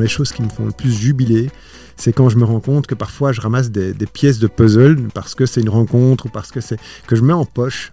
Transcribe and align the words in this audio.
les 0.00 0.08
choses 0.08 0.32
qui 0.32 0.42
me 0.42 0.48
font 0.48 0.66
le 0.66 0.72
plus 0.72 0.92
jubiler, 0.92 1.50
c'est 1.96 2.12
quand 2.12 2.28
je 2.28 2.36
me 2.36 2.44
rends 2.44 2.60
compte 2.60 2.86
que 2.86 2.94
parfois 2.94 3.32
je 3.32 3.40
ramasse 3.40 3.70
des, 3.70 3.94
pièces 4.06 4.38
de 4.38 4.46
puzzle 4.46 5.08
parce 5.14 5.34
que 5.34 5.46
c'est 5.46 5.60
une 5.60 5.68
rencontre 5.68 6.26
ou 6.26 6.28
parce 6.28 6.50
que 6.50 6.60
c'est 6.60 6.78
que 7.06 7.16
je 7.16 7.22
mets 7.22 7.32
en 7.32 7.44
poche. 7.44 7.92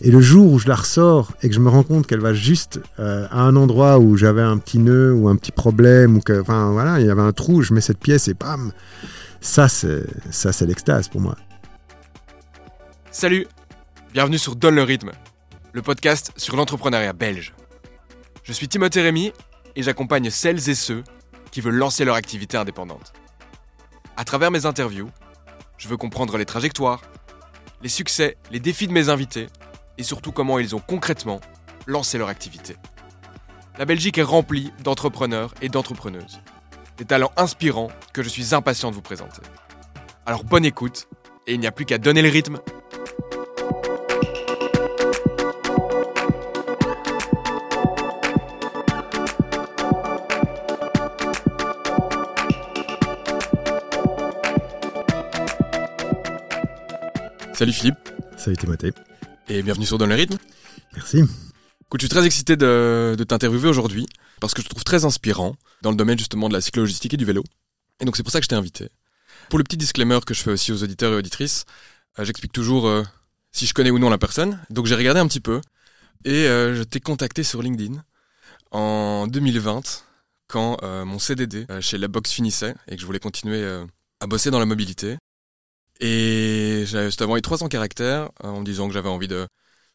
Et 0.00 0.12
le 0.12 0.20
jour 0.20 0.52
où 0.52 0.58
je 0.60 0.68
la 0.68 0.76
ressors 0.76 1.32
et 1.42 1.48
que 1.48 1.54
je 1.54 1.60
me 1.60 1.68
rends 1.68 1.82
compte 1.82 2.06
qu'elle 2.06 2.20
va 2.20 2.32
juste 2.32 2.80
euh, 3.00 3.26
à 3.30 3.40
un 3.40 3.56
endroit 3.56 3.98
où 3.98 4.16
j'avais 4.16 4.42
un 4.42 4.56
petit 4.58 4.78
nœud 4.78 5.12
ou 5.12 5.28
un 5.28 5.34
petit 5.34 5.50
problème 5.50 6.16
ou 6.16 6.20
que, 6.20 6.40
enfin 6.40 6.70
voilà, 6.70 7.00
il 7.00 7.06
y 7.06 7.10
avait 7.10 7.22
un 7.22 7.32
trou, 7.32 7.62
je 7.62 7.74
mets 7.74 7.80
cette 7.80 7.98
pièce 7.98 8.28
et 8.28 8.34
bam, 8.34 8.72
ça 9.40 9.68
c'est 9.68 10.04
ça 10.30 10.52
c'est 10.52 10.66
l'extase 10.66 11.08
pour 11.08 11.20
moi. 11.20 11.36
Salut, 13.10 13.48
bienvenue 14.12 14.38
sur 14.38 14.54
Donne 14.54 14.76
le 14.76 14.84
rythme, 14.84 15.10
le 15.72 15.82
podcast 15.82 16.32
sur 16.36 16.54
l'entrepreneuriat 16.54 17.12
belge. 17.12 17.52
Je 18.44 18.52
suis 18.52 18.68
Timothée 18.68 19.02
Rémy 19.02 19.32
et 19.74 19.82
j'accompagne 19.82 20.30
celles 20.30 20.70
et 20.70 20.74
ceux 20.76 21.02
qui 21.50 21.60
veulent 21.60 21.74
lancer 21.74 22.04
leur 22.04 22.16
activité 22.16 22.56
indépendante. 22.56 23.12
À 24.16 24.24
travers 24.24 24.50
mes 24.50 24.66
interviews, 24.66 25.10
je 25.76 25.88
veux 25.88 25.96
comprendre 25.96 26.36
les 26.36 26.44
trajectoires, 26.44 27.02
les 27.82 27.88
succès, 27.88 28.36
les 28.50 28.60
défis 28.60 28.88
de 28.88 28.92
mes 28.92 29.08
invités 29.08 29.46
et 29.96 30.02
surtout 30.02 30.32
comment 30.32 30.58
ils 30.58 30.74
ont 30.74 30.80
concrètement 30.80 31.40
lancé 31.86 32.18
leur 32.18 32.28
activité. 32.28 32.76
La 33.78 33.84
Belgique 33.84 34.18
est 34.18 34.22
remplie 34.22 34.72
d'entrepreneurs 34.82 35.54
et 35.62 35.68
d'entrepreneuses. 35.68 36.40
Des 36.96 37.04
talents 37.04 37.32
inspirants 37.36 37.90
que 38.12 38.22
je 38.22 38.28
suis 38.28 38.54
impatient 38.54 38.90
de 38.90 38.96
vous 38.96 39.02
présenter. 39.02 39.42
Alors 40.26 40.42
bonne 40.42 40.64
écoute 40.64 41.08
et 41.46 41.54
il 41.54 41.60
n'y 41.60 41.66
a 41.66 41.72
plus 41.72 41.84
qu'à 41.84 41.98
donner 41.98 42.22
le 42.22 42.28
rythme 42.28 42.58
Salut 57.58 57.72
Philippe. 57.72 58.10
Salut 58.36 58.56
Timothée. 58.56 58.92
Et 59.48 59.64
bienvenue 59.64 59.84
sur 59.84 59.98
Dans 59.98 60.06
le 60.06 60.14
rythme. 60.14 60.36
Merci. 60.94 61.16
Écoute, 61.16 62.00
je 62.00 62.06
suis 62.06 62.08
très 62.08 62.24
excité 62.24 62.56
de, 62.56 63.16
t'interviewer 63.26 63.68
aujourd'hui 63.68 64.06
parce 64.40 64.54
que 64.54 64.62
je 64.62 64.68
te 64.68 64.70
trouve 64.70 64.84
très 64.84 65.04
inspirant 65.04 65.56
dans 65.82 65.90
le 65.90 65.96
domaine 65.96 66.16
justement 66.16 66.48
de 66.48 66.54
la 66.54 66.60
cyclogistique 66.60 67.14
et 67.14 67.16
du 67.16 67.24
vélo. 67.24 67.42
Et 67.98 68.04
donc 68.04 68.16
c'est 68.16 68.22
pour 68.22 68.30
ça 68.30 68.38
que 68.38 68.44
je 68.44 68.48
t'ai 68.48 68.54
invité. 68.54 68.90
Pour 69.48 69.58
le 69.58 69.64
petit 69.64 69.76
disclaimer 69.76 70.20
que 70.24 70.34
je 70.34 70.42
fais 70.42 70.52
aussi 70.52 70.70
aux 70.70 70.84
auditeurs 70.84 71.12
et 71.14 71.16
auditrices, 71.16 71.64
euh, 72.20 72.24
j'explique 72.24 72.52
toujours 72.52 72.86
euh, 72.86 73.02
si 73.50 73.66
je 73.66 73.74
connais 73.74 73.90
ou 73.90 73.98
non 73.98 74.08
la 74.08 74.18
personne. 74.18 74.60
Donc 74.70 74.86
j'ai 74.86 74.94
regardé 74.94 75.18
un 75.18 75.26
petit 75.26 75.40
peu 75.40 75.60
et 76.24 76.46
euh, 76.46 76.76
je 76.76 76.84
t'ai 76.84 77.00
contacté 77.00 77.42
sur 77.42 77.60
LinkedIn 77.60 78.04
en 78.70 79.26
2020 79.26 80.04
quand 80.46 80.76
mon 80.84 81.18
CDD 81.18 81.66
chez 81.80 81.98
La 81.98 82.06
Box 82.06 82.30
finissait 82.30 82.76
et 82.86 82.94
que 82.94 83.00
je 83.00 83.06
voulais 83.06 83.18
continuer 83.18 83.66
à 84.20 84.26
bosser 84.28 84.52
dans 84.52 84.60
la 84.60 84.64
mobilité. 84.64 85.18
Et 86.00 86.84
j'avais 86.86 87.22
envoyé 87.22 87.42
300 87.42 87.68
caractères 87.68 88.30
euh, 88.44 88.48
en 88.48 88.60
me 88.60 88.64
disant 88.64 88.86
que 88.86 88.94
j'avais 88.94 89.08
envie 89.08 89.28
de 89.28 89.46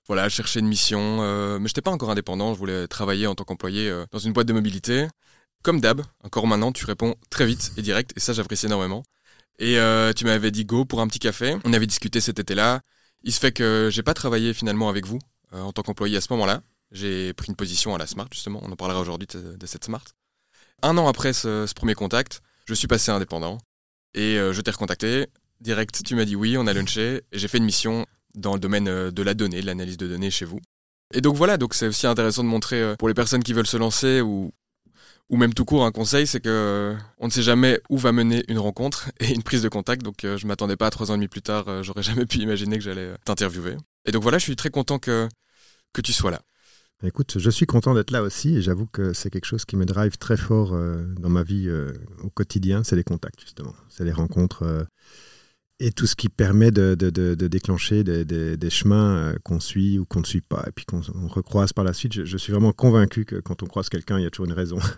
voilà, 0.08 0.28
chercher 0.30 0.60
une 0.60 0.68
mission. 0.68 1.20
Euh, 1.22 1.60
mais 1.60 1.68
je 1.68 1.72
n'étais 1.72 1.82
pas 1.82 1.92
encore 1.92 2.12
indépendant, 2.12 2.54
je 2.54 2.60
voulais 2.60 2.88
travailler 2.88 3.28
en 3.28 3.36
tant 3.36 3.46
qu'employé 3.46 3.90
euh, 3.90 4.06
dans 4.12 4.20
une 4.20 4.34
boîte 4.34 4.48
de 4.48 4.54
mobilité. 4.54 5.08
Comme 5.64 5.80
d'hab, 5.80 6.02
encore 6.24 6.46
maintenant, 6.46 6.74
tu 6.74 6.86
réponds 6.86 7.16
très 7.30 7.46
vite 7.46 7.72
et 7.78 7.82
direct, 7.82 8.12
et 8.18 8.20
ça 8.20 8.34
j'apprécie 8.34 8.66
énormément. 8.66 9.04
Et 9.60 9.78
tu 10.16 10.26
m'avais 10.26 10.52
dit 10.52 10.66
go 10.66 10.84
pour 10.84 11.00
un 11.00 11.08
petit 11.08 11.20
café. 11.20 11.56
On 11.64 11.72
avait 11.72 11.88
discuté 11.88 12.20
cet 12.20 12.38
été-là. 12.40 12.82
Il 13.22 13.32
se 13.32 13.40
fait 13.40 13.54
que 13.54 13.88
j'ai 13.90 14.04
pas 14.04 14.14
travaillé 14.14 14.54
finalement 14.54 14.90
avec 14.90 15.06
vous 15.06 15.20
en 15.54 15.72
tant 15.72 15.84
qu'employé 15.84 16.18
à 16.18 16.22
ce 16.22 16.28
moment-là. 16.34 16.64
J'ai 16.92 17.32
pris 17.34 17.48
une 17.48 17.56
position 17.56 17.96
à 17.96 17.98
la 17.98 18.08
Smart 18.08 18.28
justement. 18.30 18.60
On 18.64 18.72
en 18.74 18.76
parlera 18.76 19.00
aujourd'hui 19.00 19.28
de, 19.28 19.66
cette 19.66 19.86
Smart. 19.86 20.04
Un 20.82 20.98
an 20.98 21.08
après 21.08 21.32
ce, 21.32 21.66
ce, 21.66 21.74
premier 21.74 21.94
contact, 21.94 22.42
je 22.66 22.74
suis 22.74 22.88
passé 22.88 23.12
indépendant 23.12 23.58
et 24.16 24.36
je 24.36 24.60
t'ai 24.60 24.72
recontacté 24.72 25.28
direct, 25.64 26.04
tu 26.04 26.16
m'as 26.16 26.26
dit 26.26 26.36
oui, 26.36 26.58
on 26.58 26.68
a 26.68 26.74
lunché, 26.74 27.24
j'ai 27.32 27.48
fait 27.48 27.58
une 27.58 27.66
mission 27.66 28.06
dans 28.36 28.54
le 28.54 28.60
domaine 28.60 28.88
euh, 28.88 29.12
de 29.12 29.24
la 29.24 29.34
donnée, 29.34 29.62
de 29.62 29.66
l'analyse 29.66 29.98
de 29.98 30.08
données 30.08 30.30
chez 30.30 30.46
vous. 30.46 30.60
Et 31.14 31.22
donc 31.22 31.36
voilà, 31.36 31.58
donc 31.58 31.74
c'est 31.74 31.88
aussi 31.88 32.06
intéressant 32.06 32.44
de 32.44 32.50
montrer 32.50 32.82
euh, 32.82 32.96
pour 32.96 33.08
les 33.08 33.14
personnes 33.14 33.44
qui 33.44 33.54
veulent 33.54 33.68
se 33.68 33.78
lancer 33.78 34.22
ou 34.22 34.52
ou 35.30 35.38
même 35.38 35.54
tout 35.54 35.64
court 35.64 35.86
un 35.86 35.92
conseil, 35.92 36.28
c'est 36.28 36.42
que 36.42 36.50
euh, 36.50 36.96
on 37.18 37.28
ne 37.28 37.32
sait 37.32 37.42
jamais 37.42 37.80
où 37.90 37.98
va 37.98 38.12
mener 38.12 38.44
une 38.50 38.60
rencontre 38.60 39.10
et 39.20 39.34
une 39.34 39.42
prise 39.42 39.64
de 39.64 39.70
contact. 39.70 40.04
Donc 40.04 40.18
je 40.24 40.46
m'attendais 40.46 40.76
pas 40.76 40.88
à 40.88 40.90
trois 40.90 41.10
ans 41.10 41.14
et 41.14 41.18
demi 41.18 41.30
plus 41.30 41.42
tard, 41.42 41.82
j'aurais 41.82 42.04
jamais 42.12 42.26
pu 42.26 42.40
imaginer 42.40 42.78
que 42.78 42.84
j'allais 42.84 43.16
t'interviewer. 43.26 43.78
Et 44.06 44.12
donc 44.12 44.22
voilà, 44.22 44.38
je 44.38 44.44
suis 44.44 44.56
très 44.56 44.70
content 44.70 45.00
que 45.00 45.30
que 45.94 46.02
tu 46.02 46.12
sois 46.12 46.32
là. 46.32 46.42
Écoute, 47.04 47.38
je 47.38 47.50
suis 47.50 47.66
content 47.66 47.94
d'être 47.94 48.12
là 48.12 48.22
aussi 48.24 48.56
et 48.56 48.62
j'avoue 48.62 48.88
que 48.88 49.14
c'est 49.14 49.30
quelque 49.30 49.46
chose 49.46 49.66
qui 49.66 49.76
me 49.76 49.86
drive 49.86 50.18
très 50.18 50.38
fort 50.38 50.72
dans 50.72 51.30
ma 51.30 51.44
vie 51.44 51.70
au 52.22 52.30
quotidien, 52.30 52.84
c'est 52.84 52.96
les 52.96 53.04
contacts 53.04 53.40
justement, 53.42 53.74
c'est 53.90 54.04
les 54.04 54.12
rencontres 54.12 54.88
et 55.80 55.92
tout 55.92 56.08
ce 56.08 56.16
qui 56.16 56.30
permet 56.30 56.72
de, 56.72 56.96
déclencher 57.48 58.04
des, 58.04 58.70
chemins 58.70 59.16
euh, 59.16 59.36
qu'on 59.44 59.60
suit 59.60 60.00
ou 60.00 60.06
qu'on 60.06 60.22
ne 60.22 60.26
suit 60.26 60.42
pas, 60.42 60.64
et 60.68 60.72
puis 60.72 60.86
qu'on 60.86 61.02
recroise 61.28 61.74
par 61.74 61.84
la 61.84 61.94
suite. 61.94 62.14
Je, 62.14 62.38
suis 62.38 62.52
vraiment 62.52 62.72
convaincu 62.72 63.26
que 63.26 63.36
quand 63.38 63.64
on 63.64 63.66
croise 63.66 63.90
quelqu'un, 63.90 64.20
il 64.20 64.24
y 64.24 64.26
a 64.26 64.30
toujours 64.30 64.48
une 64.48 64.54
raison. 64.54 64.80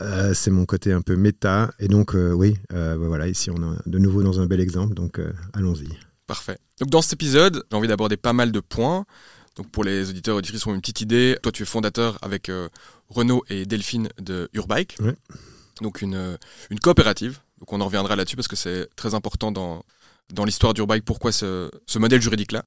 Euh, 0.00 0.32
c'est 0.32 0.50
mon 0.50 0.64
côté 0.64 0.90
un 0.90 1.02
peu 1.02 1.16
méta. 1.16 1.70
Et 1.78 1.86
donc, 1.86 2.14
euh, 2.14 2.32
oui, 2.32 2.56
bah 2.70 2.96
voilà, 2.96 3.28
ici, 3.28 3.50
on 3.50 3.74
est 3.74 3.76
de 3.84 3.98
nouveau 3.98 4.22
dans 4.22 4.40
un 4.40 4.46
bel 4.46 4.58
exemple, 4.58 4.94
donc 4.94 5.20
allons-y. 5.52 5.86
Parfait. 6.26 6.56
Donc, 6.80 6.88
dans 6.88 7.02
cet 7.02 7.12
épisode, 7.12 7.62
j'ai 7.70 7.76
envie 7.76 7.88
d'aborder 7.88 8.16
pas 8.16 8.32
mal 8.32 8.52
de 8.52 8.60
points. 8.60 9.04
Donc, 9.56 9.70
pour 9.70 9.84
les 9.84 10.08
auditeurs 10.08 10.36
et 10.36 10.38
auditrices 10.38 10.62
qui 10.62 10.68
ont 10.68 10.74
une 10.74 10.80
petite 10.80 11.02
idée, 11.02 11.36
toi, 11.42 11.52
tu 11.52 11.64
es 11.64 11.66
fondateur 11.66 12.18
avec 12.22 12.50
Renaud 13.10 13.44
et 13.50 13.66
Delphine 13.66 14.08
de 14.18 14.48
Urbike. 14.54 14.96
Donc, 15.82 16.00
une, 16.00 16.38
une 16.70 16.80
coopérative. 16.80 17.40
Donc, 17.62 17.72
on 17.72 17.80
en 17.80 17.86
reviendra 17.86 18.16
là-dessus 18.16 18.36
parce 18.36 18.48
que 18.48 18.56
c'est 18.56 18.88
très 18.96 19.14
important 19.14 19.52
dans 19.52 19.82
dans 20.32 20.44
l'histoire 20.44 20.74
d'Urbike 20.74 21.04
pourquoi 21.04 21.32
ce, 21.32 21.70
modèle 21.96 22.20
juridique-là. 22.20 22.64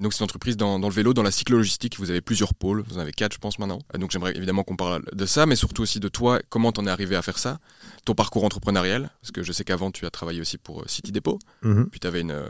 Donc 0.00 0.12
c'est 0.12 0.20
une 0.20 0.24
entreprise 0.24 0.56
dans, 0.56 0.76
le 0.76 0.90
vélo, 0.90 1.14
dans 1.14 1.22
la 1.22 1.30
cyclo-logistique. 1.30 2.00
Vous 2.00 2.10
avez 2.10 2.20
plusieurs 2.20 2.52
pôles, 2.52 2.82
vous 2.88 2.98
en 2.98 3.00
avez 3.00 3.12
quatre 3.12 3.34
je 3.34 3.38
pense 3.38 3.60
maintenant. 3.60 3.78
Donc 3.96 4.10
j'aimerais 4.10 4.36
évidemment 4.36 4.64
qu'on 4.64 4.74
parle 4.74 5.04
de 5.12 5.26
ça, 5.26 5.46
mais 5.46 5.54
surtout 5.54 5.82
aussi 5.82 6.00
de 6.00 6.08
toi, 6.08 6.40
comment 6.48 6.72
t'en 6.72 6.86
es 6.86 6.90
arrivé 6.90 7.14
à 7.14 7.22
faire 7.22 7.38
ça, 7.38 7.60
ton 8.04 8.14
parcours 8.14 8.42
entrepreneurial, 8.42 9.10
parce 9.20 9.30
que 9.30 9.44
je 9.44 9.52
sais 9.52 9.62
qu'avant 9.62 9.92
tu 9.92 10.04
as 10.04 10.10
travaillé 10.10 10.40
aussi 10.40 10.58
pour 10.58 10.80
euh, 10.80 10.84
City 10.88 11.12
Depot, 11.12 11.38
mhm. 11.62 11.88
puis 11.90 12.00
tu 12.00 12.08
avais 12.08 12.22
une, 12.22 12.32
euh, 12.32 12.48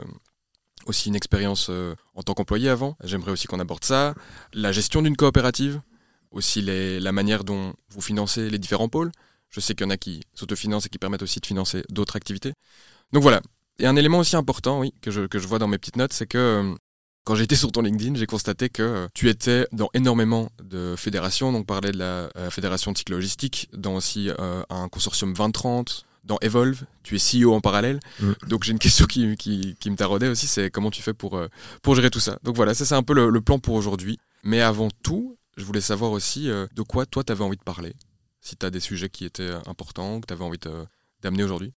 aussi 0.87 1.11
une 1.11 1.17
expérience 1.17 1.67
euh, 1.69 1.95
en 2.15 2.23
tant 2.23 2.33
qu'employé 2.33 2.71
avant. 2.71 2.97
J'aimerais 3.05 3.33
aussi 3.33 3.47
qu'on 3.47 3.61
aborde 3.61 3.85
ça, 3.85 4.15
la 4.55 4.73
gestion 4.73 5.03
d'une 5.03 5.17
coopérative, 5.17 5.83
aussi 6.31 6.63
les, 6.63 6.99
la 6.99 7.13
manière 7.13 7.45
dont 7.45 7.75
vous 7.91 8.01
financez 8.01 8.49
les 8.49 8.59
différents 8.59 8.89
pôles. 8.89 9.13
Je 9.55 9.61
sais 9.61 9.75
qu'il 9.75 9.87
y 9.87 9.87
en 9.87 9.91
a 9.91 9.97
qui 9.97 10.21
s'autofinancent 10.35 10.87
et 10.87 10.89
qui 10.89 10.99
permettent 10.99 11.23
aussi 11.23 11.39
de 11.39 11.47
financer 11.47 11.85
d'autres 11.89 12.17
activités. 12.17 12.55
Donc 13.13 13.23
voilà, 13.23 13.41
et 13.79 13.87
un 13.87 13.95
élément 13.95 14.19
aussi 14.19 14.35
important, 14.35 14.81
oui, 14.81 14.93
que 15.01 15.11
je, 15.11 15.23
que 15.23 15.39
je 15.39 15.47
vois 15.47 15.61
dans 15.61 15.69
mes 15.69 15.79
petites 15.79 15.97
notes, 15.97 16.13
c'est 16.13 16.27
que 16.27 16.39
euh, 16.39 16.75
quand 17.23 17.37
j'étais 17.37 17.55
sur 17.55 17.71
ton 17.71 17.83
LinkedIn, 17.83 18.17
j'ai 18.17 18.27
constaté 18.27 18.69
que 18.69 18.83
euh, 18.83 19.07
tu 19.15 19.29
étais 19.29 19.69
dans 19.71 19.91
énormément 19.95 20.51
de 20.61 20.97
fédérations, 20.97 21.53
donc 21.53 21.67
parler 21.67 21.93
de 21.93 21.99
la 21.99 22.29
euh, 22.37 22.51
fédération 22.51 22.91
de 22.91 22.99
cyclogistique, 22.99 23.69
dans 23.73 23.95
aussi 23.95 24.29
un 24.39 24.89
consortium 24.89 25.33
2030, 25.33 26.07
dans 26.25 26.39
Evolve, 26.41 26.85
tu 27.05 27.17
es 27.17 27.19
CEO 27.19 27.53
en 27.53 27.61
parallèle. 27.61 28.01
Mm. 28.19 28.33
Donc 28.49 28.65
j'ai 28.65 28.73
une 28.73 28.79
question 28.81 29.07
qui, 29.07 29.37
qui, 29.37 29.77
qui 29.79 29.91
me 29.91 29.97
taraudait 29.97 30.29
aussi, 30.29 30.49
c'est 30.49 30.69
comment 30.69 30.91
tu 30.91 31.03
fais 31.03 31.15
pour, 31.15 31.41
pour 31.83 31.95
gérer 31.95 32.11
tout 32.11 32.21
ça. 32.21 32.39
Donc 32.43 32.57
voilà, 32.57 32.75
ça 32.75 32.85
c'est 32.85 32.95
un 32.95 33.05
peu 33.05 33.15
le, 33.15 33.31
le 33.31 33.41
plan 33.41 33.61
pour 33.61 33.75
aujourd'hui. 33.75 34.19
Mais 34.43 34.61
avant 34.61 34.89
tout, 35.03 35.37
je 35.57 35.65
voulais 35.65 35.81
savoir 35.81 36.13
aussi 36.13 36.47
de 36.47 36.83
quoi 36.83 37.07
toi 37.07 37.25
tu 37.25 37.33
avais 37.33 37.45
envie 37.45 37.57
de 37.57 37.63
parler. 37.63 37.95
Si 38.45 38.57
tu 38.57 38.67
as 38.67 38.71
des 38.71 38.81
sujets 38.81 39.09
qui 39.09 39.25
étaient 39.25 39.55
importants, 39.67 40.21
que 40.21 40.27
tu 40.27 40.35
avais 40.35 40.45
envie 40.45 40.59
d'amener 41.23 41.45
aujourd'hui? 41.45 41.73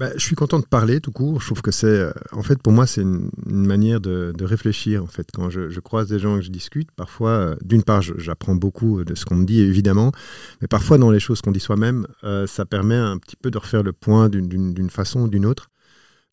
Bah, 0.00 0.10
je 0.14 0.20
suis 0.24 0.36
content 0.36 0.58
de 0.58 0.66
parler 0.66 1.00
tout 1.00 1.12
court. 1.12 1.40
Je 1.40 1.46
trouve 1.46 1.62
que 1.62 1.70
c'est, 1.70 1.86
euh, 1.86 2.12
en 2.32 2.42
fait, 2.42 2.62
pour 2.62 2.72
moi, 2.72 2.86
c'est 2.86 3.02
une, 3.02 3.30
manière 3.46 4.00
de, 4.00 4.32
réfléchir. 4.44 5.02
En 5.02 5.06
fait, 5.06 5.26
quand 5.32 5.50
je, 5.50 5.80
croise 5.80 6.08
des 6.08 6.18
gens 6.18 6.36
et 6.36 6.40
que 6.40 6.46
je 6.46 6.50
discute, 6.50 6.90
parfois, 6.92 7.30
euh, 7.30 7.56
d'une 7.62 7.82
part, 7.82 8.02
j'apprends 8.02 8.54
beaucoup 8.54 9.04
de 9.04 9.14
ce 9.14 9.24
qu'on 9.24 9.36
me 9.36 9.44
dit, 9.44 9.60
évidemment, 9.60 10.12
mais 10.60 10.68
parfois, 10.68 10.98
dans 10.98 11.10
les 11.10 11.20
choses 11.20 11.40
qu'on 11.42 11.52
dit 11.52 11.60
soi-même, 11.60 12.06
euh, 12.24 12.46
ça 12.46 12.64
permet 12.64 12.96
un 12.96 13.18
petit 13.18 13.36
peu 13.36 13.50
de 13.50 13.58
refaire 13.58 13.82
le 13.82 13.92
point 13.92 14.28
d'une 14.28 14.90
façon 14.90 15.22
ou 15.22 15.28
d'une 15.28 15.46
autre. 15.46 15.70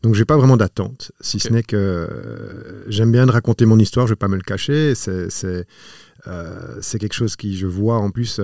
Donc, 0.02 0.14
j'ai 0.14 0.24
pas 0.24 0.36
vraiment 0.36 0.56
d'attente, 0.56 1.12
si 1.20 1.40
ce 1.40 1.52
n'est 1.52 1.62
que 1.64 2.84
j'aime 2.88 3.10
bien 3.10 3.26
de 3.26 3.32
raconter 3.32 3.66
mon 3.66 3.78
histoire. 3.78 4.06
Je 4.06 4.12
vais 4.12 4.16
pas 4.16 4.28
me 4.28 4.36
le 4.36 4.42
cacher. 4.42 4.94
C'est 4.94 5.28
c'est 5.30 6.98
quelque 6.98 7.14
chose 7.14 7.36
qui, 7.36 7.56
je 7.56 7.66
vois, 7.66 7.96
en 7.96 8.10
plus 8.10 8.40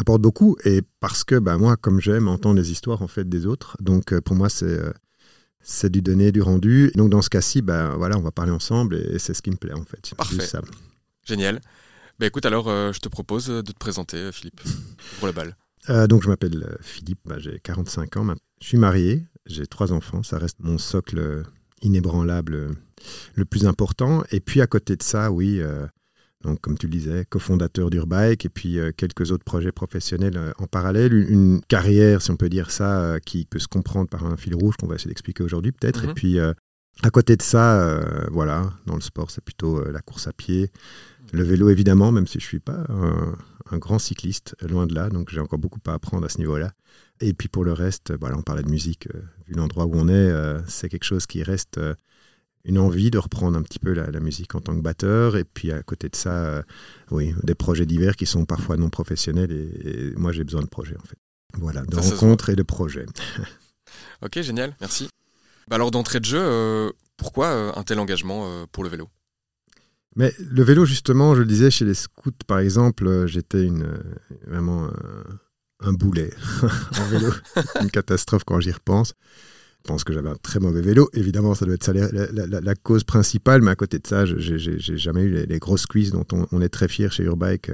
apporte 0.00 0.22
beaucoup 0.22 0.56
et 0.64 0.82
parce 1.00 1.24
que 1.24 1.38
bah, 1.38 1.58
moi, 1.58 1.76
comme 1.76 2.00
j'aime 2.00 2.28
entendre 2.28 2.56
les 2.56 2.70
histoires 2.70 3.02
en 3.02 3.08
fait 3.08 3.28
des 3.28 3.46
autres, 3.46 3.76
donc 3.80 4.12
euh, 4.12 4.20
pour 4.20 4.36
moi 4.36 4.48
c'est 4.48 4.66
euh, 4.66 4.92
c'est 5.60 5.90
du 5.90 6.02
donné, 6.02 6.32
du 6.32 6.40
rendu. 6.40 6.90
Donc 6.94 7.10
dans 7.10 7.22
ce 7.22 7.28
cas-ci, 7.28 7.62
bah, 7.62 7.94
voilà, 7.96 8.16
on 8.16 8.22
va 8.22 8.30
parler 8.30 8.52
ensemble 8.52 8.96
et, 8.96 9.18
c'est 9.18 9.34
ce 9.34 9.42
qui 9.42 9.50
me 9.50 9.56
plaît 9.56 9.74
en 9.74 9.84
fait. 9.84 10.14
Parfait. 10.16 10.46
Ça. 10.46 10.60
Génial. 11.24 11.60
Bah, 12.18 12.26
écoute, 12.26 12.46
alors 12.46 12.68
euh, 12.68 12.92
je 12.92 13.00
te 13.00 13.08
propose 13.08 13.46
de 13.46 13.60
te 13.60 13.78
présenter, 13.78 14.30
Philippe, 14.32 14.60
pour 15.18 15.26
la 15.26 15.32
balle. 15.32 15.56
donc 16.08 16.22
je 16.22 16.28
m'appelle 16.28 16.76
Philippe, 16.80 17.20
bah, 17.24 17.38
j'ai 17.38 17.60
45 17.60 18.16
ans, 18.18 18.34
je 18.60 18.66
suis 18.66 18.76
marié, 18.76 19.24
j'ai 19.46 19.66
trois 19.66 19.92
enfants, 19.92 20.22
ça 20.22 20.36
reste 20.38 20.58
mon 20.60 20.76
socle 20.76 21.44
inébranlable 21.80 22.76
le 23.34 23.44
plus 23.44 23.66
important. 23.66 24.22
Et 24.30 24.40
puis 24.40 24.60
à 24.60 24.66
côté 24.66 24.96
de 24.96 25.02
ça, 25.02 25.30
oui, 25.30 25.62
donc 26.44 26.60
comme 26.60 26.78
tu 26.78 26.86
le 26.86 26.92
disais, 26.92 27.24
cofondateur 27.28 27.90
d'Urbike 27.90 28.44
et 28.44 28.48
puis 28.48 28.78
quelques 28.96 29.32
autres 29.32 29.44
projets 29.44 29.72
professionnels 29.72 30.52
en 30.58 30.66
parallèle, 30.66 31.12
une, 31.12 31.60
carrière, 31.66 32.22
si 32.22 32.30
on 32.30 32.36
peut 32.36 32.48
dire 32.48 32.70
ça, 32.70 33.18
qui 33.24 33.44
peut 33.44 33.58
se 33.58 33.68
comprendre 33.68 34.08
par 34.08 34.24
un 34.24 34.36
fil 34.36 34.54
rouge 34.54 34.76
qu'on 34.76 34.86
va 34.86 34.94
essayer 34.94 35.08
d'expliquer 35.08 35.42
aujourd'hui 35.42 35.72
peut-être. 35.72 36.04
Et 36.04 36.08
mhm. 36.08 36.14
puis 36.14 36.38
à 36.38 37.10
côté 37.10 37.36
de 37.36 37.42
ça, 37.42 38.00
voilà, 38.30 38.70
dans 38.86 38.94
le 38.94 39.00
sport, 39.00 39.32
c'est 39.32 39.44
plutôt 39.44 39.84
la 39.90 40.00
course 40.00 40.28
à 40.28 40.32
pied, 40.32 40.70
le 41.32 41.42
vélo 41.42 41.70
évidemment, 41.70 42.12
même 42.12 42.28
si 42.28 42.38
je 42.38 42.46
suis 42.46 42.60
pas 42.60 42.86
un 43.70 43.78
grand 43.78 43.98
cycliste, 43.98 44.56
loin 44.62 44.86
de 44.86 44.94
là, 44.94 45.08
donc 45.08 45.30
j'ai 45.30 45.40
encore 45.40 45.58
beaucoup 45.58 45.80
à 45.86 45.94
apprendre 45.94 46.24
à 46.24 46.28
ce 46.28 46.38
niveau-là. 46.38 46.72
Et 47.20 47.32
puis 47.34 47.48
pour 47.48 47.64
le 47.64 47.72
reste, 47.72 48.12
voilà, 48.18 48.36
on 48.36 48.42
parlait 48.42 48.62
de 48.62 48.70
musique, 48.70 49.08
euh, 49.14 49.20
vu 49.46 49.54
l'endroit 49.54 49.86
où 49.86 49.92
on 49.94 50.08
est, 50.08 50.12
euh, 50.12 50.60
c'est 50.66 50.88
quelque 50.88 51.04
chose 51.04 51.26
qui 51.26 51.42
reste 51.42 51.78
euh, 51.78 51.94
une 52.68 52.78
envie 52.78 53.10
de 53.10 53.18
reprendre 53.18 53.58
un 53.58 53.62
petit 53.62 53.78
peu 53.78 53.92
la, 53.92 54.20
musique 54.20 54.54
en 54.54 54.60
tant 54.60 54.76
que 54.76 54.80
batteur. 54.80 55.36
Et 55.36 55.44
puis 55.44 55.72
à 55.72 55.82
côté 55.82 56.08
de 56.08 56.16
ça, 56.16 56.62
oui, 57.10 57.34
des 57.42 57.54
projets 57.54 57.86
divers 57.86 58.16
qui 58.16 58.26
sont 58.26 58.44
parfois 58.44 58.76
non 58.76 58.90
professionnels. 58.90 59.50
Et, 59.50 60.12
moi, 60.16 60.32
j'ai 60.32 60.44
besoin 60.44 60.62
de 60.62 60.68
projets 60.68 60.96
en 60.96 61.06
fait. 61.06 61.18
Voilà, 61.54 61.82
de 61.82 61.96
rencontres 61.96 62.50
et 62.50 62.56
de 62.56 62.62
projets. 62.62 63.06
ok, 64.22 64.40
génial, 64.42 64.76
merci. 64.80 65.08
Bah 65.68 65.76
alors 65.76 65.90
d'entrée 65.90 66.20
de 66.20 66.24
jeu, 66.24 66.92
pourquoi 67.16 67.78
un 67.78 67.82
tel 67.82 67.98
engagement 67.98 68.66
pour 68.70 68.84
le 68.84 68.90
vélo? 68.90 69.08
Mais 70.16 70.32
le 70.38 70.62
vélo, 70.62 70.84
justement, 70.84 71.34
je 71.34 71.40
le 71.40 71.46
disais, 71.46 71.70
chez 71.70 71.84
les 71.84 71.94
scouts, 71.94 72.32
par 72.46 72.58
exemple, 72.58 73.26
j'étais 73.26 73.64
une, 73.64 73.98
vraiment 74.46 74.90
un 75.80 75.92
boulet 75.92 76.30
en 76.98 77.04
vélo. 77.06 77.32
une 77.80 77.90
catastrophe 77.90 78.44
quand 78.44 78.60
j'y 78.60 78.72
repense. 78.72 79.14
Je 79.88 79.94
pense 79.94 80.04
que 80.04 80.12
j'avais 80.12 80.28
un 80.28 80.36
très 80.42 80.60
mauvais 80.60 80.82
vélo. 80.82 81.08
Évidemment, 81.14 81.54
ça 81.54 81.64
doit 81.64 81.74
être 81.74 81.82
ça 81.82 81.94
la, 81.94 82.74
cause 82.74 83.04
principale, 83.04 83.62
mais 83.62 83.70
à 83.70 83.74
côté 83.74 83.98
de 83.98 84.06
ça, 84.06 84.26
j'ai 84.26 84.98
jamais 84.98 85.22
eu 85.22 85.46
les, 85.46 85.58
grosses 85.58 85.86
cuisses 85.86 86.10
dont 86.10 86.26
on, 86.52 86.60
est 86.60 86.68
très 86.68 86.88
fier 86.88 87.10
chez 87.10 87.22
Urbike. 87.22 87.70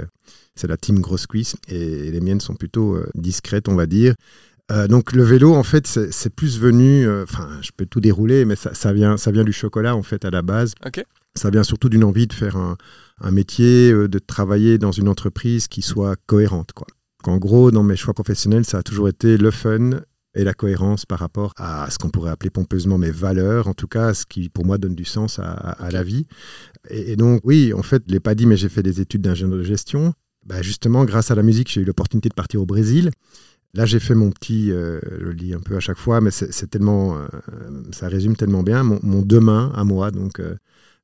C'est 0.54 0.68
la 0.68 0.76
team 0.76 1.00
grosse 1.00 1.26
cuisse 1.26 1.56
et, 1.66 2.12
les 2.12 2.20
miennes 2.20 2.38
sont 2.38 2.54
plutôt 2.54 2.94
euh, 2.94 3.10
discrètes, 3.16 3.68
on 3.68 3.74
va 3.74 3.86
dire. 3.86 4.14
Euh, 4.70 4.86
donc 4.86 5.10
le 5.10 5.24
vélo, 5.24 5.54
en 5.54 5.64
fait, 5.64 5.88
c'est 5.88 6.32
plus 6.32 6.60
venu. 6.60 7.04
Euh, 7.04 7.24
enfin, 7.24 7.48
je 7.62 7.72
peux 7.76 7.84
tout 7.84 8.00
dérouler, 8.00 8.44
mais 8.44 8.54
ça, 8.54 8.92
vient, 8.92 9.16
ça 9.16 9.32
vient 9.32 9.42
du 9.42 9.52
chocolat 9.52 9.96
en 9.96 10.04
fait 10.04 10.24
à 10.24 10.30
la 10.30 10.42
base. 10.42 10.74
Ça 11.34 11.50
vient 11.50 11.64
surtout 11.64 11.88
d'une 11.88 12.04
envie 12.04 12.28
de 12.28 12.32
faire 12.32 12.56
un, 12.56 12.76
un 13.22 13.30
métier, 13.32 13.92
de 13.92 14.18
travailler 14.20 14.78
dans 14.78 14.92
une 14.92 15.08
entreprise 15.08 15.66
qui 15.66 15.82
soit 15.82 16.14
cohérente, 16.26 16.74
quoi 16.74 16.86
en 17.28 17.38
gros, 17.38 17.70
dans 17.70 17.82
mes 17.82 17.96
choix 17.96 18.14
professionnels, 18.14 18.64
ça 18.64 18.78
a 18.78 18.82
toujours 18.82 19.08
été 19.08 19.36
le 19.36 19.50
fun 19.50 20.00
et 20.34 20.44
la 20.44 20.54
cohérence 20.54 21.06
par 21.06 21.18
rapport 21.18 21.52
à 21.56 21.88
ce 21.90 21.98
qu'on 21.98 22.10
pourrait 22.10 22.30
appeler 22.30 22.50
pompeusement 22.50 22.98
mes 22.98 23.10
valeurs, 23.10 23.68
en 23.68 23.74
tout 23.74 23.86
cas 23.86 24.14
ce 24.14 24.26
qui 24.26 24.48
pour 24.48 24.64
moi 24.64 24.78
donne 24.78 24.94
du 24.94 25.04
sens 25.04 25.38
à, 25.38 25.88
la 25.90 26.02
vie. 26.02 26.26
Et, 26.90 27.16
donc 27.16 27.40
oui, 27.44 27.72
en 27.72 27.82
fait, 27.82 28.02
je 28.06 28.12
l'ai 28.12 28.20
pas 28.20 28.34
dit, 28.34 28.46
mais 28.46 28.56
j'ai 28.56 28.68
fait 28.68 28.82
des 28.82 29.00
études 29.00 29.22
d'ingénieur 29.22 29.58
de 29.58 29.62
gestion. 29.62 30.12
Bah, 30.46 30.60
justement, 30.60 31.04
grâce 31.04 31.30
à 31.30 31.34
la 31.34 31.42
musique, 31.42 31.70
j'ai 31.70 31.80
eu 31.80 31.84
l'opportunité 31.84 32.28
de 32.28 32.34
partir 32.34 32.60
au 32.60 32.66
Brésil. 32.66 33.10
Là, 33.74 33.86
j'ai 33.86 33.98
fait 33.98 34.14
mon 34.14 34.30
petit, 34.30 34.70
euh, 34.70 35.00
je 35.18 35.24
le 35.24 35.34
dis 35.34 35.52
un 35.52 35.60
peu 35.60 35.76
à 35.76 35.80
chaque 35.80 35.96
fois, 35.96 36.20
mais 36.20 36.30
c'est 36.30 36.68
tellement, 36.68 37.16
euh, 37.16 37.26
ça 37.92 38.08
résume 38.08 38.36
tellement 38.36 38.62
bien 38.62 38.84
mon, 38.84 39.00
mon 39.02 39.22
demain 39.22 39.72
à 39.74 39.82
moi. 39.84 40.10
Donc, 40.10 40.38
euh, 40.38 40.56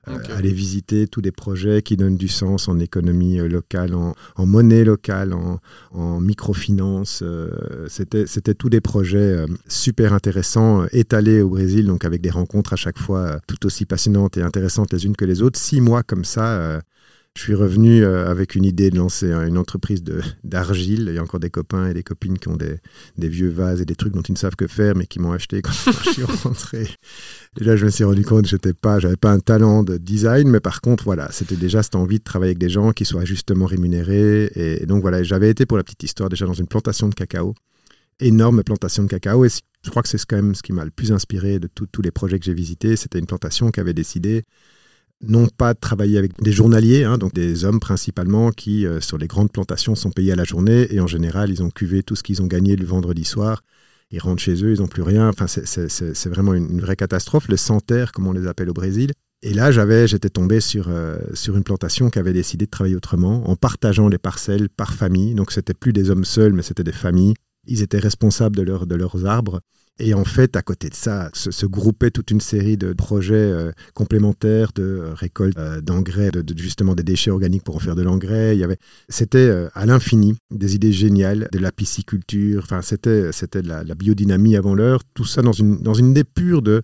euh, 0.09 0.19
aller 0.35 0.53
visiter 0.53 1.07
tous 1.07 1.21
des 1.21 1.31
projets 1.31 1.83
qui 1.83 1.99
donnent 1.99 2.17
du 2.17 2.29
sens 2.29 2.69
en 2.69 2.79
économie 2.79 3.39
euh, 3.39 3.49
locale, 3.49 3.95
en, 3.95 4.15
monnaie 4.47 4.83
locale, 4.83 5.35
en, 5.35 6.21
microfinance. 6.21 7.21
Euh, 7.23 7.87
c'était 7.89 8.55
tous 8.55 8.71
des 8.71 8.81
projets 8.81 9.45
super 9.69 10.15
intéressants, 10.15 10.87
étalés 10.93 11.43
au 11.43 11.51
Brésil, 11.51 11.87
donc 11.87 12.07
avec 12.07 12.23
des 12.23 12.31
rencontres 12.31 12.73
à 12.73 12.77
chaque 12.77 12.99
fois 12.99 13.41
tout 13.47 13.67
aussi 13.67 13.85
passionnantes 13.85 14.39
et 14.39 14.43
intéressantes 14.43 14.91
les 14.93 15.05
unes 15.05 15.17
que 15.17 15.27
les 15.27 15.43
autres. 15.43 15.59
Six 15.59 15.83
mois 15.83 16.03
comme 16.03 16.25
ça 16.25 16.81
je 17.37 17.43
suis 17.43 17.55
revenu 17.55 18.03
euh, 18.03 18.29
avec 18.29 18.57
une 18.57 18.65
idée 18.65 18.91
de 18.91 18.97
lancer 18.97 19.33
une 19.33 19.57
entreprise 19.57 20.03
d'argile. 20.45 21.07
Il 21.09 21.15
y 21.15 21.19
a 21.19 21.23
encore 21.23 21.39
des 21.39 21.51
copains 21.51 21.89
et 21.89 21.95
des 21.95 22.03
copines 22.03 22.39
qui 22.39 22.49
ont 22.49 22.57
des, 22.57 22.79
des, 23.19 23.29
vieux 23.29 23.49
vases 23.49 23.81
et 23.81 23.85
des 23.85 23.95
trucs 23.95 24.13
dont 24.13 24.23
ils 24.23 24.33
ne 24.33 24.39
savent 24.39 24.57
que 24.57 24.67
faire, 24.67 24.97
mais 24.97 25.07
qui 25.07 25.21
m'ont 25.21 25.33
acheté 25.33 25.63
quand 25.63 25.73
je 25.73 26.11
suis 26.11 26.25
rentré. 26.25 26.89
Et 27.61 27.65
là, 27.65 27.77
je 27.77 27.85
me 27.85 27.91
suis 27.91 28.05
rendu 28.05 28.25
compte 28.25 28.43
que 28.43 28.49
j'étais 28.49 28.75
pas, 28.75 28.99
j'avais 28.99 29.17
pas 29.17 29.31
un 29.31 29.39
talent 29.39 29.85
de 29.85 29.97
design, 29.97 30.49
mais 30.49 30.61
par 30.61 30.81
contre, 30.81 31.05
voilà, 31.05 31.31
c'était 31.31 31.57
déjà 31.57 31.83
cette 31.83 31.95
envie 31.95 32.19
de 32.19 32.25
travailler 32.25 32.51
avec 32.51 32.59
des 32.59 32.69
gens 32.69 32.93
qui 32.93 33.05
soient 33.05 33.25
justement 33.25 33.67
rémunérés. 33.67 34.51
Et, 34.57 34.87
donc 34.87 35.03
voilà, 35.03 35.23
j'avais 35.23 35.51
été 35.51 35.67
pour 35.67 35.77
la 35.77 35.85
petite 35.85 36.03
histoire 36.03 36.29
déjà 36.29 36.47
dans 36.47 36.53
une 36.53 36.67
plantation 36.67 37.09
de 37.09 37.15
cacao, 37.15 37.55
énorme 38.19 38.65
plantation 38.65 39.05
de 39.05 39.09
cacao. 39.09 39.45
Et 39.45 39.51
je 39.85 39.91
crois 39.91 40.03
que 40.03 40.09
c'est 40.09 40.25
quand 40.25 40.37
même 40.37 40.57
ce 40.57 40.63
qui 40.63 40.73
m'a 40.73 40.85
le 40.85 40.91
plus 40.91 41.13
inspiré 41.13 41.61
de 41.61 41.69
tous 41.69 42.03
les 42.03 42.11
projets 42.11 42.41
que 42.41 42.45
j'ai 42.45 42.55
visités. 42.55 42.97
C'était 42.97 43.21
une 43.21 43.27
plantation 43.27 43.71
qui 43.71 43.79
avait 43.79 43.95
décidé 43.95 44.45
non 45.23 45.49
pas 45.49 45.75
travailler 45.75 46.19
avec 46.19 46.41
des 46.43 46.53
journaliers, 46.53 47.05
hein, 47.05 47.19
donc 47.19 47.35
des 47.35 47.65
hommes 47.65 47.81
principalement 47.81 48.51
qui, 48.51 48.87
euh, 48.87 49.01
sur 49.01 49.19
les 49.19 49.27
grandes 49.27 49.53
plantations, 49.53 49.95
sont 49.95 50.11
payés 50.11 50.33
à 50.33 50.37
la 50.37 50.45
journée 50.45 50.87
et 50.91 51.01
en 51.01 51.07
général, 51.07 51.51
ils 51.51 51.63
ont 51.63 51.71
cuvé 51.71 52.03
tout 52.03 52.17
ce 52.17 52.23
qu'ils 52.23 52.43
ont 52.43 52.47
gagné 52.47 52.77
le 52.77 52.87
vendredi 52.87 53.25
soir. 53.25 53.63
Ils 54.11 54.19
rentrent 54.19 54.43
chez 54.43 54.65
eux, 54.65 54.73
ils 54.73 54.81
n'ont 54.81 54.89
plus 54.89 55.03
rien. 55.03 55.29
Enfin, 55.29 55.47
c'est 55.47 56.29
vraiment 56.29 56.55
une, 56.55 56.81
vraie 56.81 56.97
catastrophe. 56.97 57.49
Les 57.49 57.57
sans-terre, 57.57 58.13
comme 58.13 58.27
on 58.27 58.33
les 58.33 58.49
appelle 58.49 58.69
au 58.69 58.73
Brésil. 58.73 59.13
Et 59.43 59.55
là, 59.55 59.71
j'avais, 59.71 60.09
j'étais 60.09 60.31
tombé 60.31 60.61
sur, 60.61 60.89
euh, 60.89 61.19
sur 61.33 61.57
une 61.57 61.63
plantation 61.63 62.11
qui 62.11 62.19
avait 62.19 62.33
décidé 62.33 62.67
de 62.67 62.71
travailler 62.71 62.97
autrement, 62.97 63.49
en 63.49 63.57
partageant 63.57 64.09
les 64.09 64.19
parcelles 64.19 64.69
par 64.69 64.93
famille. 64.95 65.35
Donc, 65.35 65.53
c'était 65.53 65.75
plus 65.75 65.93
des 65.93 66.11
hommes 66.11 66.25
seuls, 66.25 66.53
mais 66.53 66.63
c'était 66.63 66.83
des 66.83 66.93
familles. 66.93 67.35
Ils 67.67 67.83
étaient 67.83 67.99
responsables 67.99 68.57
de, 68.57 68.65
de 68.65 68.95
leurs 68.97 69.27
arbres. 69.27 69.61
Et 70.01 70.15
en 70.15 70.25
fait, 70.25 70.57
à 70.57 70.63
côté 70.63 70.89
de 70.89 70.95
ça, 70.95 71.31
se, 71.35 71.67
groupait 71.67 72.11
toute 72.11 72.31
une 72.31 72.41
série 72.41 72.77
de 72.77 72.93
projets 72.95 73.35
euh, 73.35 73.71
complémentaires 73.95 74.73
de 74.75 74.83
euh, 74.83 75.15
récolte 75.15 75.59
euh, 75.59 75.81
d'engrais, 75.81 76.31
de, 76.31 76.43
justement 76.57 76.95
des 76.95 77.03
déchets 77.03 77.31
organiques 77.31 77.65
pour 77.65 77.77
en 77.77 77.81
faire 77.81 77.95
de 77.95 78.03
l'engrais. 78.03 78.57
Il 78.57 78.61
y 78.61 78.65
avait, 78.65 78.79
c'était 79.09 79.69
à 79.75 79.87
l'infini 79.87 80.37
des 80.51 80.75
idées 80.75 80.93
géniales, 80.93 81.49
de 81.53 81.59
la 81.59 81.71
pisciculture. 81.71 82.63
Enfin, 82.65 82.81
c'était, 82.83 83.31
c'était 83.33 83.63
de 83.63 83.69
la, 83.69 83.85
biodynamie 83.95 84.57
avant 84.57 84.75
l'heure. 84.75 85.03
Tout 85.15 85.27
ça 85.27 85.43
dans 85.43 85.53
une, 85.53 85.79
dans 85.83 85.95
une 85.95 86.11
idée 86.11 86.25
pure 86.25 86.63
de 86.63 86.83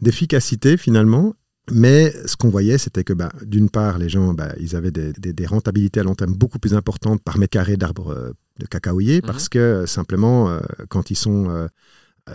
d'efficacité 0.00 0.76
finalement. 0.76 1.34
Mais 1.70 2.12
ce 2.26 2.36
qu'on 2.36 2.48
voyait, 2.48 2.78
c'était 2.78 3.04
que 3.04 3.12
bah, 3.12 3.30
d'une 3.44 3.68
part, 3.68 3.98
les 3.98 4.08
gens, 4.08 4.32
bah, 4.32 4.54
ils 4.60 4.76
avaient 4.76 4.90
des, 4.90 5.12
des, 5.12 5.46
rentabilités 5.46 6.00
à 6.00 6.02
long 6.02 6.14
terme 6.14 6.32
beaucoup 6.32 6.58
plus 6.58 6.74
importantes 6.74 7.20
par 7.22 7.36
mètre 7.36 7.50
carré 7.50 7.76
d'arbres 7.76 8.32
de 8.58 8.66
cacaoyer, 8.66 9.18
mmh 9.18 9.22
parce 9.22 9.48
que 9.48 9.84
simplement, 9.86 10.58
quand 10.88 11.10
ils 11.10 11.16
sont 11.16 11.68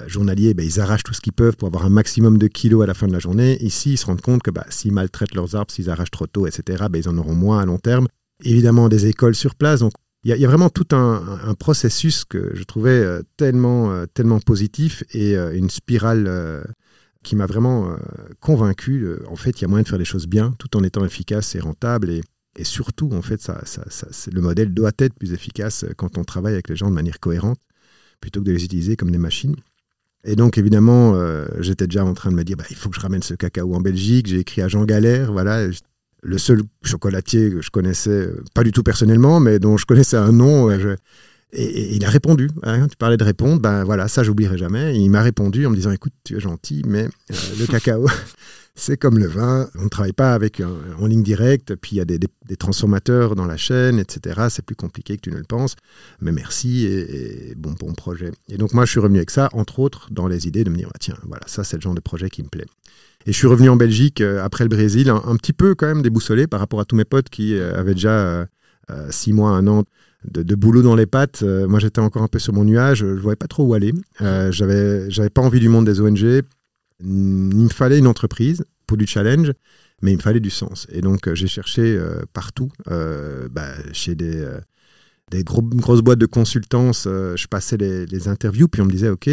journaliers, 0.07 0.54
ben, 0.54 0.66
ils 0.66 0.80
arrachent 0.80 1.04
tout 1.04 1.13
ce 1.13 1.22
qu'ils 1.22 1.34
peuvent 1.34 1.56
pour 1.56 1.68
avoir 1.68 1.86
un 1.86 1.90
maximum 1.90 2.38
de 2.38 2.48
kilos 2.48 2.84
à 2.84 2.86
la 2.86 2.94
fin 2.94 3.07
de 3.07 3.13
la 3.13 3.19
journée. 3.19 3.57
Ici, 3.63 3.94
ils 3.94 3.98
se 3.98 4.06
rendent 4.06 4.22
compte 4.22 4.42
que 4.42 4.51
bah, 4.51 4.66
s'ils 4.69 4.94
maltraitent 4.94 5.36
leurs 5.36 5.56
arbres, 5.56 5.72
s'ils 5.72 5.90
arrachent 5.90 6.12
trop 6.12 6.28
tôt, 6.28 6.48
etc., 6.48 6.86
ben, 6.90 7.00
ils 7.00 7.10
en 7.10 7.17
auront 7.17 7.36
moins 7.36 7.60
à 7.60 7.65
long 7.65 7.77
terme. 7.77 8.08
Évidemment, 8.44 8.89
des 8.89 9.08
écoles 9.08 9.36
sur 9.36 9.56
place. 9.56 9.79
Donc, 9.79 9.94
il 10.24 10.36
y, 10.36 10.46
a 10.46 10.48
vraiment 10.48 10.70
tout 10.70 10.88
un, 10.96 11.53
processus 11.60 12.24
que 12.24 12.51
je 12.53 12.63
trouvais 12.63 12.91
euh, 12.91 13.24
tellement, 13.36 13.91
euh, 13.91 14.06
tellement 14.13 14.39
positif 14.39 15.03
et 15.12 15.36
une 15.36 15.70
spirale 15.70 16.63
qui 17.24 17.36
m'a 17.36 17.46
vraiment 17.46 17.96
convaincu. 18.39 19.08
En 19.29 19.36
fait, 19.36 19.60
il 19.60 19.63
y 19.63 19.65
a 19.65 19.67
moyen 19.67 19.84
de 19.84 19.88
faire 19.88 19.98
les 19.98 20.06
choses 20.06 20.27
bien 20.27 20.56
tout 20.60 20.77
en 20.77 20.84
étant 20.84 21.03
efficace 21.03 21.56
et 21.56 21.60
rentable. 21.60 22.10
Et, 22.10 22.63
surtout, 22.63 23.10
en 23.13 23.22
fait, 23.22 23.41
ça, 23.41 23.62
ça, 23.65 24.08
le 24.32 24.41
modèle 24.41 24.74
doit 24.74 24.91
être 25.00 25.13
plus 25.13 25.34
efficace 25.34 25.86
quand 25.98 26.17
on 26.17 26.24
travaille 26.24 26.53
avec 26.53 26.70
les 26.70 26.75
gens 26.75 26.89
de 26.89 26.96
manière 26.96 27.20
cohérente 27.20 27.60
plutôt 28.24 28.39
que 28.39 28.46
de 28.46 28.53
les 28.53 28.63
utiliser 28.63 28.96
comme 28.96 29.12
des 29.12 29.17
machines. 29.17 29.56
Et 30.25 30.36
donc, 30.36 30.58
évidemment, 30.58 31.15
euh, 31.15 31.46
j'étais 31.60 31.86
déjà 31.86 32.06
en 32.06 32.13
train 32.13 32.32
de 32.32 32.36
me 32.36 32.44
dire, 32.44 32.56
bah, 32.58 32.63
il 32.70 32.75
faut 32.75 32.89
que 32.89 32.96
je 32.96 33.01
ramène 33.01 33.24
ce 33.24 33.34
cacao 33.34 33.74
en 33.74 33.82
Belgique. 33.82 34.27
J'ai 34.27 34.39
écrit 34.39 34.62
à 34.62 34.68
Jean 34.68 34.86
Galère, 34.86 35.32
voilà, 35.32 35.68
le 36.22 36.38
seul 36.38 36.62
chocolatier 36.84 37.50
que 37.50 37.62
je 37.62 37.70
connaissais, 37.70 38.30
pas 38.53 38.63
du 38.63 38.72
tout 38.72 38.84
personnellement, 38.84 39.39
mais 39.39 39.60
dont 39.60 39.77
je 39.77 39.86
connaissais 39.86 40.18
un 40.18 40.32
nom. 40.32 40.72
Euh, 40.72 40.96
et, 41.51 41.96
il 41.96 42.06
a 42.06 42.10
répondu. 42.10 42.50
Hein, 42.63 42.88
tu 42.88 42.96
parlais 42.96 43.18
de 43.18 43.24
répondre, 43.24 43.62
ben 43.62 43.84
voilà, 43.84 44.08
ça 44.08 44.24
j'oublierai 44.24 44.58
jamais. 44.58 44.96
il 44.96 45.10
m'a 45.10 45.22
répondu 45.22 45.65
en 45.65 45.70
me 45.70 45.75
disant, 45.75 45.92
écoute, 45.92 46.13
tu 46.24 46.38
es 46.38 46.39
gentil, 46.39 46.84
mais 46.88 47.03
euh, 47.03 47.36
le 47.60 47.68
cacao, 47.68 48.08
c'est 48.75 48.98
comme 48.98 49.20
le 49.20 49.27
vin, 49.27 49.70
on 49.75 49.84
ne 49.84 49.89
travaille 49.89 50.13
pas 50.13 50.34
avec 50.34 50.62
en 51.00 51.06
ligne 51.06 51.22
directe, 51.22 51.75
puis 51.75 51.92
il 51.94 51.98
y 51.98 52.01
a 52.01 52.06
des, 52.06 52.20
transformateurs 52.58 53.36
dans 53.36 53.46
la 53.46 53.58
chaîne, 53.58 54.00
etc. 54.00 54.48
C'est 54.50 54.65
plus 54.65 54.75
compliqué 54.75 55.15
que 55.15 55.22
tu 55.22 55.32
ne 55.32 55.38
le 55.38 55.44
penses, 55.44 55.75
mais 56.22 56.32
merci 56.32 56.86
et, 56.86 57.53
bon, 57.56 57.74
bon 57.80 57.94
projet. 57.94 58.32
Et 58.50 58.58
donc 58.58 58.74
moi, 58.74 58.86
je 58.86 58.92
suis 58.92 59.00
revenu 59.00 59.18
avec 59.18 59.30
ça, 59.30 59.50
entre 59.53 59.80
autres, 59.80 60.08
dans 60.12 60.27
les 60.27 60.48
idées 60.48 60.63
de 60.63 60.70
me 60.70 60.77
dire, 60.77 60.89
ah, 60.94 60.98
tiens, 61.00 61.18
voilà, 61.27 61.44
ça 61.46 61.63
c'est 61.63 61.77
le 61.77 61.82
genre 61.82 61.96
de 61.96 62.01
projet 62.01 62.30
qui 62.30 62.42
me 62.42 62.50
plaît. 62.50 62.65
Et 63.25 63.32
je 63.32 63.38
suis 63.38 63.48
revenu 63.48 63.70
en 63.70 63.75
Belgique 63.75 64.22
euh, 64.22 64.44
après 64.44 64.63
le 64.63 64.70
Brésil, 64.70 65.10
un, 65.10 65.36
petit 65.38 65.53
peu 65.53 65.75
quand 65.75 65.88
même 65.88 66.01
déboussolé 66.01 66.48
par 66.48 66.60
rapport 66.60 66.80
à 66.80 66.86
tous 66.86 66.96
mes 66.96 67.06
potes 67.06 67.30
qui 67.30 67.56
euh, 67.56 67.80
avaient 67.80 67.94
déjà 67.94 68.10
euh, 68.10 68.46
six 69.12 69.34
mois, 69.34 69.51
un 69.51 69.68
an 69.68 69.84
de, 70.25 70.56
boulot 70.56 70.82
dans 70.82 70.96
les 70.96 71.06
pattes. 71.06 71.44
moi, 71.44 71.80
j'étais 71.80 72.00
encore 72.00 72.24
un 72.24 72.27
peu 72.27 72.39
sur 72.39 72.53
mon 72.53 72.63
nuage, 72.63 73.00
je 73.00 73.06
ne 73.06 73.20
voyais 73.20 73.36
pas 73.36 73.48
trop 73.48 73.65
où 73.65 73.74
aller. 73.74 73.94
j'avais, 74.20 75.12
j'avais 75.12 75.30
pas 75.30 75.42
envie 75.42 75.60
du 75.60 75.68
monde 75.68 75.86
des 75.86 76.00
ONG 76.00 76.44
il 77.03 77.63
me 77.63 77.69
fallait 77.69 78.00
une 78.00 78.07
entreprise 78.07 78.63
pour 78.88 78.98
du 78.98 79.07
challenge, 79.07 79.51
mais 80.01 80.12
il 80.12 80.17
me 80.17 80.22
fallait 80.22 80.39
du 80.39 80.50
sens. 80.50 80.88
Et 80.91 81.01
donc, 81.01 81.27
euh, 81.27 81.36
j'ai 81.36 81.48
cherché 81.48 81.81
euh, 81.81 82.22
partout, 82.33 82.69
euh, 82.91 83.48
bah, 83.50 83.72
chez 83.93 84.15
des, 84.15 84.45
grosses 85.43 86.01
boîtes 86.01 86.19
de 86.19 86.25
consultance. 86.25 87.05
je 87.05 87.48
passais 87.48 87.77
les, 87.77 88.27
interviews, 88.27 88.67
puis 88.67 88.81
on 88.81 88.86
me 88.86 88.91
disait, 88.91 89.10
OK, 89.10 89.29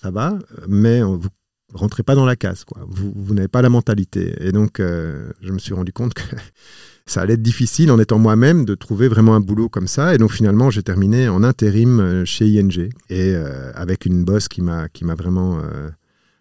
ça 0.00 0.10
va, 0.10 0.38
mais 0.68 1.02
vous 1.02 1.28
rentrez 1.72 2.02
pas 2.02 2.14
dans 2.14 2.26
la 2.26 2.36
case. 2.36 2.64
Vous, 2.88 3.34
n'avez 3.34 3.48
pas 3.48 3.62
la 3.62 3.70
mentalité. 3.70 4.34
Et 4.40 4.52
donc, 4.52 4.76
je 4.78 5.52
me 5.52 5.58
suis 5.58 5.74
rendu 5.74 5.92
compte 5.92 6.14
que 6.14 6.22
ça 7.06 7.22
allait 7.22 7.34
être 7.34 7.42
difficile 7.42 7.90
en 7.90 7.98
étant 7.98 8.18
moi-même 8.18 8.64
de 8.64 8.74
trouver 8.76 9.08
vraiment 9.08 9.34
un 9.34 9.40
boulot 9.40 9.68
comme 9.68 9.88
ça. 9.88 10.14
Et 10.14 10.18
donc 10.18 10.30
finalement, 10.30 10.70
j'ai 10.70 10.84
terminé 10.84 11.28
en 11.28 11.42
intérim 11.42 12.24
chez 12.24 12.46
ING 12.46 12.90
et 13.08 13.34
avec 13.74 14.06
une 14.06 14.24
boss 14.24 14.46
qui 14.46 14.62
m'a 14.62 15.14
vraiment 15.16 15.60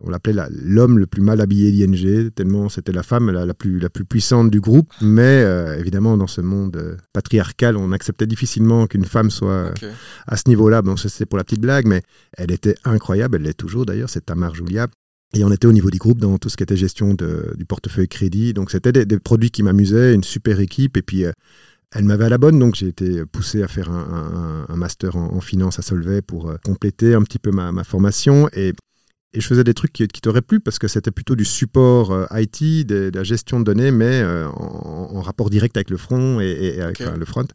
on 0.01 0.10
l'appelait 0.10 0.34
l'homme 0.50 0.98
le 0.98 1.08
plus 1.08 1.22
mal 1.22 1.41
habillé 1.41 1.72
d'ING, 1.72 2.32
tellement 2.32 2.70
c'était 2.70 2.91
la 2.91 3.03
femme 3.03 3.32
la, 3.32 3.53
plus, 3.53 3.79
la 3.79 3.89
plus 3.89 4.06
puissante 4.06 4.50
du 4.50 4.62
groupe. 4.62 4.91
Mais 5.01 5.44
évidemment, 5.77 6.15
dans 6.15 6.27
ce 6.27 6.41
monde 6.41 6.98
patriarcal, 7.13 7.75
on 7.75 7.91
acceptait 7.91 8.27
difficilement 8.27 8.88
qu'une 8.88 9.06
femme 9.06 9.29
soit 9.29 9.74
à 10.27 10.38
ce 10.38 10.44
niveau-là. 10.48 10.82
Bon, 10.82 10.96
c'était 10.96 11.25
pour 11.25 11.38
la 11.38 11.44
petite 11.44 11.62
blague, 11.62 11.86
mais 11.86 12.01
elle 12.38 12.51
était 12.51 12.75
incroyable, 12.86 13.38
elle 13.38 13.44
l'est 13.44 13.53
toujours 13.53 13.86
d'ailleurs, 13.86 14.10
c'est 14.10 14.25
Tamar 14.25 14.56
Julia. 14.56 14.88
Et 15.34 15.44
on 15.44 15.51
était 15.51 15.68
au 15.68 15.72
niveau 15.72 15.91
du 15.91 16.00
groupe 16.00 16.20
dans 16.20 16.38
tout 16.38 16.50
ce 16.50 16.58
qui 16.58 16.63
était 16.63 16.75
gestion 16.75 17.13
de, 17.13 17.53
du 17.56 17.65
portefeuille 17.65 18.08
crédit. 18.08 18.53
Donc 18.53 18.72
c'était 18.72 18.91
des, 18.91 19.20
produits 19.20 19.51
qui 19.51 19.62
m'amusaient, 19.62 20.15
une 20.15 20.24
super 20.24 20.60
équipe. 20.60 20.98
Et 20.98 21.03
puis 21.03 21.25
euh, 21.25 21.32
elle 21.94 22.06
m'avait 22.06 22.25
à 22.25 22.29
la 22.29 22.38
bonne, 22.38 22.58
donc 22.58 22.75
j'ai 22.75 22.88
été 22.88 23.25
poussé 23.25 23.62
à 23.62 23.68
faire 23.68 23.91
un, 23.91 24.65
un, 24.68 24.75
master 24.75 25.15
en, 25.15 25.39
finance 25.41 25.79
à 25.79 25.82
Solvay 25.82 26.22
pour 26.22 26.50
euh, 26.50 26.56
compléter 26.63 27.13
un 27.13 27.22
petit 27.22 27.39
peu 27.39 27.51
ma, 27.51 27.72
ma 27.72 27.84
formation. 27.84 28.50
Et, 28.53 28.74
et, 29.33 29.41
je 29.41 29.48
faisais 29.48 29.63
des 29.63 29.74
trucs 29.74 29.93
qui, 29.93 30.07
qui 30.07 30.21
t'auraient 30.21 30.41
plu 30.41 30.59
parce 30.59 30.79
que 30.79 30.88
c'était 30.88 31.12
plutôt 31.12 31.36
du 31.36 31.45
support 31.45 32.12
euh, 32.12 32.25
IT, 32.33 32.88
de, 32.88 33.12
la 33.13 33.24
gestion 33.24 33.59
de 33.59 33.65
données, 33.65 33.91
mais 33.91 34.24
en, 34.24 35.15
en, 35.15 35.21
rapport 35.21 35.50
direct 35.50 35.77
avec 35.77 35.89
le 35.89 35.98
front 35.98 36.39
et, 36.39 36.75
et 36.77 36.81
avec 36.81 37.00
le 37.00 37.25
front. 37.25 37.48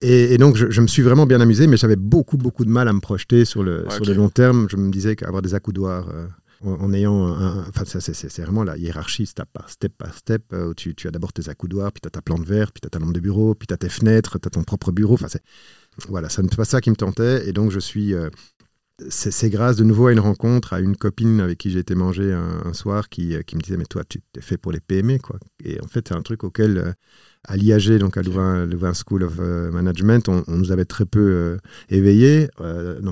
Et, 0.00 0.36
donc, 0.36 0.56
je, 0.56 0.70
je, 0.70 0.80
me 0.82 0.86
suis 0.86 1.02
vraiment 1.02 1.24
bien 1.24 1.40
amusé, 1.40 1.66
mais 1.66 1.78
j'avais 1.78 1.96
beaucoup, 1.96 2.36
beaucoup 2.36 2.64
de 2.64 2.70
mal 2.70 2.88
à 2.88 2.92
me 2.92 3.00
projeter 3.00 3.44
sur 3.46 3.62
le, 3.62 3.86
sur 3.88 4.04
le 4.04 4.12
long 4.12 4.28
terme. 4.28 4.66
Je 4.70 4.76
me 4.76 4.90
disais 4.90 5.16
qu'avoir 5.16 5.40
des 5.40 5.54
accoudoirs 5.54 6.10
en, 6.64 6.92
ayant 6.92 7.30
enfin 7.68 7.84
c'est 7.84 8.42
vraiment 8.42 8.64
la 8.64 8.76
hiérarchie 8.76 9.26
step 9.26 9.48
par 9.52 9.68
step 9.68 9.92
par 9.96 10.14
step 10.14 10.42
euh, 10.52 10.68
où 10.68 10.74
tu, 10.74 10.94
tu 10.94 11.08
as 11.08 11.10
d'abord 11.10 11.32
tes 11.32 11.48
accoudoirs 11.48 11.92
puis 11.92 12.00
tu 12.00 12.06
as 12.06 12.10
ta 12.10 12.22
plante 12.22 12.44
verte 12.44 12.72
puis 12.72 12.80
tu 12.80 12.86
as 12.86 12.90
ta 12.90 12.98
lampe 12.98 13.12
de 13.12 13.20
bureau 13.20 13.54
puis 13.54 13.66
tu 13.66 13.74
as 13.74 13.76
tes 13.76 13.88
fenêtres 13.88 14.38
tu 14.38 14.46
as 14.46 14.50
ton 14.50 14.62
propre 14.62 14.92
bureau 14.92 15.14
enfin 15.14 15.26
voilà 16.08 16.28
ça 16.28 16.42
ne 16.42 16.48
pas 16.48 16.64
ça 16.64 16.80
qui 16.80 16.90
me 16.90 16.96
tentait 16.96 17.48
et 17.48 17.52
donc 17.52 17.70
je 17.70 17.78
suis 17.78 18.14
euh, 18.14 18.30
c'est 19.08 19.50
grâce 19.50 19.76
de 19.76 19.84
nouveau 19.84 20.06
à 20.06 20.12
une 20.12 20.20
rencontre 20.20 20.72
à 20.72 20.80
une 20.80 20.96
copine 20.96 21.40
avec 21.40 21.58
qui 21.58 21.70
j'ai 21.70 21.80
été 21.80 21.94
manger 21.94 22.32
un, 22.32 22.72
soir 22.72 23.08
qui, 23.08 23.34
euh, 23.34 23.42
qui, 23.42 23.56
me 23.56 23.60
disait 23.60 23.76
mais 23.76 23.86
toi 23.86 24.02
tu 24.08 24.20
t'es 24.32 24.40
fait 24.40 24.56
pour 24.56 24.70
les 24.72 24.80
PME 24.80 25.18
quoi 25.18 25.38
et 25.64 25.80
en 25.80 25.88
fait 25.88 26.08
c'est 26.08 26.14
un 26.14 26.22
truc 26.22 26.44
auquel 26.44 26.94
à 27.46 27.56
l'IAG, 27.58 27.98
donc 27.98 28.16
à 28.16 28.22
Louvain, 28.22 28.64
Louvain, 28.64 28.92
School 28.94 29.22
of 29.22 29.38
Management, 29.38 30.30
on, 30.30 30.44
nous 30.48 30.72
avait 30.72 30.86
très 30.86 31.04
peu 31.04 31.58
éveillés. 31.90 32.48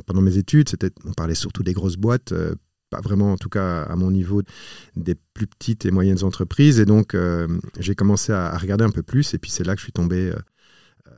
pendant 0.06 0.22
mes 0.22 0.38
études, 0.38 0.70
on 1.04 1.12
parlait 1.12 1.34
surtout 1.34 1.62
des 1.62 1.74
grosses 1.74 1.98
boîtes, 1.98 2.32
pas 2.92 3.00
vraiment 3.00 3.32
en 3.32 3.38
tout 3.38 3.48
cas 3.48 3.82
à 3.82 3.96
mon 3.96 4.10
niveau 4.10 4.42
des 4.96 5.16
plus 5.34 5.46
petites 5.46 5.86
et 5.86 5.90
moyennes 5.90 6.22
entreprises. 6.22 6.78
Et 6.78 6.84
donc 6.84 7.14
euh, 7.14 7.48
j'ai 7.80 7.94
commencé 7.94 8.32
à, 8.32 8.56
regarder 8.56 8.84
un 8.84 8.90
peu 8.90 9.02
plus 9.02 9.34
et 9.34 9.38
puis 9.38 9.50
c'est 9.50 9.64
là 9.64 9.74
que 9.74 9.80
je 9.80 9.86
suis 9.86 9.92
tombé 9.92 10.30
euh, 10.30 10.36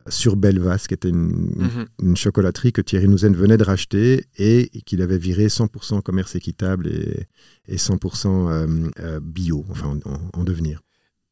sur 0.08 0.36
Belvas, 0.36 0.84
qui 0.88 0.94
était 0.94 1.12
mhm. 1.12 1.86
une, 2.02 2.16
chocolaterie 2.16 2.72
que 2.72 2.80
Thierry 2.80 3.08
Nouzen 3.08 3.34
venait 3.34 3.56
de 3.56 3.64
racheter 3.64 4.26
et, 4.36 4.70
qu'il 4.84 5.02
avait 5.02 5.18
viré 5.18 5.46
100% 5.46 6.02
commerce 6.02 6.34
équitable 6.34 6.88
et, 6.88 7.76
100% 7.76 8.90
euh, 9.00 9.20
bio, 9.20 9.64
enfin 9.70 9.98
en, 10.34 10.44
devenir. 10.44 10.80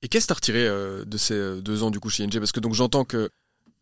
Et 0.02 0.08
qu'est-ce 0.08 0.26
que 0.26 0.28
tu 0.28 0.32
as 0.32 0.64
retiré 0.64 1.04
de 1.06 1.16
ces 1.16 1.60
deux 1.62 1.82
ans 1.82 1.90
du 1.90 2.00
coup 2.00 2.10
chez 2.10 2.24
ING 2.24 2.32
Parce 2.32 2.52
que 2.52 2.60
donc 2.60 2.74
j'entends 2.74 3.04
que 3.04 3.30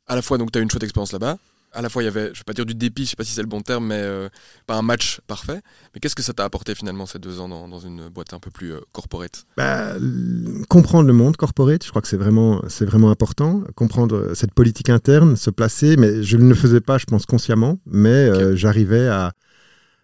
à 0.06 0.14
la 0.16 0.22
fois 0.22 0.38
donc 0.38 0.52
tu 0.52 0.58
as 0.58 0.62
une 0.62 0.70
chouette 0.70 0.82
expérience 0.82 1.12
là-bas, 1.12 1.38
à 1.72 1.82
la 1.82 1.88
fois 1.88 2.02
il 2.02 2.06
y 2.06 2.08
avait, 2.08 2.30
je 2.32 2.40
vais 2.40 2.44
pas 2.44 2.52
dire 2.52 2.66
du 2.66 2.74
dépit, 2.74 3.04
je 3.04 3.10
sais 3.10 3.16
pas 3.16 3.24
si 3.24 3.32
c'est 3.32 3.42
le 3.42 3.48
bon 3.48 3.60
terme, 3.60 3.86
mais 3.86 4.00
euh, 4.00 4.28
pas 4.66 4.76
un 4.76 4.82
match 4.82 5.20
parfait. 5.26 5.60
Mais 5.94 6.00
qu'est-ce 6.00 6.14
que 6.14 6.22
ça 6.22 6.32
t'a 6.32 6.44
apporté 6.44 6.74
finalement 6.74 7.06
ces 7.06 7.18
deux 7.18 7.40
ans 7.40 7.48
dans, 7.48 7.78
une 7.78 8.08
boîte 8.08 8.34
un 8.34 8.38
peu 8.38 8.50
plus 8.50 8.72
euh, 8.72 8.80
corporate? 8.92 9.46
Bah, 9.56 9.94
Comprendre 10.68 11.06
le 11.06 11.12
monde 11.12 11.36
corporate, 11.36 11.84
je 11.84 11.90
crois 11.90 12.02
que 12.02 12.08
c'est 12.08 12.16
vraiment, 12.16 12.62
c'est 12.68 12.84
vraiment 12.84 13.10
important. 13.10 13.62
Comprendre 13.74 14.34
cette 14.34 14.52
politique 14.52 14.90
interne, 14.90 15.36
se 15.36 15.50
placer, 15.50 15.96
mais 15.96 16.22
je 16.22 16.36
ne 16.36 16.48
le 16.48 16.54
faisais 16.54 16.80
pas, 16.80 16.98
je 16.98 17.06
pense, 17.06 17.26
consciemment, 17.26 17.78
mais 17.86 18.08
euh, 18.08 18.56
j'arrivais 18.56 19.08
à, 19.08 19.32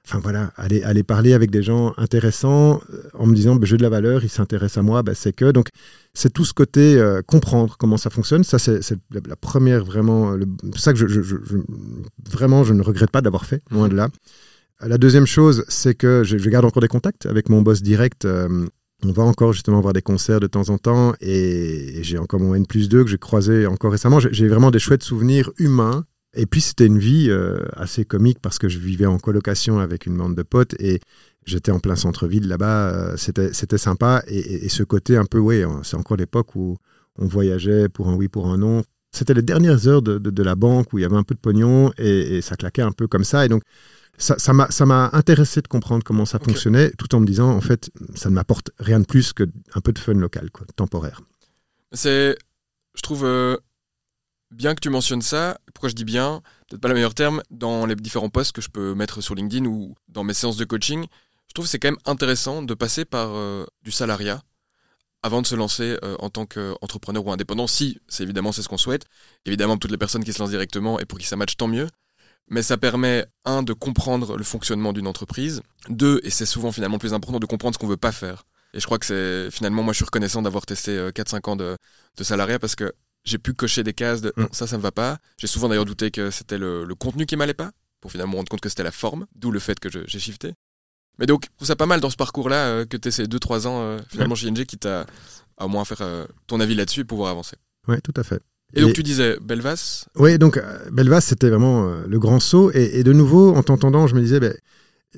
enfin 0.06 0.20
voilà, 0.20 0.52
aller, 0.56 0.82
aller 0.82 1.02
parler 1.02 1.32
avec 1.32 1.50
des 1.50 1.62
gens 1.62 1.92
intéressants 1.96 2.80
euh, 2.92 3.02
en 3.14 3.26
me 3.26 3.34
disant, 3.34 3.56
bah, 3.56 3.66
j'ai 3.66 3.76
de 3.76 3.82
la 3.82 3.88
valeur, 3.88 4.22
ils 4.22 4.30
s'intéressent 4.30 4.78
à 4.78 4.82
moi, 4.82 5.02
bah, 5.02 5.14
c'est 5.14 5.32
que. 5.32 5.50
Donc, 5.50 5.68
c'est 6.14 6.32
tout 6.32 6.44
ce 6.44 6.54
côté 6.54 6.96
euh, 6.96 7.22
comprendre 7.22 7.76
comment 7.78 7.96
ça 7.96 8.10
fonctionne. 8.10 8.44
Ça, 8.44 8.58
c'est 8.58 8.80
la, 9.10 9.36
première 9.36 9.84
vraiment. 9.84 10.30
Le, 10.30 10.46
ça 10.76 10.92
que 10.92 11.06
je, 11.06 11.20
vraiment, 12.30 12.64
je 12.64 12.72
ne 12.72 12.82
regrette 12.82 13.10
pas 13.10 13.20
d'avoir 13.20 13.44
fait, 13.46 13.62
loin 13.70 13.88
de 13.88 13.96
là. 13.96 14.08
La 14.80 14.98
deuxième 14.98 15.26
chose, 15.26 15.64
c'est 15.68 15.94
que 15.94 16.22
je, 16.24 16.36
garde 16.48 16.64
encore 16.64 16.82
des 16.82 16.88
contacts 16.88 17.26
avec 17.26 17.48
mon 17.48 17.62
boss 17.62 17.82
direct. 17.82 18.26
Euh, 18.26 18.66
on 19.02 19.12
va 19.12 19.24
encore 19.24 19.52
justement 19.52 19.80
voir 19.80 19.92
des 19.92 20.02
concerts 20.02 20.40
de 20.40 20.46
temps 20.46 20.68
en 20.70 20.78
temps 20.78 21.14
et, 21.20 21.98
j'ai 22.02 22.18
encore 22.18 22.40
mon 22.40 22.54
N 22.54 22.66
plus 22.66 22.88
2 22.88 23.04
que 23.04 23.10
j'ai 23.10 23.18
croisé 23.18 23.66
encore 23.66 23.92
récemment. 23.92 24.20
J'ai 24.20 24.48
vraiment 24.48 24.70
des 24.70 24.78
chouettes 24.78 25.02
souvenirs 25.02 25.50
humains 25.58 26.04
et 26.36 26.46
puis 26.46 26.60
c'était 26.60 26.86
une 26.86 26.98
vie 26.98 27.28
euh, 27.30 27.64
assez 27.72 28.04
comique 28.04 28.38
parce 28.40 28.58
que 28.58 28.68
je 28.68 28.78
vivais 28.78 29.06
en 29.06 29.18
colocation 29.18 29.78
avec 29.78 30.06
une 30.06 30.16
bande 30.16 30.34
de 30.34 30.42
potes 30.42 30.74
et 30.78 31.00
j'étais 31.46 31.72
en 31.72 31.80
plein 31.80 31.96
centre-ville 31.96 32.46
là-bas. 32.46 32.90
Euh, 32.90 33.16
c'était, 33.16 33.52
c'était 33.52 33.78
sympa. 33.78 34.22
Et, 34.28 34.68
ce 34.68 34.82
côté 34.82 35.16
un 35.16 35.24
peu, 35.24 35.38
oui, 35.38 35.62
c'est 35.82 35.96
encore 35.96 36.16
l'époque 36.16 36.54
où 36.54 36.76
on 37.18 37.26
voyageait 37.26 37.88
pour 37.88 38.08
un 38.08 38.14
oui, 38.14 38.28
pour 38.28 38.48
un 38.48 38.58
non. 38.58 38.82
C'était 39.12 39.32
les 39.32 39.42
dernières 39.42 39.88
heures 39.88 40.02
de, 40.02 40.18
de, 40.18 40.42
la 40.42 40.54
banque 40.54 40.92
où 40.92 40.98
il 40.98 41.02
y 41.02 41.04
avait 41.04 41.16
un 41.16 41.22
peu 41.22 41.34
de 41.34 41.40
pognon 41.40 41.90
et, 41.96 42.42
ça 42.42 42.56
claquait 42.56 42.82
un 42.82 42.92
peu 42.92 43.06
comme 43.06 43.24
ça. 43.24 43.46
Et 43.46 43.48
donc, 43.48 43.62
ça, 44.18 44.38
ça, 44.38 44.52
m'a, 44.52 44.70
ça 44.70 44.84
m'a 44.84 45.08
intéressé 45.14 45.62
de 45.62 45.68
comprendre 45.68 46.04
comment 46.04 46.26
ça 46.26 46.38
fonctionnait, 46.38 46.90
tout 46.98 47.14
en 47.14 47.20
me 47.20 47.26
disant, 47.26 47.50
en 47.50 47.60
fait, 47.60 47.90
ça 48.14 48.28
ne 48.28 48.34
m'apporte 48.34 48.70
rien 48.78 49.00
de 49.00 49.06
plus 49.06 49.32
qu'un 49.32 49.80
peu 49.82 49.92
de 49.92 49.98
fun 49.98 50.14
local, 50.14 50.50
quoi, 50.50 50.66
temporaire. 50.76 51.22
C'est, 51.92 52.36
je 52.94 53.02
trouve, 53.02 53.24
euh, 53.24 53.56
bien 54.50 54.74
que 54.74 54.80
tu 54.80 54.90
mentionnes 54.90 55.22
ça, 55.22 55.58
pourquoi 55.74 55.88
je 55.88 55.94
dis 55.94 56.04
bien, 56.04 56.42
peut-être 56.68 56.80
pas 56.80 56.88
le 56.88 56.94
meilleur 56.94 57.14
terme, 57.14 57.42
dans 57.50 57.86
les 57.86 57.94
différents 57.96 58.28
posts 58.28 58.52
que 58.52 58.60
je 58.60 58.68
peux 58.68 58.94
mettre 58.94 59.20
sur 59.20 59.34
LinkedIn 59.34 59.66
ou 59.66 59.94
dans 60.08 60.24
mes 60.24 60.34
séances 60.34 60.56
de 60.56 60.64
coaching, 60.64 61.06
je 61.48 61.54
trouve 61.54 61.64
que 61.66 61.70
c'est 61.70 61.78
quand 61.78 61.88
même 61.88 62.00
intéressant 62.04 62.62
de 62.62 62.74
passer 62.74 63.04
par 63.04 63.34
euh, 63.34 63.64
du 63.82 63.90
salariat 63.90 64.42
avant 65.22 65.42
de 65.42 65.46
se 65.46 65.54
lancer 65.54 65.98
euh, 66.04 66.16
en 66.20 66.30
tant 66.30 66.46
qu'entrepreneur 66.46 67.26
ou 67.26 67.32
indépendant, 67.32 67.66
si 67.66 67.98
c'est 68.08 68.22
évidemment 68.22 68.52
c'est 68.52 68.62
ce 68.62 68.68
qu'on 68.68 68.78
souhaite. 68.78 69.06
Évidemment, 69.44 69.76
toutes 69.76 69.90
les 69.90 69.98
personnes 69.98 70.22
qui 70.22 70.32
se 70.32 70.38
lancent 70.38 70.50
directement 70.50 71.00
et 71.00 71.04
pour 71.04 71.18
qui 71.18 71.26
ça 71.26 71.36
matche, 71.36 71.56
tant 71.56 71.68
mieux. 71.68 71.88
Mais 72.48 72.62
ça 72.62 72.76
permet, 72.76 73.26
un, 73.44 73.64
de 73.64 73.72
comprendre 73.72 74.36
le 74.36 74.44
fonctionnement 74.44 74.92
d'une 74.92 75.08
entreprise. 75.08 75.62
Deux, 75.88 76.20
et 76.22 76.30
c'est 76.30 76.46
souvent 76.46 76.70
finalement 76.70 76.94
le 76.96 77.00
plus 77.00 77.12
important, 77.12 77.40
de 77.40 77.46
comprendre 77.46 77.74
ce 77.74 77.78
qu'on 77.78 77.88
veut 77.88 77.96
pas 77.96 78.12
faire. 78.12 78.44
Et 78.72 78.78
je 78.78 78.84
crois 78.84 78.98
que 78.98 79.06
c'est 79.06 79.50
finalement, 79.50 79.82
moi 79.82 79.92
je 79.92 79.96
suis 79.96 80.04
reconnaissant 80.04 80.42
d'avoir 80.42 80.64
testé 80.64 80.96
4-5 81.10 81.34
euh, 81.34 81.50
ans 81.50 81.56
de 81.56 82.24
salariat 82.24 82.58
parce 82.60 82.76
que 82.76 82.92
j'ai 83.26 83.38
pu 83.38 83.52
cocher 83.52 83.82
des 83.82 83.92
cases 83.92 84.22
de 84.22 84.32
mm. 84.36 84.46
ça, 84.52 84.66
ça 84.66 84.78
me 84.78 84.82
va 84.82 84.92
pas. 84.92 85.18
J'ai 85.36 85.46
souvent 85.46 85.68
d'ailleurs 85.68 85.84
douté 85.84 86.10
que 86.10 86.30
c'était 86.30 86.56
le, 86.56 86.86
contenu 86.98 87.26
qui 87.26 87.36
m'allait 87.36 87.54
pas, 87.54 87.72
pour 88.00 88.10
finalement 88.10 88.32
me 88.32 88.36
rendre 88.38 88.48
compte 88.48 88.60
que 88.60 88.68
c'était 88.68 88.84
la 88.84 88.92
forme, 88.92 89.26
d'où 89.34 89.50
le 89.50 89.58
fait 89.58 89.78
que 89.78 89.88
j'ai 89.90 90.18
shifté. 90.18 90.54
Mais 91.18 91.26
donc, 91.26 91.44
je 91.44 91.56
trouve 91.56 91.68
ça 91.68 91.76
pas 91.76 91.86
mal 91.86 92.00
dans 92.00 92.10
ce 92.10 92.16
parcours-là 92.16 92.66
euh, 92.66 92.84
que 92.86 92.96
tu 92.96 93.10
ces 93.10 93.24
2-3 93.24 93.66
ans 93.66 93.80
euh, 93.80 93.98
finalement 94.08 94.34
chez 94.34 94.48
ING 94.48 94.64
qui 94.64 94.76
t'a 94.76 95.06
au 95.58 95.68
moins 95.68 95.84
faire 95.84 96.02
euh, 96.02 96.26
ton 96.46 96.60
avis 96.60 96.74
là-dessus 96.74 97.00
et 97.00 97.04
pouvoir 97.04 97.30
avancer. 97.30 97.56
Oui, 97.88 97.96
tout 98.02 98.12
à 98.16 98.22
fait. 98.22 98.40
Et, 98.74 98.82
donc 98.82 98.92
tu 98.92 99.02
disais 99.02 99.38
Belvas 99.40 100.06
Oui, 100.16 100.38
donc 100.38 100.60
Belvas, 100.90 101.20
c'était 101.20 101.48
vraiment 101.48 101.86
le 102.06 102.18
grand 102.18 102.40
saut. 102.40 102.70
Et, 102.72 103.04
de 103.04 103.12
nouveau, 103.12 103.54
en 103.54 103.62
t'entendant, 103.62 104.06
je 104.08 104.14
me 104.14 104.20
disais, 104.20 104.40
ben, 104.40 104.54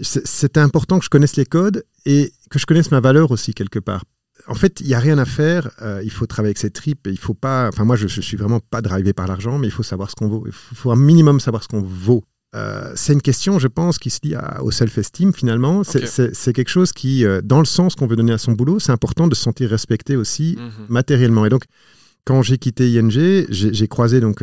c'était 0.02 0.60
important 0.60 0.98
que 0.98 1.04
je 1.04 1.10
connaisse 1.10 1.34
les 1.36 1.46
codes 1.46 1.82
et 2.04 2.30
que 2.50 2.58
je 2.58 2.66
connaisse 2.66 2.90
ma 2.90 3.00
valeur 3.00 3.30
aussi 3.30 3.54
quelque 3.54 3.78
part 3.78 4.04
en 4.48 4.54
fait, 4.54 4.80
il 4.80 4.86
n'y 4.86 4.94
a 4.94 4.98
rien 4.98 5.18
à 5.18 5.24
faire. 5.24 5.70
Euh, 5.82 6.00
il 6.02 6.10
faut 6.10 6.26
travailler 6.26 6.50
avec 6.50 6.58
ses 6.58 6.70
tripes. 6.70 7.06
Et 7.06 7.10
il 7.10 7.18
faut 7.18 7.34
pas. 7.34 7.68
Enfin, 7.68 7.84
moi, 7.84 7.96
je, 7.96 8.04
ne 8.04 8.22
suis 8.22 8.36
vraiment 8.36 8.60
pas 8.60 8.80
drivé 8.80 9.12
par 9.12 9.26
l'argent, 9.26 9.58
mais 9.58 9.66
il 9.66 9.70
faut 9.70 9.82
savoir 9.82 10.10
ce 10.10 10.16
qu'on 10.16 10.28
vaut. 10.28 10.44
Il 10.46 10.52
faut, 10.52 10.90
un 10.90 10.96
minimum 10.96 11.38
savoir 11.40 11.62
ce 11.62 11.68
qu'on 11.68 11.82
vaut. 11.82 12.24
Euh, 12.56 12.90
c'est 12.96 13.12
une 13.12 13.20
question, 13.20 13.58
je 13.58 13.68
pense, 13.68 13.98
qui 13.98 14.08
se 14.08 14.20
lie 14.22 14.34
au 14.62 14.70
self-esteem 14.70 15.34
finalement. 15.34 15.82
C'est 15.84 16.52
quelque 16.52 16.70
chose 16.70 16.92
qui, 16.92 17.24
euh, 17.24 17.42
dans 17.44 17.58
le 17.58 17.66
sens 17.66 17.94
qu'on 17.94 18.06
veut 18.06 18.16
donner 18.16 18.32
à 18.32 18.38
son 18.38 18.52
boulot, 18.52 18.78
c'est 18.78 18.92
important 18.92 19.28
de 19.28 19.34
se 19.34 19.42
sentir 19.42 19.68
respecté 19.68 20.16
aussi 20.16 20.56
mhm. 20.58 20.86
matériellement. 20.88 21.44
Et 21.44 21.50
donc, 21.50 21.64
quand 22.24 22.42
j'ai 22.42 22.58
quitté 22.58 22.90
ING, 22.90 23.10
j'ai 23.50 23.88
croisé 23.88 24.20
donc 24.20 24.42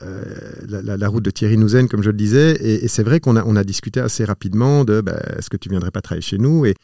la, 0.00 1.08
route 1.08 1.24
de 1.24 1.30
Thierry 1.30 1.56
Nouzen, 1.58 1.88
comme 1.88 2.02
je 2.02 2.10
le 2.10 2.16
disais, 2.16 2.56
et, 2.60 2.88
c'est 2.88 3.02
vrai 3.02 3.20
qu'on 3.20 3.36
a, 3.36 3.44
on 3.44 3.56
a 3.56 3.64
discuté 3.64 4.00
assez 4.00 4.24
rapidement 4.24 4.84
de 4.84 5.02
bah, 5.02 5.18
est-ce 5.36 5.50
que 5.50 5.58
tu 5.58 5.68
viendrais 5.68 5.90
pas 5.90 6.00
travailler 6.00 6.22
chez 6.22 6.38
nous 6.38 6.64
et 6.64 6.74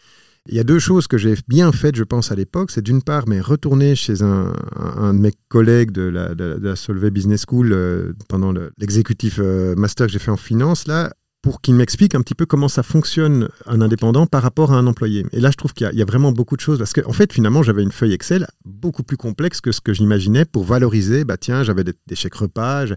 il 0.49 0.57
y 0.57 0.59
a 0.59 0.65
deux 0.65 0.79
choses 0.79 1.07
que 1.07 1.19
j'ai 1.19 1.35
bien 1.47 1.71
faites, 1.71 1.95
je 1.95 2.03
pense, 2.03 2.33
à 2.33 2.35
l'époque. 2.35 2.71
C'est 2.71 2.83
d'une 2.83 3.03
part, 3.03 3.29
mais 3.29 3.41
retourner 3.41 3.95
chez 3.95 4.23
un, 4.23 4.53
un, 4.77 5.15
de 5.15 5.19
mes 5.19 5.33
collègues 5.49 5.93
de 5.93 6.03
la, 6.03 6.35
de, 6.35 6.59
la 6.61 6.75
Solvay 6.75 7.11
Business 7.11 7.45
School 7.49 7.73
euh, 7.73 8.13
pendant 8.29 8.53
l'exécutif 8.79 9.39
euh, 9.39 9.75
master 9.77 10.07
que 10.07 10.13
j'ai 10.13 10.19
fait 10.19 10.33
en 10.33 10.37
finance, 10.37 10.89
là, 10.89 11.13
pour 11.43 11.61
qu'il 11.61 11.75
m'explique 11.75 12.15
un 12.15 12.23
petit 12.23 12.35
peu 12.35 12.47
comment 12.47 12.69
ça 12.69 12.83
fonctionne 12.83 13.49
un 13.67 13.81
indépendant 13.81 14.27
par 14.27 14.43
rapport 14.43 14.73
à 14.73 14.77
un 14.77 14.87
employé. 14.87 15.27
Et 15.33 15.41
là, 15.41 15.51
je 15.51 15.57
trouve 15.57 15.75
qu'il 15.75 15.91
y, 15.93 16.03
a 16.03 16.05
vraiment 16.05 16.33
beaucoup 16.33 16.57
de 16.57 16.61
choses. 16.61 16.79
Parce 16.79 16.93
qu'en 16.93 17.11
en 17.11 17.13
fait, 17.13 17.33
finalement, 17.33 17.63
j'avais 17.63 17.83
une 17.83 17.91
feuille 17.91 18.13
Excel 18.13 18.47
beaucoup 18.65 19.03
plus 19.03 19.17
complexe 19.17 19.61
que 19.61 19.73
ce 19.73 19.81
que 19.81 19.93
j'imaginais 19.93 20.45
pour 20.45 20.65
valoriser. 20.65 21.25
Bah 21.25 21.37
tiens, 21.37 21.65
j'avais 21.65 21.83
des, 21.85 21.95
chèques 22.15 22.37
repas. 22.37 22.87
Je 22.87 22.95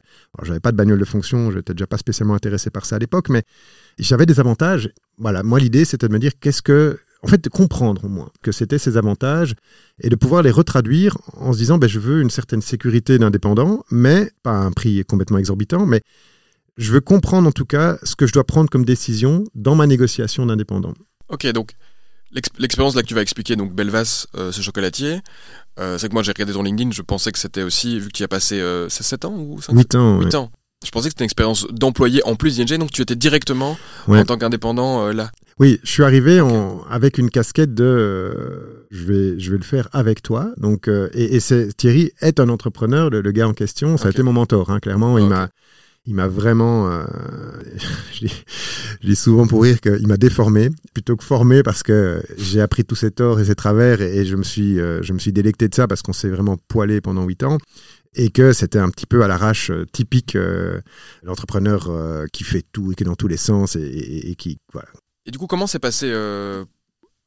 n'avais 0.48 0.60
pas 0.60 0.72
de 0.72 0.78
bagnole 0.78 1.00
de 1.00 1.06
fonction. 1.06 1.52
Je 1.52 1.58
n'étais 1.58 1.74
déjà 1.74 1.88
pas 1.88 1.98
spécialement 1.98 2.36
intéressé 2.36 2.70
par 2.70 2.86
ça 2.86 2.98
à 2.98 3.00
l'époque. 3.00 3.30
Mais 3.30 3.44
j'avais 3.98 4.28
des 4.28 4.40
avantages. 4.40 4.92
Voilà, 5.18 5.42
moi, 5.42 5.60
l'idée, 5.60 5.84
c'était 5.84 6.08
de 6.08 6.14
me 6.14 6.20
dire 6.20 6.34
qu'est-ce 6.40 6.62
que 6.62 7.00
en 7.26 7.28
fait, 7.28 7.44
de 7.44 7.50
comprendre 7.50 8.06
au 8.06 8.08
moins 8.08 8.30
que 8.44 8.52
c'était 8.52 8.78
ces 8.78 8.98
avantages 8.98 9.56
et 10.00 10.10
de 10.10 10.16
pouvoir 10.16 10.44
les 10.44 10.52
retraduire 10.52 11.18
en 11.34 11.54
se 11.54 11.58
disant, 11.58 11.80
ben, 11.80 11.88
je 11.88 12.00
veux 12.00 12.22
une 12.22 12.30
certaine 12.30 12.62
sécurité 12.62 13.18
d'indépendant, 13.18 13.84
mais 13.90 14.30
pas 14.44 14.52
à 14.52 14.60
un 14.60 14.72
prix 14.72 15.04
complètement 15.06 15.40
exorbitant, 15.40 15.88
mais 15.88 16.02
je 16.78 16.92
veux 16.92 17.02
comprendre 17.02 17.48
en 17.48 17.52
tout 17.52 17.66
cas 17.66 17.98
ce 18.04 18.16
que 18.16 18.28
je 18.28 18.34
dois 18.34 18.44
prendre 18.44 18.70
comme 18.70 18.86
décision 18.86 19.44
dans 19.56 19.74
ma 19.74 19.88
négociation 19.88 20.46
d'indépendant. 20.46 20.94
Ok, 21.30 21.48
donc 21.48 21.72
l'expérience 22.60 22.96
là 22.96 23.02
que 23.02 23.08
tu 23.08 23.16
vas 23.16 23.22
expliquer, 23.22 23.56
donc 23.56 23.74
Belvas, 23.74 24.28
euh, 24.36 24.52
ce 24.52 24.62
chocolatier, 24.62 25.22
euh, 25.80 25.98
c'est 25.98 26.10
que 26.10 26.14
moi 26.14 26.22
j'ai 26.22 26.32
regardé 26.32 26.54
ton 26.54 26.62
LinkedIn, 26.62 26.92
je 26.92 27.02
pensais 27.02 27.32
que 27.32 27.40
c'était 27.40 27.64
aussi, 27.64 28.00
vu 28.00 28.10
que 28.10 28.14
tu 28.14 28.22
y 28.22 28.26
as 28.26 28.28
passé 28.28 28.62
7 28.88 29.26
ans 29.26 29.36
ou 29.36 29.60
5 29.62 29.76
8 29.76 29.96
ans. 29.96 30.20
8 30.22 30.36
ans. 30.36 30.52
Je 30.86 30.92
pensais 30.92 31.08
que 31.08 31.14
c'était 31.14 31.24
une 31.24 31.26
expérience 31.26 31.66
d'employé 31.72 32.22
en 32.26 32.36
plus 32.36 32.58
d'ING, 32.58 32.78
donc 32.78 32.92
tu 32.92 33.02
étais 33.02 33.16
directement 33.16 33.78
en 34.08 34.24
tant 34.24 34.38
qu'indépendant 34.38 35.08
euh, 35.08 35.14
là. 35.14 35.32
Oui, 35.60 35.80
je 35.84 35.90
suis 35.90 36.04
arrivé 36.04 36.42
en, 36.42 36.84
avec 36.90 37.18
une 37.18 37.30
casquette 37.30 37.74
de 37.74 38.86
je 38.92 39.04
vais 39.06 39.40
je 39.40 39.52
vais 39.52 39.58
le 39.58 39.64
faire 39.64 39.88
avec 39.94 40.22
toi. 40.22 40.52
Donc 40.58 40.90
et, 40.90 41.36
et 41.36 41.40
Thierry 41.78 42.12
est 42.22 42.40
un 42.40 42.50
entrepreneur, 42.50 43.10
le, 43.10 43.32
gars 43.32 43.48
en 43.48 43.54
question, 43.54 43.98
ça 43.98 44.08
a 44.08 44.12
été 44.12 44.22
mon 44.22 44.34
mentor. 44.34 44.70
Hein, 44.70 44.80
clairement, 44.80 45.18
il 45.18 45.28
m'a 45.28 45.50
il 46.08 46.14
m'a 46.14 46.28
vraiment, 46.28 46.90
euh, 46.92 47.04
je, 48.14 48.28
dis, 49.02 49.16
souvent 49.16 49.48
pour 49.48 49.64
rire 49.64 49.82
qu'il 49.82 50.08
m'a 50.08 50.18
déformé 50.18 50.70
plutôt 50.94 51.16
que 51.16 51.24
formé 51.24 51.64
parce 51.64 51.84
que 51.84 52.22
j'ai 52.38 52.62
appris 52.62 52.86
tous 52.86 52.96
ses 52.96 53.12
torts 53.12 53.40
et 53.40 53.46
ses 53.46 53.56
travers 53.56 54.02
et, 54.02 54.26
je 54.26 54.36
me 54.36 54.44
suis, 54.44 54.80
euh, 54.80 55.02
je 55.02 55.14
me 55.14 55.20
suis 55.20 55.34
délecté 55.34 55.68
de 55.68 55.74
ça 55.74 55.88
parce 55.88 56.02
qu'on 56.02 56.14
s'est 56.14 56.30
vraiment 56.30 56.58
poilé 56.68 57.02
pendant 57.02 57.24
huit 57.24 57.44
ans 57.44 57.58
et 58.14 58.30
que 58.30 58.54
c'était 58.54 58.80
un 58.80 58.90
petit 58.90 59.08
peu 59.08 59.24
à 59.24 59.28
l'arrache 59.28 59.72
euh, 59.72 59.86
typique 59.92 60.36
euh, 60.36 60.80
l'entrepreneur 61.24 61.92
qui 62.32 62.44
fait 62.44 62.64
tout 62.72 62.92
et 62.92 62.96
qui 62.96 63.04
est 63.04 63.08
dans 63.08 63.16
tous 63.16 63.28
les 63.28 63.38
sens 63.38 63.76
et, 63.76 64.36
qui 64.38 64.60
voilà. 64.74 64.90
Et 65.26 65.32
du 65.32 65.38
coup, 65.38 65.48
comment 65.48 65.68
s'est 65.68 65.80
passé 65.80 66.12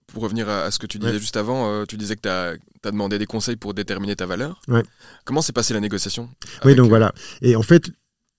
pour 0.07 0.23
revenir 0.23 0.49
à, 0.49 0.71
ce 0.71 0.79
que 0.79 0.87
tu 0.87 0.99
disais 0.99 1.19
juste 1.19 1.37
avant, 1.37 1.85
tu 1.87 1.97
disais 1.97 2.17
que 2.17 2.23
tu 2.23 2.29
as, 2.29 2.55
as, 2.85 2.91
demandé 2.91 3.19
des 3.19 3.27
conseils 3.27 3.57
pour 3.57 3.75
déterminer 3.75 4.17
ta 4.17 4.27
valeur. 4.27 4.61
Ouais. 4.69 4.83
Comment 5.25 5.43
s'est 5.43 5.53
passée 5.53 5.75
la 5.75 5.81
négociation 5.81 6.31
Oui, 6.65 6.75
donc 6.75 6.89
voilà. 6.89 7.13
Et 7.43 7.57
en 7.57 7.63
fait, 7.63 7.91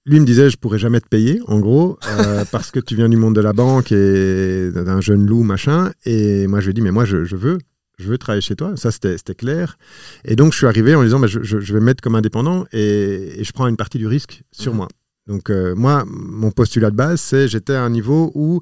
lui 0.05 0.19
me 0.19 0.25
disait 0.25 0.49
je 0.49 0.57
pourrais 0.57 0.79
jamais 0.79 0.99
te 0.99 1.07
payer 1.07 1.39
en 1.47 1.59
gros 1.59 1.97
euh, 2.07 2.43
parce 2.51 2.71
que 2.71 2.79
tu 2.79 2.95
viens 2.95 3.09
du 3.09 3.17
monde 3.17 3.35
de 3.35 3.41
la 3.41 3.53
banque 3.53 3.91
et 3.91 4.71
d'un 4.71 5.01
jeune 5.01 5.25
loup 5.25 5.43
machin 5.43 5.91
et 6.05 6.47
moi 6.47 6.59
je 6.59 6.65
lui 6.65 6.71
ai 6.71 6.73
dit 6.73 6.81
mais 6.81 6.91
moi 6.91 7.05
je, 7.05 7.17
veux 7.17 7.59
je 7.97 8.07
veux 8.07 8.17
travailler 8.17 8.41
chez 8.41 8.55
toi 8.55 8.75
ça 8.75 8.91
c'était 8.91 9.35
clair 9.35 9.77
et 10.25 10.35
donc 10.35 10.53
je 10.53 10.57
suis 10.57 10.67
arrivé 10.67 10.95
en 10.95 11.01
lui 11.01 11.07
disant 11.07 11.19
bah, 11.19 11.27
je, 11.27 11.39
je, 11.43 11.73
vais 11.73 11.79
mettre 11.79 12.01
comme 12.01 12.15
indépendant 12.15 12.65
et, 12.71 13.39
je 13.41 13.51
prends 13.51 13.67
une 13.67 13.77
partie 13.77 13.97
du 13.97 14.07
risque 14.07 14.41
sur 14.51 14.71
mhm. 14.71 14.77
moi 14.77 14.87
donc 15.27 15.49
euh, 15.49 15.75
moi 15.75 16.05
mon 16.07 16.51
postulat 16.51 16.91
de 16.91 16.95
base 16.95 17.21
c'est 17.21 17.47
j'étais 17.47 17.73
à 17.73 17.83
un 17.83 17.89
niveau 17.89 18.31
où 18.33 18.61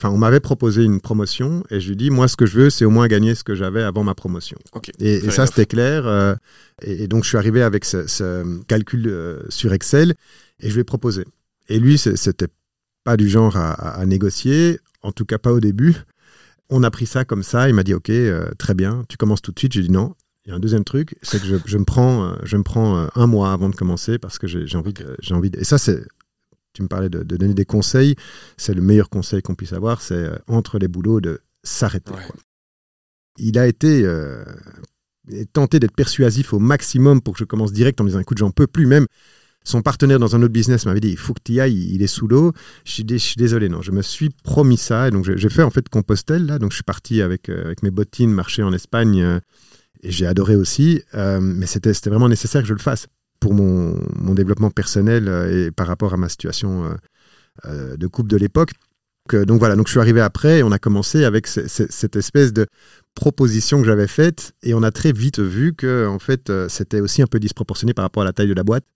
Enfin, 0.00 0.12
on 0.12 0.18
m'avait 0.18 0.40
proposé 0.40 0.82
une 0.82 1.00
promotion 1.00 1.62
et 1.70 1.80
je 1.80 1.88
lui 1.88 1.96
dis 1.96 2.10
moi 2.10 2.26
ce 2.26 2.36
que 2.36 2.46
je 2.46 2.58
veux 2.58 2.70
c'est 2.70 2.84
au 2.84 2.90
moins 2.90 3.06
gagner 3.06 3.34
ce 3.36 3.44
que 3.44 3.54
j'avais 3.54 3.82
avant 3.82 4.02
ma 4.02 4.14
promotion. 4.14 4.58
Et, 4.98 5.20
ça 5.30 5.46
c'était 5.46 5.66
clair. 5.66 6.06
Euh, 6.06 6.34
et, 6.82 7.06
donc 7.06 7.22
je 7.22 7.28
suis 7.28 7.38
arrivé 7.38 7.62
avec 7.62 7.84
ce, 7.84 8.06
ce 8.06 8.60
calcul 8.64 9.10
sur 9.48 9.72
Excel 9.72 10.14
et 10.60 10.68
je 10.68 10.74
lui 10.74 10.80
ai 10.80 10.84
proposé. 10.84 11.24
Et 11.68 11.78
lui, 11.78 11.98
c'était 11.98 12.48
pas 13.04 13.16
du 13.16 13.28
genre 13.28 13.56
à, 13.56 14.04
négocier, 14.06 14.80
en 15.02 15.12
tout 15.12 15.24
cas 15.24 15.38
pas 15.38 15.52
au 15.52 15.60
début. 15.60 15.94
On 16.70 16.82
a 16.82 16.90
pris 16.90 17.06
ça 17.06 17.24
comme 17.24 17.42
ça. 17.42 17.68
Il 17.68 17.74
m'a 17.74 17.82
dit 17.82 17.94
Ok, 17.94 18.10
euh, 18.10 18.50
très 18.58 18.74
bien, 18.74 19.04
tu 19.08 19.16
commences 19.16 19.42
tout 19.42 19.52
de 19.52 19.58
suite. 19.58 19.72
J'ai 19.72 19.82
dit 19.82 19.90
non. 19.90 20.14
Il 20.46 20.50
y 20.50 20.52
a 20.52 20.56
un 20.56 20.60
deuxième 20.60 20.84
truc, 20.84 21.16
c'est 21.22 21.40
que 21.40 21.46
je, 21.46 21.78
me 21.78 21.84
prends, 21.84 22.24
euh, 22.24 22.34
je 22.42 22.58
me 22.58 22.62
prends 22.62 22.98
euh, 22.98 23.06
un 23.14 23.26
mois 23.26 23.52
avant 23.52 23.70
de 23.70 23.74
commencer 23.74 24.18
parce 24.18 24.38
que 24.38 24.46
j'ai 24.46 24.76
envie, 24.76 24.92
de, 24.92 25.16
envie. 25.32 25.50
Et 25.56 25.64
ça, 25.64 25.78
c'est. 25.78 26.02
Tu 26.74 26.82
me 26.82 26.88
parlais 26.88 27.08
de, 27.08 27.22
donner 27.22 27.54
des 27.54 27.64
conseils. 27.64 28.16
C'est 28.56 28.74
le 28.74 28.82
meilleur 28.82 29.08
conseil 29.08 29.40
qu'on 29.40 29.54
puisse 29.54 29.72
avoir. 29.72 30.02
C'est 30.02 30.28
entre 30.46 30.78
les 30.78 30.88
boulots 30.88 31.20
de 31.20 31.40
s'arrêter. 31.62 32.12
Il 33.38 33.58
a 33.58 33.66
été 33.66 34.06
tenté 35.52 35.80
d'être 35.80 35.94
persuasif 35.94 36.52
au 36.52 36.58
maximum 36.58 37.22
pour 37.22 37.34
que 37.34 37.38
je 37.38 37.44
commence 37.44 37.72
direct 37.72 38.00
en 38.00 38.04
me 38.04 38.10
disant 38.10 38.20
écoute, 38.20 38.38
j'en 38.38 38.50
peux 38.50 38.66
plus 38.66 38.86
même 38.86 39.06
son 39.64 39.80
partenaire 39.80 40.18
dans 40.18 40.36
un 40.36 40.42
autre 40.42 40.52
business 40.52 40.84
m'avait 40.84 41.00
dit 41.00 41.08
il 41.08 41.16
faut 41.16 41.32
que 41.32 41.40
tu 41.42 41.52
y 41.54 41.60
ailles, 41.60 41.90
il 41.92 42.02
est 42.02 42.06
sous 42.06 42.28
l'eau. 42.28 42.52
Je 42.84 42.92
suis, 42.92 43.36
désolé, 43.36 43.68
non, 43.68 43.80
je 43.82 43.90
me 43.90 44.02
suis 44.02 44.28
promis 44.28 44.76
ça. 44.76 45.08
Et 45.08 45.10
donc 45.10 45.24
j'ai 45.24 45.48
fait 45.48 45.62
en 45.62 45.70
fait 45.70 45.88
Compostelle, 45.88 46.46
là. 46.46 46.58
Donc 46.58 46.70
je 46.70 46.76
suis 46.76 46.84
parti 46.84 47.22
avec, 47.22 47.48
euh, 47.48 47.64
avec 47.64 47.82
mes 47.82 47.90
bottines 47.90 48.30
marcher 48.30 48.62
en 48.62 48.72
Espagne 48.72 49.22
euh, 49.22 49.40
et 50.02 50.10
j'ai 50.10 50.26
adoré 50.26 50.54
aussi. 50.54 51.02
Euh, 51.14 51.40
mais 51.40 51.66
c'était 51.66 51.92
vraiment 52.10 52.28
nécessaire 52.28 52.60
que 52.60 52.68
je 52.68 52.74
le 52.74 52.78
fasse 52.78 53.06
pour 53.44 53.52
mon, 53.52 53.94
mon 54.16 54.32
développement 54.32 54.70
personnel 54.70 55.28
et 55.52 55.70
par 55.70 55.86
rapport 55.86 56.14
à 56.14 56.16
ma 56.16 56.30
situation 56.30 56.96
de 57.66 58.06
couple 58.06 58.30
de 58.30 58.38
l'époque. 58.38 58.70
Donc 59.30 59.58
voilà, 59.58 59.76
donc 59.76 59.86
je 59.86 59.90
suis 59.90 60.00
arrivé 60.00 60.22
après 60.22 60.60
et 60.60 60.62
on 60.62 60.72
a 60.72 60.78
commencé 60.78 61.26
avec 61.26 61.46
cette 61.46 62.16
espèce 62.16 62.54
de 62.54 62.66
proposition 63.14 63.82
que 63.82 63.86
j'avais 63.86 64.06
faite 64.06 64.54
et 64.62 64.72
on 64.72 64.82
a 64.82 64.90
très 64.90 65.12
vite 65.12 65.40
vu 65.40 65.74
que 65.74 66.06
en 66.06 66.18
fait 66.18 66.50
c'était 66.68 67.00
aussi 67.00 67.20
un 67.20 67.26
peu 67.26 67.38
disproportionné 67.38 67.92
par 67.92 68.06
rapport 68.06 68.22
à 68.22 68.26
la 68.26 68.32
taille 68.32 68.48
de 68.48 68.54
la 68.54 68.64
boîte. 68.64 68.86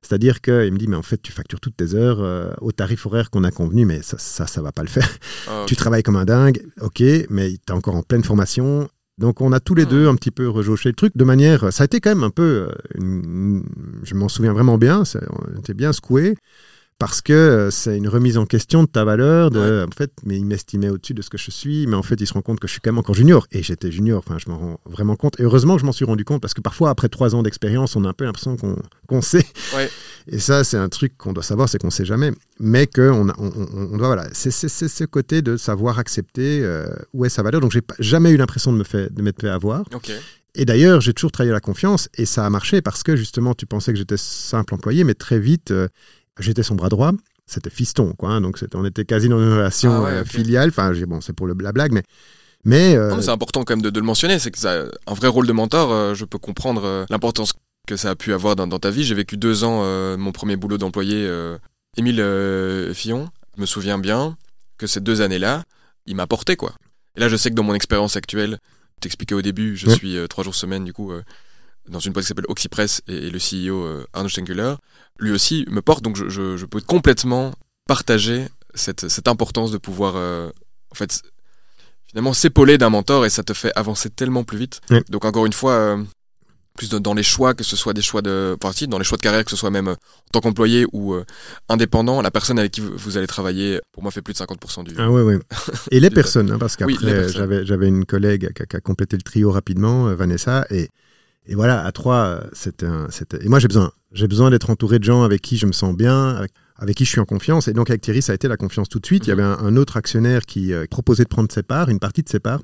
C'est-à-dire 0.00 0.40
qu'il 0.42 0.72
me 0.72 0.78
dit, 0.78 0.86
mais 0.86 0.94
en 0.94 1.02
fait, 1.02 1.20
tu 1.20 1.32
factures 1.32 1.58
toutes 1.58 1.76
tes 1.76 1.94
heures 1.94 2.20
euh, 2.20 2.52
au 2.60 2.70
tarif 2.70 3.04
horaire 3.06 3.30
qu'on 3.30 3.42
a 3.42 3.50
convenu, 3.50 3.84
mais 3.84 4.00
ça, 4.02 4.16
ça, 4.16 4.46
ça 4.46 4.62
va 4.62 4.70
pas 4.70 4.82
le 4.82 4.88
faire. 4.88 5.08
Ah, 5.48 5.64
tu 5.66 5.74
travailles 5.74 6.04
comme 6.04 6.14
un 6.14 6.24
dingue, 6.24 6.62
ok, 6.80 7.02
mais 7.30 7.50
tu 7.50 7.58
es 7.68 7.72
encore 7.72 7.96
en 7.96 8.02
pleine 8.04 8.22
formation. 8.22 8.88
Donc, 9.18 9.40
on 9.40 9.52
a 9.52 9.60
tous 9.60 9.74
les 9.74 9.82
ah. 9.82 9.86
deux 9.86 10.08
un 10.08 10.14
petit 10.14 10.30
peu 10.30 10.48
rejauché 10.48 10.88
le 10.88 10.94
truc 10.94 11.16
de 11.16 11.24
manière. 11.24 11.72
Ça 11.72 11.82
a 11.82 11.86
été 11.86 12.00
quand 12.00 12.10
même 12.10 12.24
un 12.24 12.30
peu. 12.30 12.68
Euh, 12.98 13.62
je 14.02 14.14
m'en 14.14 14.28
souviens 14.28 14.52
vraiment 14.52 14.78
bien, 14.78 15.02
on 15.30 15.58
était 15.58 15.74
bien 15.74 15.92
secoué 15.92 16.36
parce 16.98 17.20
que 17.20 17.32
euh, 17.32 17.70
c'est 17.70 17.96
une 17.96 18.08
remise 18.08 18.38
en 18.38 18.44
question 18.44 18.82
de 18.82 18.88
ta 18.88 19.04
valeur. 19.04 19.50
De, 19.50 19.86
En 19.88 19.96
fait, 19.96 20.10
mais 20.24 20.36
il 20.36 20.44
m'estimait 20.44 20.88
au-dessus 20.88 21.14
de 21.14 21.22
ce 21.22 21.30
que 21.30 21.38
je 21.38 21.50
suis, 21.50 21.86
mais 21.86 21.94
en 21.94 22.02
fait, 22.02 22.20
il 22.20 22.26
se 22.26 22.32
rend 22.32 22.42
compte 22.42 22.58
que 22.58 22.66
je 22.66 22.72
suis 22.72 22.80
quand 22.80 22.90
même 22.90 22.98
encore 22.98 23.14
junior. 23.14 23.46
Et 23.52 23.62
j'étais 23.62 23.92
junior, 23.92 24.18
enfin, 24.18 24.36
je 24.38 24.50
m'en 24.50 24.58
rends 24.58 24.80
vraiment 24.84 25.14
compte. 25.14 25.38
Et 25.38 25.44
heureusement 25.44 25.76
que 25.76 25.80
je 25.80 25.86
m'en 25.86 25.92
suis 25.92 26.04
rendu 26.04 26.24
compte, 26.24 26.42
parce 26.42 26.54
que 26.54 26.60
parfois, 26.60 26.90
après 26.90 27.08
trois 27.08 27.36
ans 27.36 27.42
d'expérience, 27.44 27.94
on 27.94 28.04
a 28.04 28.08
un 28.08 28.12
peu 28.12 28.24
l'impression 28.24 28.56
qu'on 29.06 29.22
sait. 29.22 29.46
Et 30.30 30.40
ça, 30.40 30.64
c'est 30.64 30.76
un 30.76 30.88
truc 30.88 31.16
qu'on 31.16 31.32
doit 31.32 31.44
savoir, 31.44 31.68
c'est 31.68 31.78
qu'on 31.78 31.90
sait 31.90 32.04
jamais. 32.04 32.32
Mais 32.58 32.86
qu'on 32.86 33.30
on, 33.30 33.32
on, 33.38 33.96
doit, 33.96 34.08
voilà, 34.08 34.28
c'est 34.32 34.50
ce 34.50 35.04
côté 35.04 35.40
de 35.40 35.56
savoir 35.56 35.98
accepter 35.98 36.60
euh, 36.62 36.88
où 37.14 37.24
est 37.24 37.30
sa 37.30 37.42
valeur. 37.42 37.60
Donc, 37.60 37.72
j'ai 37.72 37.82
jamais 38.00 38.30
eu 38.30 38.36
l'impression 38.36 38.72
de 38.72 38.78
me 38.78 38.84
faire, 38.84 39.08
de 39.10 39.22
m'être 39.22 39.40
fait 39.40 39.48
avoir. 39.48 39.84
Et 40.54 40.64
d'ailleurs, 40.64 41.00
j'ai 41.00 41.12
toujours 41.12 41.30
travaillé 41.30 41.52
la 41.52 41.60
confiance 41.60 42.08
et 42.16 42.26
ça 42.26 42.44
a 42.44 42.50
marché 42.50 42.82
parce 42.82 43.04
que 43.04 43.14
justement, 43.14 43.54
tu 43.54 43.64
pensais 43.64 43.92
que 43.92 43.98
j'étais 43.98 44.16
simple 44.16 44.74
employé, 44.74 45.04
mais 45.04 45.14
très 45.14 45.38
vite, 45.38 45.70
euh, 45.70 45.88
J'étais 46.38 46.62
son 46.62 46.74
bras 46.74 46.88
droit. 46.88 47.12
C'était 47.46 47.70
fiston, 47.70 48.12
quoi. 48.12 48.30
Hein, 48.30 48.40
donc 48.40 48.58
on 48.74 48.84
était 48.84 49.04
quasi 49.04 49.28
dans 49.28 49.38
une 49.38 49.52
relation 49.52 50.04
ah 50.04 50.10
euh, 50.10 50.24
filiale. 50.24 50.68
Enfin, 50.68 50.92
bon, 51.06 51.20
c'est 51.20 51.32
pour 51.32 51.46
le, 51.46 51.54
la 51.60 51.72
blague, 51.72 51.92
mais. 51.92 52.02
Mais 52.64 52.96
euh, 52.96 53.18
c'est 53.22 53.30
important 53.30 53.62
quand 53.62 53.76
même 53.76 53.82
de, 53.82 53.98
le 53.98 54.04
mentionner. 54.04 54.38
C'est 54.38 54.50
que 54.50 54.58
ça, 54.58 54.84
un 55.06 55.14
vrai 55.14 55.28
rôle 55.28 55.46
de 55.46 55.52
mentor. 55.52 55.90
Euh, 55.90 56.14
je 56.14 56.24
peux 56.24 56.38
comprendre 56.38 57.06
l'importance 57.08 57.54
que 57.86 57.96
ça 57.96 58.10
a 58.10 58.14
pu 58.16 58.34
avoir 58.34 58.56
dans, 58.56 58.68
ta 58.78 58.90
vie. 58.90 59.04
J'ai 59.04 59.14
vécu 59.14 59.36
deux 59.36 59.64
ans 59.64 59.82
mon 60.18 60.32
premier 60.32 60.56
boulot 60.56 60.76
d'employé. 60.76 61.26
Émile 61.96 62.22
Fillon, 62.92 63.30
je 63.56 63.62
me 63.62 63.66
souviens 63.66 63.98
bien 63.98 64.36
que 64.76 64.86
ces 64.86 65.00
deux 65.00 65.22
années-là, 65.22 65.64
il 66.04 66.16
m'a 66.16 66.26
porté 66.26 66.56
quoi. 66.56 66.74
Et 67.16 67.20
là, 67.20 67.28
je 67.28 67.36
sais 67.36 67.48
que 67.48 67.54
dans 67.54 67.62
mon 67.62 67.74
expérience 67.74 68.16
actuelle, 68.16 68.58
t'expliquais 69.00 69.34
au 69.34 69.40
début, 69.40 69.76
je 69.76 69.88
suis 69.88 70.18
trois 70.28 70.44
jours 70.44 70.54
semaine 70.54 70.84
du 70.84 70.92
coup 70.92 71.12
dans 71.90 72.00
une 72.00 72.12
boîte 72.12 72.24
qui 72.24 72.28
s'appelle 72.28 72.46
Oxypress 72.48 73.02
et, 73.08 73.30
le 73.30 73.38
CEO 73.38 73.84
euh, 73.84 74.04
Arnaud 74.12 74.28
Schenkeler, 74.28 74.74
lui 75.18 75.30
aussi 75.30 75.64
me 75.70 75.82
porte, 75.82 76.02
donc 76.02 76.16
je, 76.16 76.64
peux 76.66 76.80
complètement 76.80 77.54
partager 77.86 78.46
cette, 78.74 79.28
importance 79.28 79.70
de 79.70 79.78
pouvoir, 79.78 80.14
euh, 80.16 80.50
en 80.90 80.94
fait, 80.94 81.22
finalement 82.06 82.32
s'épauler 82.32 82.78
d'un 82.78 82.90
mentor 82.90 83.26
et 83.26 83.30
ça 83.30 83.42
te 83.42 83.52
fait 83.52 83.72
avancer 83.74 84.10
tellement 84.10 84.44
plus 84.44 84.58
vite. 84.58 84.80
Donc 85.08 85.24
encore 85.24 85.46
une 85.46 85.52
fois, 85.52 85.72
euh, 85.72 86.02
plus 86.74 86.90
dans 86.90 87.14
les 87.14 87.24
choix, 87.24 87.54
que 87.54 87.64
ce 87.64 87.74
soit 87.74 87.92
des 87.92 88.02
choix 88.02 88.22
de, 88.22 88.56
enfin 88.62 88.72
si, 88.72 88.86
dans 88.86 88.98
les 88.98 89.04
choix 89.04 89.16
de 89.16 89.22
carrière, 89.22 89.44
que 89.44 89.50
ce 89.50 89.56
soit 89.56 89.70
même 89.70 89.88
en 89.88 89.96
tant 90.32 90.40
qu'employé 90.40 90.86
ou 90.92 91.16
indépendant, 91.68 92.22
la 92.22 92.30
personne 92.30 92.58
avec 92.58 92.72
qui 92.72 92.80
vous, 92.80 93.16
allez 93.16 93.26
travailler, 93.26 93.80
pour 93.92 94.04
moi, 94.04 94.12
fait 94.12 94.22
plus 94.22 94.34
de 94.34 94.38
50% 94.38 94.84
du. 94.84 94.94
Ah 94.96 95.10
ouais, 95.10 95.22
ouais. 95.22 95.38
Et 95.90 95.98
les 95.98 96.10
personnes, 96.10 96.52
hein, 96.52 96.58
parce 96.58 96.76
qu'après, 96.76 97.28
j'avais, 97.30 97.66
j'avais 97.66 97.88
une 97.88 98.04
collègue 98.04 98.52
qui 98.52 98.76
a, 98.76 98.80
complété 98.80 99.16
le 99.16 99.22
trio 99.22 99.50
rapidement, 99.50 100.14
Vanessa, 100.14 100.66
et 100.70 100.88
et 101.48 101.54
voilà, 101.54 101.84
à 101.84 101.92
trois, 101.92 102.42
c'était 102.52 102.86
Et 103.40 103.48
moi, 103.48 103.58
j'ai 103.58 103.68
besoin, 103.68 103.90
j'ai 104.12 104.28
besoin 104.28 104.50
d'être 104.50 104.68
entouré 104.68 104.98
de 104.98 105.04
gens 105.04 105.22
avec 105.22 105.40
qui 105.40 105.56
je 105.56 105.66
me 105.66 105.72
sens 105.72 105.96
bien, 105.96 106.46
avec, 106.76 106.94
qui 106.94 107.06
je 107.06 107.10
suis 107.10 107.20
en 107.20 107.24
confiance. 107.24 107.68
Et 107.68 107.72
donc, 107.72 107.88
avec 107.88 108.02
Thierry, 108.02 108.20
ça 108.20 108.32
a 108.32 108.34
été 108.34 108.48
la 108.48 108.58
confiance 108.58 108.88
tout 108.90 109.00
de 109.00 109.06
suite. 109.06 109.26
Il 109.26 109.30
y 109.30 109.32
avait 109.32 109.42
un, 109.42 109.76
autre 109.76 109.96
actionnaire 109.96 110.44
qui 110.44 110.74
euh, 110.74 110.84
proposait 110.90 111.24
de 111.24 111.28
prendre 111.28 111.50
ses 111.50 111.62
parts, 111.62 111.88
une 111.88 112.00
partie 112.00 112.22
de 112.22 112.28
ses 112.28 112.38
parts, 112.38 112.60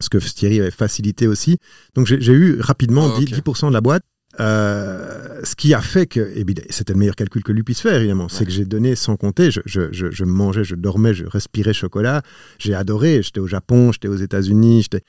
ce 0.00 0.10
que 0.10 0.18
Thierry 0.18 0.60
avait 0.60 0.70
facilité 0.70 1.26
aussi. 1.26 1.56
Donc, 1.94 2.06
j'ai 2.06 2.32
eu 2.32 2.60
rapidement 2.60 3.08
10%, 3.18 3.60
ah, 3.62 3.68
de 3.68 3.72
la 3.72 3.80
boîte. 3.80 4.04
Euh, 4.40 5.40
ce 5.44 5.54
qui 5.54 5.74
a 5.74 5.82
fait 5.82 6.06
que, 6.06 6.20
et 6.20 6.44
c'était 6.70 6.94
le 6.94 6.98
meilleur 6.98 7.16
calcul 7.16 7.42
que 7.42 7.52
lui 7.52 7.62
puisse 7.62 7.82
faire, 7.82 7.96
évidemment, 7.96 8.30
c'est 8.30 8.46
que 8.46 8.50
j'ai 8.50 8.64
donné 8.64 8.94
sans 8.96 9.16
compter. 9.16 9.50
Je, 9.50 9.60
je, 9.66 9.92
je, 9.92 10.10
je, 10.10 10.24
mangeais, 10.24 10.64
je 10.64 10.74
dormais, 10.74 11.12
je 11.12 11.26
respirais 11.26 11.74
chocolat. 11.74 12.22
J'ai 12.58 12.74
adoré. 12.74 13.22
J'étais 13.22 13.40
au 13.40 13.46
Japon, 13.46 13.92
j'étais 13.92 14.08
aux 14.08 14.16
États-Unis, 14.16 14.82
j'étais 14.82 15.04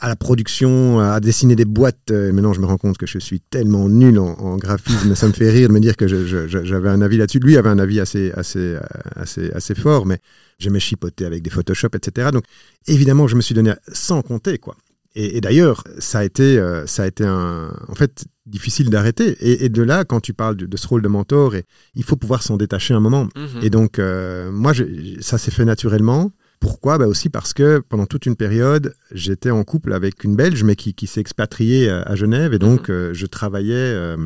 à 0.00 0.08
la 0.08 0.16
production, 0.16 1.00
à 1.00 1.20
dessiner 1.20 1.56
des 1.56 1.64
boîtes. 1.64 2.10
Euh, 2.10 2.32
maintenant, 2.32 2.52
je 2.52 2.60
me 2.60 2.66
rends 2.66 2.76
compte 2.76 2.98
que 2.98 3.06
je 3.06 3.18
suis 3.18 3.40
tellement 3.40 3.88
nul 3.88 4.18
en, 4.18 4.56
graphisme. 4.56 5.14
ça 5.14 5.26
me 5.26 5.32
fait 5.32 5.50
rire 5.50 5.68
de 5.68 5.74
me 5.74 5.80
dire 5.80 5.96
que 5.96 6.06
j'avais 6.06 6.88
un 6.88 7.00
avis 7.00 7.16
là-dessus. 7.16 7.38
Lui 7.38 7.56
avait 7.56 7.68
un 7.68 7.78
avis 7.78 8.00
assez, 8.00 8.30
assez, 8.32 8.58
euh, 8.58 8.80
assez, 9.14 9.50
assez 9.52 9.74
fort, 9.74 10.06
mais 10.06 10.18
j'aimais 10.58 10.80
chipoter 10.80 11.24
avec 11.24 11.42
des 11.42 11.50
Photoshop, 11.50 11.88
etc. 11.94 12.28
Donc, 12.32 12.44
évidemment, 12.86 13.26
je 13.26 13.36
me 13.36 13.40
suis 13.40 13.54
donné 13.54 13.72
sans 13.92 14.22
compter, 14.22 14.58
quoi. 14.58 14.76
Et, 15.18 15.40
d'ailleurs, 15.40 15.82
ça 15.98 16.18
a 16.18 16.24
été, 16.24 16.58
euh, 16.58 16.84
ça 16.86 17.04
a 17.04 17.06
été 17.06 17.24
un, 17.24 17.74
en 17.88 17.94
fait, 17.94 18.26
difficile 18.44 18.90
d'arrêter. 18.90 19.34
Et, 19.40 19.70
de 19.70 19.82
là, 19.82 20.04
quand 20.04 20.20
tu 20.20 20.34
parles 20.34 20.56
de, 20.56 20.76
ce 20.76 20.86
rôle 20.86 21.00
de 21.00 21.08
mentor, 21.08 21.54
et, 21.54 21.64
il 21.94 22.04
faut 22.04 22.16
pouvoir 22.16 22.42
s'en 22.42 22.58
détacher 22.58 22.92
un 22.92 23.00
moment. 23.00 23.28
Mhm. 23.34 23.62
Et 23.62 23.70
donc, 23.70 23.98
moi, 23.98 24.72
ça 25.20 25.38
s'est 25.38 25.50
fait 25.50 25.64
naturellement. 25.64 26.32
Pourquoi? 26.60 26.98
Bah 26.98 27.06
Aussi 27.06 27.28
parce 27.28 27.52
que 27.52 27.80
pendant 27.80 28.06
toute 28.06 28.26
une 28.26 28.36
période, 28.36 28.94
j'étais 29.12 29.50
en 29.50 29.64
couple 29.64 29.92
avec 29.92 30.24
une 30.24 30.36
Belge, 30.36 30.62
mais 30.62 30.76
qui, 30.76 31.06
s'est 31.06 31.20
expatriée 31.20 31.90
à 31.90 32.14
Genève. 32.14 32.54
Et 32.54 32.58
donc, 32.58 32.88
mhm. 32.88 32.94
euh, 32.94 33.14
je 33.14 33.26
travaillais, 33.26 33.74
euh, 33.74 34.16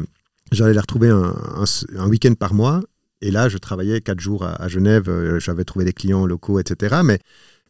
j'allais 0.53 0.75
la 0.75 0.81
retrouver 0.81 1.09
un, 1.09 2.09
week-end 2.09 2.35
par 2.35 2.55
mois. 2.55 2.83
Et 3.21 3.31
là, 3.31 3.49
je 3.49 3.59
travaillais 3.59 4.01
quatre 4.01 4.21
jours 4.21 4.45
à, 4.45 4.69
Genève. 4.69 5.09
Euh, 5.09 5.38
j'avais 5.40 5.64
trouvé 5.64 5.85
des 5.85 5.93
clients 5.93 6.27
locaux, 6.27 6.59
etc. 6.59 7.01
Mais 7.05 7.19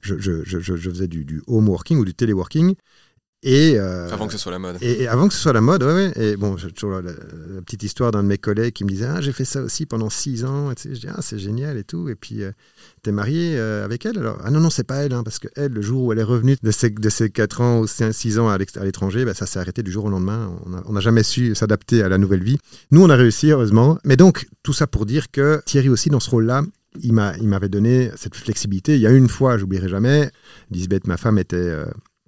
je, 0.00 0.14
faisais 0.44 1.08
du, 1.08 1.24
du, 1.24 1.42
home 1.46 1.68
working 1.68 1.98
ou 1.98 2.04
du 2.04 2.14
téléworking. 2.14 2.74
Et, 3.42 3.78
avant 3.78 4.26
que 4.26 4.32
ce 4.32 4.38
soit 4.38 4.52
la 4.52 4.58
mode. 4.58 4.76
Et, 4.82 5.08
avant 5.08 5.28
que 5.28 5.34
ce 5.34 5.40
soit 5.40 5.52
la 5.52 5.60
mode, 5.60 5.82
ouais, 5.82 5.92
ouais. 5.92 6.12
Et 6.16 6.36
bon, 6.36 6.56
j'ai 6.56 6.70
toujours 6.72 7.00
la, 7.00 7.12
petite 7.62 7.82
histoire 7.82 8.10
d'un 8.10 8.22
de 8.22 8.28
mes 8.28 8.38
collègues 8.38 8.74
qui 8.74 8.84
me 8.84 8.90
disait 8.90 9.06
Ah, 9.06 9.20
j'ai 9.20 9.32
fait 9.32 9.46
ça 9.46 9.62
aussi 9.62 9.86
pendant 9.86 10.10
six 10.10 10.44
ans. 10.44 10.70
Et, 10.72 10.74
je 10.84 11.00
dis 11.00 11.08
Ah, 11.08 11.22
c'est 11.22 11.38
génial 11.38 11.78
et 11.78 11.84
tout. 11.84 12.08
Et 12.08 12.14
puis, 12.14 12.42
T'es 13.02 13.12
marié 13.12 13.56
euh, 13.56 13.82
avec 13.84 14.04
elle? 14.04 14.18
Alors 14.18 14.38
Ah 14.44 14.50
non, 14.50 14.60
non, 14.60 14.68
c'est 14.68 14.84
pas 14.84 14.96
elle, 14.96 15.14
hein, 15.14 15.22
parce 15.22 15.38
que 15.38 15.48
elle, 15.56 15.72
le 15.72 15.80
jour 15.80 16.04
où 16.04 16.12
elle 16.12 16.18
est 16.18 16.24
revenue 16.24 16.56
de 16.62 16.70
ses, 16.70 16.90
de 16.90 17.08
ses 17.08 17.30
4 17.30 17.60
ans 17.62 17.80
ou 17.80 17.86
6 17.86 18.38
ans 18.38 18.48
à 18.48 18.58
l'étranger, 18.58 19.24
bah, 19.24 19.32
ça 19.32 19.46
s'est 19.46 19.58
arrêté 19.58 19.82
du 19.82 19.90
jour 19.90 20.04
au 20.04 20.10
lendemain. 20.10 20.54
On 20.86 20.92
n'a 20.92 21.00
jamais 21.00 21.22
su 21.22 21.54
s'adapter 21.54 22.02
à 22.02 22.10
la 22.10 22.18
nouvelle 22.18 22.42
vie. 22.42 22.58
Nous, 22.90 23.02
on 23.02 23.08
a 23.08 23.16
réussi, 23.16 23.50
heureusement. 23.50 23.98
Mais 24.04 24.16
donc, 24.16 24.48
tout 24.62 24.74
ça 24.74 24.86
pour 24.86 25.06
dire 25.06 25.30
que 25.30 25.62
Thierry 25.64 25.88
aussi, 25.88 26.10
dans 26.10 26.20
ce 26.20 26.28
rôle-là, 26.28 26.62
il 27.02 27.14
m'avait 27.14 27.68
donné 27.70 28.10
cette 28.16 28.34
flexibilité. 28.34 28.96
Il 28.96 29.00
y 29.00 29.06
a 29.06 29.10
une 29.10 29.28
fois, 29.28 29.56
j'oublierai 29.56 29.88
jamais, 29.88 30.30
Lisbeth, 30.70 31.06
ma 31.06 31.16
femme, 31.16 31.38
était, 31.38 31.56
euh, 31.56 31.86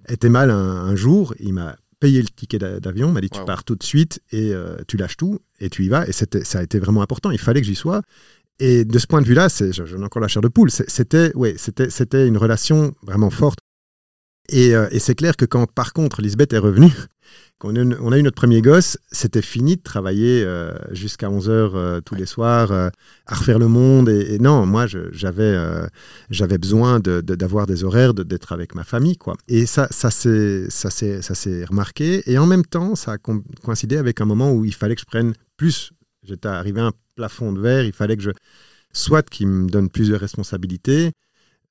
était 0.09 0.29
mal 0.29 0.51
un, 0.51 0.95
jour. 0.95 1.33
Il 1.39 1.53
m'a 1.53 1.75
payé 1.99 2.21
le 2.21 2.27
ticket 2.27 2.59
d'avion, 2.59 3.11
m'a 3.11 3.21
dit 3.21 3.29
tu 3.29 3.43
pars 3.45 3.63
tout 3.63 3.75
de 3.75 3.83
suite 3.83 4.21
et 4.31 4.53
euh, 4.53 4.77
tu 4.87 4.97
lâches 4.97 5.17
tout 5.17 5.39
et 5.59 5.69
tu 5.69 5.85
y 5.85 5.89
vas. 5.89 6.07
Et 6.07 6.11
ça 6.11 6.59
a 6.59 6.63
été 6.63 6.79
vraiment 6.79 7.01
important. 7.01 7.31
Il 7.31 7.39
fallait 7.39 7.61
que 7.61 7.67
j'y 7.67 7.75
sois. 7.75 8.01
Et 8.59 8.85
de 8.85 8.99
ce 8.99 9.07
point 9.07 9.21
de 9.21 9.27
vue-là, 9.27 9.47
j'en 9.71 10.01
ai 10.01 10.03
encore 10.03 10.21
la 10.21 10.27
chair 10.27 10.41
de 10.41 10.47
poule. 10.47 10.69
C'était 10.69 11.31
ouais, 11.35 11.55
c'était 11.57 12.27
une 12.27 12.37
relation 12.37 12.93
vraiment 13.01 13.29
forte. 13.29 13.59
Et, 14.49 14.75
euh, 14.75 14.87
et 14.91 14.99
c'est 14.99 15.15
clair 15.15 15.35
que 15.35 15.45
quand, 15.45 15.71
par 15.71 15.93
contre, 15.93 16.21
Lisbeth 16.21 16.53
est 16.53 16.57
revenue, 16.57 16.91
quand 17.59 17.73
on 17.75 18.11
a 18.11 18.17
eu 18.17 18.23
notre 18.23 18.35
premier 18.35 18.61
gosse, 18.61 18.97
c'était 19.11 19.41
fini 19.41 19.77
de 19.77 19.81
travailler 19.81 20.43
euh, 20.43 20.73
jusqu'à 20.91 21.29
11 21.29 21.49
heures 21.49 21.75
euh, 21.75 22.01
tous 22.01 22.15
les 22.15 22.25
soirs 22.25 22.71
à 22.73 23.35
refaire 23.35 23.57
le 23.57 23.69
monde. 23.69 24.09
Et, 24.09 24.37
non, 24.39 24.65
moi, 24.65 24.85
j'avais 24.85 25.57
j'avais 26.29 26.57
besoin 26.57 26.99
d'avoir 26.99 27.65
des 27.65 27.85
horaires, 27.85 28.13
d'être 28.13 28.51
avec 28.51 28.75
ma 28.75 28.83
famille. 28.83 29.15
quoi. 29.15 29.35
Et 29.47 29.65
ça, 29.65 29.87
ça 29.91 30.11
s'est 30.11 31.65
remarqué. 31.65 32.29
Et 32.29 32.37
en 32.37 32.45
même 32.45 32.65
temps, 32.65 32.95
ça 32.95 33.13
a 33.13 33.17
coïncidé 33.17 33.95
avec 33.95 34.19
un 34.19 34.25
moment 34.25 34.51
où 34.51 34.65
il 34.65 34.73
fallait 34.73 34.95
que 34.95 35.01
je 35.01 35.05
prenne 35.05 35.33
plus 35.55 35.93
J'étais 36.23 36.47
arrivé 36.47 36.79
à 36.81 36.85
un 36.85 36.91
plafond 37.15 37.51
de 37.51 37.59
verre, 37.59 37.83
il 37.83 37.93
fallait 37.93 38.17
que 38.17 38.23
je. 38.23 38.31
Soit 38.95 39.27
qu'il 39.27 39.47
me 39.47 39.67
donne 39.67 39.89
plusieurs 39.89 40.19
responsabilités. 40.19 41.13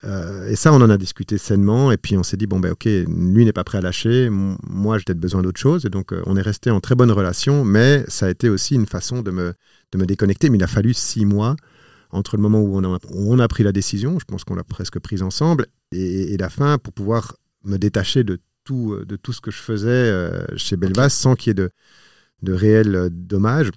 Euh, 0.04 0.48
et 0.48 0.56
ça, 0.56 0.72
on 0.72 0.80
en 0.80 0.90
a 0.90 0.98
discuté 0.98 1.38
sainement. 1.38 1.92
Et 1.92 1.96
puis 1.96 2.16
on 2.16 2.22
s'est 2.22 2.36
dit, 2.36 2.46
bon, 2.46 2.60
ben 2.60 2.72
ok, 2.72 2.84
lui 2.84 3.44
n'est 3.44 3.52
pas 3.52 3.64
prêt 3.64 3.78
à 3.78 3.80
lâcher. 3.80 4.28
Moi, 4.30 4.98
j'ai 4.98 5.04
peut-être 5.04 5.20
besoin 5.20 5.42
d'autre 5.42 5.60
chose. 5.60 5.84
Et 5.86 5.90
donc, 5.90 6.12
euh, 6.12 6.22
on 6.26 6.36
est 6.36 6.42
resté 6.42 6.70
en 6.70 6.80
très 6.80 6.94
bonne 6.94 7.10
relation. 7.10 7.64
Mais 7.64 8.04
ça 8.08 8.26
a 8.26 8.30
été 8.30 8.48
aussi 8.48 8.74
une 8.74 8.86
façon 8.86 9.22
de 9.22 9.30
me, 9.30 9.54
de 9.92 9.98
me 9.98 10.06
déconnecter. 10.06 10.50
Mais 10.50 10.58
il 10.58 10.64
a 10.64 10.68
fallu 10.68 10.94
six 10.94 11.24
mois 11.24 11.56
entre 12.10 12.36
le 12.36 12.42
moment 12.42 12.60
où 12.60 12.76
on 12.76 12.84
a, 12.84 12.98
on 13.14 13.38
a 13.38 13.48
pris 13.48 13.62
la 13.62 13.72
décision, 13.72 14.18
je 14.18 14.26
pense 14.26 14.44
qu'on 14.44 14.54
l'a 14.54 14.64
presque 14.64 14.98
prise 14.98 15.22
ensemble, 15.22 15.66
et, 15.92 16.36
la 16.36 16.50
fin 16.50 16.76
pour 16.76 16.92
pouvoir 16.92 17.36
me 17.64 17.78
détacher 17.78 18.22
de 18.22 18.38
tout, 18.64 18.98
de 19.06 19.16
tout 19.16 19.32
ce 19.32 19.40
que 19.40 19.50
je 19.50 19.56
faisais 19.56 19.88
euh, 19.88 20.44
chez 20.56 20.76
Belvas 20.76 21.08
sans 21.08 21.34
qu'il 21.34 21.50
y 21.50 21.52
ait 21.52 21.54
de, 21.54 21.70
de 22.42 22.52
réels 22.52 23.08
dommages. 23.10 23.70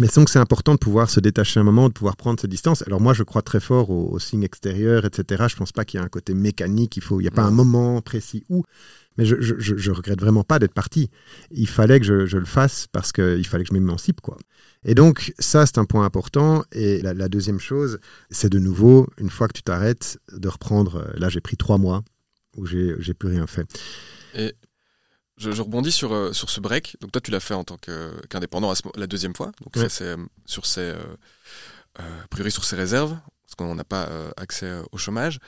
Mais 0.00 0.06
donc 0.14 0.28
c'est 0.28 0.38
important 0.38 0.74
de 0.74 0.78
pouvoir 0.78 1.10
se 1.10 1.18
détacher 1.18 1.58
un 1.58 1.64
moment, 1.64 1.88
de 1.88 1.92
pouvoir 1.92 2.16
prendre 2.16 2.38
ses 2.40 2.46
distances. 2.46 2.82
Alors 2.86 3.00
moi, 3.00 3.14
je 3.14 3.24
crois 3.24 3.42
très 3.42 3.58
fort 3.58 3.90
aux, 3.90 4.18
signes 4.18 4.44
extérieurs, 4.44 5.04
etc. 5.04 5.46
Je 5.48 5.56
pense 5.56 5.72
pas 5.72 5.84
qu'il 5.84 5.98
y 5.98 6.00
a 6.02 6.06
un 6.06 6.08
côté 6.08 6.34
mécanique, 6.34 6.96
il 6.96 7.02
faut, 7.02 7.20
il 7.20 7.24
n'y 7.24 7.28
a 7.28 7.32
pas 7.32 7.42
un 7.42 7.50
moment 7.50 8.00
précis 8.00 8.44
où. 8.48 8.64
Mais 9.16 9.24
je, 9.24 9.34
je, 9.40 9.90
regrette 9.90 10.20
vraiment 10.20 10.44
pas 10.44 10.60
d'être 10.60 10.74
parti. 10.74 11.10
Il 11.50 11.66
fallait 11.66 11.98
que 11.98 12.06
je, 12.06 12.36
le 12.36 12.44
fasse 12.44 12.86
parce 12.92 13.10
qu'il 13.10 13.44
fallait 13.44 13.64
que 13.64 13.70
je 13.70 13.74
m'émancipe, 13.74 14.20
quoi. 14.20 14.38
Et 14.84 14.94
donc 14.94 15.32
ça, 15.40 15.66
c'est 15.66 15.78
un 15.78 15.84
point 15.84 16.04
important. 16.04 16.62
Et 16.70 17.02
la, 17.02 17.28
deuxième 17.28 17.58
chose, 17.58 17.98
c'est 18.30 18.48
de 18.48 18.60
nouveau, 18.60 19.08
une 19.18 19.30
fois 19.30 19.48
que 19.48 19.54
tu 19.54 19.64
t'arrêtes, 19.64 20.18
de 20.32 20.46
reprendre. 20.46 21.10
Là, 21.16 21.28
j'ai 21.28 21.40
pris 21.40 21.56
trois 21.56 21.78
mois 21.78 22.04
où 22.56 22.64
j'ai 22.64 23.14
plus 23.14 23.28
rien 23.28 23.48
fait. 23.48 23.66
Je, 25.38 25.62
rebondis 25.62 25.92
sur, 25.92 26.12
euh, 26.12 26.32
sur 26.32 26.50
ce 26.50 26.60
break. 26.60 26.96
Donc 27.00 27.12
toi, 27.12 27.20
tu 27.20 27.30
l'as 27.30 27.40
fait 27.40 27.54
en 27.54 27.64
tant 27.64 27.76
qu'indépendant 28.28 28.72
la 28.96 29.06
deuxième 29.06 29.34
fois. 29.34 29.52
Donc 29.62 29.76
ça, 29.76 29.88
c'est 29.88 30.04
euh, 30.04 30.16
sur 30.46 30.66
ses, 30.66 30.80
euh, 30.80 31.14
a 31.98 32.28
priori 32.28 32.50
sur 32.50 32.64
ses 32.64 32.76
réserves, 32.76 33.16
parce 33.44 33.54
qu'on 33.56 33.74
n'a 33.74 33.84
pas 33.84 34.08
accès 34.36 34.70
au 34.92 34.98
chômage. 34.98 35.38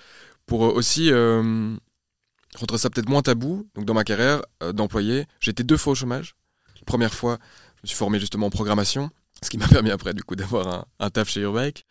Pour 0.46 0.60
aussi 0.60 1.10
rendre 1.12 2.76
ça 2.76 2.90
peut-être 2.90 3.08
moins 3.08 3.22
tabou. 3.22 3.68
Donc 3.74 3.84
dans 3.84 3.94
ma 3.94 4.04
carrière 4.04 4.42
d'employé, 4.72 5.26
j'ai 5.40 5.50
été 5.50 5.64
deux 5.64 5.76
fois 5.76 5.92
au 5.92 5.96
chômage. 5.96 6.34
La 6.76 6.84
première 6.84 7.14
fois, 7.14 7.38
je 7.76 7.82
me 7.82 7.86
suis 7.88 7.96
formé 7.96 8.18
justement 8.18 8.46
en 8.46 8.50
programmation, 8.50 9.10
ce 9.42 9.50
qui 9.50 9.58
m'a 9.58 9.68
permis 9.68 9.90
après 9.90 10.14
du 10.14 10.22
coup 10.22 10.34
d'avoir 10.34 10.66
un, 10.66 10.84
un, 10.98 11.10
taf 11.10 11.28
chez 11.28 11.40
Urbike. 11.40 11.84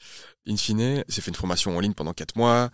In 0.47 0.57
fine, 0.57 1.03
j'ai 1.07 1.21
fait 1.21 1.29
une 1.29 1.35
formation 1.35 1.75
en 1.75 1.79
ligne 1.79 1.93
pendant 1.93 2.13
quatre 2.13 2.35
mois. 2.35 2.69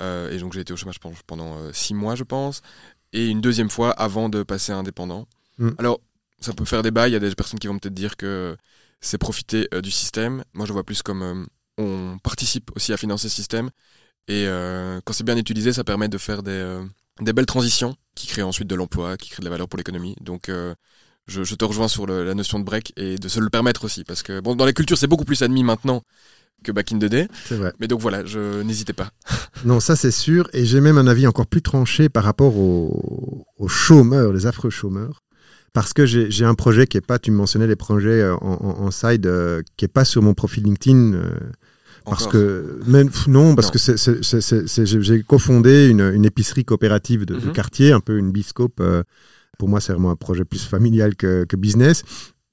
et 0.00 0.38
donc 0.38 0.52
j'ai 0.52 0.60
été 0.60 0.72
au 0.72 0.76
chômage 0.76 1.00
pendant, 1.00 1.16
pendant 1.26 1.72
six 1.72 1.94
mois, 1.94 2.14
je 2.14 2.24
pense 2.24 2.62
et 3.16 3.28
une 3.28 3.40
deuxième 3.40 3.70
fois 3.70 3.90
avant 3.92 4.28
de 4.28 4.42
passer 4.42 4.72
indépendant. 4.72 5.26
Mm. 5.58 5.70
Alors, 5.78 6.00
ça 6.38 6.52
peut 6.52 6.66
faire 6.66 6.82
débat. 6.82 7.08
Il 7.08 7.12
y 7.12 7.16
a 7.16 7.18
des 7.18 7.34
personnes 7.34 7.58
qui 7.58 7.66
vont 7.66 7.78
peut-être 7.78 7.94
dire 7.94 8.16
que 8.18 8.56
c'est 9.00 9.16
profiter 9.16 9.68
euh, 9.72 9.80
du 9.80 9.90
système. 9.90 10.44
Moi, 10.52 10.66
je 10.66 10.72
vois 10.74 10.84
plus 10.84 11.02
comme 11.02 11.22
euh, 11.22 11.44
on 11.78 12.18
participe 12.18 12.70
aussi 12.76 12.92
à 12.92 12.98
financer 12.98 13.30
ce 13.30 13.34
système. 13.34 13.70
Et 14.28 14.44
euh, 14.46 15.00
quand 15.04 15.14
c'est 15.14 15.24
bien 15.24 15.38
utilisé, 15.38 15.72
ça 15.72 15.82
permet 15.82 16.08
de 16.08 16.18
faire 16.18 16.42
des, 16.42 16.78
des 17.20 17.32
belles 17.32 17.46
transitions 17.46 17.96
qui 18.14 18.26
créent 18.26 18.42
ensuite 18.42 18.68
de 18.68 18.74
l'emploi, 18.74 19.16
qui 19.16 19.30
créent 19.30 19.40
de 19.40 19.46
la 19.46 19.50
valeur 19.50 19.68
pour 19.68 19.78
l'économie. 19.78 20.14
Donc, 20.20 20.50
je, 20.50 21.44
je, 21.44 21.54
te 21.54 21.64
rejoins 21.64 21.88
sur 21.88 22.06
la 22.06 22.34
notion 22.34 22.58
de 22.58 22.64
break 22.64 22.92
et 22.96 23.16
de 23.16 23.28
se 23.28 23.38
le 23.38 23.50
permettre 23.50 23.84
aussi. 23.84 24.02
Parce 24.04 24.22
que, 24.22 24.40
bon, 24.40 24.56
dans 24.56 24.64
la 24.64 24.72
culture, 24.72 24.98
c'est 24.98 25.06
beaucoup 25.06 25.24
plus 25.24 25.42
admis 25.42 25.62
maintenant 25.62 26.02
que 26.64 26.72
Back 26.72 26.92
in 26.92 26.98
the 26.98 27.06
Day. 27.06 27.28
C'est 27.44 27.56
vrai. 27.56 27.72
Mais 27.80 27.88
donc 27.88 28.00
voilà, 28.00 28.24
je 28.24 28.62
n'hésitez 28.62 28.92
pas. 28.92 29.10
non, 29.64 29.80
ça 29.80 29.96
c'est 29.96 30.10
sûr. 30.10 30.48
Et 30.52 30.64
j'ai 30.64 30.80
même 30.80 30.98
un 30.98 31.06
avis 31.06 31.26
encore 31.26 31.46
plus 31.46 31.62
tranché 31.62 32.08
par 32.08 32.24
rapport 32.24 32.56
aux, 32.56 33.68
chômeurs, 33.68 34.32
les 34.32 34.46
affreux 34.46 34.70
chômeurs. 34.70 35.22
Parce 35.72 35.92
que 35.92 36.06
j'ai 36.06 36.44
un 36.44 36.54
projet 36.54 36.86
qui 36.86 36.96
est 36.96 37.06
pas, 37.06 37.18
tu 37.18 37.30
me 37.30 37.36
mentionnais 37.36 37.66
les 37.66 37.76
projets 37.76 38.22
euh, 38.22 38.34
en, 38.36 38.90
side, 38.90 39.26
euh, 39.26 39.62
qui 39.76 39.84
est 39.84 39.88
pas 39.88 40.06
sur 40.06 40.22
mon 40.22 40.32
profil 40.32 40.64
LinkedIn. 40.64 41.12
Euh, 41.12 41.30
parce 42.06 42.28
que 42.28 42.80
même 42.86 43.10
non 43.26 43.56
parce 43.56 43.72
que 43.72 43.78
j'ai 44.84 45.22
cofondé 45.24 45.88
une, 45.88 46.00
une, 46.00 46.24
épicerie 46.24 46.64
coopérative 46.64 47.26
de, 47.26 47.34
mhm. 47.34 47.52
quartier 47.52 47.90
un 47.90 47.98
peu 47.98 48.16
une 48.16 48.30
biscope 48.30 48.80
pour 49.58 49.68
moi 49.68 49.80
c'est 49.80 49.92
vraiment 49.92 50.12
un 50.12 50.16
projet 50.16 50.44
plus 50.44 50.64
familial 50.64 51.16
que, 51.16 51.44
que 51.46 51.56
business 51.56 52.04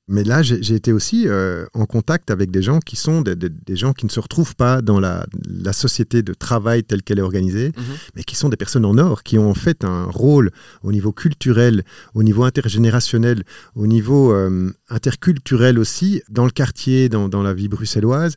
mais 0.09 0.25
là, 0.25 0.41
j'ai 0.41 0.75
été 0.75 0.91
aussi 0.91 1.27
euh, 1.27 1.65
en 1.73 1.85
contact 1.85 2.29
avec 2.29 2.51
des 2.51 2.61
gens 2.61 2.79
qui 2.79 2.97
sont 2.97 3.21
des, 3.21 3.75
gens 3.75 3.93
qui 3.93 4.05
ne 4.05 4.11
se 4.11 4.19
retrouvent 4.19 4.55
pas 4.55 4.81
dans 4.81 4.99
la, 4.99 5.25
société 5.71 6.21
de 6.23 6.33
travail 6.33 6.83
telle 6.83 7.03
qu'elle 7.03 7.19
est 7.19 7.23
organisée, 7.23 7.67
mhm. 7.69 7.83
mais 8.15 8.23
qui 8.23 8.35
sont 8.35 8.49
des 8.49 8.57
personnes 8.57 8.85
en 8.85 8.97
or, 8.97 9.23
qui 9.23 9.37
ont 9.37 9.49
en 9.49 9.53
fait 9.53 9.85
un 9.85 10.05
rôle 10.05 10.51
au 10.83 10.91
niveau 10.91 11.13
culturel, 11.13 11.83
au 12.15 12.23
niveau 12.23 12.43
intergénérationnel, 12.43 13.43
au 13.75 13.87
niveau 13.87 14.33
euh, 14.33 14.71
interculturel 14.89 15.79
aussi, 15.79 16.21
dans 16.29 16.45
le 16.45 16.51
quartier, 16.51 17.07
dans, 17.07 17.41
la 17.41 17.53
vie 17.53 17.69
bruxelloise, 17.69 18.35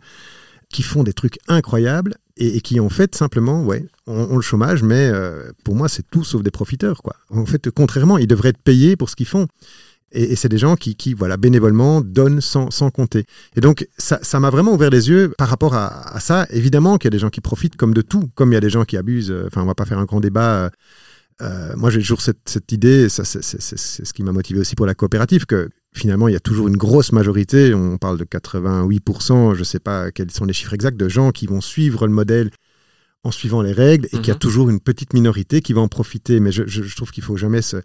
qui 0.70 0.82
font 0.82 1.02
des 1.02 1.12
trucs 1.12 1.38
incroyables 1.48 2.14
et, 2.36 2.60
qui 2.60 2.78
en 2.78 2.88
fait 2.88 3.16
simplement, 3.16 3.64
ouais, 3.64 3.84
ont, 4.06 4.36
le 4.36 4.42
chômage, 4.42 4.84
mais 4.84 5.10
euh, 5.12 5.50
pour 5.64 5.74
moi, 5.74 5.88
c'est 5.88 6.08
tout 6.10 6.22
sauf 6.22 6.42
des 6.42 6.50
profiteurs. 6.52 7.02
Quoi. 7.02 7.16
En 7.30 7.44
fait, 7.44 7.70
contrairement, 7.70 8.18
ils 8.18 8.26
devraient 8.28 8.50
être 8.50 8.62
payés 8.62 8.96
pour 8.96 9.10
ce 9.10 9.16
qu'ils 9.16 9.26
font. 9.26 9.48
Et, 10.16 10.34
c'est 10.34 10.48
des 10.48 10.58
gens 10.58 10.76
qui, 10.76 11.14
voilà, 11.14 11.36
bénévolement 11.36 12.00
donnent 12.00 12.40
sans, 12.40 12.70
sans 12.70 12.90
compter. 12.90 13.24
Et 13.54 13.60
donc, 13.60 13.86
ça 13.98 14.40
m'a 14.40 14.50
vraiment 14.50 14.72
ouvert 14.72 14.90
les 14.90 15.08
yeux 15.08 15.32
par 15.36 15.48
rapport 15.48 15.74
à, 15.74 16.18
ça. 16.20 16.46
Évidemment 16.50 16.96
qu'il 16.96 17.06
y 17.06 17.12
a 17.12 17.16
des 17.16 17.18
gens 17.18 17.30
qui 17.30 17.40
profitent 17.40 17.76
comme 17.76 17.94
de 17.94 18.02
tout, 18.02 18.30
comme 18.34 18.50
il 18.50 18.54
y 18.54 18.58
a 18.58 18.60
des 18.60 18.70
gens 18.70 18.84
qui 18.84 18.96
abusent. 18.96 19.34
Enfin, 19.46 19.62
on 19.62 19.66
va 19.66 19.74
pas 19.74 19.84
faire 19.84 19.98
un 19.98 20.06
grand 20.06 20.20
débat. 20.20 20.64
Euh, 20.64 20.70
euh, 21.42 21.74
moi, 21.76 21.90
j'ai 21.90 22.00
toujours 22.00 22.22
cette, 22.22 22.48
cette 22.48 22.72
idée, 22.72 23.08
c'est, 23.10 23.24
ce 23.42 24.12
qui 24.14 24.22
m'a 24.22 24.32
motivé 24.32 24.58
aussi 24.58 24.74
pour 24.74 24.86
la 24.86 24.94
coopérative, 24.94 25.44
que 25.44 25.68
finalement, 25.94 26.28
il 26.28 26.32
y 26.32 26.36
a 26.36 26.40
toujours 26.40 26.66
une 26.66 26.78
grosse 26.78 27.12
majorité, 27.12 27.74
on 27.74 27.98
parle 27.98 28.16
de 28.16 28.24
88%, 28.24 29.54
je 29.54 29.58
ne 29.58 29.64
sais 29.64 29.78
pas 29.78 30.10
quels 30.10 30.30
sont 30.30 30.46
les 30.46 30.54
chiffres 30.54 30.72
exacts, 30.72 30.96
de 30.98 31.08
gens 31.08 31.32
qui 31.32 31.46
vont 31.46 31.60
suivre 31.60 32.06
le 32.06 32.12
modèle 32.12 32.50
en 33.26 33.30
suivant 33.30 33.62
les 33.62 33.72
règles 33.72 34.06
et 34.06 34.16
qu'il 34.18 34.28
y 34.28 34.30
a 34.30 34.34
Mhm. 34.34 34.38
toujours 34.38 34.70
une 34.70 34.80
petite 34.80 35.12
minorité 35.12 35.60
qui 35.60 35.72
va 35.72 35.80
en 35.80 35.88
profiter. 35.88 36.40
Mais 36.40 36.52
je, 36.52 36.62
je- 36.66 36.82
je 36.82 36.96
trouve 36.96 37.10
qu'il 37.10 37.22
faut 37.24 37.36
jamais 37.36 37.62
se, 37.62 37.76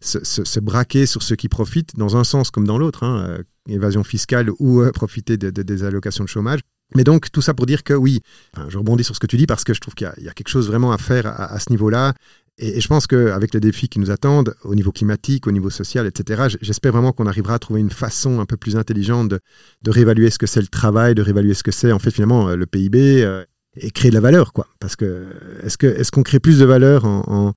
se, 0.00 0.22
se- 0.24 0.44
se 0.44 0.60
braquer 0.60 1.06
sur 1.06 1.22
ceux 1.22 1.36
qui 1.36 1.48
profitent 1.48 1.96
dans 1.96 2.16
un 2.16 2.24
sens 2.24 2.50
comme 2.50 2.66
dans 2.66 2.78
l'autre, 2.78 3.02
hein, 3.04 3.24
euh, 3.28 3.42
évasion 3.68 4.04
fiscale 4.04 4.50
ou 4.58 4.80
euh, 4.80 4.90
profiter 4.92 5.36
de- 5.36 5.50
de- 5.50 5.62
des 5.62 5.84
allocations 5.84 6.24
de 6.24 6.28
chômage. 6.28 6.60
Mais 6.96 7.04
donc 7.04 7.30
tout 7.30 7.42
ça 7.42 7.54
pour 7.54 7.66
dire 7.66 7.82
que 7.84 7.94
oui, 7.94 8.20
enfin, 8.56 8.66
je 8.68 8.76
rebondis 8.78 9.04
sur 9.04 9.14
ce 9.14 9.20
que 9.20 9.26
tu 9.26 9.36
dis 9.36 9.46
parce 9.46 9.62
que 9.64 9.74
je 9.74 9.80
trouve 9.80 9.94
qu'il 9.94 10.06
y 10.06 10.10
a- 10.10 10.14
il 10.18 10.24
y, 10.24 10.28
a 10.28 10.32
quelque 10.32 10.48
chose 10.48 10.66
vraiment 10.66 10.92
à 10.92 10.98
faire 10.98 11.26
à, 11.26 11.52
à 11.52 11.58
ce 11.60 11.70
niveau-là. 11.70 12.14
Et, 12.58 12.76
et 12.76 12.80
je 12.80 12.88
pense 12.88 13.06
qu'avec 13.06 13.54
les 13.54 13.60
défis 13.60 13.88
qui 13.88 14.00
nous 14.00 14.10
attendent 14.10 14.54
au 14.64 14.74
niveau 14.74 14.90
climatique, 14.92 15.46
au 15.46 15.52
niveau 15.52 15.70
social, 15.70 16.06
etc., 16.06 16.56
j'espère 16.60 16.92
vraiment 16.92 17.12
qu'on 17.12 17.26
arrivera 17.26 17.54
à 17.54 17.58
trouver 17.60 17.80
une 17.80 17.90
façon 17.90 18.40
un 18.40 18.44
peu 18.44 18.56
plus 18.56 18.76
intelligente 18.76 19.28
de, 19.28 19.38
de 19.82 19.90
réévaluer 19.90 20.30
ce 20.30 20.38
que 20.38 20.46
c'est 20.46 20.60
le 20.60 20.66
travail, 20.66 21.14
de 21.14 21.22
réévaluer 21.22 21.54
ce 21.54 21.62
que 21.62 21.70
c'est 21.70 21.92
en 21.92 21.98
fait 22.00 22.10
finalement 22.10 22.48
euh, 22.48 22.56
le 22.56 22.66
PIB 22.66 23.22
euh, 23.22 23.44
et 23.76 23.90
créer 23.90 24.10
de 24.10 24.14
la 24.16 24.20
valeur. 24.20 24.52
quoi. 24.52 24.66
Parce 24.80 24.96
que 24.96 25.26
est-ce 25.62 26.10
qu'on 26.10 26.22
crée 26.22 26.40
plus 26.40 26.58
de 26.58 26.64
valeur 26.64 27.04
en, 27.04 27.22
en- 27.26 27.52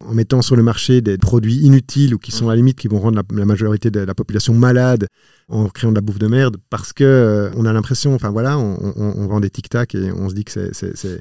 en 0.00 0.14
mettant 0.14 0.42
sur 0.42 0.54
le 0.54 0.62
marché 0.62 1.00
des 1.00 1.18
produits 1.18 1.56
inutiles 1.56 2.14
ou 2.14 2.18
qui 2.18 2.30
sont 2.30 2.46
à 2.48 2.52
la 2.52 2.56
limite 2.56 2.78
qui 2.78 2.86
vont 2.86 3.00
rendre 3.00 3.16
la, 3.16 3.36
la 3.36 3.44
majorité 3.44 3.90
de 3.90 3.98
la 3.98 4.14
population 4.14 4.54
malade 4.54 5.08
en 5.48 5.68
créant 5.68 5.90
de 5.90 5.96
la 5.96 6.00
bouffe 6.00 6.20
de 6.20 6.28
merde 6.28 6.56
parce 6.70 6.92
que 6.92 7.02
euh, 7.02 7.50
on 7.56 7.64
a 7.66 7.72
l'impression, 7.72 8.14
enfin 8.14 8.30
voilà, 8.30 8.58
on, 8.58 8.76
on- 8.96 9.14
on 9.16 9.26
vend 9.26 9.40
des 9.40 9.50
tic-tac 9.50 9.96
et 9.96 10.12
on 10.12 10.28
se 10.28 10.34
dit 10.34 10.44
que 10.44 10.52
c'est- 10.52 10.72
c'est 10.72 10.96
c'est- 10.96 11.20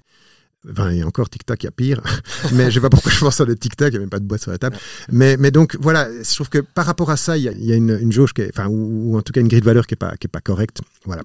Enfin, 0.70 0.90
et 0.90 1.02
encore 1.04 1.30
tic-tac, 1.30 1.64
il 1.64 1.66
y 1.66 1.70
a 1.70 1.72
pire. 1.72 2.02
mais 2.54 2.70
je 2.70 2.76
sais 2.76 2.82
pas 2.82 2.90
pourquoi 2.90 3.12
je 3.12 3.20
pense 3.20 3.40
à 3.40 3.46
des 3.46 3.56
tic-tac, 3.56 3.90
il 3.90 3.92
n'y 3.94 3.98
a 3.98 4.00
même 4.02 4.10
pas 4.10 4.20
de 4.20 4.26
boîte 4.26 4.42
sur 4.42 4.52
la 4.52 4.58
table. 4.58 4.76
Mais, 5.10 5.38
mais 5.38 5.50
donc, 5.50 5.78
voilà, 5.80 6.10
je 6.12 6.36
trouve 6.36 6.50
que 6.50 6.58
par 6.60 6.86
rapport 6.86 7.10
à 7.10 7.16
ça, 7.16 7.38
il 7.38 7.44
y 7.44 7.48
a, 7.48 7.54
il 7.54 7.64
y 7.64 7.72
a 7.72 7.76
une, 7.76 7.98
une 8.02 8.12
jauge, 8.12 8.34
qui 8.34 8.42
est, 8.42 8.50
enfin, 8.54 8.68
ou, 8.68 9.14
ou 9.14 9.18
en 9.18 9.22
tout 9.22 9.32
cas 9.32 9.40
une 9.40 9.48
grille 9.48 9.62
de 9.62 9.66
valeur 9.66 9.88
qui 9.88 9.94
n'est 9.94 9.98
pas, 9.98 10.18
qui 10.18 10.28
est 10.28 10.30
pas 10.30 10.42
correcte. 10.42 10.82
Voilà, 11.06 11.24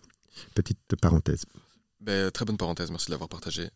petite 0.54 0.78
parenthèse. 1.00 1.44
Ben, 2.02 2.32
très 2.32 2.44
bonne 2.44 2.56
parenthèse, 2.56 2.90
merci 2.90 3.06
de 3.06 3.12
l'avoir 3.12 3.28
partagé. 3.28 3.70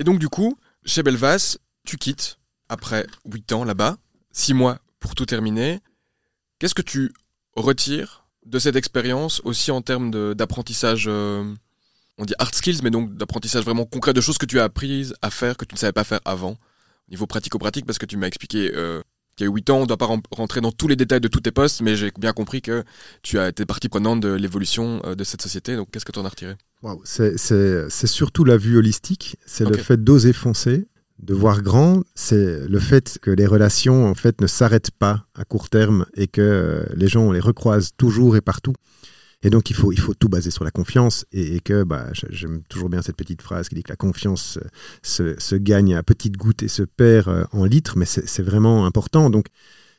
Et 0.00 0.04
donc, 0.04 0.18
du 0.18 0.28
coup, 0.28 0.58
chez 0.84 1.04
Belvas, 1.04 1.58
tu 1.84 1.96
quittes 1.96 2.38
après 2.68 3.06
8 3.24 3.52
ans 3.52 3.64
là-bas, 3.64 3.98
6 4.32 4.52
mois 4.54 4.80
pour 4.98 5.14
tout 5.14 5.26
terminer. 5.26 5.78
Qu'est-ce 6.58 6.74
que 6.74 6.82
tu 6.82 7.12
retires 7.54 8.26
de 8.44 8.58
cette 8.58 8.74
expérience 8.74 9.40
aussi 9.44 9.70
en 9.70 9.80
termes 9.80 10.34
d'apprentissage, 10.34 11.04
euh, 11.06 11.54
on 12.18 12.24
dit 12.24 12.34
hard 12.40 12.52
skills, 12.52 12.80
mais 12.82 12.90
donc 12.90 13.14
d'apprentissage 13.14 13.64
vraiment 13.64 13.84
concret, 13.84 14.12
de 14.12 14.20
choses 14.20 14.38
que 14.38 14.46
tu 14.46 14.58
as 14.58 14.64
apprises 14.64 15.14
à 15.22 15.30
faire 15.30 15.56
que 15.56 15.64
tu 15.64 15.76
ne 15.76 15.78
savais 15.78 15.92
pas 15.92 16.04
faire 16.04 16.20
avant, 16.24 16.52
au 16.52 17.10
niveau 17.10 17.28
pratico-pratique, 17.28 17.86
parce 17.86 17.98
que 17.98 18.06
tu 18.06 18.16
m'as 18.16 18.26
expliqué 18.26 18.72
euh, 18.74 19.02
qu'il 19.38 19.46
y 19.46 19.48
a 19.48 19.52
8 19.52 19.70
ans, 19.70 19.78
on 19.78 19.82
ne 19.82 19.86
doit 19.86 19.96
pas 19.96 20.04
ren- 20.06 20.20
rentrer 20.30 20.60
dans 20.60 20.72
tous 20.72 20.88
les 20.88 20.96
détails 20.96 21.20
de 21.20 21.28
tous 21.28 21.40
tes 21.40 21.50
postes, 21.52 21.80
mais 21.80 21.96
j'ai 21.96 22.12
bien 22.18 22.32
compris 22.34 22.60
que 22.60 22.84
tu 23.22 23.38
as 23.38 23.48
été 23.48 23.64
partie 23.64 23.88
prenante 23.88 24.20
de 24.20 24.28
l'évolution 24.32 25.00
euh, 25.06 25.14
de 25.14 25.24
cette 25.24 25.40
société, 25.42 25.76
donc 25.76 25.88
qu'est-ce 25.90 26.04
que 26.04 26.12
tu 26.12 26.18
en 26.18 26.24
as 26.26 26.28
retiré? 26.28 26.54
C'est- 27.04 28.06
surtout 28.06 28.44
la 28.44 28.56
vue 28.56 28.76
holistique, 28.76 29.36
c'est 29.46 29.64
le 29.64 29.76
fait 29.82 30.02
d'oser 30.04 30.32
foncer, 30.32 30.86
de 31.20 31.34
voir 31.34 31.62
grand, 31.62 32.02
c'est 32.14 32.68
le 32.68 32.78
fait 32.78 33.18
que 33.20 33.30
les 33.30 33.46
relations 33.46 34.06
en 34.06 34.14
fait 34.14 34.40
ne 34.40 34.46
s'arrêtent 34.46 34.92
pas 34.92 35.24
à 35.34 35.44
court 35.44 35.68
terme 35.70 36.06
et 36.14 36.28
que 36.28 36.40
euh, 36.40 36.84
les 36.94 37.08
gens 37.08 37.22
on 37.22 37.32
les 37.32 37.40
recroise 37.40 37.90
toujours 37.96 38.36
et 38.36 38.40
partout. 38.40 38.74
Et 39.42 39.50
donc 39.50 39.70
il 39.70 39.76
faut, 39.76 39.92
il 39.92 40.00
faut 40.00 40.14
tout 40.14 40.28
baser 40.28 40.50
sur 40.50 40.64
la 40.64 40.70
confiance 40.72 41.24
et, 41.32 41.56
et 41.56 41.60
que 41.60 41.84
bah, 41.84 42.08
j'aime 42.30 42.62
toujours 42.68 42.88
bien 42.88 43.02
cette 43.02 43.16
petite 43.16 43.40
phrase 43.40 43.68
qui 43.68 43.76
dit 43.76 43.82
que 43.84 43.90
la 43.92 43.96
confiance 43.96 44.58
euh, 44.58 44.66
se, 45.02 45.38
se 45.40 45.54
gagne 45.54 45.94
à 45.94 46.02
petites 46.02 46.36
gouttes 46.36 46.62
et 46.64 46.68
se 46.68 46.82
perd 46.82 47.28
euh, 47.28 47.44
en 47.52 47.64
litres, 47.64 47.96
mais 47.96 48.04
c'est 48.04 48.42
vraiment 48.42 48.84
important. 48.84 49.30
Donc 49.30 49.46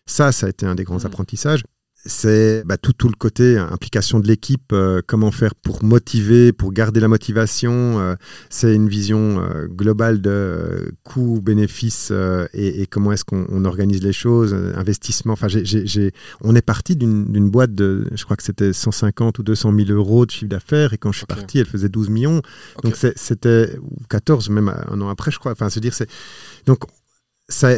ça, 0.06 0.32
ça 0.32 0.48
a 0.48 0.50
été 0.50 0.66
un 0.66 0.76
des 0.76 0.84
grands 0.84 0.98
Mhm. 1.00 1.06
apprentissages 1.06 1.64
c'est 2.06 2.64
bah, 2.66 2.78
tout, 2.78 2.94
tout 2.94 3.08
le 3.10 3.14
côté 3.16 3.58
euh, 3.58 3.66
implication 3.70 4.20
de 4.20 4.28
l'équipe, 4.28 4.72
euh, 4.72 5.02
comment 5.06 5.32
faire 5.32 5.54
pour 5.54 5.84
motiver, 5.84 6.54
pour 6.54 6.72
garder 6.72 7.00
la 7.00 7.08
motivation. 7.08 8.00
euh, 8.00 8.16
c'est 8.50 8.74
une 8.74 8.88
vision 8.88 9.42
euh, 9.44 9.68
globale 9.68 10.22
de 10.22 10.30
euh, 10.30 10.90
coûts, 11.04 11.42
bénéfices 11.42 12.10
euh, 12.12 12.48
et, 12.54 12.82
et 12.82 12.88
comment 12.88 13.12
est-ce 13.12 13.26
qu'on 13.26 13.46
on 13.50 13.66
organise 13.66 14.02
les 14.02 14.14
choses, 14.14 14.54
investissement. 14.76 15.34
Enfin, 15.34 15.48
j'ai- 15.50 15.66
j'ai- 15.66 15.86
j'ai- 15.86 16.14
on 16.42 16.56
est 16.56 16.62
parti 16.62 16.96
d'une 16.96 17.50
boîte 17.50 17.76
de, 17.76 18.06
je 18.14 18.24
crois 18.24 18.38
que 18.38 18.44
c'était 18.44 18.72
150 18.74 19.40
ou 19.40 19.44
200 19.44 19.74
000 19.76 19.90
euros 19.92 20.26
de 20.26 20.32
chiffre 20.32 20.50
d'affaires 20.50 20.94
et 20.94 20.98
quand 20.98 21.12
je 21.12 21.18
suis 21.20 21.28
parti, 21.28 21.60
elle 21.60 21.66
faisait 21.66 21.90
12 21.90 22.10
millions. 22.10 22.42
Ok. 22.78 22.84
Donc 22.84 22.96
c'était 23.16 23.78
ou 23.82 23.98
14 24.10 24.50
même 24.50 24.70
un 24.70 25.02
an 25.02 25.10
après, 25.10 25.32
je 25.32 25.40
crois. 25.40 25.52
Enfin, 25.52 25.70
se 25.70 25.80
dire 25.80 25.94
c'est 25.94 26.10
donc 26.66 26.80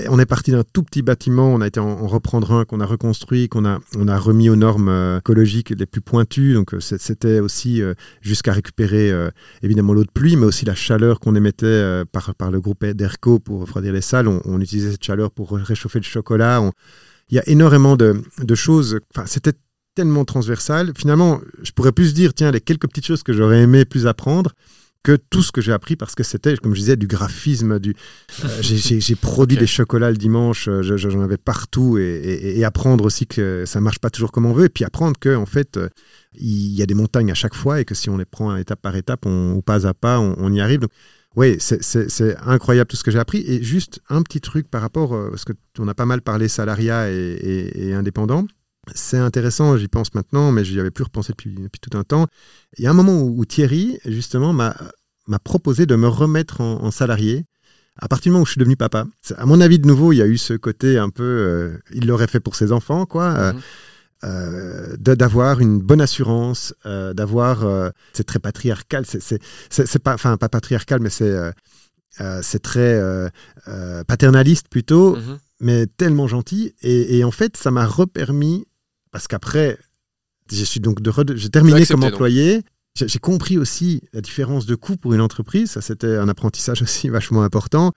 on 0.10 0.20
est 0.20 0.26
parti 0.26 0.52
d'un 0.52 0.64
tout 0.64 0.84
petit 0.84 1.02
bâtiment, 1.02 1.54
on 1.54 1.62
a 1.62 1.68
été 1.68 1.80
en, 1.80 1.88
en 1.88 2.08
reprendre 2.08 2.52
un 2.52 2.66
qu'on 2.66 2.80
a 2.80 2.86
reconstruit, 2.86 3.48
qu'on 3.48 3.66
a, 3.66 3.80
remis 4.18 4.50
aux 4.50 4.56
normes 4.56 4.90
euh, 4.90 5.20
écologiques 5.20 5.70
les 5.70 5.86
plus 5.86 6.02
pointues. 6.02 6.54
Donc 6.54 6.74
euh, 6.74 6.80
c'était 6.80 7.40
aussi 7.40 7.82
euh, 7.82 7.94
jusqu'à 8.22 8.54
récupérer 8.54 9.12
évidemment 9.62 9.94
l'eau 9.94 10.04
de 10.04 10.12
pluie, 10.12 10.36
mais 10.36 10.46
aussi 10.46 10.66
la 10.66 10.76
chaleur 10.76 11.20
qu'on 11.20 11.36
émettait 11.36 12.04
par, 12.12 12.52
le 12.52 12.60
groupe 12.60 12.86
d'ERCO 12.86 13.40
pour 13.40 13.62
refroidir 13.62 13.94
les 13.94 14.02
salles. 14.02 14.28
On, 14.28 14.62
utilisait 14.62 14.92
cette 14.92 15.04
chaleur 15.04 15.32
pour 15.32 15.52
réchauffer 15.52 16.00
le 16.00 16.06
chocolat. 16.06 16.62
Il 17.30 17.36
y 17.36 17.40
a 17.40 17.48
énormément 17.48 17.96
de, 17.96 18.22
de 18.42 18.56
choses. 18.56 19.00
Enfin, 19.16 19.26
c'était 19.26 19.54
tellement 19.96 20.26
transversal. 20.26 20.92
Finalement, 20.96 21.42
je 21.64 21.72
pourrais 21.72 21.92
plus 21.92 22.14
dire, 22.14 22.34
tiens, 22.34 22.52
les 22.52 22.62
quelques 22.62 22.88
petites 22.88 23.06
choses 23.06 23.24
que 23.24 23.34
j'aurais 23.34 23.62
aimé 23.62 23.86
plus 23.86 24.08
apprendre 24.08 24.52
que 25.04 25.16
tout 25.30 25.42
ce 25.42 25.52
que 25.52 25.62
j'ai 25.62 25.72
appris 25.72 25.96
parce 25.96 26.14
que 26.16 26.24
c'était, 26.24 26.56
comme 26.58 26.74
je 26.76 26.80
disais, 26.80 26.96
du 26.96 27.08
graphisme, 27.08 27.80
du, 27.80 27.96
euh, 28.44 28.48
j'ai- 28.62 29.16
produit 29.16 29.58
des 29.58 29.68
chocolats 29.68 30.12
le 30.12 30.18
dimanche, 30.18 30.68
euh, 30.68 30.82
je- 30.84 30.98
je- 30.98 31.10
j'en 31.10 31.22
avais 31.22 31.38
partout 31.38 31.98
et, 31.98 32.02
et- 32.04 32.60
et 32.60 32.64
apprendre 32.66 33.04
aussi 33.06 33.26
que 33.28 33.64
ça 33.66 33.82
marche 33.82 34.00
pas 34.00 34.10
toujours 34.10 34.32
comme 34.32 34.46
on 34.46 34.54
veut 34.54 34.66
et 34.66 34.70
puis 34.70 34.84
apprendre 34.84 35.18
que 35.20 35.36
en 35.36 35.46
fait 35.46 35.78
euh, 35.78 35.90
il 36.34 36.74
y 36.76 36.82
a 36.82 36.86
des 36.86 36.94
montagnes 36.94 37.32
à 37.32 37.36
chaque 37.36 37.56
fois 37.56 37.82
et 37.82 37.86
que 37.86 37.96
si 37.96 38.10
on 38.10 38.18
les 38.18 38.26
prend 38.26 38.56
étape 38.56 38.82
par 38.82 38.96
étape, 38.96 39.26
on, 39.26 39.54
ou 39.54 39.62
pas 39.62 39.88
à 39.88 39.94
pas, 39.94 40.20
on, 40.20 40.36
on 40.38 40.54
y 40.54 40.62
arrive. 40.62 40.82
Donc, 40.82 40.92
oui, 41.36 41.56
c'est- 41.60 41.82
incroyable 42.46 42.90
tout 42.90 42.98
ce 42.98 43.04
que 43.04 43.12
j'ai 43.12 43.18
appris. 43.20 43.42
Et 43.48 43.64
juste 43.64 44.02
un 44.10 44.22
petit 44.22 44.42
truc 44.42 44.70
par 44.70 44.82
rapport, 44.82 45.10
parce 45.30 45.46
que 45.46 45.54
on 45.80 45.88
a 45.88 45.94
pas 45.94 46.06
mal 46.06 46.22
parlé 46.22 46.48
salariat 46.50 47.10
et, 47.10 47.16
et- 47.16 47.88
et 47.88 47.94
indépendant. 47.94 48.46
C'est 48.96 49.18
intéressant, 49.18 49.78
j'y 49.78 49.88
pense 49.88 50.14
maintenant, 50.14 50.52
mais 50.52 50.64
j'y 50.66 50.80
avais 50.80 50.92
plus 50.92 51.04
repensé 51.04 51.32
depuis, 51.34 51.52
depuis 51.54 51.80
tout 51.80 51.98
un 51.98 52.04
temps. 52.04 52.28
Il 52.78 52.84
y 52.84 52.88
a 52.88 52.92
un 52.92 52.94
moment 52.94 53.20
où, 53.22 53.40
où 53.40 53.46
Thierry, 53.46 54.00
justement, 54.06 54.54
m'a 54.54 54.76
proposé 55.44 55.86
de 55.86 55.96
me 55.96 56.08
remettre 56.08 56.62
en, 56.62 56.84
en 56.84 56.92
salarié 56.92 57.46
à 57.98 58.08
partir 58.08 58.30
du 58.30 58.32
moment 58.32 58.44
où 58.44 58.46
je 58.46 58.52
suis 58.52 58.60
devenu 58.60 58.76
papa. 58.78 59.06
À 59.38 59.46
mon 59.46 59.62
avis, 59.62 59.78
de 59.80 59.86
nouveau, 59.88 60.12
il 60.14 60.18
y 60.18 60.22
a 60.22 60.26
eu 60.26 60.38
ce 60.38 60.54
côté 60.54 60.98
un 60.98 61.10
peu, 61.10 61.24
euh, 61.24 61.78
il 61.94 62.08
l'aurait 62.08 62.28
fait 62.28 62.40
pour 62.40 62.56
ses 62.56 62.72
enfants, 62.72 63.06
quoi. 63.06 63.34
euh, 63.38 63.54
Mhm. 63.54 63.60
euh, 64.24 64.98
d'avoir 64.98 65.60
une 65.62 65.80
bonne 65.80 66.00
assurance, 66.02 66.74
euh, 66.86 67.14
d'avoir, 67.14 67.64
euh, 67.66 67.90
c'est 68.14 68.24
très 68.24 68.40
patriarcal, 68.40 69.04
c'est- 69.06 70.00
pas, 70.04 70.14
enfin 70.14 70.38
pas 70.38 70.50
patriarcal, 70.50 71.00
mais 71.02 71.10
c'est 71.10 71.36
c'est 72.42 72.60
très 72.62 73.00
paternaliste 74.08 74.68
plutôt, 74.70 75.16
Mhm. 75.16 75.38
mais 75.60 75.88
tellement 75.88 76.28
gentil. 76.28 76.74
Et, 76.82 77.18
et 77.18 77.24
en 77.24 77.32
fait, 77.32 77.58
ça 77.58 77.72
m'a 77.72 77.86
repermis, 77.86 78.66
parce 79.12 79.28
qu'après, 79.28 79.78
je 80.52 80.64
suis 80.64 80.80
donc 80.80 81.02
de 81.02 81.12
j'ai 81.36 81.50
terminé 81.50 81.86
comme 81.86 82.04
employé. 82.04 82.64
J'ai 82.96 83.08
j'ai 83.08 83.20
compris 83.20 83.58
aussi 83.58 84.02
la 84.14 84.20
différence 84.22 84.66
de 84.66 84.76
coût 84.76 84.98
pour 84.98 85.14
une 85.14 85.22
entreprise. 85.22 85.72
Ça, 85.72 85.82
c'était 85.82 86.18
un 86.18 86.28
apprentissage 86.30 86.82
aussi 86.84 87.10
vachement 87.10 87.44
important. 87.44 87.94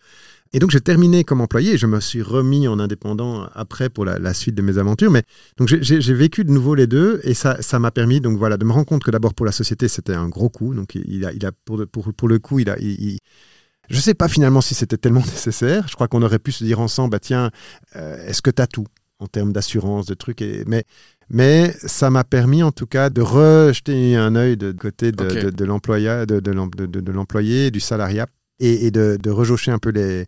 Et 0.52 0.60
donc, 0.60 0.70
j'ai 0.70 0.80
terminé 0.80 1.24
comme 1.24 1.40
employé 1.40 1.78
je 1.78 1.86
me 1.86 2.00
suis 2.00 2.22
remis 2.22 2.68
en 2.68 2.78
indépendant 2.78 3.44
après 3.54 3.90
pour 3.90 4.04
la, 4.04 4.18
la 4.20 4.34
suite 4.34 4.54
de 4.54 4.62
mes 4.62 4.78
aventures. 4.78 5.10
Mais 5.10 5.24
donc, 5.58 5.68
j'ai- 5.68 6.14
vécu 6.14 6.44
de 6.44 6.50
nouveau 6.52 6.74
les 6.76 6.86
deux 6.86 7.20
et 7.24 7.34
ça 7.34 7.60
ça 7.62 7.78
m'a 7.80 7.90
permis 7.90 8.20
donc 8.20 8.38
voilà 8.38 8.56
de 8.56 8.64
me 8.64 8.72
rendre 8.72 8.86
compte 8.86 9.04
que 9.04 9.10
d'abord 9.10 9.34
pour 9.34 9.46
la 9.46 9.52
société, 9.52 9.88
c'était 9.88 10.14
un 10.14 10.28
gros 10.28 10.48
coup. 10.50 10.74
Donc, 10.74 10.94
il 10.94 11.24
a, 11.26 11.32
il 11.32 11.44
a 11.46 11.52
pour, 11.64 11.84
pour, 11.92 12.12
pour 12.14 12.28
le 12.28 12.38
coup, 12.38 12.60
il 12.60 12.70
a, 12.70 12.78
il, 12.80 12.90
il- 13.02 13.18
je 13.90 14.00
sais 14.00 14.14
pas 14.14 14.28
finalement 14.28 14.60
si 14.62 14.74
c'était 14.74 14.96
tellement 14.96 15.20
nécessaire. 15.34 15.88
Je 15.88 15.94
crois 15.94 16.08
qu'on 16.08 16.22
aurait 16.22 16.38
pu 16.38 16.52
se 16.52 16.64
dire 16.64 16.80
ensemble, 16.80 17.10
bah 17.12 17.20
tiens, 17.20 17.50
euh, 17.96 18.26
est-ce 18.26 18.42
que 18.42 18.50
tu 18.50 18.62
as 18.62 18.66
tout? 18.66 18.86
En 19.24 19.26
termes 19.26 19.52
d'assurance, 19.52 20.06
de 20.06 20.14
trucs 20.14 20.42
et, 20.42 20.64
mais, 20.66 20.84
mais 21.28 21.74
ça 21.84 22.10
m'a 22.10 22.24
permis 22.24 22.62
en 22.62 22.72
tout 22.72 22.86
cas 22.86 23.10
de 23.10 23.22
rejeter 23.22 24.14
un 24.16 24.36
œil 24.36 24.56
de 24.56 24.72
côté 24.72 25.10
de, 25.12 25.24
Ok. 25.24 25.38
de, 25.46 25.50
de 25.50 25.64
l'employé, 27.12 27.70
du 27.70 27.80
salariat 27.80 28.26
et, 28.60 28.86
et 28.86 28.90
de, 28.90 29.30
rejaucher 29.30 29.70
un 29.72 29.78
peu 29.78 29.90
les, 29.90 30.26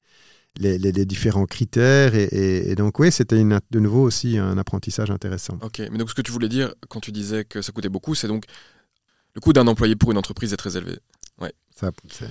les, 0.59 0.79
les- 0.79 0.93
les 0.93 1.07
différents 1.07 1.47
critères. 1.47 2.15
Et, 2.15 2.75
donc, 2.75 2.99
oui, 2.99 3.13
c'était 3.13 3.37
de 3.37 3.79
nouveau 3.81 4.03
aussi 4.03 4.39
un 4.39 4.59
apprentissage 4.59 5.11
intéressant. 5.11 5.59
Ok, 5.63 5.81
mais 5.91 5.99
donc 5.99 6.11
ce 6.11 6.15
que 6.15 6.23
tu 6.23 6.33
voulais 6.33 6.49
dire 6.49 6.75
quand 6.89 7.01
tu 7.01 7.13
disais 7.13 7.45
que 7.45 7.63
ça 7.63 7.73
coûtait 7.73 7.89
beaucoup, 7.91 8.15
c'est 8.15 8.29
donc 8.29 8.45
le 9.35 9.41
coût 9.41 9.53
d'un 9.53 9.67
employé 9.67 9.97
pour 9.97 10.11
une 10.13 10.19
entreprise 10.19 10.53
est 10.53 10.57
très 10.57 10.77
élevé. 10.77 10.99
Ça, 11.79 11.91
c'est- 12.11 12.25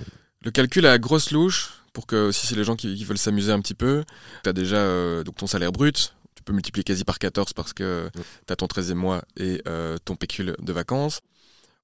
Le 0.44 0.50
calcul 0.50 0.88
à 0.88 0.98
grosse 0.98 1.30
louche, 1.32 1.70
pour 1.94 2.08
que 2.08 2.32
si 2.32 2.48
c'est 2.48 2.56
les 2.56 2.64
gens 2.64 2.76
qui, 2.76 2.96
qui 2.96 3.06
veulent 3.06 3.20
s'amuser 3.20 3.52
un 3.52 3.60
petit 3.62 3.76
peu, 3.76 4.04
tu 4.44 4.50
as 4.50 4.54
déjà 4.54 4.78
euh, 4.78 5.24
donc 5.24 5.36
ton 5.36 5.46
salaire 5.48 5.72
brut, 5.72 6.16
peux 6.46 6.54
multiplier 6.54 6.84
quasi 6.84 7.04
par 7.04 7.20
14 7.20 7.54
parce 7.54 7.74
que 7.74 8.10
tu 8.48 8.54
as 8.54 8.56
ton 8.56 8.68
13e 8.68 8.94
mois 8.94 9.24
et 9.38 9.62
euh, 9.68 9.98
ton 10.06 10.16
pécule 10.16 10.56
de 10.60 10.74
vacances. 10.74 11.22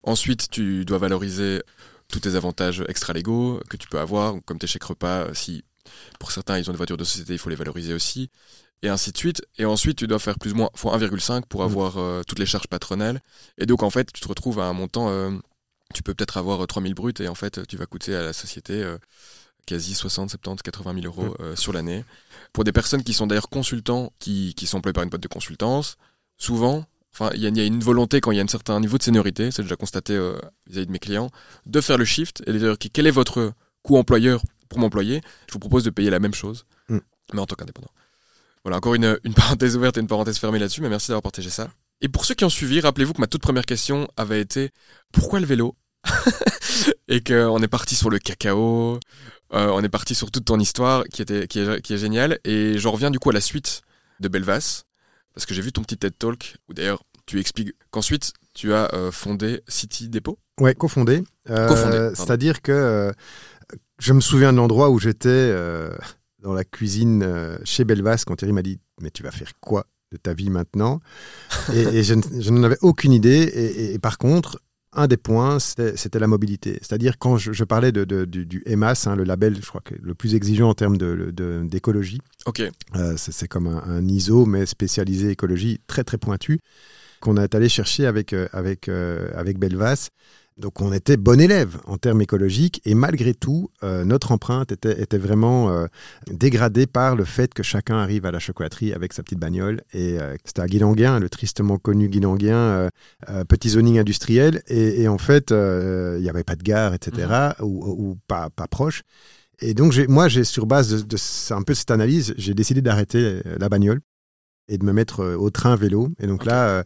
Ensuite, 0.04 0.50
tu 0.50 0.86
dois 0.86 0.98
valoriser 0.98 1.62
tous 2.08 2.22
tes 2.22 2.36
avantages 2.36 2.84
extra-légaux 2.88 3.60
que 3.70 3.78
tu 3.78 3.88
peux 3.88 4.00
avoir, 4.00 4.36
comme 4.46 4.58
tes 4.58 4.68
chèques 4.68 4.84
repas, 4.84 5.34
si 5.34 5.64
pour 6.20 6.32
certains 6.32 6.58
ils 6.58 6.70
ont 6.70 6.74
des 6.74 6.78
voitures 6.78 6.98
de 6.98 7.04
société, 7.04 7.34
il 7.34 7.40
faut 7.40 7.50
les 7.50 7.56
valoriser 7.56 7.94
aussi, 7.94 8.30
et 8.82 8.90
ainsi 8.90 9.12
de 9.12 9.18
suite. 9.18 9.42
Et 9.58 9.66
ensuite, 9.66 9.98
tu 9.98 10.08
dois 10.08 10.20
faire 10.20 10.38
plus 10.40 10.54
ou 10.54 10.56
moins 10.56 10.70
fois 10.76 10.98
1,5 10.98 11.46
pour 11.48 11.64
avoir 11.64 11.98
euh, 11.98 12.22
toutes 12.28 12.40
les 12.40 12.46
charges 12.46 12.68
patronales. 12.68 13.22
Et 13.58 13.66
donc, 13.66 13.84
en 13.84 13.90
fait, 13.90 14.12
tu 14.12 14.22
te 14.22 14.28
retrouves 14.28 14.60
à 14.60 14.66
un 14.66 14.74
montant, 14.74 15.10
euh, 15.10 15.32
tu 15.94 16.04
peux 16.04 16.14
peut-être 16.14 16.38
avoir 16.38 16.64
euh, 16.64 16.66
3000 16.66 16.94
bruts 16.94 17.14
et 17.20 17.28
en 17.28 17.36
fait, 17.36 17.66
tu 17.68 17.78
vas 17.78 17.86
coûter 17.86 18.16
à 18.16 18.22
la 18.22 18.34
société 18.34 18.84
euh, 18.84 18.98
quasi 19.66 19.94
60, 19.94 20.32
70, 20.32 20.62
80 20.64 21.02
000 21.02 21.06
euros 21.06 21.36
euh, 21.40 21.56
sur 21.56 21.74
l'année. 21.74 22.04
Pour 22.54 22.64
des 22.64 22.72
personnes 22.72 23.04
qui 23.04 23.14
sont 23.14 23.28
d'ailleurs 23.28 23.50
consultants, 23.50 24.12
qui, 24.20 24.54
qui 24.56 24.68
sont 24.68 24.78
employés 24.78 24.94
par 24.94 25.04
une 25.04 25.10
boîte 25.10 25.24
de 25.24 25.28
consultance, 25.28 25.98
souvent, 26.38 26.86
enfin, 27.14 27.30
il 27.34 27.42
y, 27.42 27.60
a 27.60 27.66
une 27.66 27.80
volonté 27.82 28.22
quand 28.22 28.32
il 28.32 28.38
y 28.38 28.40
a 28.40 28.44
un 28.44 28.48
certain 28.48 28.80
niveau 28.80 28.98
de 28.98 29.04
seniorité, 29.04 29.52
c'est 29.52 29.62
déjà 29.64 29.76
constaté 29.76 30.14
euh, 30.14 30.38
vis-à-vis 30.68 30.88
de 30.88 30.92
mes 30.92 31.00
clients, 31.00 31.30
de 31.66 31.82
faire 31.82 31.98
le 31.98 32.06
shift 32.06 32.44
et 32.48 32.54
de 32.54 32.58
dire 32.58 32.76
quel 32.92 33.08
est 33.08 33.12
votre 33.12 33.54
coût 33.84 33.98
employeur 33.98 34.42
pour 34.70 34.80
m'employer? 34.80 35.22
Je 35.48 35.54
vous 35.54 35.60
propose 35.60 35.84
de 35.84 35.90
payer 35.90 36.10
la 36.10 36.20
même 36.20 36.34
chose, 36.34 36.66
Mm. 36.90 37.00
mais 37.34 37.40
en 37.40 37.46
tant 37.46 37.56
qu'indépendant. 37.56 37.92
Voilà, 38.64 38.78
encore 38.78 38.96
une, 38.96 39.18
une 39.24 39.34
parenthèse 39.36 39.76
ouverte 39.76 39.98
et 39.98 40.02
une 40.02 40.08
parenthèse 40.08 40.38
fermée 40.38 40.60
là-dessus, 40.60 40.82
mais 40.82 40.90
merci 40.90 41.08
d'avoir 41.08 41.24
partagé 41.24 41.50
ça. 41.50 41.70
Et 42.02 42.10
pour 42.10 42.26
ceux 42.26 42.34
qui 42.34 42.46
ont 42.46 42.50
suivi, 42.50 42.80
rappelez-vous 42.80 43.14
que 43.14 43.22
ma 43.22 43.28
toute 43.28 43.42
première 43.42 43.66
question 43.66 44.08
avait 44.18 44.42
été 44.42 44.72
pourquoi 45.12 45.40
le 45.40 45.46
vélo? 45.46 45.76
Et 47.08 47.22
qu'on 47.22 47.62
est 47.62 47.68
parti 47.68 47.96
sur 47.96 48.10
le 48.10 48.18
cacao, 48.18 49.00
euh, 49.54 49.68
on 49.70 49.82
est 49.84 49.90
parti 49.90 50.16
sur 50.16 50.32
toute 50.32 50.46
ton 50.46 50.60
histoire 50.60 51.04
qui, 51.06 51.22
était, 51.22 51.48
qui, 51.48 51.60
est, 51.60 51.82
qui 51.82 51.94
est 51.94 51.98
géniale. 51.98 52.40
Et 52.46 52.78
j'en 52.78 52.92
reviens 52.92 53.12
du 53.12 53.20
coup 53.20 53.30
à 53.30 53.34
la 53.34 53.42
suite 53.42 53.82
de 54.20 54.28
Belvas, 54.28 54.84
parce 55.34 55.46
que 55.46 55.54
j'ai 55.54 55.62
vu 55.62 55.72
ton 55.72 55.82
petit 55.84 55.98
TED 55.98 56.18
Talk, 56.18 56.58
où 56.70 56.74
d'ailleurs 56.74 57.04
tu 57.26 57.40
expliques 57.40 57.74
qu'ensuite 57.92 58.34
tu 58.54 58.74
as 58.74 58.94
euh, 58.94 59.12
fondé 59.12 59.62
City 59.68 60.10
Depot. 60.10 60.38
Ouais, 60.60 60.76
cofondé. 60.76 61.24
Euh. 61.50 61.68
C'est-à-dire 62.16 62.62
que 62.62 63.12
je 64.00 64.14
me 64.14 64.22
souviens 64.22 64.52
de 64.52 64.58
l'endroit 64.58 64.90
où 64.90 65.00
j'étais 65.00 65.54
dans 66.40 66.54
la 66.54 66.64
cuisine 66.64 67.58
chez 67.64 67.84
Belvas 67.84 68.24
quand 68.26 68.36
Thierry 68.36 68.54
m'a 68.54 68.62
dit 68.62 68.80
Mais 69.02 69.12
tu 69.12 69.24
vas 69.24 69.32
faire 69.32 69.52
quoi 69.60 69.86
de 70.12 70.18
ta 70.18 70.34
vie 70.34 70.50
maintenant? 70.50 71.00
Et, 71.74 71.80
et 71.82 72.04
je, 72.04 72.14
n'en 72.50 72.64
avais 72.64 72.78
aucune 72.82 73.14
idée. 73.14 73.44
Et, 73.54 73.66
et- 73.66 73.94
et 73.94 74.00
par 74.00 74.18
contre, 74.18 74.60
un 74.94 75.08
des 75.08 75.18
points, 75.18 75.60
c'était 75.60 76.20
la 76.20 76.28
mobilité. 76.28 76.78
C'est-à-dire 76.82 77.18
quand 77.18 77.38
je, 77.38 77.54
je 77.54 77.64
parlais 77.64 77.92
de, 77.92 78.04
de- 78.04 78.26
du, 78.26 78.46
du 78.46 78.62
EMAS, 78.66 79.08
hein, 79.08 79.16
le 79.16 79.24
label, 79.24 79.56
je 79.62 79.68
crois 79.68 79.82
que 79.82 79.96
le 80.02 80.14
plus 80.14 80.36
exigeant 80.36 80.70
en 80.70 80.74
termes 80.74 80.98
de- 80.98 81.32
d'écologie, 81.64 82.20
Ok, 82.46 82.62
euh, 82.96 83.14
c'est 83.18 83.48
comme 83.48 83.68
un, 83.68 83.84
un 83.86 84.08
ISO, 84.08 84.46
mais 84.46 84.66
spécialisé 84.66 85.30
écologie, 85.30 85.80
très 85.88 86.04
très 86.04 86.18
pointu, 86.18 86.60
qu'on 87.22 87.38
est 87.38 87.56
allé 87.56 87.70
chercher 87.70 88.06
avec, 88.06 88.34
euh, 88.34 88.48
avec, 88.52 88.90
euh, 88.90 89.30
avec 89.36 89.60
Belvas. 89.60 90.10
Donc 90.62 90.80
on 90.80 90.94
était 90.94 91.18
bon 91.18 91.42
élève 91.42 91.78
en 91.86 91.98
termes 91.98 92.22
écologiques 92.22 92.82
et 92.86 92.94
malgré 92.94 93.34
tout, 93.34 93.72
euh, 93.84 94.06
notre 94.06 94.32
empreinte 94.32 94.72
était, 94.72 95.02
était 95.02 95.18
vraiment 95.18 95.72
euh, 95.72 95.88
dégradée 96.28 96.86
par 96.86 97.16
le 97.16 97.26
fait 97.26 97.52
que 97.52 97.64
chacun 97.64 97.98
arrive 97.98 98.28
à 98.28 98.32
la 98.32 98.38
chocolaterie 98.38 98.94
avec 98.94 99.12
sa 99.12 99.24
petite 99.24 99.40
bagnole. 99.40 99.82
Et 99.92 100.20
euh, 100.20 100.36
c'était 100.46 100.62
à 100.62 100.68
Guilanguin, 100.68 101.20
le 101.20 101.30
tristement 101.30 101.78
connu 101.78 102.10
Guilanguin, 102.10 102.90
petit 103.50 103.70
zoning 103.70 103.98
industriel. 103.98 104.62
Et, 104.68 105.02
et 105.02 105.08
en 105.08 105.18
fait, 105.18 105.50
il 105.50 106.22
n'y 106.22 106.30
avait 106.30 106.44
pas 106.44 106.56
de 106.56 106.64
gare, 106.64 106.94
etc., 106.94 107.54
ou, 107.62 108.12
ou 108.12 108.18
pas, 108.28 108.50
pas 108.52 108.68
proche. 108.68 109.02
Et 109.60 109.74
donc, 109.74 109.98
moi, 110.08 110.28
j'ai 110.28 110.44
sur 110.44 110.68
base 110.68 111.06
de, 111.06 111.18
un 111.54 111.62
peu 111.64 111.74
cette 111.74 111.92
analyse, 111.92 112.36
j'ai 112.38 112.54
décidé 112.54 112.82
d'arrêter 112.82 113.42
la 113.58 113.68
bagnole 113.68 114.00
et 114.68 114.78
de 114.78 114.86
me 114.86 114.94
mettre 114.94 115.36
au 115.36 115.50
train 115.50 115.76
vélo. 115.76 116.10
Et 116.20 116.28
donc 116.28 116.46
là, 116.46 116.84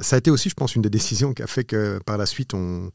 ça 0.00 0.16
a 0.16 0.18
été 0.18 0.30
aussi, 0.30 0.48
je 0.48 0.54
pense, 0.54 0.74
une 0.74 0.82
des 0.82 0.90
décisions 0.90 1.34
qui 1.34 1.42
a 1.42 1.46
fait 1.46 1.64
que 1.64 2.00
par 2.04 2.18
la 2.18 2.26
suite, 2.26 2.54
on, 2.54 2.90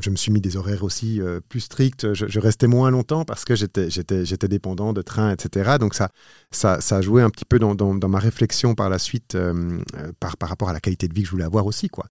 je 0.00 0.10
me 0.10 0.16
suis 0.16 0.32
mis 0.32 0.40
des 0.40 0.56
horaires 0.56 0.82
aussi 0.82 1.20
euh, 1.20 1.40
plus 1.48 1.60
stricts. 1.60 2.12
Je, 2.14 2.40
restais 2.40 2.66
moins 2.66 2.90
longtemps 2.90 3.24
parce 3.24 3.44
que 3.44 3.54
j'étais, 3.54 4.48
dépendant 4.48 4.92
de 4.92 5.02
train, 5.02 5.30
etc. 5.32 5.76
Donc 5.78 5.94
ça, 5.94 6.10
ça, 6.50 6.78
a 6.90 7.00
joué 7.00 7.22
un 7.22 7.30
petit 7.30 7.44
peu 7.44 7.58
dans, 7.58 8.08
ma 8.08 8.18
réflexion 8.18 8.74
par 8.74 8.90
la 8.90 8.98
suite 8.98 9.34
euh, 9.34 9.78
euh, 9.96 10.12
par, 10.18 10.48
rapport 10.48 10.68
à 10.68 10.72
la 10.72 10.80
qualité 10.80 11.06
de 11.06 11.14
vie 11.14 11.22
que 11.22 11.26
je 11.26 11.30
voulais 11.30 11.44
avoir 11.44 11.66
aussi. 11.66 11.88
Quoi. 11.88 12.06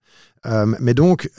Mais 0.78 0.92
donc, 0.92 1.30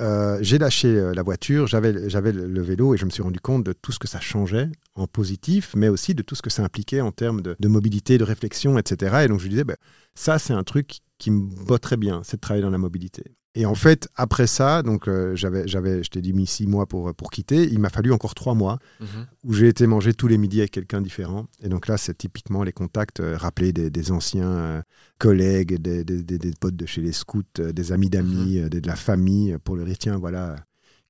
j'ai 0.42 0.58
lâché 0.58 1.12
la 1.14 1.22
voiture, 1.22 1.68
j'avais, 1.68 1.92
le, 1.92 2.62
vélo 2.62 2.96
et 2.96 2.98
je 2.98 3.06
me 3.06 3.12
suis 3.12 3.22
rendu 3.22 3.40
compte 3.40 3.64
de 3.64 3.74
tout 3.74 3.92
ce 3.92 4.00
que 4.00 4.08
ça 4.08 4.20
changeait 4.20 4.70
en 4.96 5.06
positif, 5.06 5.74
mais 5.76 5.90
aussi 5.90 6.16
de 6.16 6.24
tout 6.24 6.36
ce 6.36 6.42
que 6.42 6.50
ça 6.50 6.64
impliquait 6.64 7.02
en 7.02 7.12
termes 7.12 7.42
de, 7.42 7.56
de 7.60 7.68
mobilité, 7.68 8.18
de 8.18 8.24
réflexion, 8.24 8.80
etc. 8.80 9.26
Et 9.26 9.28
donc, 9.28 9.40
je 9.40 9.46
me 9.46 9.50
disais, 9.50 9.64
ben, 9.64 9.78
ça, 10.16 10.40
c'est 10.40 10.54
un 10.54 10.64
truc 10.64 11.02
qui 11.20 11.30
me 11.30 11.46
botterait 11.66 11.98
bien, 11.98 12.22
c'est 12.24 12.38
de 12.38 12.42
travailler 12.42 12.64
dans 12.64 12.72
la 12.72 12.80
mobilité. 12.80 13.36
Et 13.58 13.66
en 13.66 13.74
fait, 13.76 14.10
après 14.16 14.48
ça, 14.48 14.84
donc 14.84 15.08
euh, 15.08 15.34
j'avais, 15.36 15.66
j'avais, 15.66 16.04
je 16.04 16.10
t'ai 16.10 16.22
dit 16.22 16.34
mis 16.34 16.46
six 16.46 16.68
mois 16.68 16.86
pour, 16.86 17.14
pour 17.16 17.32
quitter. 17.32 17.64
Il 17.64 17.80
m'a 17.80 17.90
fallu 17.90 18.12
encore 18.12 18.36
trois 18.36 18.54
mois 18.54 18.80
Mhm. 19.00 19.08
où 19.46 19.54
j'ai 19.54 19.70
été 19.70 19.88
manger 19.88 20.14
tous 20.14 20.28
les 20.28 20.38
midis 20.38 20.60
avec 20.60 20.72
quelqu'un 20.72 21.02
différent. 21.02 21.48
Et 21.62 21.70
donc 21.70 21.88
là, 21.88 21.98
c'est 21.98 22.18
typiquement 22.18 22.64
les 22.64 22.74
contacts, 22.74 23.22
euh, 23.22 23.38
rappeler 23.38 23.72
des, 23.72 23.90
des 23.90 24.12
anciens 24.12 24.50
euh, 24.50 24.82
collègues, 25.20 25.76
des, 25.82 26.04
des- 26.04 26.52
potes 26.60 26.76
de 26.76 26.86
chez 26.86 27.02
les 27.02 27.14
scouts, 27.14 27.44
euh, 27.60 27.72
des 27.72 27.92
amis 27.92 28.10
d'amis, 28.10 28.60
euh, 28.60 28.68
des- 28.70 28.82
de 28.82 28.88
la 28.88 28.96
famille, 28.98 29.54
euh, 29.54 29.58
pour 29.64 29.76
leur 29.78 29.86
dire, 29.86 29.98
tiens, 29.98 30.18
voilà, 30.18 30.58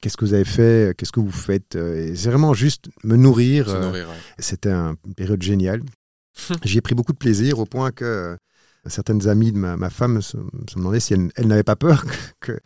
qu'est-ce 0.01 0.15
que 0.17 0.25
vous 0.25 0.33
avez 0.35 0.45
fait, 0.45 0.95
qu'est-ce 0.97 1.11
que 1.11 1.19
vous 1.19 1.31
faites. 1.31 1.75
euh, 1.75 2.09
Et 2.11 2.15
c'est 2.15 2.29
vraiment 2.29 2.53
juste 2.53 2.89
me 3.03 3.15
nourrir. 3.15 3.67
se 3.69 3.75
euh, 3.75 3.81
nourrir, 3.81 4.07
ouais. 4.07 4.15
c'était 4.39 4.71
un- 4.71 4.95
une 5.07 5.15
période 5.15 5.41
géniale. 5.41 5.81
J'y 6.63 6.77
ai 6.77 6.81
pris 6.81 6.93
beaucoup 6.95 7.13
de 7.13 7.17
plaisir 7.17 7.57
au 7.59 7.65
point 7.65 7.91
que 7.91 8.05
euh, 8.05 8.35
certaines 8.87 9.27
amies 9.27 9.51
de 9.51 9.57
ma, 9.57 9.77
ma 9.77 9.89
femme 9.89 10.21
se, 10.21 10.37
se 10.69 10.75
demandaient 10.75 10.99
si 10.99 11.13
elle, 11.13 11.31
elle 11.35 11.47
n'avait 11.47 11.63
pas 11.63 11.75
peur 11.75 12.05
que, 12.39 12.53
que 12.53 12.59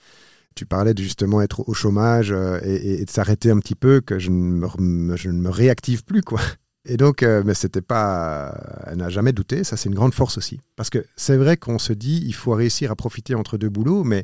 tu 0.55 0.65
parlais 0.65 0.93
de 0.93 1.01
justement 1.01 1.41
être 1.41 1.67
au 1.67 1.73
chômage 1.73 2.31
euh, 2.31 2.59
et, 2.63 3.05
de 3.05 3.09
s'arrêter 3.09 3.51
un 3.51 3.59
petit 3.59 3.75
peu, 3.75 4.01
que 4.01 4.19
je 4.19 4.29
ne 4.29 4.35
me, 4.35 4.65
rem- 4.67 5.15
je 5.15 5.29
ne 5.29 5.39
me 5.41 5.49
réactive 5.49 6.03
plus. 6.03 6.21
quoi. 6.21 6.41
Et 6.85 6.97
donc, 6.97 7.23
euh, 7.23 7.43
mais 7.45 7.53
c'était 7.53 7.81
pas. 7.81 8.83
Elle 8.87 8.97
n'a 8.97 9.09
jamais 9.09 9.33
douté, 9.33 9.63
ça 9.63 9.77
c'est 9.77 9.89
une 9.89 9.95
grande 9.95 10.13
force 10.13 10.37
aussi. 10.37 10.59
Parce 10.75 10.89
que 10.89 11.05
c'est 11.15 11.37
vrai 11.37 11.57
qu'on 11.57 11.77
se 11.79 11.93
dit, 11.93 12.23
il 12.25 12.33
faut 12.33 12.51
réussir 12.53 12.91
à 12.91 12.95
profiter 12.95 13.35
entre 13.35 13.57
deux 13.57 13.69
boulots, 13.69 14.03
mais 14.03 14.23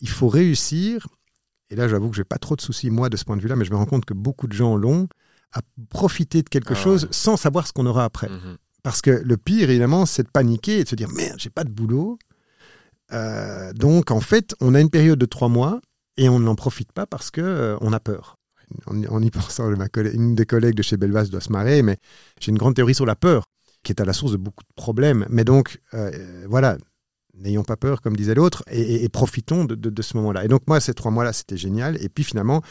il 0.00 0.08
faut 0.08 0.28
réussir, 0.28 1.06
et 1.70 1.76
là 1.76 1.88
j'avoue 1.88 2.10
que 2.10 2.16
j'ai 2.16 2.24
pas 2.24 2.38
trop 2.38 2.56
de 2.56 2.60
soucis 2.60 2.90
moi 2.90 3.08
de 3.08 3.16
ce 3.16 3.24
point 3.24 3.36
de 3.36 3.42
vue-là, 3.42 3.56
mais 3.56 3.64
je 3.64 3.70
me 3.70 3.76
rends 3.76 3.86
compte 3.86 4.04
que 4.04 4.14
beaucoup 4.14 4.46
de 4.46 4.52
gens 4.52 4.76
l'ont, 4.76 5.08
à 5.52 5.60
profiter 5.88 6.42
de 6.42 6.48
quelque 6.48 6.74
Ah 6.74 6.76
chose 6.76 7.04
ouais. 7.04 7.08
sans 7.12 7.36
savoir 7.36 7.66
ce 7.66 7.72
qu'on 7.72 7.86
aura 7.86 8.04
après. 8.04 8.28
Mhm. 8.28 8.56
Parce 8.84 9.00
que 9.00 9.10
le 9.10 9.36
pire, 9.38 9.70
évidemment, 9.70 10.04
c'est 10.04 10.22
de 10.22 10.28
paniquer 10.28 10.80
et 10.80 10.84
de 10.84 10.88
se 10.88 10.94
dire 10.94 11.08
merde, 11.08 11.38
j'ai 11.38 11.50
pas 11.50 11.64
de 11.64 11.70
boulot. 11.70 12.18
Euh, 13.12 13.72
donc, 13.72 14.10
en 14.10 14.20
fait, 14.20 14.54
on 14.60 14.74
a 14.74 14.80
une 14.80 14.90
période 14.90 15.18
de 15.18 15.26
trois 15.26 15.48
mois 15.48 15.80
et 16.18 16.28
on 16.28 16.38
n'en 16.38 16.54
profite 16.54 16.92
pas 16.92 17.06
parce 17.06 17.30
que 17.30 17.40
euh, 17.40 17.78
on 17.80 17.92
a 17.94 17.98
peur. 17.98 18.36
En, 18.86 19.22
y 19.22 19.30
pensant, 19.30 19.72
une 19.72 20.34
des 20.34 20.46
collègues 20.46 20.74
de 20.74 20.82
chez 20.82 20.98
Belvas 20.98 21.24
doit 21.24 21.40
se 21.40 21.50
marrer, 21.50 21.82
mais 21.82 21.96
j'ai 22.40 22.50
une 22.50 22.58
grande 22.58 22.74
théorie 22.74 22.94
sur 22.94 23.06
la 23.06 23.16
peur 23.16 23.44
qui 23.82 23.92
est 23.92 24.00
à 24.00 24.04
la 24.04 24.12
source 24.12 24.32
de 24.32 24.36
beaucoup 24.36 24.64
de 24.64 24.74
problèmes. 24.74 25.26
Mais 25.30 25.44
donc, 25.44 25.80
euh, 25.94 26.46
voilà, 26.48 26.76
n'ayons 27.34 27.64
pas 27.64 27.76
peur, 27.76 28.02
comme 28.02 28.16
disait 28.16 28.34
l'autre, 28.34 28.64
et, 28.70 29.08
profitons 29.08 29.64
de 29.64 30.02
ce 30.02 30.16
moment-là. 30.18 30.44
Et 30.44 30.48
donc, 30.48 30.62
moi, 30.66 30.78
ces 30.80 30.92
trois 30.92 31.10
mois-là, 31.10 31.32
c'était 31.32 31.56
génial. 31.56 32.02
Et 32.02 32.10
puis, 32.10 32.24
finalement, 32.24 32.62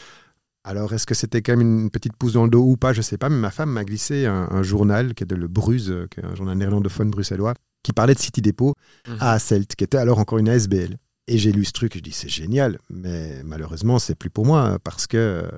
alors, 0.64 0.92
est-ce 0.94 1.06
que 1.06 1.14
c'était 1.14 1.42
quand 1.42 1.56
même 1.56 1.60
une 1.84 1.90
petite 1.90 2.16
pouce 2.16 2.32
dans 2.32 2.44
le 2.44 2.50
dos 2.50 2.62
ou 2.64 2.76
pas? 2.76 2.92
Je 2.92 3.02
sais 3.02 3.18
pas, 3.18 3.28
mais 3.28 3.36
ma 3.38 3.50
femme 3.50 3.70
m'a 3.70 3.84
glissé 3.84 4.26
un, 4.26 4.48
un 4.50 4.62
journal 4.62 5.14
qui 5.14 5.22
est 5.24 5.26
de 5.26 5.34
Le 5.36 5.46
Bruz, 5.48 5.90
euh, 5.90 6.06
qui 6.10 6.20
est 6.20 6.24
un 6.24 6.34
journal 6.34 6.56
néerlandophone 6.56 7.10
bruxellois, 7.10 7.54
qui 7.82 7.92
parlait 7.92 8.14
de 8.14 8.18
City 8.18 8.40
Depot 8.42 8.74
Mhm. 9.06 9.16
à 9.20 9.32
Asselt, 9.32 9.76
qui 9.76 9.84
était 9.84 9.98
alors 9.98 10.18
encore 10.18 10.38
une 10.38 10.48
ASBL. 10.48 10.96
Et 11.26 11.38
j'ai 11.38 11.52
lu 11.52 11.64
ce 11.64 11.72
truc 11.72 11.94
je 11.94 12.00
dis 12.00 12.12
c'est 12.12 12.28
génial, 12.28 12.78
mais 12.90 13.42
malheureusement 13.44 13.98
c'est 13.98 14.14
plus 14.14 14.28
pour 14.28 14.44
moi 14.44 14.78
parce 14.84 15.06
que 15.06 15.16
euh, 15.16 15.48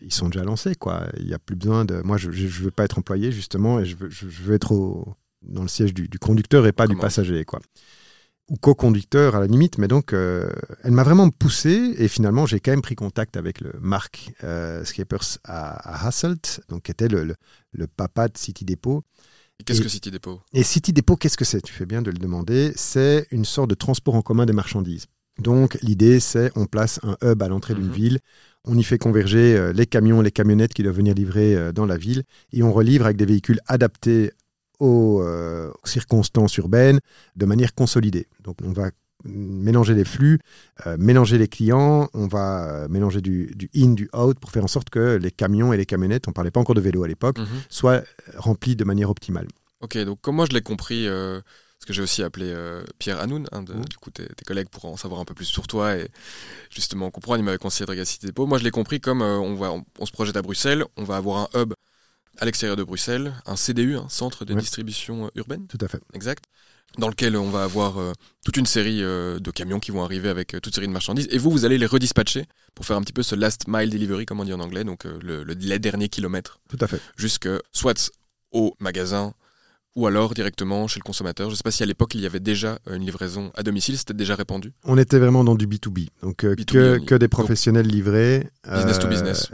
ils 0.00 0.12
sont 0.14 0.30
déjà 0.30 0.44
lancés 0.44 0.74
quoi. 0.74 1.06
Il 1.18 1.28
y 1.28 1.34
a 1.34 1.38
plus 1.38 1.56
besoin 1.56 1.84
de 1.84 2.00
moi 2.02 2.16
je, 2.16 2.30
je 2.30 2.62
veux 2.62 2.70
pas 2.70 2.84
être 2.84 2.98
employé 2.98 3.30
justement 3.30 3.80
et 3.80 3.84
je 3.84 3.96
veux, 3.96 4.08
je, 4.08 4.30
je 4.30 4.42
veux 4.42 4.54
être 4.54 4.72
au- 4.72 5.14
dans 5.42 5.60
le 5.60 5.68
siège 5.68 5.92
du, 5.92 6.08
du 6.08 6.18
conducteur 6.18 6.66
et 6.66 6.72
pas 6.72 6.86
du 6.86 6.94
passager 7.02 7.44
quoi. 7.44 7.60
Ou 8.50 8.56
co-conducteur 8.56 9.36
à 9.36 9.40
la 9.40 9.46
limite, 9.46 9.78
mais 9.78 9.86
donc 9.86 10.12
euh, 10.12 10.50
elle 10.82 10.90
m'a 10.90 11.04
vraiment 11.04 11.30
poussé 11.30 11.94
et 11.98 12.08
finalement 12.08 12.46
j'ai 12.46 12.58
quand 12.58 12.72
même 12.72 12.82
pris 12.82 12.96
contact 12.96 13.36
avec 13.36 13.60
le 13.60 13.72
Marc 13.80 14.32
euh, 14.42 14.84
Schippers 14.84 15.38
à, 15.44 15.70
à 15.88 16.08
Hasselt, 16.08 16.60
donc 16.68 16.82
qui 16.82 16.90
était 16.90 17.06
le, 17.06 17.22
le, 17.24 17.34
le 17.72 17.86
papa 17.86 18.26
de 18.26 18.36
City 18.36 18.64
Depot. 18.64 19.04
Et 19.60 19.62
Qu'est-ce 19.62 19.82
que 19.82 19.88
City 19.88 20.10
Depot? 20.10 20.40
Et 20.52 20.64
City 20.64 20.92
Depot, 20.92 21.16
qu'est-ce 21.16 21.36
que 21.36 21.44
c'est? 21.44 21.60
Tu 21.60 21.72
fais 21.72 21.86
bien 21.86 22.02
de 22.02 22.10
le 22.10 22.18
demander. 22.18 22.72
C'est 22.74 23.26
une 23.30 23.44
sorte 23.44 23.70
de 23.70 23.76
transport 23.76 24.14
en 24.16 24.22
commun 24.22 24.46
des 24.46 24.52
marchandises. 24.52 25.06
Donc 25.38 25.78
l'idée, 25.82 26.18
c'est 26.18 26.50
on 26.56 26.66
place 26.66 26.98
un 27.04 27.16
hub 27.22 27.40
à 27.42 27.48
l'entrée 27.48 27.74
d'une 27.74 27.86
Mhm. 27.86 27.92
ville, 27.92 28.18
on 28.64 28.76
y 28.76 28.82
fait 28.82 28.98
converger 28.98 29.56
euh, 29.56 29.72
les 29.72 29.86
camions, 29.86 30.22
les 30.22 30.32
camionnettes 30.32 30.74
qui 30.74 30.82
doivent 30.82 30.96
venir 30.96 31.14
livrer 31.14 31.54
euh, 31.54 31.72
dans 31.72 31.86
la 31.86 31.96
ville, 31.96 32.24
et 32.52 32.62
on 32.62 32.72
relivre 32.72 33.04
avec 33.04 33.16
des 33.16 33.26
véhicules 33.26 33.60
adaptés 33.68 34.32
aux, 34.80 35.22
euh, 35.22 35.70
circonstances 35.84 36.56
urbaines 36.56 37.00
de 37.36 37.46
manière 37.46 37.74
consolidée. 37.74 38.26
Donc 38.42 38.56
on 38.64 38.72
va 38.72 38.90
mélanger 39.24 39.94
les 39.94 40.04
flux, 40.06 40.40
euh, 40.86 40.96
mélanger 40.98 41.36
les 41.36 41.46
clients, 41.48 42.08
on 42.14 42.26
va 42.26 42.64
euh, 42.84 42.88
mélanger 42.88 43.20
du, 43.20 43.52
du 43.54 43.68
in, 43.76 43.90
du 43.92 44.08
out 44.16 44.38
pour 44.40 44.50
faire 44.50 44.64
en 44.64 44.68
sorte 44.68 44.88
que 44.88 45.16
les 45.16 45.30
camions 45.30 45.72
et 45.74 45.76
les 45.76 45.84
camionnettes, 45.84 46.26
on 46.26 46.32
parlait 46.32 46.50
pas 46.50 46.60
encore 46.60 46.74
de 46.74 46.80
vélo 46.80 47.04
à 47.04 47.08
l'époque, 47.08 47.38
Mhm. 47.38 47.46
soient 47.68 48.02
remplis 48.36 48.76
de 48.76 48.84
manière 48.84 49.10
optimale. 49.10 49.46
Ok, 49.82 49.98
donc 49.98 50.20
comme 50.22 50.36
moi 50.36 50.46
je 50.48 50.54
l'ai 50.54 50.62
compris, 50.62 51.06
euh, 51.06 51.40
parce 51.78 51.86
que 51.86 51.92
j'ai 51.92 52.00
aussi 52.02 52.22
appelé 52.22 52.46
euh, 52.48 52.82
Pierre 52.98 53.20
Hanoun, 53.20 53.46
un 53.52 53.62
de, 53.62 53.74
Mhm. 53.74 53.84
du 53.84 53.96
coup 53.98 54.10
tes, 54.10 54.24
tes 54.26 54.44
collègues 54.46 54.68
pour 54.70 54.86
en 54.86 54.96
savoir 54.96 55.20
un 55.20 55.24
peu 55.26 55.34
plus 55.34 55.44
sur 55.44 55.66
toi 55.66 55.96
et 55.98 56.08
justement 56.70 57.10
comprendre, 57.10 57.40
il 57.40 57.44
m'avait 57.44 57.58
conseillé 57.58 57.84
de 57.86 58.26
Depot. 58.26 58.46
Moi 58.46 58.56
je 58.58 58.64
l'ai 58.64 58.70
compris 58.70 59.00
comme 59.00 59.20
on, 59.20 59.54
va, 59.54 59.70
on, 59.72 59.84
on 59.98 60.06
se 60.06 60.12
projette 60.12 60.36
à 60.36 60.42
Bruxelles, 60.42 60.84
on 60.96 61.04
va 61.04 61.16
avoir 61.16 61.48
un 61.54 61.60
hub 61.60 61.74
à 62.38 62.44
l'extérieur 62.44 62.76
de 62.76 62.84
Bruxelles, 62.84 63.32
un 63.46 63.56
CDU, 63.56 63.96
un 63.96 64.08
centre 64.08 64.44
de 64.44 64.54
Ouais. 64.54 64.60
distribution 64.60 65.26
euh, 65.26 65.30
urbaine, 65.34 65.66
Tout 65.66 65.78
à 65.80 65.88
fait. 65.88 66.00
exact, 66.14 66.44
dans 66.98 67.08
lequel 67.08 67.36
on 67.36 67.50
va 67.50 67.64
avoir 67.64 67.98
euh, 67.98 68.12
toute 68.44 68.56
une 68.56 68.66
série 68.66 69.02
euh, 69.02 69.38
de 69.38 69.50
camions 69.50 69.78
qui 69.80 69.90
vont 69.90 70.02
arriver 70.04 70.28
avec 70.28 70.54
euh, 70.54 70.60
toute 70.60 70.74
série 70.74 70.86
de 70.88 70.92
marchandises, 70.92 71.28
et 71.30 71.38
vous, 71.38 71.50
vous 71.50 71.64
allez 71.64 71.78
les 71.78 71.86
redispatcher 71.86 72.46
pour 72.74 72.86
faire 72.86 72.96
un 72.96 73.02
petit 73.02 73.12
peu 73.12 73.22
ce 73.22 73.34
last 73.34 73.66
mile 73.68 73.90
delivery, 73.90 74.26
comme 74.26 74.40
on 74.40 74.44
dit 74.44 74.52
en 74.52 74.60
anglais, 74.60 74.84
donc 74.84 75.04
le, 75.04 75.42
le- 75.44 75.54
les 75.54 75.78
derniers 75.78 76.08
kilomètres, 76.08 76.60
Tout 76.68 76.78
à 76.80 76.86
fait. 76.86 77.00
jusque 77.16 77.48
soit 77.72 78.10
au 78.52 78.74
magasin, 78.80 79.34
ou 79.96 80.06
alors 80.06 80.34
directement 80.34 80.86
chez 80.86 81.00
le 81.00 81.04
consommateur. 81.04 81.48
Je 81.48 81.54
ne 81.54 81.56
sais 81.56 81.62
pas 81.64 81.72
si 81.72 81.82
à 81.82 81.86
l'époque 81.86 82.14
il 82.14 82.20
y 82.20 82.26
avait 82.26 82.38
déjà 82.40 82.78
une 82.88 83.04
livraison 83.04 83.50
à 83.56 83.62
domicile, 83.64 83.98
c'était 83.98 84.14
déjà 84.14 84.36
répandu. 84.36 84.72
On 84.84 84.96
était 84.96 85.18
vraiment 85.18 85.42
dans 85.44 85.56
du 85.56 85.66
B2B. 85.66 86.08
Donc, 86.22 86.44
B2B 86.44 87.04
que, 87.04 87.14
des 87.16 87.26
professionnels 87.28 87.86
livrés. 87.88 88.48
Business 88.72 88.98
to 89.00 89.08
business. 89.08 89.50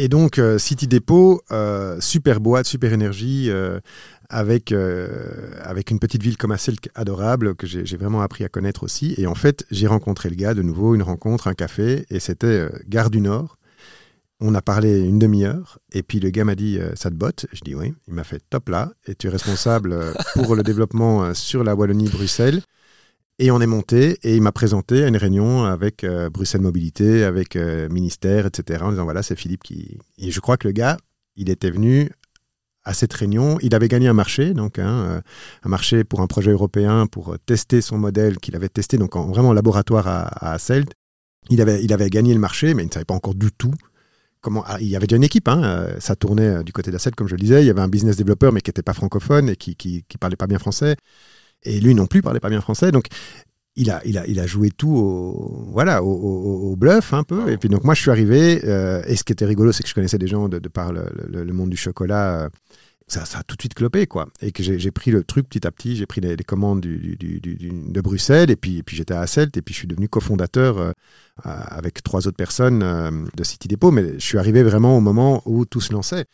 Et 0.00 0.08
donc, 0.08 0.38
euh, 0.38 0.58
City 0.58 0.86
Depot, 0.86 1.42
euh, 1.50 2.00
super 2.00 2.38
boîte, 2.38 2.66
super 2.66 2.92
énergie, 2.92 3.50
euh, 3.50 3.80
avec, 4.30 4.72
avec 5.62 5.90
une 5.90 5.98
petite 5.98 6.22
ville 6.22 6.36
comme 6.36 6.52
Asselt 6.52 6.88
adorable, 6.94 7.56
que 7.56 7.66
j'ai 7.66 7.96
vraiment 7.96 8.20
appris 8.20 8.44
à 8.44 8.48
connaître 8.48 8.84
aussi. 8.84 9.14
Et 9.16 9.26
en 9.26 9.34
fait, 9.34 9.64
j'ai 9.70 9.86
rencontré 9.86 10.28
le 10.28 10.36
gars 10.36 10.54
de 10.54 10.62
nouveau, 10.62 10.94
une 10.94 11.02
rencontre, 11.02 11.48
un 11.48 11.54
café, 11.54 12.04
et 12.10 12.20
c'était 12.20 12.68
Gare 12.86 13.10
du 13.10 13.22
Nord. 13.22 13.56
On 14.40 14.54
a 14.54 14.60
parlé 14.60 15.00
une 15.00 15.18
demi-heure, 15.18 15.78
et 15.92 16.02
puis 16.02 16.20
le 16.20 16.28
gars 16.28 16.44
m'a 16.44 16.54
dit 16.54 16.78
Ça 16.94 17.08
te 17.08 17.14
botte? 17.14 17.46
Je 17.52 17.62
dis 17.62 17.74
Oui. 17.74 17.94
Il 18.06 18.12
m'a 18.12 18.22
fait 18.22 18.42
Top 18.50 18.68
là, 18.68 18.92
et 19.06 19.14
tu 19.14 19.28
es 19.28 19.30
responsable 19.30 19.96
pour 20.34 20.54
le 20.54 20.62
développement 20.62 21.32
sur 21.32 21.64
la 21.64 21.74
Wallonie-Bruxelles? 21.74 22.60
Et 23.40 23.52
on 23.52 23.60
est 23.60 23.66
monté 23.66 24.18
et 24.24 24.34
il 24.34 24.42
m'a 24.42 24.50
présenté 24.50 25.04
à 25.04 25.08
une 25.08 25.16
réunion 25.16 25.64
avec 25.64 26.02
euh, 26.02 26.28
Bruxelles 26.28 26.60
Mobilité, 26.60 27.22
avec 27.22 27.54
euh, 27.54 27.88
ministère, 27.88 28.46
etc. 28.46 28.82
En 28.82 28.90
disant 28.90 29.04
voilà, 29.04 29.22
c'est 29.22 29.36
Philippe 29.36 29.62
qui. 29.62 29.98
Et 30.18 30.32
je 30.32 30.40
crois 30.40 30.56
que 30.56 30.66
le 30.66 30.72
gars, 30.72 30.96
il 31.36 31.48
était 31.48 31.70
venu 31.70 32.10
à 32.82 32.94
cette 32.94 33.12
réunion. 33.12 33.58
Il 33.62 33.74
avait 33.76 33.86
gagné 33.86 34.08
un 34.08 34.12
marché, 34.12 34.54
donc 34.54 34.78
hein, 34.80 34.88
euh, 34.88 35.20
un 35.62 35.68
marché 35.68 36.02
pour 36.02 36.20
un 36.20 36.26
projet 36.26 36.50
européen 36.50 37.06
pour 37.06 37.34
euh, 37.34 37.36
tester 37.46 37.80
son 37.80 37.98
modèle 37.98 38.38
qu'il 38.38 38.56
avait 38.56 38.68
testé, 38.68 38.98
donc 38.98 39.14
en 39.14 39.28
vraiment 39.28 39.50
en 39.50 39.52
laboratoire 39.52 40.08
à, 40.08 40.54
à. 40.54 40.58
Il 41.50 41.60
avait, 41.60 41.82
il 41.84 41.92
avait 41.92 42.10
gagné 42.10 42.34
le 42.34 42.40
marché, 42.40 42.74
mais 42.74 42.82
il 42.82 42.86
ne 42.86 42.92
savait 42.92 43.04
pas 43.04 43.14
encore 43.14 43.34
du 43.34 43.52
tout 43.52 43.72
comment. 44.40 44.64
ah, 44.66 44.78
il 44.80 44.88
y 44.88 44.96
avait 44.96 45.06
déjà 45.06 45.16
une 45.16 45.24
équipe, 45.24 45.48
hein, 45.48 45.88
ça 45.98 46.16
tournait 46.16 46.64
du 46.64 46.72
côté 46.72 46.90
d'Asselt, 46.90 47.14
comme 47.14 47.28
je 47.28 47.36
le 47.36 47.40
disais. 47.40 47.62
Il 47.62 47.66
y 47.66 47.70
avait 47.70 47.80
un 47.80 47.88
business 47.88 48.16
développeur, 48.16 48.52
mais 48.52 48.60
qui 48.60 48.70
n'était 48.70 48.82
pas 48.82 48.94
francophone 48.94 49.50
et 49.50 49.56
qui, 49.56 49.76
qui, 49.76 50.04
qui 50.08 50.18
parlait 50.18 50.36
pas 50.36 50.46
bien 50.46 50.58
français. 50.58 50.96
Et 51.64 51.80
lui 51.80 51.94
non 51.94 52.06
plus 52.06 52.22
parlait 52.22 52.40
pas 52.40 52.50
bien 52.50 52.60
français, 52.60 52.92
donc 52.92 53.08
il 53.78 53.90
a, 53.90 54.02
il 54.04 54.18
a, 54.18 54.26
il 54.26 54.40
a 54.40 54.46
joué 54.46 54.70
tout 54.70 54.90
au, 54.90 55.68
voilà, 55.70 56.02
au, 56.02 56.74
bluff 56.76 57.12
un 57.12 57.22
peu. 57.22 57.50
Et 57.50 57.56
puis 57.56 57.68
donc 57.68 57.84
moi 57.84 57.94
je 57.94 58.00
suis 58.02 58.10
arrivé, 58.10 58.60
euh, 58.64 59.02
et 59.06 59.16
ce 59.16 59.24
qui 59.24 59.32
était 59.32 59.46
rigolo, 59.46 59.72
c'est 59.72 59.82
que 59.82 59.88
je 59.88 59.94
connaissais 59.94 60.18
des 60.18 60.26
gens 60.26 60.48
de, 60.48 60.58
par 60.68 60.92
le, 60.92 61.52
monde 61.52 61.70
du 61.70 61.76
chocolat. 61.76 62.44
euh, 62.44 62.48
ça, 63.06 63.22
a 63.38 63.42
tout 63.42 63.56
de 63.56 63.62
suite 63.62 63.74
clopé, 63.74 64.06
quoi. 64.06 64.28
Et 64.42 64.52
que 64.52 64.62
j'ai 64.62 64.90
pris 64.90 65.10
le 65.10 65.24
truc 65.24 65.48
petit 65.48 65.66
à 65.66 65.70
petit, 65.70 65.96
j'ai 65.96 66.04
pris 66.06 66.20
les, 66.20 66.36
commandes 66.38 66.80
de 66.80 68.00
Bruxelles, 68.02 68.50
et 68.50 68.56
puis, 68.56 68.82
puis 68.82 68.96
j'étais 68.96 69.14
à 69.14 69.20
Asselt, 69.20 69.56
et 69.56 69.62
puis 69.62 69.72
je 69.72 69.78
suis 69.78 69.88
devenu 69.88 70.08
cofondateur 70.08 70.78
euh, 70.78 70.92
avec 71.44 72.02
trois 72.02 72.26
autres 72.26 72.36
personnes 72.36 72.80
de 73.34 73.44
City 73.44 73.68
Depot. 73.68 73.92
Mais 73.92 74.14
je 74.14 74.24
suis 74.24 74.38
arrivé 74.38 74.62
vraiment 74.62 74.98
au 74.98 75.00
moment 75.00 75.42
où 75.46 75.64
tout 75.64 75.80
se 75.80 75.92
lançait. 75.92 76.26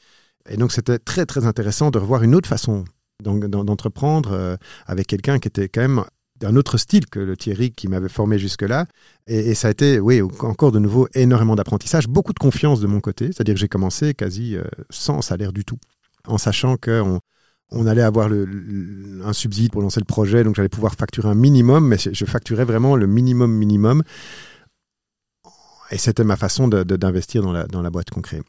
Et 0.49 0.57
donc 0.57 0.73
c'était 0.73 0.99
très 0.99 1.27
très 1.27 1.47
intéressant 1.47 1.91
de 1.91 1.99
revoir 1.99 2.23
une 2.23 2.35
autre 2.35 2.49
façon 2.49 2.85
d'entreprendre 3.23 4.33
euh, 4.33 4.57
avec 4.87 5.07
quelqu'un 5.07 5.39
qui 5.39 5.49
était 5.49 5.69
quand 5.69 5.81
même 5.81 6.05
d'un 6.41 6.57
autre 6.57 6.79
style 6.79 7.07
que 7.07 7.21
le 7.21 7.37
Thierry 7.37 7.71
qui 7.71 7.87
m'avait 7.89 8.09
formé 8.09 8.39
jusque-là. 8.39 8.87
Et, 9.27 9.55
ça 9.55 9.69
a 9.69 9.71
été, 9.71 10.01
oui, 10.01 10.21
encore 10.41 10.73
de 10.73 10.79
nouveau, 10.79 11.09
énormément 11.15 11.55
d'apprentissage, 11.55 12.09
beaucoup 12.09 12.33
de 12.33 12.39
confiance 12.39 12.81
de 12.81 12.87
mon 12.87 13.01
côté. 13.01 13.27
C'est-à-dire 13.27 13.55
que 13.55 13.61
j'ai 13.61 13.69
commencé 13.69 14.15
quasi 14.15 14.57
euh, 14.57 14.65
sans 14.91 15.23
salaire 15.23 15.53
du 15.53 15.65
tout, 15.65 15.79
en 16.27 16.39
sachant 16.39 16.77
qu'on 16.77 17.21
on 17.71 17.87
allait 17.87 18.03
avoir 18.03 18.29
un 18.31 19.33
subside 19.33 19.73
pour 19.73 19.83
lancer 19.83 20.01
le 20.01 20.05
projet, 20.05 20.45
donc 20.45 20.57
j'allais 20.57 20.69
pouvoir 20.69 20.95
facturer 20.95 21.29
un 21.29 21.35
minimum, 21.35 21.87
mais 21.87 21.97
je 21.99 22.25
facturais 22.25 22.65
vraiment 22.65 22.97
le 22.97 23.07
minimum 23.07 23.53
minimum. 23.53 24.03
Et 25.91 25.99
c'était 25.99 26.25
ma 26.25 26.37
façon 26.37 26.69
d'investir 26.69 27.43
dans 27.43 27.53
la, 27.53 27.67
dans 27.67 27.81
la 27.81 27.91
boîte 27.91 28.11
qu'on 28.11 28.23
crée. 28.23 28.43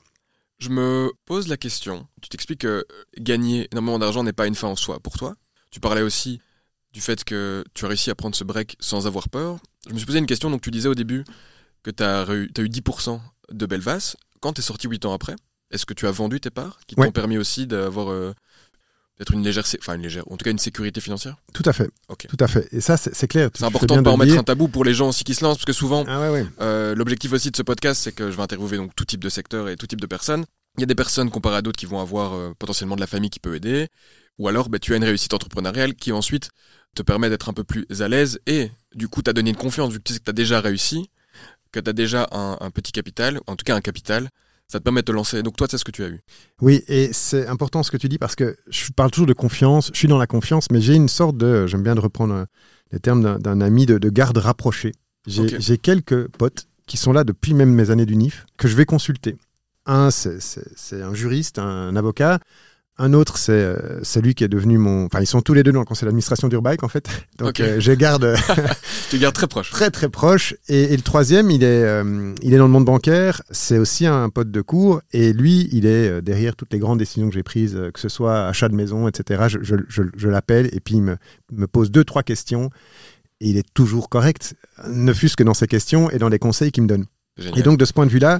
Je 0.59 0.69
me 0.69 1.11
pose 1.25 1.47
la 1.47 1.57
question. 1.57 2.07
Tu 2.21 2.29
t'expliques 2.29 2.61
que 2.61 2.67
euh, 2.67 2.83
gagner 3.19 3.67
énormément 3.71 3.99
d'argent 3.99 4.23
n'est 4.23 4.33
pas 4.33 4.47
une 4.47 4.55
fin 4.55 4.67
en 4.67 4.75
soi 4.75 4.99
pour 4.99 5.17
toi. 5.17 5.35
Tu 5.71 5.79
parlais 5.79 6.01
aussi 6.01 6.39
du 6.93 7.01
fait 7.01 7.23
que 7.25 7.63
tu 7.73 7.83
as 7.85 7.87
réussi 7.89 8.09
à 8.09 8.15
prendre 8.15 8.35
ce 8.35 8.43
break 8.45 8.77
sans 8.79 9.05
avoir 9.07 9.27
peur. 9.29 9.59
Je 9.87 9.93
me 9.93 9.97
suis 9.97 10.05
posé 10.05 10.19
une 10.19 10.25
question. 10.25 10.49
Donc, 10.49 10.61
tu 10.61 10.71
disais 10.71 10.87
au 10.87 10.95
début 10.95 11.25
que 11.83 11.91
tu 11.91 12.03
as, 12.03 12.25
eu 12.33 12.47
10% 12.69 13.19
de 13.51 13.65
Belvas. 13.65 14.15
Quand 14.39 14.53
tu 14.53 14.61
es 14.61 14.63
sorti 14.63 14.87
8 14.87 15.05
ans 15.05 15.13
après, 15.13 15.35
est-ce 15.71 15.85
que 15.85 15.93
tu 15.93 16.07
as 16.07 16.11
vendu 16.11 16.39
tes 16.39 16.49
parts 16.51 16.79
qui 16.87 16.95
Ouais. 16.95 17.07
t'ont 17.07 17.11
permis 17.11 17.37
aussi 17.37 17.67
d'avoir 17.67 18.09
euh, 18.09 18.33
peut-être 19.17 19.33
une 19.33 19.43
légère, 19.43 19.63
enfin 19.79 19.95
une 19.95 20.01
légère, 20.01 20.23
en 20.31 20.37
tout 20.37 20.43
cas 20.43 20.51
une 20.51 20.59
sécurité 20.59 20.99
financière? 21.01 21.35
Tout 21.53 21.63
à 21.65 21.73
fait. 21.73 21.89
Ok. 22.09 22.27
Tout 22.27 22.37
à 22.39 22.47
fait. 22.47 22.67
Et 22.73 22.81
ça, 22.81 22.97
c'est 22.97 23.27
clair. 23.27 23.49
C'est 23.53 23.63
important 23.65 23.95
de 23.97 24.01
pas 24.01 24.11
en 24.11 24.17
mettre 24.17 24.37
un 24.37 24.43
tabou 24.43 24.67
pour 24.67 24.83
les 24.85 24.93
gens 24.93 25.09
aussi 25.09 25.23
qui 25.23 25.33
se 25.35 25.43
lancent, 25.43 25.57
parce 25.57 25.65
que 25.65 25.73
souvent, 25.73 26.03
Ah 26.07 26.19
ouais, 26.21 26.29
ouais. 26.29 26.45
euh, 26.61 26.95
L'objectif 26.95 27.31
aussi 27.33 27.51
de 27.51 27.55
ce 27.55 27.63
podcast, 27.63 28.01
c'est 28.03 28.11
que 28.11 28.29
je 28.31 28.35
vais 28.37 28.43
interviewer 28.43 28.77
donc 28.77 28.95
tout 28.95 29.05
type 29.05 29.23
de 29.23 29.29
secteur 29.29 29.69
et 29.69 29.75
tout 29.77 29.87
type 29.87 30.01
de 30.01 30.07
personnes. 30.07 30.45
Il 30.77 30.81
y 30.81 30.83
a 30.83 30.87
des 30.87 30.95
personnes 30.95 31.29
comparées 31.31 31.55
à 31.57 31.61
d'autres 31.61 31.79
qui 31.79 31.85
vont 31.85 32.01
avoir 32.01 32.33
euh, 32.33 32.53
potentiellement 32.59 32.95
de 32.95 33.01
la 33.01 33.07
famille 33.07 33.29
qui 33.29 33.39
peut 33.39 33.55
aider, 33.55 33.87
ou 34.37 34.49
alors 34.49 34.67
bah, 34.69 34.79
tu 34.79 34.93
as 34.93 34.97
une 34.97 35.05
réussite 35.05 35.33
entrepreneuriale 35.33 35.95
qui 35.95 36.11
ensuite 36.11 36.49
te 36.95 37.01
permet 37.01 37.29
d'être 37.29 37.47
un 37.49 37.53
peu 37.53 37.63
plus 37.63 37.85
à 38.01 38.07
l'aise 38.09 38.39
et 38.47 38.71
du 38.93 39.07
coup 39.07 39.21
t'as 39.21 39.33
donné 39.33 39.49
une 39.51 39.55
confiance 39.57 39.91
vu 39.91 39.99
que 39.99 40.03
tu 40.03 40.13
sais 40.13 40.19
que 40.19 40.25
t'as 40.25 40.31
déjà 40.33 40.59
réussi, 40.61 41.09
que 41.71 41.79
t'as 41.79 41.93
déjà 41.93 42.27
un, 42.31 42.57
un 42.59 42.71
petit 42.71 42.91
capital, 42.91 43.39
en 43.47 43.55
tout 43.55 43.63
cas 43.63 43.75
un 43.75 43.81
capital, 43.81 44.29
ça 44.67 44.79
te 44.79 44.83
permet 44.83 45.01
de 45.01 45.05
te 45.05 45.11
lancer. 45.11 45.43
Donc 45.43 45.55
toi, 45.57 45.67
c'est 45.69 45.77
ce 45.77 45.83
que 45.85 45.91
tu 45.91 46.03
as 46.03 46.07
eu. 46.07 46.19
Oui, 46.61 46.83
et 46.87 47.11
c'est 47.13 47.47
important 47.47 47.83
ce 47.83 47.91
que 47.91 47.97
tu 47.97 48.09
dis 48.09 48.17
parce 48.17 48.35
que 48.35 48.55
je 48.69 48.91
parle 48.91 49.11
toujours 49.11 49.27
de 49.27 49.33
confiance, 49.33 49.91
je 49.93 49.97
suis 49.97 50.07
dans 50.07 50.17
la 50.17 50.27
confiance, 50.27 50.67
mais 50.71 50.81
j'ai 50.81 50.95
une 50.95 51.09
sorte 51.09 51.37
de, 51.37 51.67
j'aime 51.67 51.83
bien 51.83 51.95
de 51.95 51.99
reprendre 51.99 52.33
euh, 52.33 52.45
les 52.91 52.99
termes 52.99 53.39
d'un- 53.39 53.61
ami 53.61 53.85
de, 53.85 53.97
de 53.97 54.09
garde 54.09 54.37
rapproché. 54.37 54.91
J'ai 55.27 55.77
quelques 55.77 56.27
potes 56.29 56.67
qui 56.87 56.97
sont 56.97 57.11
là 57.13 57.23
depuis 57.23 57.53
même 57.55 57.73
mes 57.73 57.89
années 57.89 58.05
d'UNIF 58.05 58.45
que 58.57 58.67
je 58.67 58.75
vais 58.75 58.85
consulter. 58.85 59.37
Un, 59.87 60.09
c'est 60.11 61.01
un 61.01 61.13
juriste, 61.13 61.57
un 61.59 61.95
avocat. 61.95 62.39
Un 62.97 63.11
autre, 63.13 63.37
c'est 63.37 63.51
euh, 63.51 64.01
celui 64.03 64.35
qui 64.35 64.45
est 64.45 64.47
devenu 64.47 64.77
mon. 64.77 65.05
Enfin, 65.05 65.19
ils 65.19 65.25
sont 65.27 65.41
tous 65.41 65.53
les 65.53 65.63
deux 65.63 65.73
dans 65.73 65.79
le 65.81 65.85
conseil 65.85 66.05
d'administration 66.05 66.47
d'Urbike, 66.47 66.81
en 66.83 66.87
fait. 66.87 67.07
Donc, 67.37 67.59
euh, 67.59 67.79
je 67.79 67.91
garde 67.91 68.35
Tu 69.09 69.17
gardes 69.17 69.35
très 69.35 69.47
proche. 69.47 69.69
très 69.69 69.91
très 69.91 70.07
proche. 70.07 70.55
Et, 70.69 70.93
et 70.93 70.95
le 70.95 71.01
troisième, 71.03 71.51
il 71.51 71.63
est, 71.63 71.83
euh, 71.83 72.33
il 72.41 72.53
est 72.53 72.57
dans 72.57 72.67
le 72.67 72.71
monde 72.71 72.85
bancaire. 72.85 73.41
C'est 73.51 73.77
aussi 73.79 74.05
un 74.05 74.29
pote 74.29 74.49
de 74.49 74.61
cours. 74.61 75.01
Et 75.11 75.33
lui, 75.33 75.67
il 75.73 75.85
est 75.85 76.21
derrière 76.21 76.55
toutes 76.55 76.71
les 76.71 76.79
grandes 76.79 76.99
décisions 76.99 77.27
que 77.27 77.33
j'ai 77.35 77.43
prises, 77.43 77.77
que 77.93 77.99
ce 77.99 78.07
soit 78.07 78.47
achat 78.47 78.69
de 78.69 78.75
maison, 78.75 79.07
etc. 79.09 79.43
Je, 79.49 79.59
je- 79.61 79.75
je- 79.89 80.03
je 80.15 80.29
l'appelle 80.29 80.69
et 80.71 80.79
puis 80.79 80.95
il 80.95 81.01
me, 81.01 81.17
me 81.51 81.67
pose 81.67 81.91
deux, 81.91 82.05
trois 82.05 82.23
questions. 82.23 82.69
Et 83.41 83.49
il 83.49 83.57
est 83.57 83.67
toujours 83.73 84.07
correct, 84.07 84.55
ne 84.87 85.11
fût-ce 85.11 85.35
que 85.35 85.43
dans 85.43 85.53
ses 85.53 85.67
questions 85.67 86.09
et 86.09 86.17
dans 86.19 86.29
les 86.29 86.39
conseils 86.39 86.71
qu'il 86.71 86.83
me 86.83 86.87
donne. 86.87 87.05
Génial. 87.37 87.59
Et 87.59 87.63
donc, 87.63 87.77
de 87.77 87.83
ce 87.83 87.91
point 87.91 88.05
de 88.05 88.11
vue-là, 88.11 88.39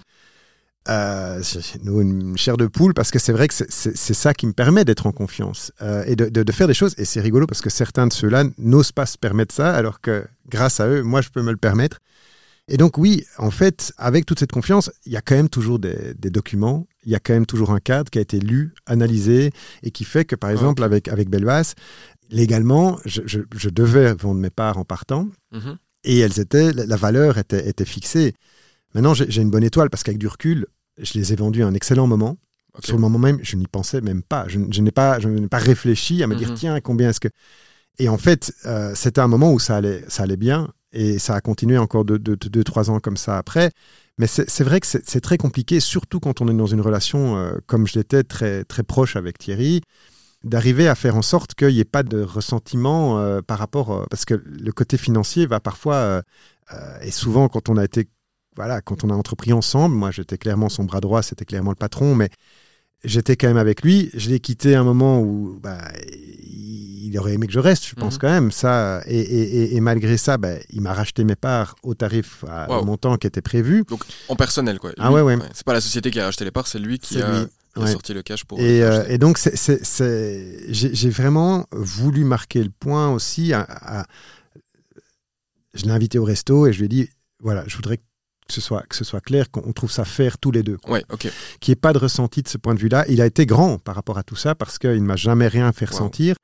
euh, 0.88 1.42
nous, 1.84 2.02
une 2.02 2.38
chair 2.38 2.58
de 2.58 2.68
poule 2.68 2.94
parce 2.94 3.12
que 3.12 3.20
c'est 3.20 3.32
vrai 3.34 3.48
que 3.48 3.54
c'est- 3.54 4.14
ça 4.14 4.34
qui 4.34 4.46
me 4.48 4.54
permet 4.54 4.86
d'être 4.86 5.08
en 5.08 5.12
confiance 5.12 5.72
euh, 5.82 6.04
et 6.06 6.16
de, 6.16 6.30
de- 6.30 6.44
de 6.44 6.52
faire 6.52 6.68
des 6.68 6.74
choses. 6.74 6.94
Et 6.98 7.06
c'est 7.06 7.22
rigolo 7.22 7.48
parce 7.48 7.62
que 7.62 7.70
certains 7.70 8.08
de 8.08 8.14
ceux-là 8.14 8.44
n'osent 8.58 8.92
pas 8.92 9.06
se 9.06 9.18
permettre 9.18 9.54
ça, 9.54 9.74
alors 9.74 10.00
que 10.02 10.26
grâce 10.50 10.80
à 10.80 10.88
eux, 10.88 11.02
moi, 11.04 11.22
je 11.22 11.30
peux 11.30 11.42
me 11.42 11.52
le 11.52 11.58
permettre. 11.58 12.00
Et 12.68 12.78
donc, 12.78 12.98
oui, 12.98 13.24
en 13.38 13.52
fait, 13.52 13.94
avec 13.98 14.26
toute 14.26 14.40
cette 14.40 14.52
confiance, 14.52 14.90
il 15.06 15.12
y 15.12 15.18
a 15.18 15.22
quand 15.22 15.36
même 15.36 15.50
toujours 15.50 15.78
des, 15.78 16.16
des 16.18 16.32
documents, 16.32 16.88
il 17.06 17.12
y 17.12 17.16
a 17.16 17.20
quand 17.20 17.34
même 17.34 17.46
toujours 17.46 17.72
un 17.72 17.80
cadre 17.80 18.10
qui 18.10 18.18
a 18.18 18.22
été 18.22 18.40
lu, 18.40 18.74
analysé 18.88 19.52
et 19.84 19.92
qui 19.92 20.04
fait 20.04 20.26
que, 20.26 20.36
par 20.36 20.50
exemple, 20.50 20.84
avec, 20.84 21.08
avec 21.08 21.30
Belvas, 21.30 21.74
légalement, 22.32 23.00
je, 23.06 23.22
je- 23.26 23.42
je 23.56 23.70
devais 23.70 24.14
vendre 24.14 24.40
mes 24.42 24.50
parts 24.50 24.78
en 24.78 24.86
partant 24.86 25.28
Mhm. 25.52 25.78
et 26.06 26.20
elles 26.20 26.40
étaient, 26.40 26.74
la 26.74 26.96
valeur 26.96 27.38
était, 27.38 27.68
était 27.70 27.86
fixée. 27.86 28.34
Maintenant, 28.96 29.14
j'ai 29.14 29.42
une 29.42 29.50
bonne 29.52 29.64
étoile 29.64 29.90
parce 29.90 30.04
qu'avec 30.04 30.18
du 30.18 30.28
recul, 30.28 30.66
je 30.98 31.14
les 31.14 31.34
ai 31.34 31.36
vendus 31.36 31.64
à 31.64 31.68
un 31.68 31.74
excellent 31.74 32.08
moment. 32.08 32.38
Sur 32.84 32.96
le 32.96 33.02
moment 33.02 33.20
même, 33.20 33.40
je 33.42 33.56
n'y 33.56 33.68
pensais 33.68 34.02
même 34.02 34.22
pas. 34.22 34.46
Je, 34.50 34.60
je 34.70 34.82
n'ai 34.82 34.92
pas, 34.92 35.20
je 35.20 35.30
n'ai 35.30 35.48
pas 35.48 35.60
réfléchi 35.60 36.22
à 36.24 36.28
me 36.28 36.36
dire 36.36 36.50
Mhm. 36.50 36.56
tiens 36.56 36.82
combien 36.82 37.10
est-ce 37.10 37.22
que. 37.22 37.30
Et 38.00 38.10
en 38.10 38.18
fait, 38.18 38.54
euh, 38.66 38.92
c'était 38.96 39.22
un 39.22 39.30
moment 39.30 39.54
où 39.54 39.60
ça 39.60 39.78
allait, 39.78 40.04
ça 40.10 40.24
allait 40.24 40.36
bien 40.36 40.74
et 40.92 41.18
ça 41.18 41.36
a 41.36 41.42
continué 41.42 41.78
encore 41.78 42.04
deux, 42.04 42.20
deux, 42.20 42.36
deux, 42.36 42.64
trois 42.66 42.90
ans 42.90 43.00
comme 43.00 43.16
ça 43.16 43.38
après. 43.38 43.72
Mais 44.18 44.28
c'est 44.28 44.64
vrai 44.64 44.80
que 44.82 44.88
c'est 44.88 45.22
très 45.22 45.38
compliqué, 45.38 45.80
surtout 45.80 46.20
quand 46.20 46.42
on 46.42 46.48
est 46.50 46.54
dans 46.54 46.68
une 46.68 46.82
relation 46.82 47.38
euh, 47.38 47.54
comme 47.66 47.86
je 47.88 47.98
l'étais 47.98 48.24
très 48.24 48.64
très 48.66 48.84
proche 48.84 49.16
avec 49.16 49.38
Thierry, 49.38 49.82
d'arriver 50.44 50.88
à 50.88 50.96
faire 50.96 51.16
en 51.16 51.22
sorte 51.22 51.54
qu'il 51.56 51.70
n'y 51.70 51.80
ait 51.80 51.86
pas 51.86 52.04
de 52.04 52.22
ressentiment 52.22 53.20
euh, 53.20 53.42
par 53.42 53.60
rapport 53.60 53.92
euh, 53.92 54.06
parce 54.10 54.26
que 54.26 54.34
le 54.34 54.72
côté 54.72 54.98
financier 54.98 55.46
va 55.48 55.60
parfois 55.60 55.96
euh, 55.96 56.22
et 57.02 57.12
souvent 57.12 57.48
quand 57.50 57.68
on 57.70 57.78
a 57.78 57.84
été 57.84 58.08
voilà 58.56 58.82
quand 58.82 59.04
on 59.04 59.10
a 59.10 59.14
entrepris 59.14 59.54
ensemble, 59.54 59.96
moi 59.96 60.12
j'étais 60.12 60.38
clairement 60.38 60.70
son 60.70 60.84
bras 60.86 61.02
droit, 61.02 61.22
c'était 61.24 61.46
clairement 61.46 61.72
le 61.72 61.76
patron, 61.76 62.16
mais 62.16 62.30
j'étais 63.04 63.36
quand 63.36 63.48
même 63.48 63.58
avec 63.58 63.82
lui. 63.82 64.10
Je 64.14 64.30
l'ai 64.30 64.40
quitté 64.40 64.76
à 64.76 64.82
un 64.82 64.84
moment 64.84 65.20
où 65.22 65.60
bah, 65.62 65.80
il 66.12 67.16
aurait 67.20 67.34
aimé 67.34 67.48
que 67.48 67.54
je 67.54 67.60
reste, 67.60 67.86
je 67.86 67.96
pense 67.96 68.16
Mhm. 68.16 68.20
quand 68.20 68.30
même. 68.30 68.52
Ça, 68.52 69.02
et, 69.06 69.20
et- 69.20 69.56
et- 69.64 69.76
et 69.76 69.80
malgré 69.80 70.18
ça, 70.18 70.38
bah, 70.38 70.56
il 70.70 70.82
m'a 70.82 70.94
racheté 70.94 71.24
mes 71.24 71.36
parts 71.36 71.76
au 71.84 71.94
tarif, 71.94 72.44
à- 72.48 72.68
Wow. 72.70 72.82
au 72.82 72.86
montant 72.86 73.18
qui 73.18 73.28
était 73.28 73.42
prévu. 73.42 73.84
Donc 73.88 74.04
en 74.28 74.36
personnel, 74.36 74.80
quoi. 74.80 74.92
Ah 74.98 75.08
Lui, 75.10 75.16
ouais, 75.16 75.22
ouais. 75.22 75.38
C'est 75.54 75.66
pas 75.66 75.74
la 75.74 75.82
société 75.82 76.10
qui 76.12 76.20
a 76.20 76.26
racheté 76.26 76.44
les 76.46 76.52
parts, 76.52 76.68
c'est 76.68 76.80
lui 76.80 76.98
qui 77.00 77.22
a 77.22 77.42
lui. 77.78 77.88
sorti 77.92 78.14
le 78.14 78.22
cash 78.24 78.44
pour. 78.46 78.60
Et, 78.60 78.80
et 79.10 79.18
donc, 79.18 79.38
j'ai 80.70 81.10
vraiment 81.10 81.66
voulu 81.72 82.24
marquer 82.24 82.64
le 82.64 82.70
point 82.72 83.10
aussi. 83.12 83.54
À, 83.54 84.06
je 85.74 85.84
l'ai 85.86 85.92
invité 85.92 86.18
au 86.20 86.24
resto 86.24 86.68
et 86.68 86.74
je 86.74 86.80
lui 86.80 86.86
ai 86.86 86.90
dit 86.90 87.10
voilà, 87.42 87.64
je 87.68 87.76
voudrais 87.76 87.98
que 87.98 88.04
ce 88.54 88.62
soit, 88.62 88.84
que 88.88 88.96
ce 88.96 89.04
soit 89.04 89.22
clair, 89.22 89.50
qu'on 89.50 89.74
trouve 89.74 89.92
ça 89.92 90.06
faire 90.06 90.38
tous 90.38 90.52
les 90.52 90.64
deux. 90.64 90.78
Ouais, 90.88 91.04
ok. 91.12 91.28
Qu'il 91.60 91.72
n'y 91.72 91.74
ait 91.74 91.76
pas 91.76 91.94
de 91.94 91.98
ressenti 91.98 92.42
de 92.42 92.48
ce 92.48 92.58
point 92.58 92.76
de 92.76 92.80
vue-là. 92.80 93.06
Il 93.10 93.22
a 93.22 93.26
été 93.26 93.46
grand 93.46 93.80
par 93.80 93.96
rapport 93.96 94.18
à 94.18 94.24
tout 94.24 94.36
ça 94.36 94.56
parce 94.56 94.78
qu'il 94.78 95.02
ne 95.02 95.06
m'a 95.06 95.16
jamais 95.16 95.48
rien 95.48 95.72
fait 95.72 95.86
ressentir. 95.86 96.36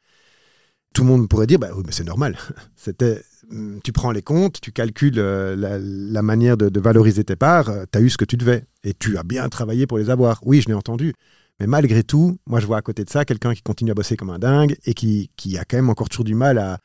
Tout 0.93 1.03
le 1.03 1.09
monde 1.09 1.29
pourrait 1.29 1.47
dire, 1.47 1.59
bah 1.59 1.69
oui, 1.75 1.83
mais 1.85 1.91
c'est 1.91 2.03
normal. 2.03 2.37
C'était, 2.75 3.21
mm, 3.49 3.79
tu 3.83 3.91
prends 3.91 4.11
les 4.11 4.21
comptes, 4.21 4.59
tu 4.59 4.71
calcules 4.71 5.19
euh, 5.19 5.55
la, 5.55 6.21
manière 6.21 6.57
de, 6.57 6.79
valoriser 6.79 7.23
tes 7.23 7.35
parts, 7.35 7.69
euh, 7.69 7.85
tu 7.91 7.97
as 7.97 8.01
eu 8.01 8.09
ce 8.09 8.17
que 8.17 8.25
tu 8.25 8.35
devais 8.35 8.65
et 8.83 8.93
tu 8.93 9.17
as 9.17 9.23
bien 9.23 9.47
travaillé 9.47 9.87
pour 9.87 9.97
les 9.97 10.09
avoir. 10.09 10.39
Oui, 10.43 10.61
je 10.61 10.67
l'ai 10.67 10.73
entendu. 10.73 11.13
Mais 11.59 11.67
malgré 11.67 12.03
tout, 12.03 12.39
moi 12.47 12.59
je 12.59 12.65
vois 12.65 12.77
à 12.77 12.81
côté 12.81 13.05
de 13.05 13.09
ça 13.09 13.23
quelqu'un 13.23 13.53
qui 13.53 13.61
continue 13.61 13.91
à 13.91 13.93
bosser 13.93 14.17
comme 14.17 14.31
un 14.31 14.39
dingue 14.39 14.75
et 14.85 14.95
qui, 14.95 15.29
qui 15.37 15.59
a 15.59 15.63
quand 15.63 15.77
même 15.77 15.91
encore 15.91 16.09
toujours 16.09 16.25
du 16.25 16.33
mal 16.33 16.57
à, 16.57 16.79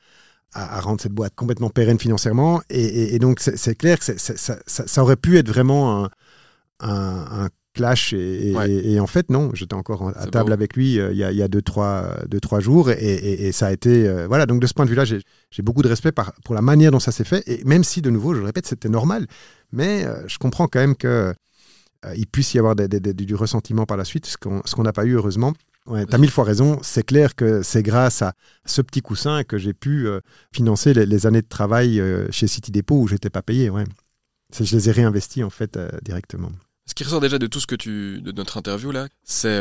à, 0.56 0.80
rendre 0.80 1.00
cette 1.00 1.12
boîte 1.12 1.34
complètement 1.34 1.70
pérenne 1.70 1.98
financièrement. 1.98 2.62
Et, 2.70 3.18
donc, 3.18 3.40
c'est 3.40 3.74
clair 3.74 3.98
que 3.98 4.04
ça, 4.16 5.02
aurait 5.02 5.16
pu 5.16 5.38
être 5.38 5.48
vraiment 5.48 6.08
un, 6.80 7.48
clash. 7.74 8.14
Et, 8.14 8.98
en 8.98 9.06
fait, 9.06 9.30
non, 9.30 9.50
j'étais 9.52 9.74
encore 9.74 10.10
à 10.16 10.26
table 10.26 10.52
avec 10.52 10.74
lui 10.74 10.98
euh, 10.98 11.12
il, 11.12 11.18
y 11.18 11.24
a, 11.24 11.30
il 11.30 11.36
y 11.36 11.42
a 11.42 11.48
deux, 11.48 11.60
trois, 11.60 12.16
deux, 12.26 12.40
trois 12.40 12.60
jours. 12.60 12.90
Et, 12.90 13.52
ça 13.52 13.66
a 13.66 13.72
été. 13.72 14.08
Euh, 14.08 14.26
voilà, 14.26 14.46
donc 14.46 14.60
de 14.60 14.66
ce 14.66 14.74
point 14.74 14.86
de 14.86 14.90
vue-là, 14.90 15.04
j'ai 15.04 15.62
beaucoup 15.62 15.82
de 15.82 15.88
respect 15.88 16.12
pour 16.44 16.54
la 16.54 16.62
manière 16.62 16.90
dont 16.90 17.00
ça 17.00 17.12
s'est 17.12 17.24
fait. 17.24 17.42
Et 17.46 17.62
même 17.64 17.84
si, 17.84 18.00
de 18.00 18.10
nouveau, 18.10 18.34
je 18.34 18.40
le 18.40 18.46
répète, 18.46 18.66
c'était 18.66 18.88
normal. 18.88 19.26
Mais 19.72 20.04
euh, 20.04 20.26
je 20.26 20.38
comprends 20.38 20.68
quand 20.68 20.80
même 20.80 20.96
qu'il 20.96 21.34
il 22.16 22.26
puisse 22.26 22.54
y 22.54 22.58
avoir 22.58 22.74
du 22.76 23.34
ressentiment 23.34 23.84
par 23.84 23.96
la 23.96 24.04
suite, 24.04 24.26
ce 24.26 24.36
qu'on 24.36 24.82
n'a 24.82 24.92
pas 24.92 25.04
eu, 25.04 25.12
heureusement. 25.12 25.52
Ouais, 25.86 26.04
tu 26.04 26.14
as 26.14 26.18
mille 26.18 26.30
fois 26.30 26.44
raison. 26.44 26.80
C'est 26.82 27.04
clair 27.04 27.36
que 27.36 27.62
c'est 27.62 27.82
grâce 27.82 28.22
à 28.22 28.34
ce 28.64 28.82
petit 28.82 29.02
coussin 29.02 29.44
que 29.44 29.56
j'ai 29.56 29.72
pu 29.72 30.08
euh, 30.08 30.20
financer 30.52 30.92
les, 30.94 31.26
années 31.26 31.42
de 31.42 31.48
travail 31.48 32.00
euh, 32.00 32.26
chez 32.30 32.48
City 32.48 32.72
Depot 32.72 32.96
où 32.96 33.08
j'étais 33.08 33.30
pas 33.30 33.42
payé. 33.42 33.70
Ouais. 33.70 33.84
Je 34.52 34.74
les 34.74 34.88
ai 34.88 34.92
réinvestis 34.92 35.44
en 35.44 35.50
fait 35.50 35.76
euh, 35.76 35.90
directement. 36.02 36.50
Ce 36.86 36.94
qui 36.94 37.04
ressort 37.04 37.20
déjà 37.20 37.38
de 37.38 37.46
tout 37.46 37.60
ce 37.60 37.66
que 37.66 37.74
tu 37.74 38.20
de 38.20 38.32
notre 38.32 38.56
interview 38.56 38.90
là, 38.92 39.08
c'est 39.24 39.58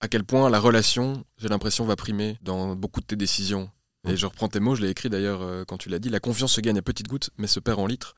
à 0.00 0.08
quel 0.08 0.24
point 0.24 0.48
la 0.48 0.58
relation, 0.58 1.24
j'ai 1.36 1.48
l'impression, 1.48 1.84
va 1.84 1.94
primer 1.94 2.38
dans 2.40 2.74
beaucoup 2.74 3.00
de 3.00 3.06
tes 3.06 3.16
décisions. 3.16 3.70
Et 4.08 4.16
je 4.16 4.24
reprends 4.24 4.48
tes 4.48 4.60
mots, 4.60 4.74
je 4.74 4.80
l'ai 4.80 4.88
écrit 4.88 5.10
d'ailleurs 5.10 5.66
quand 5.66 5.76
tu 5.76 5.90
l'as 5.90 5.98
dit. 5.98 6.08
La 6.08 6.20
confiance 6.20 6.54
se 6.54 6.62
gagne 6.62 6.78
à 6.78 6.82
petites 6.82 7.06
gouttes, 7.06 7.28
mais 7.36 7.46
se 7.46 7.60
perd 7.60 7.78
en 7.78 7.86
litres. 7.86 8.14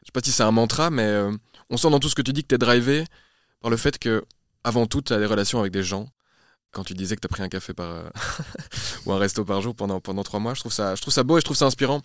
Je 0.00 0.06
sais 0.06 0.12
pas 0.14 0.22
si 0.24 0.32
c'est 0.32 0.44
un 0.44 0.50
mantra, 0.50 0.88
mais 0.88 1.24
on 1.68 1.76
sent 1.76 1.90
dans 1.90 2.00
tout 2.00 2.08
ce 2.08 2.14
que 2.14 2.22
tu 2.22 2.32
dis 2.32 2.40
que 2.40 2.48
tu 2.48 2.54
es 2.54 2.58
drivé 2.58 3.04
par 3.60 3.70
le 3.70 3.76
fait 3.76 3.98
que, 3.98 4.24
avant 4.64 4.86
tout, 4.86 5.02
tu 5.02 5.12
as 5.12 5.18
des 5.18 5.26
relations 5.26 5.60
avec 5.60 5.72
des 5.72 5.82
gens 5.82 6.08
quand 6.76 6.84
tu 6.84 6.92
disais 6.92 7.16
que 7.16 7.22
tu 7.22 7.26
as 7.26 7.30
pris 7.30 7.42
un 7.42 7.48
café 7.48 7.72
par, 7.72 7.90
euh, 7.90 8.10
ou 9.06 9.12
un 9.12 9.18
resto 9.18 9.46
par 9.46 9.62
jour 9.62 9.74
pendant, 9.74 9.98
pendant 9.98 10.22
trois 10.22 10.40
mois, 10.40 10.52
je 10.52 10.60
trouve, 10.60 10.72
ça, 10.72 10.94
je 10.94 11.00
trouve 11.00 11.14
ça 11.14 11.22
beau 11.22 11.38
et 11.38 11.40
je 11.40 11.44
trouve 11.46 11.56
ça 11.56 11.64
inspirant 11.64 12.02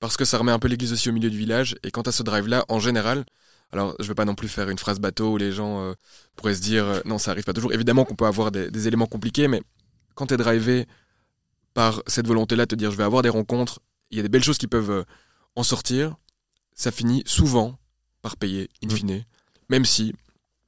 parce 0.00 0.16
que 0.16 0.24
ça 0.24 0.36
remet 0.36 0.50
un 0.50 0.58
peu 0.58 0.66
l'église 0.66 0.92
aussi 0.92 1.10
au 1.10 1.12
milieu 1.12 1.30
du 1.30 1.38
village. 1.38 1.76
Et 1.84 1.92
quand 1.92 2.02
tu 2.02 2.08
as 2.08 2.12
ce 2.12 2.24
drive-là, 2.24 2.64
en 2.68 2.80
général, 2.80 3.24
alors 3.70 3.94
je 4.00 4.08
vais 4.08 4.16
pas 4.16 4.24
non 4.24 4.34
plus 4.34 4.48
faire 4.48 4.68
une 4.68 4.78
phrase 4.78 4.98
bateau 4.98 5.34
où 5.34 5.36
les 5.36 5.52
gens 5.52 5.80
euh, 5.80 5.92
pourraient 6.34 6.56
se 6.56 6.60
dire 6.60 6.84
euh, 6.86 7.00
non, 7.04 7.18
ça 7.18 7.30
arrive 7.30 7.44
pas 7.44 7.52
toujours. 7.52 7.72
Évidemment 7.72 8.04
qu'on 8.04 8.16
peut 8.16 8.26
avoir 8.26 8.50
des, 8.50 8.88
éléments 8.88 9.06
compliqués, 9.06 9.46
mais 9.46 9.62
quand 10.16 10.26
tu 10.26 10.34
es 10.34 10.36
drivé 10.36 10.88
par 11.72 12.02
cette 12.08 12.26
volonté-là 12.26 12.64
de 12.64 12.70
te 12.70 12.74
dire 12.74 12.90
je 12.90 12.96
vais 12.96 13.04
avoir 13.04 13.22
des 13.22 13.28
rencontres, 13.28 13.78
il 14.10 14.16
y 14.16 14.20
a 14.20 14.24
des 14.24 14.28
belles 14.28 14.42
choses 14.42 14.58
qui 14.58 14.66
peuvent 14.66 15.04
en 15.54 15.62
sortir, 15.62 16.16
ça 16.74 16.90
finit 16.90 17.22
souvent 17.26 17.78
par 18.22 18.36
payer 18.36 18.68
in 18.82 18.88
mmh. 18.88 18.90
fine. 18.90 19.24
Même 19.68 19.84
si 19.84 20.14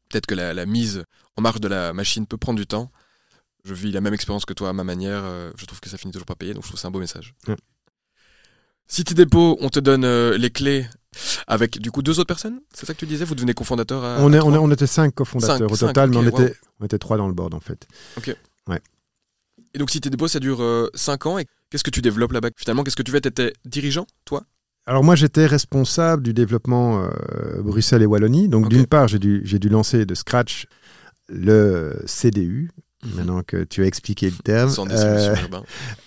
peut-être 0.09 0.27
que 0.27 0.37
la, 0.37 0.55
la 0.55 0.65
mise 0.65 1.03
en 1.37 1.43
marche 1.43 1.59
de 1.59 1.67
la 1.67 1.93
machine 1.93 2.25
peut 2.25 2.37
prendre 2.37 2.61
du 2.61 2.69
temps 2.69 2.93
je 3.65 3.75
vis 3.75 3.93
la 3.93 4.01
même 4.01 4.15
expérience 4.15 4.45
que 4.45 4.53
toi 4.53 4.71
à 4.71 4.73
ma 4.73 4.85
manière. 4.85 5.23
Euh, 5.25 5.51
je 5.57 5.65
trouve 5.67 5.81
que 5.81 5.89
ça 5.89 5.97
finit 5.97 6.13
toujours 6.13 6.27
pas 6.27 6.35
payé, 6.35 6.55
donc 6.55 6.63
je 6.63 6.69
trouve 6.69 6.77
que 6.77 6.81
c'est 6.81 6.89
un 6.89 6.91
beau 6.91 6.99
message. 6.99 7.35
City 8.89 9.15
Depot, 9.15 9.57
on 9.61 9.69
te 9.69 9.81
donne 9.81 10.05
euh, 10.05 10.37
les 10.37 10.51
clés 10.51 10.87
avec 11.47 11.79
du 11.79 11.91
coup 11.91 12.03
deux 12.03 12.19
autres 12.19 12.27
personnes 12.27 12.61
C'est 12.75 12.87
ça 12.87 12.95
que 12.95 12.99
tu 12.99 13.07
disais? 13.07 13.25
Vous 13.25 13.35
devenez 13.35 13.55
cofondateur 13.55 14.03
à, 14.05 14.17
on, 14.21 14.33
est, 14.33 14.41
on, 14.41 14.71
était 14.71 14.87
cinq 14.87 15.15
cofondateurs 15.15 15.71
au 15.71 15.77
total, 15.77 16.11
mais 16.11 16.17
on, 16.17 16.27
était, 16.27 16.55
on 16.81 16.85
était 16.85 16.99
trois 16.99 17.17
dans 17.17 17.29
le 17.29 17.35
board 17.35 17.55
en 17.55 17.61
fait. 17.61 17.87
Ok. 18.17 18.35
Ouais. 18.69 18.81
Et 19.75 19.79
donc 19.79 19.91
City 19.91 20.11
Depot, 20.11 20.29
ça 20.29 20.41
dure 20.41 20.63
euh, 20.63 20.91
cinq 20.95 21.27
ans. 21.27 21.39
Et 21.39 21.47
qu'est-ce 21.71 21.85
que 21.85 21.91
tu 21.91 22.03
développes 22.03 22.33
là-bas? 22.33 22.51
Finalement, 22.57 22.83
qu'est-ce 22.83 22.97
que 22.97 23.03
tu 23.03 23.13
fais? 23.13 23.21
Tu 23.21 23.29
étais 23.29 23.53
dirigeant, 23.65 24.07
toi? 24.25 24.45
Alors 24.85 25.05
moi 25.05 25.15
j'étais 25.15 25.47
responsable 25.47 26.25
du 26.25 26.35
développement 26.35 27.09
Bruxelles 27.61 28.03
et 28.03 28.07
Wallonie. 28.07 28.49
Donc 28.49 28.69
d'une 28.69 28.87
part 28.87 29.07
j'ai 29.07 29.21
dû, 29.21 29.41
dû 29.43 29.69
lancer 29.69 30.05
de 30.05 30.15
scratch 30.17 30.67
le 31.29 32.03
CDU. 32.07 32.71
Maintenant 33.15 33.43
que 33.43 33.65
tu 33.65 33.83
as 33.83 33.87
expliqué 33.87 34.31
le 34.31 34.37
terme. 34.37 34.73
Euh, 34.91 35.35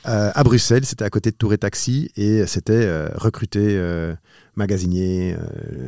euh, 0.07 0.31
à 0.33 0.43
Bruxelles, 0.43 0.85
c'était 0.85 1.03
à 1.03 1.09
côté 1.09 1.31
de 1.31 1.35
Tour 1.35 1.53
et 1.53 1.57
Taxi 1.57 2.11
et 2.15 2.45
c'était 2.47 2.73
euh, 2.73 3.09
recruter 3.15 3.79
magasiniers, 4.55 5.35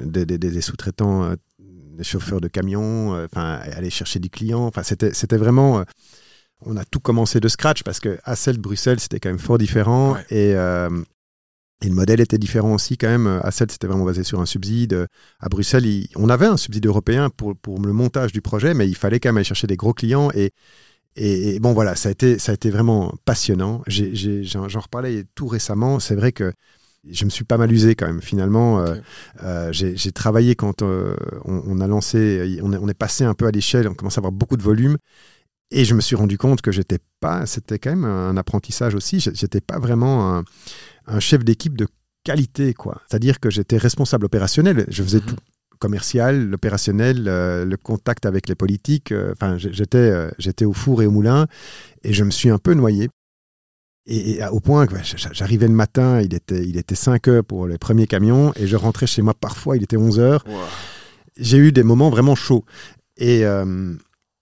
des, 0.06 0.62
sous-traitants, 0.62 1.34
des 1.60 2.04
chauffeurs 2.04 2.42
de 2.42 2.48
camions, 2.48 3.12
enfin 3.24 3.60
aller 3.76 3.90
chercher 3.90 4.20
des 4.20 4.30
clients. 4.30 4.66
Enfin, 4.66 4.84
c'était, 4.84 5.38
vraiment. 5.38 5.84
on 6.62 6.78
a 6.78 6.86
tout 6.86 7.00
commencé 7.00 7.40
de 7.40 7.48
scratch 7.48 7.84
parce 7.84 8.00
que 8.00 8.20
à 8.24 8.36
celle 8.36 8.58
de 8.58 8.62
Bruxelles, 8.62 9.00
c'était 9.00 9.20
quand 9.20 9.30
même 9.30 9.40
fort 9.40 9.58
différent 9.58 10.18
et 10.30 10.56
et 11.84 11.90
le 11.90 11.94
modèle 11.94 12.20
était 12.22 12.40
différent 12.40 12.74
aussi 12.74 12.98
quand 12.98 13.08
même. 13.08 13.28
À 13.44 13.52
c'était 13.52 13.86
vraiment 13.86 14.06
basé 14.06 14.24
sur 14.24 14.42
un 14.42 14.48
subside. 14.48 15.08
À 15.40 15.48
Bruxelles, 15.48 16.08
on 16.16 16.28
avait 16.28 16.48
un 16.48 16.58
subside 16.58 16.88
européen 16.88 17.30
pour, 17.30 17.56
pour 17.56 17.80
le 17.80 17.94
montage 17.94 18.32
du 18.32 18.42
projet, 18.42 18.74
mais 18.74 18.88
il 18.88 18.96
fallait 18.96 19.20
quand 19.20 19.30
même 19.30 19.38
aller 19.38 19.44
chercher 19.44 19.68
des 19.68 19.76
gros 19.76 19.94
clients. 19.94 20.32
Et, 20.34 20.52
et, 21.18 21.60
bon, 21.60 21.74
voilà, 21.74 21.96
ça 21.96 22.10
a 22.10 22.12
été, 22.12 22.38
ça 22.38 22.52
a 22.52 22.56
été 22.56 22.70
vraiment 22.70 23.14
passionnant. 23.26 23.82
J'en 23.88 24.80
reparlais 24.80 25.26
tout 25.34 25.48
récemment. 25.48 26.00
C'est 26.00 26.16
vrai 26.16 26.32
que 26.32 26.54
je 27.10 27.26
me 27.26 27.30
suis 27.30 27.44
pas 27.44 27.58
mal 27.58 27.72
usé 27.72 27.96
quand 27.96 28.06
même. 28.06 28.22
Finalement, 28.22 28.80
euh, 28.80 28.96
euh, 29.44 29.70
j'ai 29.72 30.12
travaillé 30.12 30.56
quand 30.56 30.84
euh, 30.84 31.16
on, 31.46 31.82
a 31.82 31.88
lancé, 31.88 32.60
on 32.62 32.72
est, 32.72 32.78
on 32.78 32.88
est, 32.88 32.94
passé 32.94 33.24
un 33.24 33.34
peu 33.34 33.48
à 33.48 33.52
l'échelle, 33.52 33.88
on 33.88 33.96
commence 33.96 34.18
à 34.18 34.22
avoir 34.22 34.32
beaucoup 34.32 34.58
de 34.58 34.64
volume. 34.64 34.98
Et 35.72 35.86
je 35.86 35.96
me 35.96 36.02
suis 36.02 36.16
rendu 36.16 36.38
compte 36.38 36.62
que 36.62 36.72
j'étais 36.72 37.00
pas, 37.20 37.46
c'était 37.46 37.80
quand 37.80 37.90
même 37.90 38.06
un 38.06 38.38
apprentissage 38.38 38.96
aussi. 38.96 39.20
J'étais 39.20 39.60
pas 39.60 39.80
vraiment 39.80 40.44
un, 41.08 41.20
chef 41.20 41.44
d'équipe 41.44 41.76
de 41.76 41.88
qualité, 42.24 42.74
quoi. 42.74 43.02
C'est-à-dire 43.10 43.40
que 43.40 43.50
j'étais 43.50 43.78
responsable 43.78 44.26
opérationnel. 44.26 44.86
Je 44.88 45.04
faisais 45.04 45.20
mhm. 45.20 45.26
tout 45.26 45.36
commercial, 45.78 46.50
l'opérationnel, 46.50 47.26
euh, 47.28 47.66
le 47.66 47.78
contact 47.78 48.26
avec 48.26 48.50
les 48.50 48.56
politiques. 48.56 49.12
Euh, 49.12 49.34
enfin, 49.34 49.58
j'étais, 49.58 49.98
euh, 49.98 50.30
j'étais 50.38 50.66
au 50.66 50.74
four 50.74 51.02
et 51.02 51.06
au 51.06 51.12
moulin 51.12 51.48
et 52.04 52.14
je 52.14 52.24
me 52.24 52.32
suis 52.32 52.50
un 52.50 52.58
peu 52.58 52.74
noyé. 52.74 53.10
Et, 54.10 54.40
au 54.52 54.62
point 54.62 54.88
que 54.88 54.96
j'arrivais 55.34 55.68
le 55.68 55.74
matin, 55.74 56.22
il 56.22 56.34
était, 56.34 56.64
il 56.64 56.78
était 56.78 56.96
5 56.96 57.28
heures 57.28 57.44
pour 57.44 57.68
les 57.68 57.78
premiers 57.78 58.08
camions 58.08 58.54
et 58.56 58.66
je 58.66 58.78
rentrais 58.78 59.08
chez 59.08 59.22
moi 59.22 59.34
parfois, 59.34 59.76
il 59.76 59.84
était 59.84 59.98
11 59.98 60.20
heures. 60.20 60.46
J'ai 61.36 61.58
eu 61.58 61.74
des 61.74 61.84
moments 61.84 62.10
vraiment 62.10 62.36
chauds. 62.36 62.64
Et, 63.18 63.44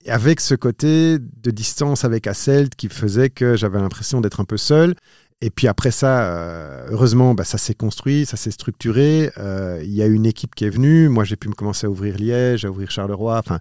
avec 0.07 0.39
ce 0.39 0.53
côté 0.53 1.17
de 1.17 1.49
distance 1.49 2.05
avec 2.05 2.27
Asselt 2.27 2.75
qui 2.75 2.89
faisait 2.89 3.31
que 3.31 3.55
j'avais 3.55 3.79
l'impression 3.79 4.21
d'être 4.21 4.39
un 4.39 4.45
peu 4.45 4.57
seul. 4.57 4.93
Et 5.41 5.49
puis 5.49 5.67
après 5.67 5.91
ça, 5.91 6.23
euh, 6.23 6.87
heureusement, 6.89 7.33
bah, 7.35 7.43
ça 7.43 7.57
s'est 7.57 7.73
construit, 7.73 8.25
ça 8.25 8.37
s'est 8.37 8.51
structuré. 8.51 9.31
Euh, 9.37 9.81
il 9.83 9.91
y 9.91 10.01
a 10.01 10.05
une 10.05 10.25
équipe 10.25 10.55
qui 10.55 10.65
est 10.65 10.69
venue. 10.69 11.09
Moi, 11.09 11.23
j'ai 11.23 11.35
pu 11.35 11.49
me 11.49 11.53
commencer 11.53 11.87
à 11.87 11.89
ouvrir 11.89 12.17
Liège, 12.17 12.65
à 12.65 12.71
ouvrir 12.71 12.89
Charleroi. 12.89 13.37
Enfin, 13.37 13.59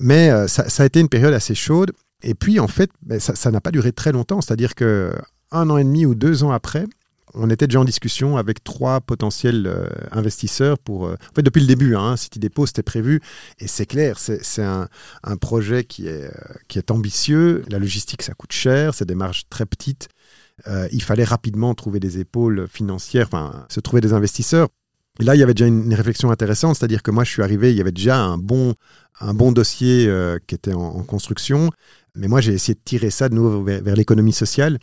mais 0.00 0.30
euh, 0.30 0.48
ça, 0.48 0.82
a 0.82 0.86
été 0.86 1.00
une 1.00 1.08
période 1.08 1.34
assez 1.34 1.54
chaude. 1.54 1.92
Et 2.22 2.34
puis, 2.34 2.58
en 2.60 2.68
fait, 2.68 2.90
bah, 3.02 3.20
ça 3.20 3.50
n'a 3.50 3.60
pas 3.60 3.70
duré 3.70 3.92
très 3.92 4.12
longtemps. 4.12 4.40
C'est-à-dire 4.40 4.74
que 4.74 5.12
un 5.52 5.68
an 5.70 5.76
et 5.76 5.84
demi 5.84 6.06
ou 6.06 6.14
deux 6.14 6.44
ans 6.44 6.50
après, 6.50 6.86
on 7.34 7.50
était 7.50 7.66
déjà 7.66 7.80
en 7.80 7.84
discussion 7.84 8.38
avec 8.38 8.64
trois 8.64 9.00
potentiels 9.02 9.70
investisseurs 10.10 10.78
pour. 10.78 11.02
en 11.02 11.16
fait, 11.34 11.42
depuis 11.42 11.60
le 11.60 11.66
début, 11.66 11.94
hein, 11.94 12.16
City 12.16 12.38
Depot, 12.38 12.64
c'était 12.64 12.82
prévu. 12.82 13.20
Et 13.58 13.68
c'est 13.68 13.84
clair, 13.84 14.18
c'est 14.18 14.62
un, 14.62 14.88
projet 15.40 15.84
qui 15.84 16.08
est, 16.08 16.30
qui 16.68 16.78
est 16.78 16.90
ambitieux. 16.90 17.62
La 17.68 17.78
logistique, 17.78 18.22
ça 18.22 18.32
coûte 18.32 18.52
cher, 18.52 18.94
c'est 18.94 19.04
des 19.04 19.14
marges 19.14 19.42
très 19.50 19.66
petites. 19.66 20.08
Euh, 20.66 20.88
il 20.90 21.02
fallait 21.02 21.24
rapidement 21.24 21.74
trouver 21.74 22.00
des 22.00 22.18
épaules 22.18 22.66
financières, 22.68 23.26
enfin, 23.26 23.66
se 23.68 23.80
trouver 23.80 24.00
des 24.00 24.12
investisseurs. 24.12 24.68
Et 25.20 25.24
là, 25.24 25.34
il 25.34 25.38
y 25.38 25.42
avait 25.42 25.54
déjà 25.54 25.66
une, 25.66 25.94
réflexion 25.94 26.30
intéressante, 26.30 26.76
c'est-à-dire 26.76 27.02
que 27.02 27.10
moi, 27.10 27.24
je 27.24 27.30
suis 27.30 27.42
arrivé, 27.42 27.70
il 27.70 27.76
y 27.76 27.80
avait 27.80 27.92
déjà 27.92 28.18
un 28.18 28.36
bon, 28.36 28.74
un 29.20 29.32
bon 29.32 29.52
dossier 29.52 30.06
euh, 30.08 30.38
qui 30.46 30.54
était 30.54 30.74
en, 30.74 31.02
construction, 31.02 31.70
mais 32.14 32.28
moi, 32.28 32.40
j'ai 32.40 32.52
essayé 32.52 32.74
de 32.74 32.80
tirer 32.84 33.10
ça 33.10 33.28
de 33.28 33.34
nouveau 33.34 33.62
vers, 33.62 33.96
l'économie 33.96 34.32
sociale. 34.32 34.78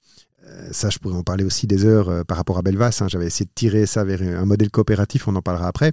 Euh, 0.46 0.70
ça, 0.72 0.90
je 0.90 0.98
pourrais 0.98 1.16
en 1.16 1.24
parler 1.24 1.44
aussi 1.44 1.68
des 1.68 1.86
heures 1.86 2.26
par 2.26 2.38
rapport 2.38 2.58
à 2.58 2.62
Belvas. 2.64 3.00
Hein. 3.02 3.08
J'avais 3.10 3.28
essayé 3.28 3.46
de 3.46 3.52
tirer 3.54 3.86
ça 3.86 4.04
vers 4.04 4.22
un 4.22 4.46
modèle 4.46 4.72
coopératif, 4.72 5.28
on 5.28 5.36
en 5.36 5.42
parlera 5.42 5.68
après. 5.68 5.92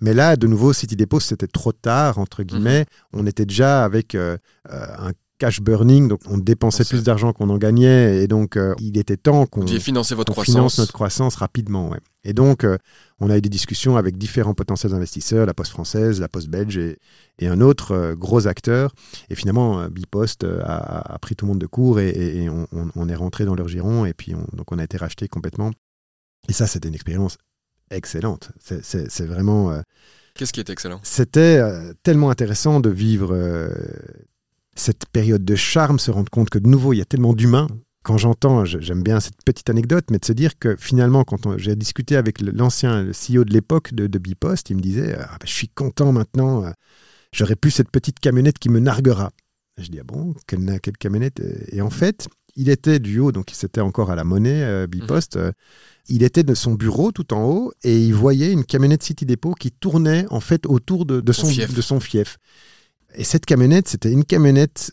Mais 0.00 0.14
là, 0.14 0.36
de 0.36 0.46
nouveau, 0.46 0.72
City 0.72 0.96
Depot, 0.96 1.20
c'était 1.20 1.46
trop 1.46 1.72
tard, 1.72 2.18
entre 2.18 2.42
guillemets. 2.42 2.86
Mhm. 3.12 3.20
On 3.20 3.26
était 3.26 3.46
déjà 3.46 3.84
avec 3.84 4.14
un 4.14 5.12
cash 5.42 5.60
burning, 5.60 6.06
donc 6.06 6.20
on 6.28 6.38
dépensait 6.38 6.84
plus 6.84 7.02
d'argent 7.02 7.32
qu'on 7.32 7.50
en 7.50 7.58
gagnait, 7.58 8.22
et 8.22 8.28
donc 8.28 8.56
euh, 8.56 8.76
il 8.78 8.96
était 8.96 9.16
temps 9.16 9.44
qu'on 9.46 9.66
finance 9.66 10.12
votre 10.12 10.30
croissance. 10.30 10.54
finance 10.54 10.78
notre 10.78 10.92
croissance 10.92 11.34
rapidement. 11.34 11.90
Ouais. 11.90 11.98
Et 12.22 12.32
donc, 12.32 12.62
euh, 12.62 12.78
on 13.18 13.28
a 13.28 13.36
eu 13.36 13.40
des 13.40 13.48
discussions 13.48 13.96
avec 13.96 14.16
différents 14.16 14.54
potentiels 14.54 14.94
investisseurs, 14.94 15.44
la 15.44 15.52
Poste 15.52 15.72
française, 15.72 16.20
la 16.20 16.28
Poste 16.28 16.46
belge 16.46 16.78
et, 16.78 16.96
et 17.40 17.48
un 17.48 17.60
autre 17.60 17.90
euh, 17.90 18.14
gros 18.14 18.46
acteur. 18.46 18.94
Et 19.30 19.34
finalement, 19.34 19.88
Bipost 19.88 20.44
a, 20.44 21.12
a, 21.12 21.18
pris 21.18 21.34
tout 21.34 21.46
le 21.46 21.48
monde 21.48 21.60
de 21.60 21.66
court 21.66 21.98
et, 21.98 22.10
et 22.10 22.48
on, 22.48 22.68
on, 22.94 23.08
est 23.08 23.16
rentré 23.16 23.44
dans 23.44 23.56
leur 23.56 23.66
giron, 23.66 24.06
et 24.06 24.14
puis 24.14 24.36
on, 24.36 24.46
donc 24.56 24.70
on 24.70 24.78
a 24.78 24.84
été 24.84 24.96
racheté 24.96 25.26
complètement. 25.26 25.72
Et 26.48 26.52
ça, 26.52 26.68
c'était 26.68 26.86
une 26.86 26.94
expérience 26.94 27.36
excellente. 27.90 28.52
C'est 28.60 29.26
vraiment... 29.26 29.76
Qu'est-ce 30.36 30.52
qui 30.52 30.60
est 30.60 30.70
excellent? 30.70 31.00
C'était 31.02 31.60
tellement 32.04 32.30
intéressant 32.30 32.78
de 32.78 32.90
vivre 32.90 33.34
cette 34.74 35.06
période 35.06 35.44
de 35.44 35.54
charme, 35.54 35.98
se 35.98 36.10
rendre 36.10 36.30
compte 36.30 36.50
que 36.50 36.58
de 36.58 36.68
nouveau, 36.68 36.92
il 36.92 36.98
y 36.98 37.02
a 37.02 37.04
tellement 37.04 37.34
d'humains. 37.34 37.68
Quand 38.02 38.18
j'entends, 38.18 38.64
j'aime 38.64 39.02
bien 39.02 39.20
cette 39.20 39.42
petite 39.44 39.70
anecdote, 39.70 40.06
mais 40.10 40.18
de 40.18 40.24
se 40.24 40.32
dire 40.32 40.58
que 40.58 40.74
finalement, 40.76 41.22
quand 41.22 41.56
j'ai 41.56 41.76
discuté 41.76 42.16
avec 42.16 42.40
l'ancien 42.40 43.10
CEO 43.12 43.44
de 43.44 43.52
l'époque 43.52 43.94
de, 43.94 44.08
de 44.08 44.18
Bipost, 44.18 44.70
il 44.70 44.76
me 44.76 44.80
disait 44.80 45.14
ah, 45.20 45.36
ben, 45.38 45.46
Je 45.46 45.52
suis 45.52 45.68
content 45.68 46.10
maintenant, 46.10 46.64
euh, 46.64 46.70
j'aurai 47.32 47.54
plus 47.54 47.70
cette 47.70 47.90
petite 47.90 48.18
camionnette 48.18 48.58
qui 48.58 48.70
me 48.70 48.80
narguera. 48.80 49.30
Je 49.78 49.88
dis 49.88 50.00
Ah 50.00 50.04
bon, 50.04 50.34
quelle, 50.48 50.80
quelle 50.80 50.96
camionnette? 50.96 51.40
Et 51.70 51.80
en 51.80 51.90
fait, 51.90 52.26
il 52.56 52.70
était 52.70 52.98
du 52.98 53.20
haut, 53.20 53.30
donc 53.30 53.50
c'était 53.52 53.80
encore 53.80 54.10
à 54.10 54.16
la 54.16 54.24
monnaie, 54.24 54.62
euh, 54.64 54.88
Bipost. 54.88 55.36
Mhm. 55.36 55.42
Euh, 55.42 55.52
il 56.08 56.24
était 56.24 56.42
de 56.42 56.54
son 56.54 56.74
bureau 56.74 57.12
tout 57.12 57.32
en 57.32 57.44
haut 57.44 57.72
et 57.84 57.96
il 57.96 58.12
voyait 58.12 58.50
une 58.50 58.64
camionnette 58.64 59.04
City 59.04 59.24
Depot 59.24 59.54
qui 59.54 59.70
tournait 59.70 60.26
en 60.30 60.40
fait 60.40 60.66
autour 60.66 61.06
de, 61.06 61.32
son, 61.32 61.46
de 61.46 61.80
son 61.80 62.00
fief. 62.00 62.38
Et 63.14 63.24
cette 63.24 63.46
camionnette, 63.46 63.88
c'était 63.88 64.10
une 64.10 64.24
camionnette 64.24 64.92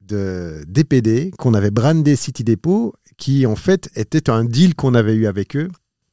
de 0.00 0.64
DPD 0.66 1.30
qu'on 1.38 1.54
avait 1.54 1.70
brandé 1.70 2.16
City 2.16 2.44
Depot, 2.44 2.94
qui 3.16 3.46
en 3.46 3.56
fait 3.56 3.90
était 3.96 4.28
un 4.28 4.44
deal 4.44 4.74
qu'on 4.74 4.94
avait 4.94 5.14
eu 5.14 5.26
avec 5.26 5.56
eux, 5.56 5.68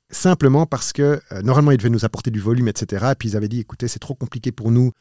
simplement 0.09 0.65
parce 0.65 0.93
que 0.93 1.19
euh, 1.31 1.41
normalement 1.41 1.71
ils 1.71 1.77
devaient 1.77 1.89
nous 1.89 2.05
apporter 2.05 2.31
du 2.31 2.39
volume, 2.39 2.67
etc. 2.67 3.07
Et 3.11 3.15
puis 3.15 3.29
ils 3.29 3.37
avaient 3.37 3.47
dit, 3.47 3.59
écoutez, 3.59 3.87
c'est 3.87 3.99
trop 3.99 4.13
compliqué 4.13 4.51
pour 4.51 4.71
nous 4.71 4.91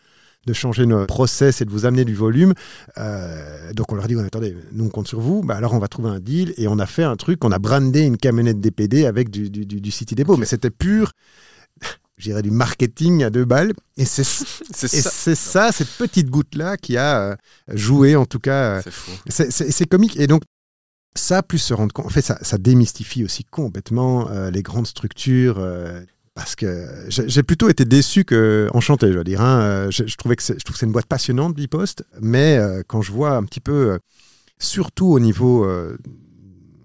de 0.47 0.53
changer 0.55 0.87
nos 0.87 1.05
process 1.05 1.61
et 1.61 1.67
de 1.67 1.71
vous 1.71 1.85
amener 1.85 2.07
du 2.07 2.15
volume. 2.15 2.55
Euh, 2.97 3.73
donc 3.75 3.93
on 3.93 3.95
leur 3.95 4.07
a 4.07 4.09
dit, 4.09 4.19
attendez, 4.19 4.57
nous 4.73 4.87
on 4.87 4.89
compte 4.89 5.09
sur 5.09 5.21
vous, 5.21 5.43
bah, 5.43 5.57
alors 5.57 5.75
on 5.75 5.79
va 5.79 5.89
trouver 5.89 6.09
un 6.09 6.21
deal 6.21 6.55
et 6.57 6.67
on 6.67 6.79
a 6.79 6.87
fait 6.87 7.05
un 7.05 7.17
truc, 7.17 7.45
on 7.45 7.53
a 7.53 7.59
brandé 7.59 8.01
une 8.01 8.17
camionnette 8.17 8.61
DPD 8.61 9.05
avec 9.05 9.31
du, 9.31 9.51
du, 9.51 9.67
du 9.67 9.91
City 9.91 10.15
Depot, 10.15 10.39
mais 10.39 10.47
c'était 10.47 10.71
pur 10.71 11.13
j'irais 12.21 12.43
du 12.43 12.51
marketing 12.51 13.25
à 13.25 13.31
deux 13.31 13.45
balles. 13.45 13.73
Et 13.97 14.05
c'est 14.05 14.25
ça. 14.25 15.35
ça, 15.35 15.73
cette 15.73 15.91
petite 15.99 16.31
goutte-là 16.31 16.77
qui 16.77 16.97
a 16.97 17.21
euh, 17.21 17.37
joué, 17.69 18.17
en 18.17 18.27
tout 18.27 18.39
cas. 18.39 18.83
C'est 19.29 19.87
comique. 19.87 20.17
Et 20.19 20.27
donc, 20.27 20.43
ça, 21.17 21.43
plus 21.43 21.59
se 21.59 21.75
rendre 21.75 21.93
compte, 21.93 22.07
en 22.07 22.11
fait, 22.11 22.23
ça, 22.23 22.39
ça 22.43 22.59
démystifie 22.59 23.25
aussi 23.25 23.45
complètement 23.45 24.31
euh, 24.31 24.51
les 24.51 24.63
grandes 24.63 24.87
structures. 24.87 25.59
Euh, 25.59 26.01
parce 26.35 26.55
que 26.55 26.87
j'ai 27.09 27.43
plutôt 27.43 27.69
été 27.69 27.85
déçu 27.85 28.25
que 28.25 28.71
enchanté, 28.73 29.13
je 29.13 29.19
veux 29.19 29.25
dire. 29.25 29.43
Hein. 29.43 29.91
Je, 29.91 30.17
trouvais 30.17 30.37
que 30.37 30.43
je 30.43 30.53
trouve 30.53 30.75
que 30.75 30.79
c'est 30.79 30.87
une 30.87 30.93
boîte 30.93 31.07
passionnante, 31.07 31.55
Bipost, 31.55 32.05
mais 32.23 32.59
quand 32.87 33.03
je 33.03 33.13
vois 33.13 33.33
un 33.33 33.43
petit 33.43 33.61
peu, 33.61 33.99
surtout 34.59 35.09
au 35.09 35.19
niveau 35.19 35.67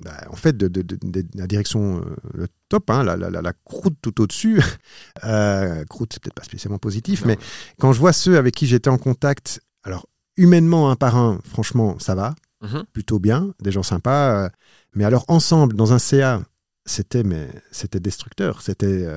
bah, 0.06 0.24
en 0.30 0.36
fait, 0.36 0.56
de, 0.56 0.86
la 1.34 1.48
direction, 1.48 1.98
euh, 1.98 2.16
le 2.36 2.48
top, 2.70 2.92
hein, 2.92 3.04
la, 3.04 3.54
croûte 3.66 3.96
tout 4.04 4.22
au-dessus, 4.22 4.62
euh, 5.24 5.84
croûte, 5.86 6.14
c'est 6.14 6.22
peut-être 6.22 6.36
pas 6.36 6.44
spécialement 6.44 6.78
positif, 6.78 7.26
mais 7.26 7.40
quand 7.80 7.92
je 7.92 8.00
vois 8.00 8.14
ceux 8.14 8.38
avec 8.38 8.54
qui 8.54 8.68
j'étais 8.68 8.92
en 8.92 9.00
contact, 9.00 9.62
alors 9.84 10.06
humainement, 10.38 10.92
un 10.92 10.96
par 10.96 11.16
un, 11.16 11.40
franchement, 11.44 11.98
ça 11.98 12.14
va, 12.14 12.36
mhm. 12.62 12.84
plutôt 12.94 13.18
bien, 13.18 13.52
des 13.64 13.72
gens 13.72 13.82
sympas, 13.82 14.46
euh, 14.46 14.50
mais 14.94 15.06
alors 15.06 15.26
ensemble, 15.28 15.76
dans 15.76 15.92
un 15.92 15.98
CA, 15.98 16.44
c'était 16.88 17.24
mais 17.24 17.50
c'était 17.72 18.00
destructeur. 18.00 18.62
C'était 18.62 19.08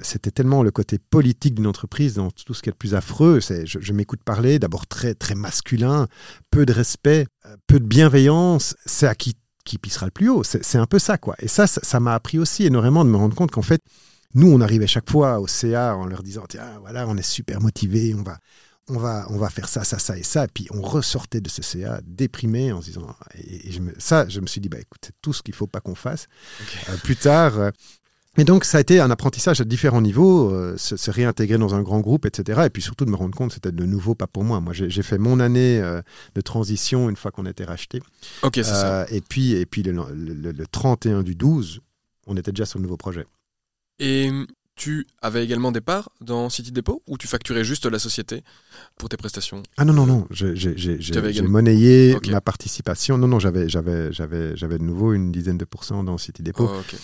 c'était 0.00 0.30
tellement 0.30 0.62
le 0.62 0.70
côté 0.70 1.00
politique 1.00 1.56
d'une 1.56 1.66
entreprise 1.66 2.14
dans 2.14 2.30
tout 2.30 2.54
ce 2.54 2.62
qui 2.62 2.68
est 2.68 2.72
le 2.72 2.76
plus 2.76 2.94
affreux. 2.94 3.40
C'est 3.40 3.66
je, 3.66 3.80
je 3.80 3.92
m'écoute 3.92 4.22
parler 4.22 4.60
d'abord 4.60 4.86
très 4.86 5.14
très 5.14 5.34
masculin, 5.34 6.06
peu 6.52 6.64
de 6.64 6.72
respect, 6.72 7.26
peu 7.66 7.80
de 7.80 7.84
bienveillance. 7.84 8.76
C'est 8.86 9.08
à 9.08 9.16
qui 9.16 9.34
qui 9.64 9.78
pissera 9.78 10.06
le 10.06 10.12
plus 10.12 10.28
haut. 10.28 10.42
C'est 10.44 10.78
un 10.78 10.86
peu 10.86 10.98
ça, 10.98 11.18
quoi. 11.18 11.34
Et 11.38 11.48
ça, 11.48 11.66
ça 11.66 12.00
m'a 12.00 12.14
appris 12.14 12.38
aussi 12.38 12.64
énormément 12.64 13.04
de 13.04 13.10
me 13.10 13.16
rendre 13.16 13.34
compte 13.34 13.50
qu'en 13.50 13.62
fait, 13.62 13.82
nous, 14.34 14.50
on 14.50 14.60
arrivait 14.60 14.86
chaque 14.86 15.10
fois 15.10 15.40
au 15.40 15.46
CA 15.46 15.96
en 15.96 16.06
leur 16.06 16.22
disant, 16.22 16.44
tiens, 16.48 16.78
voilà, 16.80 17.06
on 17.08 17.16
est 17.16 17.22
super 17.22 17.60
motivés, 17.60 18.14
on 18.14 18.22
va, 18.22 18.38
on 18.88 18.98
va, 18.98 19.26
on 19.30 19.38
va 19.38 19.50
faire 19.50 19.68
ça, 19.68 19.84
ça, 19.84 19.98
ça 19.98 20.16
et 20.16 20.22
ça. 20.22 20.44
Et 20.44 20.48
puis 20.48 20.68
on 20.70 20.82
ressortait 20.82 21.40
de 21.40 21.48
ce 21.48 21.62
CA 21.62 22.00
déprimé 22.04 22.72
en 22.72 22.80
se 22.80 22.86
disant, 22.86 23.14
et, 23.34 23.72
je 23.72 23.80
me, 23.80 23.92
ça, 23.98 24.28
je 24.28 24.40
me 24.40 24.46
suis 24.46 24.60
dit, 24.60 24.68
bah 24.68 24.78
écoute, 24.78 25.00
c'est 25.04 25.14
tout 25.20 25.32
ce 25.32 25.42
qu'il 25.42 25.54
faut 25.54 25.66
pas 25.66 25.80
qu'on 25.80 25.94
fasse. 25.94 26.26
Euh, 26.88 26.96
plus 26.98 27.16
tard, 27.16 27.58
euh, 27.58 27.70
et 28.36 28.44
donc, 28.44 28.64
ça 28.64 28.78
a 28.78 28.80
été 28.80 29.00
un 29.00 29.10
apprentissage 29.10 29.60
à 29.60 29.64
différents 29.64 30.00
niveaux, 30.00 30.50
euh, 30.50 30.76
se, 30.76 31.10
réintégrer 31.10 31.58
dans 31.58 31.74
un 31.74 31.82
grand 31.82 32.00
groupe, 32.00 32.26
etc. 32.26 32.62
Et 32.66 32.70
puis 32.70 32.80
surtout 32.80 33.04
de 33.04 33.10
me 33.10 33.16
rendre 33.16 33.36
compte, 33.36 33.52
c'était 33.52 33.72
de 33.72 33.84
nouveau 33.84 34.14
pas 34.14 34.28
pour 34.28 34.44
moi. 34.44 34.60
Moi, 34.60 34.72
j'ai 34.72 35.02
fait 35.02 35.18
mon 35.18 35.40
année 35.40 35.80
euh, 35.80 36.00
de 36.36 36.40
transition 36.40 37.10
une 37.10 37.16
fois 37.16 37.32
qu'on 37.32 37.46
était 37.46 37.64
racheté. 37.64 38.00
Ok, 38.42 38.52
c'est 38.54 38.64
ça. 38.64 39.02
Euh, 39.02 39.06
et 39.10 39.20
puis, 39.20 39.52
et 39.52 39.66
puis 39.66 39.82
le, 39.82 39.92
le, 40.14 40.66
31 40.66 41.24
du 41.24 41.34
12, 41.34 41.80
on 42.28 42.36
était 42.36 42.52
déjà 42.52 42.66
sur 42.66 42.78
le 42.78 42.84
nouveau 42.84 42.96
projet. 42.96 43.26
Et 43.98 44.30
tu 44.76 45.06
avais 45.20 45.44
également 45.44 45.72
des 45.72 45.80
parts 45.80 46.10
dans 46.20 46.48
City 46.50 46.70
Depot 46.70 47.02
ou 47.08 47.18
tu 47.18 47.26
facturais 47.26 47.64
juste 47.64 47.84
la 47.84 47.98
société 47.98 48.44
pour 48.96 49.08
tes 49.08 49.16
prestations? 49.16 49.64
Ah 49.76 49.84
non, 49.84 49.92
non, 49.92 50.06
non. 50.06 50.26
J'ai 50.30 51.42
monnayé 51.42 52.16
ma 52.30 52.40
participation. 52.40 53.18
Non, 53.18 53.26
non, 53.26 53.40
j'avais 53.40 53.66
de 53.66 54.84
nouveau 54.84 55.14
une 55.14 55.32
dizaine 55.32 55.58
de 55.58 55.64
pourcents 55.64 56.04
dans 56.04 56.16
City 56.16 56.44
Depot. 56.44 56.70
Oh, 56.70 56.96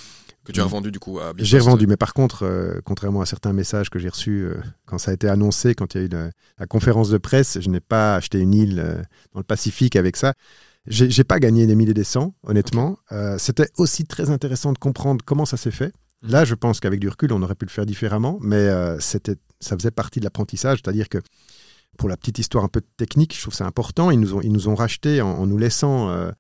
que 0.47 0.53
tu 0.53 0.61
as 0.61 0.65
revendu 0.65 0.91
du 0.91 0.99
coup 0.99 1.19
à 1.19 1.33
J'ai 1.37 1.59
revendu, 1.59 1.87
mais 1.87 1.97
par 1.97 2.15
contre, 2.15 2.45
euh, 2.45 2.81
contrairement 2.85 3.21
à 3.21 3.27
certains 3.27 3.53
messages 3.53 3.91
que 3.91 3.99
j'ai 3.99 4.09
reçus 4.09 4.45
euh, 4.45 4.55
quand 4.87 4.99
ça 4.99 5.11
a 5.11 5.15
été 5.15 5.29
annoncé, 5.29 5.75
quand 5.75 5.95
il 5.95 6.01
y 6.01 6.05
a 6.05 6.07
eu 6.07 6.09
la, 6.09 6.67
conférence 6.67 7.11
de 7.11 7.19
presse, 7.19 7.59
je 7.61 7.69
n'ai 7.69 7.81
pas 7.81 8.17
acheté 8.17 8.39
une 8.39 8.55
île 8.55 8.79
euh, 8.79 9.03
dans 9.35 9.41
le 9.41 9.45
Pacifique 9.45 9.97
avec 9.97 10.17
ça. 10.17 10.35
J'ai 10.89 11.25
pas 11.25 11.41
gagné 11.41 11.67
des 11.67 11.75
milliers 11.75 11.95
des 11.95 12.05
cents, 12.05 12.33
honnêtement. 12.45 12.97
C'était 13.39 13.69
aussi 13.77 14.05
très 14.05 14.31
intéressant 14.31 14.73
de 14.73 14.79
comprendre 14.79 15.25
comment 15.25 15.45
ça 15.45 15.57
s'est 15.57 15.73
fait. 15.73 15.93
Mhm. 16.23 16.31
Là, 16.31 16.45
je 16.45 16.55
pense 16.55 16.79
qu'avec 16.79 17.01
du 17.01 17.09
recul, 17.09 17.33
on 17.33 17.43
aurait 17.43 17.57
pu 17.57 17.65
le 17.65 17.73
faire 17.73 17.87
différemment, 17.87 18.39
mais 18.41 18.71
c'était, 19.01 19.35
ça 19.59 19.77
faisait 19.77 19.91
partie 19.91 20.21
de 20.21 20.25
l'apprentissage, 20.25 20.79
c'est-à-dire 20.85 21.09
que 21.09 21.19
pour 21.97 22.09
la 22.09 22.17
petite 22.17 22.39
histoire 22.39 22.63
un 22.63 22.69
peu 22.69 22.83
technique, 22.97 23.35
je 23.35 23.41
trouve 23.41 23.55
ça 23.55 23.67
important. 23.67 24.13
Ils 24.13 24.21
nous 24.21 24.35
ont, 24.35 24.41
ils 24.43 24.53
nous 24.53 24.69
ont 24.69 24.77
racheté 24.77 25.21
en, 25.21 25.29
en 25.29 25.47
nous 25.47 25.59
laissant 25.59 26.09
euh, 26.11 26.31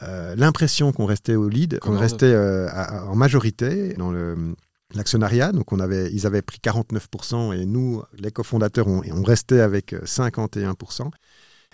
l'impression 0.00 0.92
qu'on 0.92 1.06
restait 1.06 1.34
au 1.34 1.48
lead, 1.48 1.78
qu'on 1.80 1.98
restait 1.98 2.26
euh, 2.26 2.68
en 3.06 3.16
majorité 3.16 3.94
dans 3.94 4.12
l'actionnariat. 4.94 5.52
Donc 5.52 5.72
on 5.72 5.80
avait, 5.80 6.10
ils 6.12 6.26
avaient 6.26 6.42
pris 6.42 6.58
49% 6.62 7.56
et 7.56 7.66
nous, 7.66 8.02
les 8.16 8.30
cofondateurs, 8.30 8.86
on, 8.86 9.02
on 9.10 9.22
restait 9.22 9.60
avec 9.60 9.92
51%, 9.92 11.06
euh, 11.06 11.10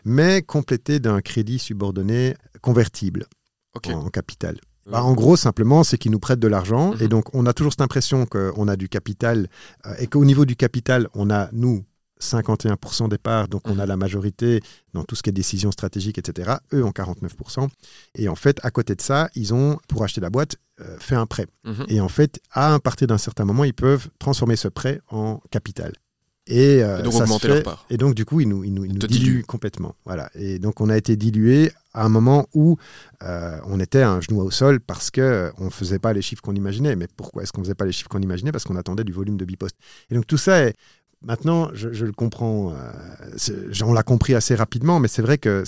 mais 0.05 0.43
complété 0.43 1.01
d'un 1.01 1.20
crédit 1.20 1.59
subordonné 1.59 2.37
convertible 2.61 3.27
en, 3.75 4.09
capital. 4.09 4.59
Bah, 4.87 5.03
en 5.03 5.14
gros, 5.14 5.37
simplement, 5.37 5.83
c'est 5.83 5.99
qu'ils 5.99 6.12
nous 6.12 6.18
prêtent 6.18 6.41
de 6.41 6.49
l'argent 6.49 6.93
mhm. 6.93 7.03
et 7.03 7.09
donc 7.09 7.35
on 7.35 7.47
a 7.47 7.53
toujours 7.53 7.72
cette 7.72 7.81
impression 7.81 8.27
qu'on 8.27 8.68
a 8.68 8.77
du 8.77 8.89
capital 8.89 9.49
et 9.99 10.07
qu'au 10.07 10.25
niveau 10.25 10.45
du 10.45 10.57
capital, 10.57 11.09
on 11.14 11.31
a, 11.31 11.49
nous, 11.53 11.85
51% 12.21 13.09
des 13.09 13.19
parts, 13.19 13.49
donc 13.49 13.62
on 13.69 13.79
a 13.79 13.83
mhm. 13.83 13.89
la 13.89 13.97
majorité 13.97 14.61
dans 14.93 15.05
tout 15.05 15.15
ce 15.15 15.23
qui 15.23 15.31
est 15.31 15.33
décision 15.33 15.71
stratégique, 15.73 16.19
etc. 16.19 16.55
Eux 16.73 16.85
ont 16.85 16.91
49%. 16.91 17.69
Et 18.15 18.29
en 18.29 18.35
fait, 18.35 18.61
à 18.62 18.71
côté 18.71 18.95
de 18.95 19.01
ça, 19.01 19.29
ils 19.35 19.53
ont, 19.53 19.79
pour 19.89 20.05
acheter 20.05 20.21
la 20.21 20.31
boîte, 20.31 20.57
euh, 20.81 20.97
fait 20.99 21.15
un 21.15 21.27
prêt. 21.27 21.47
Mhm. 21.65 21.87
Et 21.89 22.01
en 22.01 22.09
fait, 22.09 22.41
à 22.53 22.79
partir 22.81 23.07
d'un 23.07 23.19
certain 23.19 23.45
moment, 23.45 23.65
ils 23.65 23.75
peuvent 23.75 24.09
transformer 24.19 24.57
ce 24.57 24.69
prêt 24.69 25.01
en 25.11 25.41
capital. 25.51 25.93
Et, 26.47 26.83
euh, 26.83 27.01
donc 27.01 27.15
augmenter 27.15 27.49
leur 27.49 27.62
part. 27.62 27.87
Et 27.89 27.97
donc, 27.97 28.15
du 28.15 28.25
coup, 28.25 28.41
ils 28.41 28.49
nous, 28.49 28.65
ils 28.65 28.75
nous, 28.75 28.87
diluent 28.87 29.45
complètement. 29.45 29.95
Voilà. 30.05 30.31
Et 30.35 30.59
donc, 30.59 30.81
on 30.81 30.91
a 30.91 30.97
été 30.97 31.17
dilué 31.17 31.73
à 31.95 32.05
un 32.05 32.11
moment 32.11 32.47
où 32.53 32.77
euh, 33.23 33.59
on 33.67 33.81
était 33.81 34.03
un 34.03 34.21
genou 34.21 34.41
au 34.41 34.51
sol 34.51 34.81
parce 34.81 35.11
qu'on 35.11 35.53
ne 35.59 35.71
faisait 35.71 35.99
pas 35.99 36.12
les 36.12 36.21
chiffres 36.21 36.43
qu'on 36.43 36.55
imaginait. 36.55 36.97
Mais 36.97 37.09
pourquoi 37.17 37.43
est-ce 37.43 37.53
qu'on 37.53 37.62
ne 37.62 37.65
faisait 37.65 37.75
pas 37.75 37.87
les 37.87 37.93
chiffres 37.93 38.11
qu'on 38.11 38.21
imaginait? 38.21 38.53
Parce 38.53 38.65
qu'on 38.65 38.77
attendait 38.77 39.05
du 39.05 39.12
volume 39.12 39.39
de 39.39 39.45
bipost. 39.47 39.75
Et 40.11 40.15
donc, 40.15 40.27
tout 40.27 40.37
ça 40.37 40.65
est, 40.65 40.75
Maintenant, 41.25 41.70
je, 41.72 42.05
le 42.05 42.12
comprends, 42.12 42.72
euh, 42.72 43.83
on 43.83 43.95
l'a 43.95 44.03
compris 44.03 44.35
assez 44.35 44.55
rapidement, 44.55 45.01
mais 45.01 45.09
c'est 45.09 45.22
vrai 45.22 45.39
que 45.39 45.64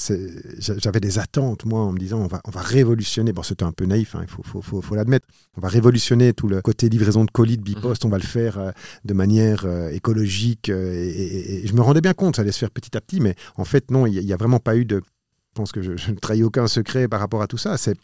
j'avais 0.59 1.01
des 1.01 1.19
attentes, 1.19 1.65
moi, 1.65 1.81
en 1.81 1.93
me 1.93 1.99
disant 1.99 2.19
on 2.19 2.27
va, 2.27 2.43
on 2.45 2.51
va 2.51 2.61
révolutionner. 2.61 3.33
Bon, 3.33 3.43
c'était 3.43 3.65
un 3.65 3.73
peu 3.73 3.87
naïf, 3.87 4.15
hein, 4.15 4.21
il 4.23 4.29
faut, 4.29 4.43
faut, 4.43 4.83
faut, 4.83 4.95
l'admettre. 4.95 5.27
On 5.57 5.63
va 5.63 5.69
révolutionner 5.69 6.35
tout 6.35 6.47
le 6.49 6.61
côté 6.61 6.91
livraison 6.91 7.25
de 7.25 7.31
colis 7.31 7.57
de 7.57 7.63
Bipost, 7.63 8.05
mhm. 8.05 8.09
on 8.09 8.11
va 8.11 8.19
le 8.19 8.25
faire 8.25 8.59
euh, 8.59 8.71
de 9.07 9.15
manière 9.15 9.65
euh, 9.65 9.89
écologique. 9.91 10.69
Et, 10.69 11.63
je 11.65 11.73
me 11.73 11.81
rendais 11.81 12.03
bien 12.03 12.15
compte, 12.15 12.37
ça 12.37 12.43
allait 12.43 12.53
se 12.53 12.59
faire 12.59 12.71
petit 12.71 12.95
à 12.95 13.01
petit, 13.01 13.21
mais 13.21 13.35
en 13.57 13.65
fait, 13.65 13.91
non, 13.91 14.07
il 14.07 14.25
n'y 14.25 14.33
a, 14.33 14.37
vraiment 14.37 14.61
pas 14.61 14.77
eu 14.77 14.85
de. 14.85 14.97
Je 14.97 15.55
pense 15.55 15.73
que 15.73 15.81
je, 15.81 15.97
je 15.97 16.11
ne 16.11 16.17
trahis 16.17 16.43
aucun 16.43 16.67
secret 16.67 17.09
par 17.09 17.19
rapport 17.19 17.41
à 17.41 17.47
tout 17.47 17.57
ça. 17.57 17.79
C'est 17.79 17.97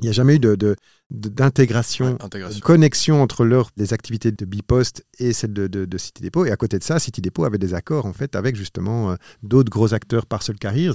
il 0.00 0.04
n'y 0.04 0.08
a 0.10 0.12
jamais 0.12 0.36
eu 0.36 0.38
de, 0.38 0.76
d'intégration, 1.10 2.18
de, 2.30 2.60
connexion 2.60 3.22
entre 3.22 3.44
leur, 3.44 3.70
les 3.76 3.92
activités 3.92 4.32
de 4.32 4.44
Bipost 4.44 5.04
et 5.18 5.32
celles 5.32 5.52
de, 5.52 5.66
de, 5.66 5.98
City 5.98 6.22
Depot. 6.22 6.44
Et 6.44 6.50
à 6.50 6.56
côté 6.56 6.78
de 6.78 6.84
ça, 6.84 6.98
City 6.98 7.20
Depot 7.20 7.44
avait 7.44 7.58
des 7.58 7.74
accords 7.74 8.06
en 8.06 8.12
fait 8.12 8.36
avec 8.36 8.56
justement 8.56 9.12
euh, 9.12 9.16
d'autres 9.42 9.70
gros 9.70 9.94
acteurs 9.94 10.26
Parcel 10.26 10.56
Carriers 10.58 10.92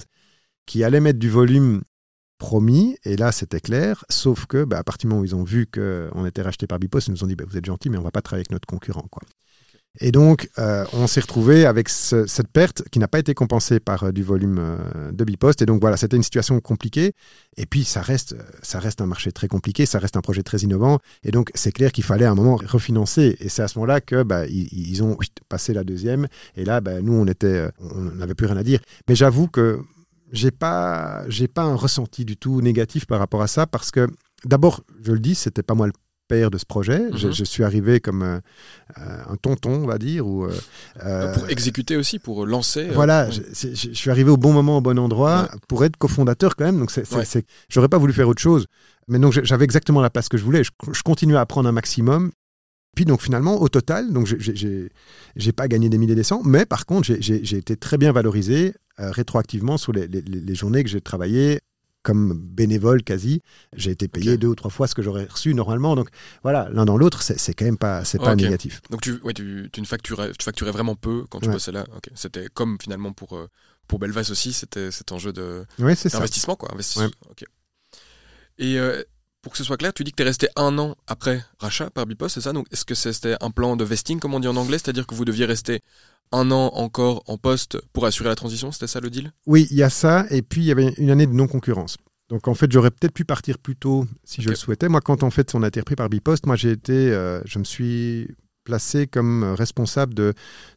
qui 0.65 0.83
allaient 0.83 0.99
mettre 0.99 1.19
du 1.19 1.29
volume 1.29 1.81
promis, 2.37 2.97
et 3.03 3.17
là 3.17 3.31
c'était 3.31 3.59
clair, 3.59 4.03
sauf 4.09 4.47
que 4.47 4.63
bah, 4.63 4.79
à 4.79 4.83
partir 4.83 5.07
du 5.07 5.09
moment 5.09 5.21
où 5.21 5.25
ils 5.25 5.35
ont 5.35 5.43
vu 5.43 5.67
qu'on 5.67 6.25
était 6.25 6.41
racheté 6.41 6.65
par 6.65 6.79
Bipos, 6.79 6.99
ils 6.99 7.11
nous 7.11 7.23
ont 7.23 7.27
dit 7.27 7.35
bah, 7.35 7.45
vous 7.47 7.57
êtes 7.57 7.65
gentil, 7.65 7.89
mais 7.89 7.97
on 7.97 8.03
va 8.03 8.11
pas 8.11 8.21
travailler 8.21 8.41
avec 8.41 8.51
notre 8.51 8.65
concurrent. 8.65 9.07
Quoi. 9.11 9.21
Et 9.99 10.11
donc, 10.11 10.49
euh, 10.57 10.85
on 10.93 11.05
s'est 11.05 11.19
retrouvé 11.19 11.65
avec 11.65 11.89
cette 11.89 12.47
perte 12.47 12.83
qui 12.91 12.99
n'a 12.99 13.09
pas 13.09 13.19
été 13.19 13.33
compensée 13.33 13.81
par 13.81 14.05
euh, 14.05 14.11
du 14.11 14.23
volume 14.23 14.57
euh, 14.57 15.11
de 15.11 15.23
Bipost. 15.25 15.61
Et 15.61 15.65
donc, 15.65 15.81
voilà, 15.81 15.97
c'était 15.97 16.15
une 16.15 16.23
situation 16.23 16.59
compliquée. 16.61 17.13
Et 17.57 17.65
puis, 17.65 17.83
ça 17.83 18.01
reste, 18.01 18.35
ça 18.61 18.79
reste 18.79 19.01
un 19.01 19.05
marché 19.05 19.33
très 19.33 19.49
compliqué, 19.49 19.85
ça 19.85 19.99
reste 19.99 20.15
un 20.15 20.21
projet 20.21 20.43
très 20.43 20.59
innovant. 20.59 20.99
Et 21.23 21.31
donc, 21.31 21.51
c'est 21.55 21.73
clair 21.73 21.91
qu'il 21.91 22.05
fallait 22.05 22.25
à 22.25 22.31
un 22.31 22.35
moment 22.35 22.55
refinancer. 22.55 23.35
Et 23.41 23.49
c'est 23.49 23.63
à 23.63 23.67
ce 23.67 23.77
moment-là 23.79 23.99
que 23.99 24.23
bah, 24.23 24.45
ils, 24.47 25.03
ont 25.03 25.17
passé 25.49 25.73
la 25.73 25.83
deuxième. 25.83 26.27
Et 26.55 26.63
là, 26.63 26.79
bah, 26.79 27.01
nous, 27.01 27.13
on 27.13 27.25
on 27.25 28.01
n'avait 28.15 28.35
plus 28.35 28.47
rien 28.47 28.57
à 28.57 28.63
dire. 28.63 28.79
Mais 29.09 29.15
j'avoue 29.15 29.47
que 29.47 29.81
j'ai 30.31 30.51
pas, 30.51 31.23
j'ai 31.27 31.49
pas 31.49 31.63
un 31.63 31.75
ressenti 31.75 32.23
du 32.23 32.37
tout 32.37 32.61
négatif 32.61 33.05
par 33.05 33.19
rapport 33.19 33.41
à 33.41 33.47
ça 33.47 33.67
parce 33.67 33.91
que 33.91 34.07
d'abord, 34.45 34.83
je 35.03 35.11
le 35.11 35.19
dis, 35.19 35.35
c'était 35.35 35.63
pas 35.63 35.73
moi 35.73 35.87
le 35.87 35.93
de 36.31 36.57
ce 36.57 36.65
projet. 36.65 37.09
je, 37.13 37.27
mhm. 37.27 37.33
suis 37.33 37.63
arrivé 37.63 37.99
comme 37.99 38.23
euh, 38.23 38.39
un 38.97 39.35
tonton, 39.35 39.83
on 39.83 39.87
va 39.87 39.97
dire. 39.97 40.25
Ou, 40.25 40.47
euh, 41.03 41.33
pour 41.33 41.49
exécuter 41.49 41.97
aussi, 41.97 42.19
pour 42.19 42.45
lancer. 42.45 42.89
Euh, 42.89 42.93
voilà, 42.93 43.29
je, 43.29 43.43
suis 43.93 44.09
arrivé 44.09 44.29
au 44.29 44.37
bon 44.37 44.53
moment, 44.53 44.77
au 44.77 44.81
bon 44.81 44.97
endroit, 44.97 45.49
pour 45.67 45.83
être 45.83 45.97
cofondateur 45.97 46.55
quand 46.55 46.65
même. 46.65 46.79
Donc, 46.79 46.91
c'est, 46.91 47.05
j'aurais 47.69 47.89
pas 47.89 47.97
voulu 47.97 48.13
faire 48.13 48.27
autre 48.27 48.41
chose. 48.41 48.65
Mais 49.07 49.19
donc, 49.19 49.33
j'avais 49.43 49.65
exactement 49.65 50.01
la 50.01 50.09
place 50.09 50.29
que 50.29 50.37
je 50.37 50.43
voulais. 50.43 50.63
Je, 50.63 51.01
continuais 51.03 51.37
à 51.37 51.41
apprendre 51.41 51.67
un 51.67 51.73
maximum. 51.73 52.31
Puis 52.93 53.05
donc 53.05 53.21
finalement, 53.21 53.61
au 53.61 53.69
total, 53.69 54.11
donc 54.11 54.27
j'ai 54.27 55.51
pas 55.53 55.69
gagné 55.69 55.87
des 55.87 55.97
milliers 55.97 56.13
des 56.13 56.23
cents, 56.23 56.41
mais 56.43 56.65
par 56.65 56.85
contre, 56.85 57.07
j'ai 57.21 57.57
été 57.57 57.77
très 57.77 57.97
bien 57.97 58.11
valorisé 58.11 58.73
rétroactivement 58.97 59.77
sur 59.77 59.93
les, 59.93 60.07
les, 60.07 60.55
journées 60.55 60.83
que 60.83 60.89
j'ai 60.89 60.99
travaillé 60.99 61.61
comme 62.03 62.33
bénévole 62.33 63.03
quasi. 63.03 63.41
J'ai 63.75 63.91
été 63.91 64.07
payé 64.07 64.37
deux 64.37 64.47
ou 64.47 64.55
trois 64.55 64.71
fois 64.71 64.87
ce 64.87 64.95
que 64.95 65.01
j'aurais 65.01 65.25
reçu 65.25 65.53
normalement. 65.53 65.95
Donc 65.95 66.09
voilà, 66.43 66.69
l'un 66.71 66.85
dans 66.85 66.97
l'autre, 66.97 67.21
c'est 67.21 67.53
quand 67.53 67.65
même 67.65 67.77
pas, 67.77 68.03
c'est 68.05 68.19
pas 68.19 68.35
négatif. 68.35 68.81
Donc 68.89 69.01
tu, 69.01 69.19
ouais, 69.23 69.33
tu, 69.33 69.69
tu, 69.71 69.81
ne 69.81 69.85
facturais, 69.85 70.31
tu 70.31 70.43
facturais 70.43 70.71
vraiment 70.71 70.95
peu 70.95 71.25
quand 71.29 71.39
tu 71.39 71.49
bossais 71.49 71.71
là? 71.71 71.85
C'était 72.15 72.47
comme 72.53 72.77
finalement 72.81 73.13
pour, 73.13 73.37
euh, 73.37 73.47
pour 73.87 73.99
Belvas 73.99 74.29
aussi, 74.31 74.53
c'était 74.53 74.91
cet 74.91 75.11
enjeu 75.11 75.33
d'investissement. 75.33 76.55
quoi. 76.55 76.71
Investissement. 76.73 77.09
Et 78.57 78.77
euh, 78.77 79.03
pour 79.41 79.51
que 79.51 79.57
ce 79.57 79.63
soit 79.63 79.77
clair, 79.77 79.93
tu 79.93 80.03
dis 80.03 80.11
que 80.11 80.17
tu 80.17 80.23
es 80.23 80.25
resté 80.25 80.47
un 80.55 80.77
an 80.77 80.95
après 81.07 81.43
rachat 81.59 81.89
par 81.89 82.05
Bipost, 82.05 82.35
c'est 82.35 82.41
ça? 82.41 82.53
Donc 82.53 82.67
est-ce 82.71 82.85
que 82.85 82.95
c'était 82.95 83.35
un 83.41 83.51
plan 83.51 83.75
de 83.75 83.83
vesting, 83.83 84.19
comme 84.19 84.33
on 84.33 84.39
dit 84.39 84.47
en 84.47 84.55
anglais? 84.55 84.77
C'est-à-dire 84.77 85.07
que 85.07 85.15
vous 85.15 85.25
deviez 85.25 85.45
rester 85.45 85.81
un 86.31 86.51
an 86.51 86.71
encore 86.75 87.23
en 87.27 87.37
poste 87.37 87.77
pour 87.93 88.05
assurer 88.05 88.29
la 88.29 88.35
transition 88.35 88.71
C'était 88.71 88.87
ça 88.87 88.99
le 88.99 89.09
deal? 89.09 89.31
Oui, 89.45 89.67
il 89.71 89.77
y 89.77 89.83
a 89.83 89.89
ça. 89.89 90.25
Et 90.29 90.41
puis, 90.41 90.61
il 90.61 90.65
y 90.65 90.71
avait 90.71 90.93
une 90.97 91.09
année 91.09 91.27
de 91.27 91.33
non-concurrence. 91.33 91.97
Donc, 92.29 92.47
en 92.47 92.53
fait, 92.53 92.71
j'aurais 92.71 92.91
peut-être 92.91 93.13
pu 93.13 93.25
partir 93.25 93.57
plus 93.57 93.75
tôt 93.75 94.05
si 94.23 94.41
je 94.41 94.49
le 94.49 94.55
souhaitais. 94.55 94.87
Moi, 94.87 95.01
quand 95.01 95.23
en 95.23 95.29
fait, 95.29 95.53
on 95.53 95.63
a 95.63 95.67
été 95.67 95.81
repris 95.81 95.95
par 95.95 96.09
Bipost, 96.09 96.45
moi, 96.45 96.55
j'ai 96.55 96.71
été, 96.71 96.93
euh, 96.93 97.41
je 97.45 97.59
me 97.59 97.65
suis 97.65 98.29
placé 98.63 99.07
comme 99.07 99.43
responsable 99.57 100.13
de, 100.13 100.33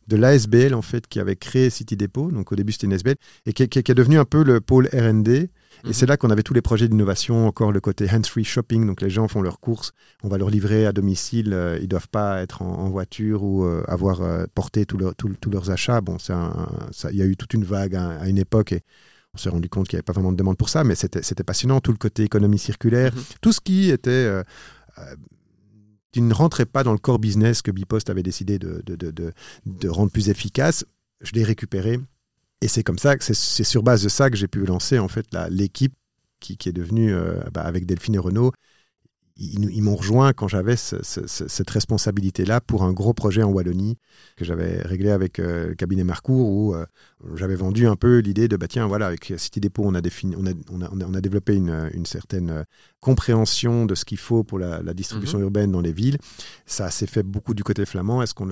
de 0.09 0.17
l'ASBL, 0.17 0.75
en 0.75 0.83
fait, 0.83 1.07
qui 1.07 1.21
avait 1.21 1.37
créé 1.37 1.71
City 1.71 1.97
Depot. 1.97 2.33
Donc, 2.33 2.51
au 2.51 2.57
début, 2.57 2.73
c'était 2.73 2.87
une 2.87 2.95
ASBL, 2.95 3.15
et 3.47 3.53
qui, 3.53 3.69
qui, 3.69 3.79
est 3.79 3.95
devenu 3.95 4.19
un 4.19 4.25
peu 4.25 4.43
le 4.43 4.61
pôle 4.61 4.89
R&D 4.89 5.51
et 5.85 5.93
c'est 5.93 6.07
mhm. 6.07 6.11
là 6.11 6.17
qu'on 6.17 6.31
avait 6.31 6.43
tous 6.43 6.55
les 6.55 6.63
projets 6.63 6.89
d'innovation, 6.89 7.47
encore 7.47 7.73
le 7.73 7.81
côté 7.81 8.09
hands-free 8.11 8.45
shopping. 8.45 8.87
Donc 8.87 9.01
les 9.01 9.11
gens 9.11 9.29
font 9.29 9.43
leurs 9.43 9.61
courses, 9.61 9.93
on 10.23 10.29
va 10.29 10.39
leur 10.39 10.51
livrer 10.51 10.87
à 10.87 10.93
domicile. 10.93 11.53
Euh, 11.53 11.77
ils 11.79 11.85
ne 11.85 11.89
doivent 11.89 12.09
pas 12.09 12.43
être 12.43 12.63
en, 12.63 12.89
voiture 12.89 13.43
ou 13.43 13.65
euh, 13.65 13.83
avoir 13.89 14.21
euh, 14.21 14.45
porté 14.55 14.87
tous 14.87 14.99
leurs 15.51 15.71
achats. 15.71 16.01
Bon, 16.01 16.17
il 16.19 17.17
y 17.17 17.23
a 17.23 17.27
eu 17.27 17.37
toute 17.37 17.55
une 17.55 17.65
vague 17.65 17.97
à, 17.97 18.29
une 18.29 18.39
époque 18.39 18.73
et 18.73 18.83
on 19.35 19.39
s'est 19.39 19.49
rendu 19.49 19.69
compte 19.69 19.89
qu'il 19.89 19.97
n'y 19.97 19.99
avait 19.99 20.05
pas 20.05 20.13
vraiment 20.13 20.33
de 20.33 20.37
demande 20.37 20.57
pour 20.57 20.69
ça, 20.69 20.85
mais 20.85 20.95
c'était 20.95 21.45
passionnant. 21.45 21.81
Tout 21.81 21.93
le 21.93 21.99
côté 21.99 22.23
économie 22.23 22.59
circulaire, 22.59 23.15
mhm. 23.15 23.23
tout 23.41 23.53
ce 23.53 23.61
qui 23.61 23.91
était 23.91 24.31
qui 26.13 26.23
ne 26.23 26.33
rentrait 26.33 26.67
pas 26.67 26.85
dans 26.85 26.93
le 26.93 26.99
core 26.99 27.19
business 27.19 27.61
que 27.61 27.73
Bipost 27.73 28.09
avait 28.09 28.23
décidé 28.23 28.61
de, 28.61 28.81
de, 28.87 29.11
de 29.67 29.89
rendre 29.89 30.13
plus 30.13 30.29
efficace, 30.29 30.85
je 31.21 31.33
l'ai 31.33 31.43
récupéré 31.43 31.99
et 32.65 32.69
c'est 32.69 32.83
comme 32.83 32.99
ça 32.99 33.15
c'est 33.21 33.35
sur 33.65 33.83
base 33.83 34.03
de 34.03 34.09
ça 34.09 34.31
que 34.31 34.37
j'ai 34.37 34.49
pu 34.49 34.65
lancer 34.65 34.99
en 34.99 35.09
fait 35.09 35.27
l'équipe 35.51 35.95
qui, 36.41 36.57
est 36.67 36.73
devenue 36.73 37.15
euh, 37.15 37.41
bah, 37.53 37.63
avec 37.63 37.87
Delphine 37.87 38.17
et 38.17 38.19
Renault 38.19 38.53
ils, 39.37 39.83
m'ont 39.83 39.97
rejoint 39.97 40.33
quand 40.33 40.47
j'avais 40.47 40.77
cette 40.77 41.71
responsabilité-là 41.71 42.61
pour 42.61 42.85
un 42.85 42.93
gros 42.93 43.15
projet 43.15 43.43
en 43.43 43.51
Wallonie 43.51 43.99
que 44.37 44.45
j'avais 44.45 44.81
réglé 44.83 45.11
avec 45.11 45.39
euh, 45.39 45.69
le 45.69 45.75
cabinet 45.75 46.05
Marcourt 46.05 46.49
où 46.49 46.75
euh, 46.75 46.87
j'avais 47.35 47.57
vendu 47.57 47.87
un 47.89 47.97
peu 47.97 48.19
l'idée 48.19 48.47
de 48.47 48.57
bah 48.57 48.69
tiens 48.69 48.87
voilà 48.87 49.07
avec 49.07 49.33
City 49.37 49.59
Depot 49.61 49.83
on 49.85 49.95
a, 49.95 50.01
défini, 50.01 50.37
on 50.39 50.47
a, 50.47 50.53
on 50.71 50.83
a, 50.83 50.89
on 50.91 51.15
a 51.15 51.21
développé 51.21 51.57
une, 51.57 51.91
une, 51.95 52.07
certaine 52.07 52.65
compréhension 53.01 53.87
de 53.87 53.97
ce 53.97 54.05
qu'il 54.05 54.19
faut 54.19 54.45
pour 54.45 54.59
la, 54.59 54.95
distribution 54.95 55.39
mhm. 55.39 55.45
urbaine 55.45 55.73
dans 55.73 55.81
les 55.81 55.93
villes. 55.93 56.19
Ça 56.67 56.91
s'est 56.91 57.07
fait 57.07 57.25
beaucoup 57.25 57.55
du 57.55 57.65
côté 57.65 57.85
flamand. 57.85 58.23
Est-ce 58.23 58.35
qu'on 58.35 58.47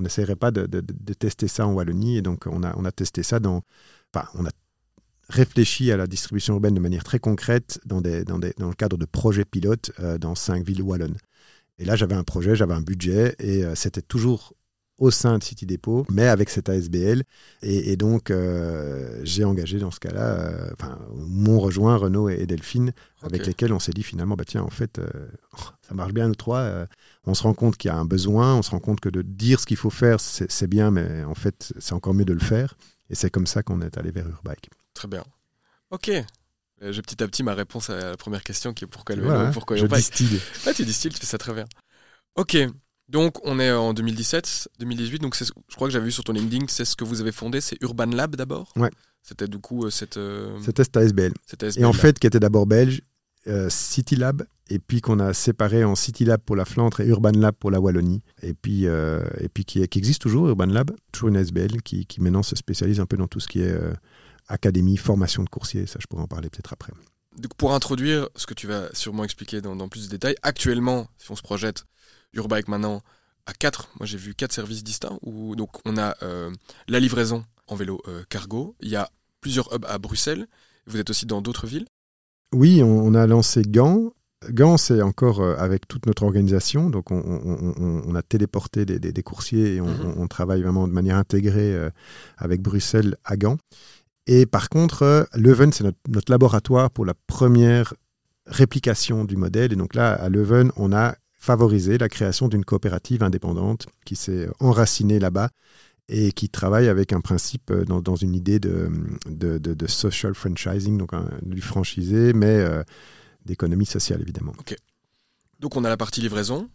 n'essayerait 0.00 0.34
pas 0.34 0.50
de, 0.50 0.66
de, 0.66 0.80
de, 0.80 1.14
tester 1.14 1.46
ça 1.46 1.66
en 1.66 1.72
Wallonie? 1.74 2.16
Et 2.16 2.22
donc 2.22 2.46
on 2.46 2.64
a, 2.64 2.74
on 2.76 2.84
a 2.84 2.90
testé 2.90 3.22
ça 3.22 3.38
dans 3.38 3.62
Enfin, 4.14 4.28
on 4.34 4.46
a 4.46 4.50
réfléchi 5.28 5.90
à 5.90 5.96
la 5.96 6.06
distribution 6.06 6.54
urbaine 6.54 6.74
de 6.74 6.80
manière 6.80 7.04
très 7.04 7.18
concrète 7.18 7.80
dans, 7.84 8.00
des, 8.00 8.24
dans, 8.24 8.38
des, 8.38 8.52
dans 8.58 8.68
le 8.68 8.74
cadre 8.74 8.96
de 8.96 9.04
projets 9.04 9.44
pilotes 9.44 9.90
euh, 10.00 10.18
dans 10.18 10.34
cinq 10.34 10.64
villes 10.64 10.82
wallonnes. 10.82 11.16
Et 11.78 11.84
là, 11.84 11.96
j'avais 11.96 12.14
un 12.14 12.24
projet, 12.24 12.56
j'avais 12.56 12.74
un 12.74 12.80
budget, 12.80 13.34
et 13.38 13.64
euh, 13.64 13.74
c'était 13.74 14.02
toujours 14.02 14.54
au 14.98 15.10
sein 15.10 15.36
de 15.36 15.44
City 15.44 15.66
Depot, 15.66 16.06
mais 16.10 16.26
avec 16.26 16.48
cette 16.48 16.70
ASBL. 16.70 17.22
Et, 17.60 17.98
donc, 17.98 18.30
euh, 18.30 19.20
j'ai 19.24 19.44
engagé 19.44 19.78
dans 19.78 19.90
ce 19.90 20.00
cas-là, 20.00 20.70
enfin, 20.72 20.98
m'ont 21.14 21.60
rejoint 21.60 21.98
Renaud 21.98 22.30
et, 22.30 22.46
Delphine, 22.46 22.92
avec 23.20 23.44
lesquels 23.44 23.74
on 23.74 23.78
s'est 23.78 23.92
dit 23.92 24.02
finalement, 24.02 24.36
bah, 24.36 24.46
tiens, 24.46 24.62
en 24.62 24.70
fait, 24.70 24.98
ça 25.86 25.94
marche 25.94 26.14
bien, 26.14 26.28
nous 26.28 26.34
trois. 26.34 26.86
on 27.26 27.34
se 27.34 27.42
rend 27.42 27.52
compte 27.52 27.76
qu'il 27.76 27.90
y 27.90 27.92
a 27.92 27.98
un 27.98 28.06
besoin, 28.06 28.54
on 28.54 28.62
se 28.62 28.70
rend 28.70 28.78
compte 28.78 29.00
que 29.00 29.10
de 29.10 29.20
dire 29.20 29.60
ce 29.60 29.66
qu'il 29.66 29.76
faut 29.76 29.90
faire, 29.90 30.18
c'est 30.18 30.66
bien, 30.66 30.90
mais 30.90 31.24
en 31.24 31.34
fait, 31.34 31.74
c'est 31.78 31.92
encore 31.92 32.14
mieux 32.14 32.24
de 32.24 32.32
le 32.32 32.40
faire. 32.40 32.78
Et 33.10 33.14
c'est 33.14 33.28
comme 33.28 33.46
ça 33.46 33.62
qu'on 33.62 33.82
est 33.82 33.98
allé 33.98 34.10
vers 34.12 34.26
Urbike. 34.26 34.70
Très 34.96 35.08
bien. 35.08 35.24
Ok. 35.90 36.08
Euh, 36.08 36.92
j'ai 36.92 37.02
petit 37.02 37.22
à 37.22 37.28
petit 37.28 37.42
ma 37.42 37.54
réponse 37.54 37.90
à 37.90 37.96
la 37.96 38.16
première 38.16 38.42
question 38.42 38.72
qui 38.72 38.84
est 38.84 38.86
pourquoi 38.86 39.14
le 39.14 39.22
vélo, 39.22 39.50
pourquoi 39.52 39.76
je 39.76 39.86
distille. 39.86 40.40
Ah, 40.66 40.72
tu 40.72 40.84
distilles, 40.86 41.10
tu 41.10 41.18
fais 41.20 41.26
ça 41.26 41.38
très 41.38 41.52
bien. 41.52 41.66
Ok. 42.34 42.56
Donc 43.08 43.38
on 43.44 43.60
est 43.60 43.70
en 43.70 43.92
2017, 43.92 44.70
2018. 44.80 45.20
Donc 45.20 45.36
je 45.36 45.76
crois 45.76 45.88
que 45.88 45.92
j'avais 45.92 46.06
vu 46.06 46.12
sur 46.12 46.24
ton 46.24 46.32
LinkedIn, 46.32 46.64
c'est 46.68 46.86
ce 46.86 46.96
que 46.96 47.04
vous 47.04 47.20
avez 47.20 47.30
fondé, 47.30 47.60
c'est 47.60 47.76
Urban 47.82 48.06
Lab 48.06 48.36
d'abord? 48.36 48.72
Ouais. 48.74 48.90
C'était 49.22 49.48
du 49.48 49.58
coup 49.58 49.84
euh, 49.84 49.90
cette. 49.90 50.16
Euh, 50.16 50.58
C'était 50.64 50.84
cette 50.84 50.96
ASBL. 50.96 51.32
Et 51.76 51.84
en 51.84 51.92
fait, 51.92 52.18
qui 52.18 52.26
était 52.26 52.40
d'abord 52.40 52.66
belge, 52.66 53.02
City 53.68 54.16
Lab, 54.16 54.46
et 54.70 54.78
puis 54.78 55.02
qu'on 55.02 55.20
a 55.20 55.34
séparé 55.34 55.84
en 55.84 55.94
City 55.94 56.24
Lab 56.24 56.40
pour 56.40 56.56
la 56.56 56.64
Flandre 56.64 57.00
et 57.00 57.06
Urban 57.06 57.32
Lab 57.32 57.54
pour 57.54 57.70
la 57.70 57.80
Wallonie. 57.80 58.22
Et 58.42 58.54
puis, 58.54 58.84
et 58.84 59.48
puis 59.52 59.66
qui, 59.66 59.86
qui, 59.86 59.98
existe 59.98 60.22
toujours, 60.22 60.48
Urban 60.48 60.66
Lab, 60.66 60.90
toujours 61.12 61.28
une 61.28 61.36
ASBL 61.36 61.82
qui, 61.82 62.06
qui, 62.06 62.22
maintenant 62.22 62.42
se 62.42 62.56
spécialise 62.56 62.98
un 62.98 63.06
peu 63.06 63.16
dans 63.16 63.28
tout 63.28 63.40
ce 63.40 63.46
qui 63.46 63.60
est 63.60 63.78
académie, 64.48 64.96
formation 64.96 65.42
de 65.42 65.48
coursier, 65.48 65.86
ça 65.86 65.98
je 66.00 66.06
pourrais 66.06 66.22
en 66.22 66.28
parler 66.28 66.48
peut-être 66.50 66.72
après. 66.72 66.92
Donc 67.38 67.54
pour 67.54 67.74
introduire 67.74 68.28
ce 68.34 68.46
que 68.46 68.54
tu 68.54 68.66
vas 68.66 68.88
sûrement 68.92 69.24
expliquer 69.24 69.60
dans, 69.60 69.88
plus 69.88 70.06
de 70.06 70.10
détails, 70.10 70.36
actuellement, 70.42 71.08
si 71.18 71.30
on 71.30 71.36
se 71.36 71.42
projette, 71.42 71.84
Urbike 72.32 72.68
maintenant 72.68 73.02
à 73.46 73.52
quatre, 73.52 73.88
moi 73.98 74.06
j'ai 74.06 74.18
vu 74.18 74.34
quatre 74.34 74.52
services 74.52 74.82
distincts, 74.82 75.18
où 75.22 75.54
donc 75.54 75.70
on 75.84 75.96
a 75.96 76.16
euh, 76.22 76.50
la 76.88 76.98
livraison 76.98 77.44
en 77.68 77.76
vélo 77.76 78.00
euh, 78.08 78.22
cargo, 78.28 78.74
il 78.80 78.88
y 78.88 78.96
a 78.96 79.10
plusieurs 79.40 79.72
hubs 79.74 79.84
à 79.86 79.98
Bruxelles, 79.98 80.46
vous 80.86 80.98
êtes 80.98 81.10
aussi 81.10 81.26
dans 81.26 81.42
d'autres 81.42 81.66
villes? 81.66 81.86
Oui, 82.54 82.82
on, 82.82 83.14
a 83.14 83.26
lancé 83.26 83.62
Gand, 83.62 84.12
Gand, 84.50 84.76
c'est 84.76 85.02
encore 85.02 85.40
euh, 85.40 85.56
avec 85.58 85.88
toute 85.88 86.06
notre 86.06 86.22
organisation. 86.22 86.90
Donc, 86.90 87.10
on, 87.10 88.14
a 88.14 88.22
téléporté 88.22 88.86
des, 88.86 89.22
coursiers 89.22 89.74
et 89.74 89.80
mhm. 89.80 90.14
on, 90.16 90.28
travaille 90.28 90.62
vraiment 90.62 90.86
de 90.86 90.92
manière 90.92 91.16
intégrée 91.16 91.76
avec 92.38 92.62
Bruxelles 92.62 93.16
à 93.24 93.36
Gand. 93.36 93.58
Et 94.26 94.46
par 94.46 94.68
contre, 94.68 95.02
euh, 95.02 95.24
Leuven, 95.34 95.72
c'est 95.72 95.84
notre, 95.84 96.30
laboratoire 96.30 96.90
pour 96.90 97.04
la 97.04 97.14
première 97.14 97.94
réplication 98.46 99.24
du 99.24 99.36
modèle. 99.36 99.72
Et 99.72 99.76
donc 99.76 99.94
là, 99.94 100.12
à 100.12 100.28
Leuven, 100.28 100.72
on 100.76 100.92
a 100.92 101.16
favorisé 101.32 101.96
la 101.98 102.08
création 102.08 102.48
d'une 102.48 102.64
coopérative 102.64 103.22
indépendante 103.22 103.86
qui 104.04 104.16
s'est 104.16 104.48
enracinée 104.58 105.20
là-bas 105.20 105.50
et 106.08 106.32
qui 106.32 106.48
travaille 106.48 106.88
avec 106.88 107.12
un 107.12 107.20
principe 107.20 107.70
euh, 107.70 107.84
dans, 107.84 108.16
une 108.16 108.34
idée 108.34 108.58
de, 108.58 109.86
social 109.86 110.34
franchising, 110.34 110.98
donc 110.98 111.12
du 111.42 111.60
franchisé, 111.60 112.32
mais 112.32 112.46
euh, 112.46 112.82
d'économie 113.44 113.86
sociale 113.86 114.20
évidemment. 114.20 114.52
Ok. 114.58 114.76
Donc 115.60 115.76
on 115.76 115.84
a 115.84 115.88
la 115.88 115.96
partie 115.96 116.20
livraison, 116.20 116.68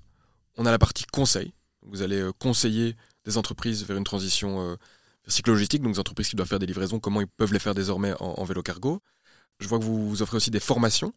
on 0.57 0.65
a 0.65 0.71
la 0.71 0.79
partie 0.79 1.05
conseil. 1.05 1.53
Vous 1.83 2.01
allez 2.01 2.29
conseiller 2.39 2.95
des 3.25 3.37
entreprises 3.37 3.85
vers 3.85 3.97
une 3.97 4.03
transition 4.03 4.77
cyclo-logistique, 5.27 5.81
donc 5.81 5.93
des 5.93 5.99
entreprises 5.99 6.29
qui 6.29 6.35
doivent 6.35 6.47
faire 6.47 6.59
des 6.59 6.65
livraisons, 6.65 6.99
comment 6.99 7.21
ils 7.21 7.27
peuvent 7.27 7.53
les 7.53 7.59
faire 7.59 7.75
désormais 7.75 8.13
en, 8.19 8.43
vélo 8.43 8.61
cargo. 8.63 9.01
Je 9.59 9.67
vois 9.67 9.79
que 9.79 9.83
vous, 9.83 10.21
offrez 10.21 10.37
aussi 10.37 10.51
des 10.51 10.59
formations, 10.59 11.13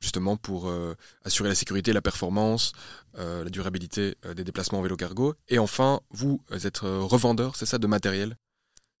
justement 0.00 0.36
pour 0.36 0.68
euh, 0.68 0.94
assurer 1.24 1.48
la 1.48 1.54
sécurité, 1.54 1.92
la 1.92 2.02
performance, 2.02 2.72
euh, 3.18 3.44
la 3.44 3.50
durabilité 3.50 4.16
euh, 4.26 4.34
des 4.34 4.44
déplacements 4.44 4.80
en 4.80 4.82
vélo 4.82 4.96
cargo. 4.96 5.34
Et 5.48 5.58
enfin, 5.58 6.00
vous 6.10 6.40
êtes 6.50 6.78
revendeur, 6.78 7.56
c'est 7.56 7.66
ça, 7.66 7.78
de 7.78 7.86
matériel? 7.86 8.36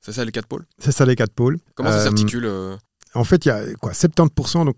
C'est 0.00 0.12
ça 0.12 0.24
les 0.24 0.32
quatre 0.32 0.46
pôles? 0.46 0.66
C'est 0.78 0.92
ça 0.92 1.04
les 1.04 1.16
quatre 1.16 1.32
pôles. 1.32 1.58
Comment 1.74 1.90
ça 1.90 2.04
s'articule 2.04 2.50
En 3.14 3.24
fait, 3.24 3.46
il 3.46 3.48
y 3.48 3.52
a 3.52 3.74
quoi 3.76 3.92
70% 3.92 4.66
donc, 4.66 4.76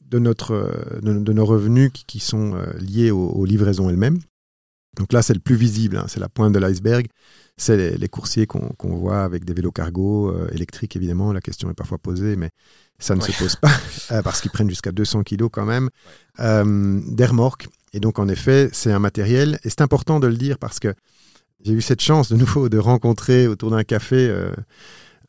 de, 0.00 0.18
notre, 0.18 1.00
de, 1.00 1.32
nos 1.32 1.46
revenus 1.46 1.90
qui, 2.06 2.18
sont 2.18 2.56
liés 2.78 3.10
aux, 3.10 3.44
livraisons 3.44 3.88
elles-mêmes. 3.88 4.18
Donc 4.96 5.12
là, 5.12 5.22
c'est 5.22 5.34
le 5.34 5.40
plus 5.40 5.56
visible, 5.56 5.96
hein, 5.96 6.04
c'est 6.08 6.20
la 6.20 6.28
pointe 6.28 6.52
de 6.52 6.58
l'iceberg. 6.58 7.06
C'est 7.56 7.96
les, 7.96 8.08
coursiers 8.08 8.46
qu'on 8.46 8.96
voit 8.96 9.22
avec 9.22 9.44
des 9.44 9.54
vélos 9.54 9.70
cargo 9.70 10.34
électriques, 10.48 10.96
évidemment. 10.96 11.32
La 11.32 11.40
question 11.40 11.70
est 11.70 11.74
parfois 11.74 11.98
posée, 11.98 12.34
mais 12.34 12.50
ça 12.98 13.14
ne 13.14 13.20
se 13.20 13.30
pose 13.38 13.54
pas, 13.56 13.70
parce 14.24 14.40
qu'ils 14.40 14.50
prennent 14.50 14.68
jusqu'à 14.68 14.90
200 14.90 15.22
kilos 15.22 15.50
quand 15.52 15.64
même, 15.64 15.88
des 16.38 17.26
remorques. 17.26 17.68
Et 17.94 18.00
donc, 18.00 18.18
en 18.18 18.28
effet, 18.28 18.68
c'est 18.72 18.92
un 18.92 18.98
matériel. 18.98 19.60
Et 19.62 19.70
c'est 19.70 19.80
important 19.80 20.18
de 20.18 20.26
le 20.26 20.36
dire 20.36 20.58
parce 20.58 20.80
que 20.80 20.92
j'ai 21.64 21.72
eu 21.72 21.80
cette 21.80 22.02
chance 22.02 22.30
de 22.30 22.36
nouveau 22.36 22.68
de 22.68 22.76
rencontrer 22.76 23.46
autour 23.46 23.70
d'un 23.70 23.84
café 23.84 24.28
euh, 24.28 24.50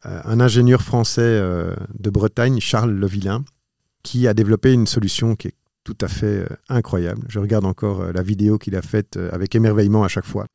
euh, 0.06 0.22
un 0.26 0.40
ingénieur 0.40 0.82
français 0.82 1.22
euh, 1.22 1.76
de 1.98 2.10
Bretagne, 2.10 2.60
Charles 2.60 2.92
Levillain, 2.92 3.46
qui 4.04 4.28
a 4.28 4.34
développé 4.34 4.74
une 4.74 4.88
solution 4.88 5.36
qui 5.36 5.50
est 5.50 5.56
tout 5.84 5.98
à 6.02 6.08
fait 6.08 6.48
incroyable. 6.68 7.22
Je 7.30 7.38
regarde 7.38 7.66
encore 7.66 8.12
la 8.12 8.24
vidéo 8.24 8.58
qu'il 8.58 8.76
a 8.76 8.82
faite 8.82 9.20
avec 9.32 9.54
émerveillement 9.54 10.04
à 10.04 10.08
chaque 10.08 10.26
fois. 10.26 10.48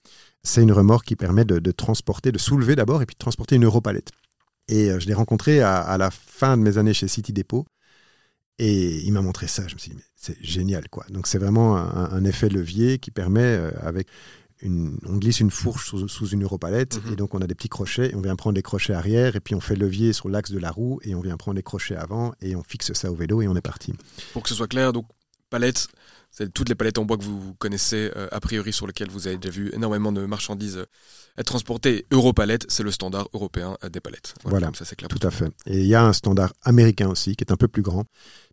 C'est 0.42 0.62
une 0.62 0.72
remorque 0.72 1.06
qui 1.06 1.16
permet 1.16 1.44
de, 1.44 1.70
transporter, 1.70 2.32
de 2.32 2.38
soulever 2.38 2.76
d'abord 2.76 3.02
et 3.02 3.06
puis 3.06 3.14
de 3.14 3.18
transporter 3.18 3.56
une 3.56 3.64
europalette. 3.64 4.10
Et 4.68 4.88
je 4.98 5.06
l'ai 5.06 5.14
rencontré 5.14 5.60
à, 5.60 5.98
la 5.98 6.10
fin 6.10 6.56
de 6.56 6.62
mes 6.62 6.78
années 6.78 6.94
chez 6.94 7.08
City 7.08 7.32
Depot. 7.32 7.66
Et 8.58 9.00
il 9.00 9.12
m'a 9.12 9.22
montré 9.22 9.46
ça. 9.46 9.66
Je 9.66 9.74
me 9.74 9.78
suis 9.78 9.90
dit, 9.90 10.02
c'est 10.16 10.36
génial, 10.42 10.88
quoi. 10.88 11.04
Donc 11.10 11.26
c'est 11.26 11.38
vraiment 11.38 11.76
un, 11.76 12.24
effet 12.24 12.48
levier 12.48 12.98
qui 12.98 13.10
permet, 13.10 13.58
avec 13.80 14.06
on 14.62 15.16
glisse 15.16 15.40
une 15.40 15.50
fourche 15.50 15.94
sous, 16.06 16.28
une 16.28 16.42
europalette 16.42 17.02
mhm. 17.04 17.12
et 17.12 17.16
donc 17.16 17.34
on 17.34 17.40
a 17.40 17.46
des 17.46 17.54
petits 17.54 17.68
crochets 17.68 18.10
et 18.10 18.14
on 18.14 18.20
vient 18.20 18.36
prendre 18.36 18.56
les 18.56 18.62
crochets 18.62 18.92
arrière 18.92 19.36
et 19.36 19.40
puis 19.40 19.54
on 19.54 19.60
fait 19.60 19.76
levier 19.76 20.12
sur 20.12 20.28
l'axe 20.28 20.50
de 20.50 20.58
la 20.58 20.70
roue 20.70 21.00
et 21.02 21.14
on 21.14 21.20
vient 21.20 21.36
prendre 21.36 21.56
les 21.56 21.62
crochets 21.62 21.96
avant 21.96 22.32
et 22.40 22.56
on 22.56 22.62
fixe 22.62 22.92
ça 22.92 23.10
au 23.10 23.14
vélo 23.14 23.42
et 23.42 23.48
on 23.48 23.56
est 23.56 23.62
parti. 23.62 23.94
Pour 24.32 24.42
que 24.42 24.48
ce 24.48 24.54
soit 24.54 24.68
clair, 24.68 24.92
donc 24.92 25.06
palette, 25.48 25.88
c'est 26.30 26.52
toutes 26.52 26.68
les 26.68 26.74
palettes 26.74 26.98
en 26.98 27.04
bois 27.04 27.16
que 27.16 27.24
vous 27.24 27.54
connaissez 27.54 28.10
euh, 28.16 28.28
a 28.30 28.40
priori 28.40 28.72
sur 28.72 28.86
lesquelles 28.86 29.10
vous 29.10 29.26
avez 29.26 29.36
déjà 29.36 29.52
vu 29.52 29.70
énormément 29.74 30.12
de 30.12 30.24
marchandises 30.26 30.78
euh, 30.78 30.86
être 31.38 31.46
transportées. 31.46 32.06
Europalette, 32.10 32.66
c'est 32.68 32.82
le 32.82 32.90
standard 32.90 33.28
européen 33.32 33.76
euh, 33.84 33.88
des 33.88 34.00
palettes. 34.00 34.34
Voilà, 34.44 34.70
ça 34.74 34.84
c'est 34.84 34.96
clair. 34.96 35.08
Tout 35.08 35.26
à 35.26 35.30
fait. 35.30 35.50
Et 35.66 35.80
il 35.80 35.86
y 35.86 35.94
a 35.94 36.04
un 36.04 36.12
standard 36.12 36.52
américain 36.62 37.08
aussi 37.08 37.36
qui 37.36 37.44
est 37.44 37.52
un 37.52 37.56
peu 37.56 37.68
plus 37.68 37.82
grand 37.82 38.04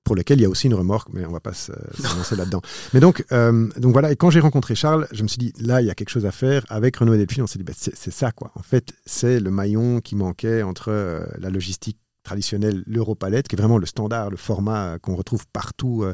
pour 0.03 0.15
lequel 0.15 0.39
il 0.39 0.43
y 0.43 0.45
a 0.45 0.49
aussi 0.49 0.67
une 0.67 0.73
remorque, 0.73 1.09
mais 1.11 1.25
on 1.25 1.31
va 1.31 1.41
pas 1.41 1.53
se, 1.53 1.71
lancer 2.17 2.35
là-dedans. 2.35 2.61
Mais 2.93 3.01
donc, 3.01 3.25
euh, 3.31 3.67
donc 3.77 3.91
voilà, 3.91 4.11
et 4.11 4.15
quand 4.15 4.29
j'ai 4.29 4.39
rencontré 4.39 4.73
Charles, 4.73 5.07
je 5.11 5.21
me 5.21 5.27
suis 5.27 5.37
dit, 5.37 5.53
là, 5.59 5.81
il 5.81 5.87
y 5.87 5.89
a 5.89 5.95
quelque 5.95 6.09
chose 6.09 6.25
à 6.25 6.31
faire. 6.31 6.65
Avec 6.69 6.95
Renault 6.95 7.13
et 7.13 7.17
Delphine, 7.17 7.43
on 7.43 7.47
s'est 7.47 7.59
dit, 7.59 7.65
bah, 7.65 7.73
c'est 7.75 8.11
ça, 8.11 8.31
quoi. 8.31 8.51
En 8.55 8.63
fait, 8.63 8.93
c'est 9.05 9.39
le 9.39 9.51
maillon 9.51 9.99
qui 9.99 10.15
manquait 10.15 10.63
entre 10.63 10.89
euh, 10.89 11.25
la 11.39 11.49
logistique 11.49 11.99
traditionnelle, 12.23 12.83
l'Europalette, 12.85 13.47
qui 13.47 13.55
est 13.55 13.59
vraiment 13.59 13.77
le 13.77 13.85
standard, 13.85 14.29
le 14.29 14.37
format 14.37 14.97
qu'on 14.99 15.15
retrouve 15.15 15.45
partout, 15.51 16.05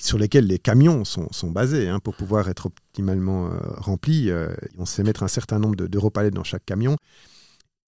sur 0.00 0.18
lesquels 0.18 0.46
les 0.46 0.58
camions 0.58 1.04
sont, 1.04 1.50
basés, 1.50 1.88
hein, 1.88 2.00
pour 2.00 2.14
pouvoir 2.14 2.48
être 2.48 2.66
optimalement 2.66 3.50
remplis. 3.78 4.30
on 4.78 4.84
sait 4.84 5.02
mettre 5.02 5.22
un 5.22 5.28
certain 5.28 5.58
nombre 5.58 5.76
d'Europalettes 5.76 6.34
dans 6.34 6.44
chaque 6.44 6.64
camion 6.66 6.96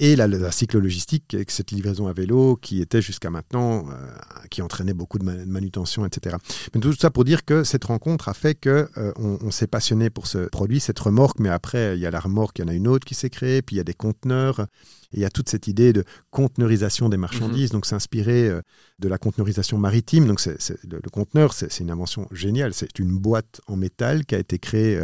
et 0.01 0.15
la, 0.15 0.29
la, 0.29 0.53
cycle 0.53 0.79
logistique, 0.79 1.35
avec 1.35 1.51
cette 1.51 1.73
livraison 1.73 2.07
à 2.07 2.13
vélo 2.13 2.57
qui 2.57 2.81
était 2.81 3.03
jusqu'à 3.03 3.31
maintenant, 3.31 3.87
euh, 3.91 4.07
qui 4.49 4.63
entraînait 4.63 4.95
beaucoup 4.95 5.19
de, 5.19 5.25
manutention, 5.25 6.07
etc. 6.07 6.37
Mais 6.73 6.81
tout 6.81 6.93
ça 6.93 7.11
pour 7.11 7.25
dire 7.25 7.45
que 7.45 7.65
cette 7.65 7.85
rencontre 7.85 8.29
a 8.29 8.35
fait 8.35 8.55
que 8.55 8.89
euh, 8.97 9.13
on, 9.17 9.51
s'est 9.51 9.67
passionné 9.67 10.09
pour 10.09 10.29
ce 10.29 10.49
produit, 10.49 10.79
cette 10.79 10.99
remorque, 11.01 11.41
mais 11.41 11.49
après, 11.49 11.97
il 11.97 12.01
y 12.01 12.07
a 12.07 12.13
la 12.13 12.21
remorque, 12.21 12.59
il 12.59 12.63
y 12.63 12.65
en 12.65 12.69
a 12.69 12.75
une 12.75 12.87
autre 12.87 13.05
qui 13.05 13.15
s'est 13.15 13.31
créée, 13.31 13.61
puis 13.61 13.75
il 13.75 13.79
y 13.79 13.81
a 13.81 13.85
des 13.85 13.95
conteneurs, 13.95 14.67
il 15.13 15.21
y 15.21 15.25
a 15.25 15.31
toute 15.31 15.49
cette 15.49 15.67
idée 15.67 15.93
de 15.93 16.05
conteneurisation 16.31 17.09
des 17.09 17.17
marchandises, 17.17 17.71
mhm. 17.71 17.79
donc 17.79 17.87
s'inspirer 17.87 18.49
euh, 18.49 18.61
de 19.01 19.09
la 19.09 19.19
conteneurisation 19.19 19.79
maritime. 19.79 20.29
Donc 20.29 20.39
c'est, 20.39 20.59
le, 20.89 21.01
conteneur, 21.11 21.53
c'est, 21.55 21.81
une 21.81 21.91
invention 21.91 22.29
géniale. 22.31 22.73
C'est 22.73 23.01
une 23.01 23.19
boîte 23.19 23.61
en 23.67 23.75
métal 23.75 24.27
qui 24.27 24.37
a 24.37 24.39
été 24.39 24.61
créée 24.61 25.01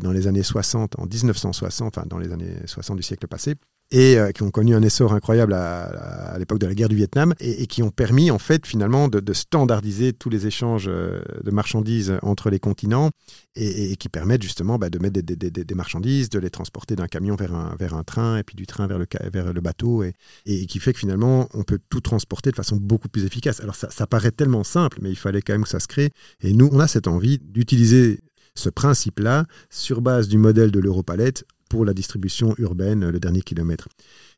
dans 0.00 0.12
les 0.12 0.26
années 0.26 0.42
60, 0.42 0.98
en 0.98 1.06
1960, 1.06 1.98
enfin 1.98 2.06
dans 2.06 2.18
les 2.18 2.32
années 2.32 2.56
60 2.66 2.96
du 2.96 3.02
siècle 3.02 3.26
passé, 3.26 3.56
et 3.92 4.18
euh, 4.18 4.32
qui 4.32 4.42
ont 4.42 4.50
connu 4.50 4.74
un 4.74 4.82
essor 4.82 5.12
incroyable 5.12 5.52
à, 5.52 6.36
l'époque 6.38 6.58
de 6.58 6.66
la 6.66 6.74
guerre 6.74 6.88
du 6.88 6.96
Vietnam 6.96 7.34
et, 7.38 7.66
qui 7.66 7.82
ont 7.82 7.90
permis 7.90 8.30
en 8.30 8.38
fait 8.38 8.66
finalement 8.66 9.06
de, 9.08 9.32
standardiser 9.32 10.12
tous 10.12 10.30
les 10.30 10.46
échanges 10.46 10.86
euh, 10.88 11.22
de 11.44 11.50
marchandises 11.50 12.18
entre 12.22 12.50
les 12.50 12.58
continents 12.58 13.10
et, 13.54 13.96
qui 13.96 14.08
permettent 14.08 14.42
justement 14.42 14.78
bah, 14.78 14.90
de 14.90 14.98
mettre 14.98 15.20
des, 15.20 15.74
marchandises, 15.74 16.30
de 16.30 16.38
les 16.38 16.50
transporter 16.50 16.96
d'un 16.96 17.06
camion 17.06 17.36
vers 17.36 17.54
un, 17.54 18.04
train 18.04 18.38
et 18.38 18.42
puis 18.42 18.56
du 18.56 18.66
train 18.66 18.86
vers 18.86 19.52
le, 19.52 19.60
bateau 19.60 20.02
et, 20.02 20.14
et 20.46 20.66
qui 20.66 20.80
fait 20.80 20.92
que 20.92 20.98
finalement 20.98 21.48
on 21.54 21.62
peut 21.62 21.78
tout 21.90 22.00
transporter 22.00 22.50
de 22.50 22.56
façon 22.56 22.76
beaucoup 22.76 23.08
plus 23.08 23.24
efficace. 23.24 23.60
Alors 23.60 23.74
ça, 23.74 23.90
ça 23.90 24.06
paraît 24.06 24.32
tellement 24.32 24.64
simple 24.64 24.98
mais 25.02 25.10
il 25.10 25.16
fallait 25.16 25.42
quand 25.42 25.52
même 25.52 25.64
que 25.64 25.68
ça 25.68 25.80
se 25.80 25.88
crée 25.88 26.10
et 26.42 26.52
nous 26.54 26.68
on 26.72 26.80
a 26.80 26.88
cette 26.88 27.08
envie 27.08 27.38
d'utiliser 27.38 28.20
ce 28.54 28.68
principe-là 28.68 29.46
sur 29.70 30.00
base 30.00 30.28
du 30.28 30.38
modèle 30.38 30.70
de 30.70 30.80
l'Europalette 30.80 31.44
pour 31.72 31.86
la 31.86 31.94
distribution 31.94 32.54
urbaine, 32.58 33.08
le 33.08 33.18
dernier 33.18 33.40
kilomètre. 33.40 33.88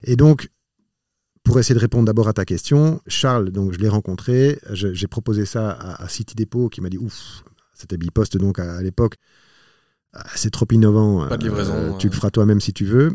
Et 0.05 0.15
donc, 0.15 0.51
pour 1.43 1.59
essayer 1.59 1.75
de 1.75 1.81
répondre 1.81 2.05
d'abord 2.05 2.29
à 2.29 2.33
ta 2.33 2.45
question, 2.45 3.01
Charles, 3.09 3.51
donc 3.51 3.73
je 3.73 3.81
l'ai 3.81 3.89
rencontré, 3.89 4.61
j'ai 4.71 5.09
proposé 5.09 5.45
ça 5.45 5.73
à, 5.73 6.09
City 6.09 6.37
Depot 6.37 6.69
qui 6.69 6.81
m'a 6.81 6.91
dit 6.91 6.97
ouf, 6.97 7.43
c'était 7.75 7.97
Bipost 7.97 8.37
donc 8.37 8.61
à, 8.61 8.81
l'époque, 8.83 9.17
ah, 10.13 10.25
c'est 10.37 10.53
trop 10.53 10.69
innovant, 10.71 11.29
Pas 11.29 11.37
de 11.37 11.43
livraison, 11.43 11.75
euh, 11.75 11.97
tu 11.97 12.07
le 12.07 12.15
feras 12.15 12.31
toi-même 12.31 12.61
si 12.61 12.73
tu 12.73 12.85
veux. 12.85 13.13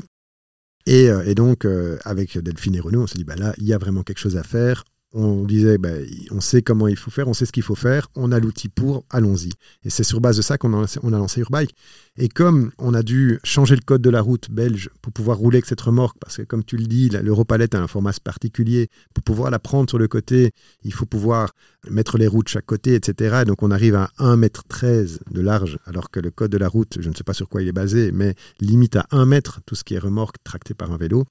Et, 0.86 1.10
euh, 1.10 1.34
donc, 1.34 1.64
euh, 1.64 1.98
avec 2.04 2.38
Delphine 2.38 2.76
et 2.76 2.82
Renaud, 2.82 3.04
on 3.04 3.08
s'est 3.08 3.18
dit, 3.18 3.24
bah 3.24 3.38
là, 3.38 3.54
il 3.58 3.64
y 3.64 3.74
a 3.74 3.78
vraiment 3.78 4.04
quelque 4.04 4.20
chose 4.20 4.36
à 4.36 4.44
faire 4.44 4.84
on 5.14 5.44
disait, 5.44 5.78
ben, 5.78 6.06
on 6.32 6.40
sait 6.40 6.62
comment 6.62 6.88
il 6.88 6.96
faut 6.96 7.10
faire, 7.10 7.28
on 7.28 7.34
sait 7.34 7.46
ce 7.46 7.52
qu'il 7.52 7.64
faut 7.64 7.76
faire, 7.76 8.10
on 8.16 8.32
a 8.32 8.40
l'outil 8.40 8.70
pour, 8.70 9.06
allons-y. 9.10 9.50
Et 9.84 9.90
c'est 9.90 10.04
sur 10.04 10.22
base 10.22 10.38
de 10.38 10.42
ça 10.42 10.58
qu'on 10.58 10.74
a, 10.74 10.88
lancé 11.04 11.42
Urbike. 11.42 11.76
Et 12.18 12.30
comme 12.30 12.72
on 12.78 12.94
a 12.94 13.02
dû 13.02 13.40
changer 13.44 13.76
le 13.76 13.82
code 13.82 14.02
de 14.02 14.10
la 14.10 14.22
route 14.22 14.52
belge 14.52 14.90
pour 15.02 15.12
pouvoir 15.12 15.38
rouler 15.38 15.58
avec 15.58 15.66
cette 15.66 15.82
remorque, 15.82 16.18
parce 16.20 16.38
que 16.38 16.44
comme 16.44 16.64
tu 16.64 16.78
le 16.78 16.86
dis, 16.86 17.10
l'Europalette 17.10 17.76
a 17.76 17.82
un 17.82 17.88
format 17.88 18.12
particulier, 18.24 18.90
pour 19.14 19.24
pouvoir 19.24 19.50
la 19.52 19.60
prendre 19.60 19.90
sur 19.90 19.98
le 19.98 20.08
côté, 20.08 20.52
il 20.84 20.94
faut 20.94 21.06
pouvoir 21.06 21.54
mettre 21.90 22.18
les 22.18 22.28
roues 22.28 22.44
de 22.44 22.50
chaque 22.50 22.66
côté, 22.66 22.94
etc. 22.94 23.44
donc 23.46 23.64
on 23.64 23.72
arrive 23.72 23.96
à 23.96 24.10
1,13 24.20 24.38
m 24.38 25.20
de 25.32 25.42
large, 25.42 25.80
alors 25.86 26.12
que 26.12 26.20
le 26.20 26.30
code 26.30 26.52
de 26.52 26.58
la 26.58 26.68
route, 26.68 26.98
je 27.00 27.10
ne 27.10 27.16
sais 27.16 27.24
pas 27.24 27.34
sur 27.34 27.48
quoi 27.48 27.62
il 27.62 27.68
est 27.68 27.74
basé, 27.74 28.12
mais 28.12 28.36
limite 28.60 28.96
à 28.96 29.08
1 29.12 29.26
mètre 29.26 29.62
tout 29.66 29.76
ce 29.76 29.84
qui 29.84 29.96
est 29.96 30.00
remorque 30.00 30.36
tracté 30.44 30.74
par 30.74 30.92
un 30.92 30.98
vélo. 30.98 31.26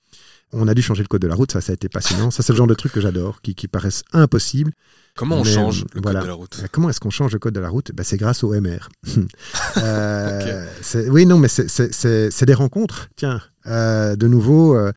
On 0.52 0.66
a 0.66 0.74
dû 0.74 0.80
changer 0.80 1.02
le 1.02 1.08
code 1.08 1.20
de 1.20 1.26
la 1.26 1.34
route, 1.34 1.52
ça, 1.52 1.60
ça 1.60 1.72
a 1.72 1.74
été 1.74 1.88
passionnant. 1.88 2.30
Ça, 2.30 2.42
c'est 2.42 2.52
le 2.52 2.56
genre 2.56 2.66
de 2.66 2.74
truc 2.74 2.92
que 2.92 3.00
j'adore, 3.00 3.42
qui, 3.42 3.54
qui 3.54 3.68
paraissent 3.68 4.02
impossibles. 4.12 4.72
Comment 5.14 5.40
on 5.40 5.44
change 5.44 5.84
le 5.94 6.00
code 6.00 6.14
de 6.14 6.26
la 6.26 6.32
route 6.32 6.60
euh, 6.62 6.66
Comment 6.70 6.88
est-ce 6.88 7.00
qu'on 7.00 7.10
change 7.10 7.32
le 7.32 7.38
code 7.38 7.54
de 7.54 7.60
la 7.60 7.68
route? 7.68 7.92
Bah, 7.92 8.04
C'est 8.04 8.16
grâce 8.16 8.44
au 8.44 8.58
MR. 8.58 8.88
euh, 9.78 10.66
Oui, 11.10 11.26
non, 11.26 11.38
mais 11.38 11.48
c'est 11.48 12.44
des 12.46 12.54
rencontres. 12.54 13.08
Tiens, 13.16 13.42
euh, 13.66 14.16
de 14.16 14.26
nouveau, 14.26 14.76
euh, 14.76 14.92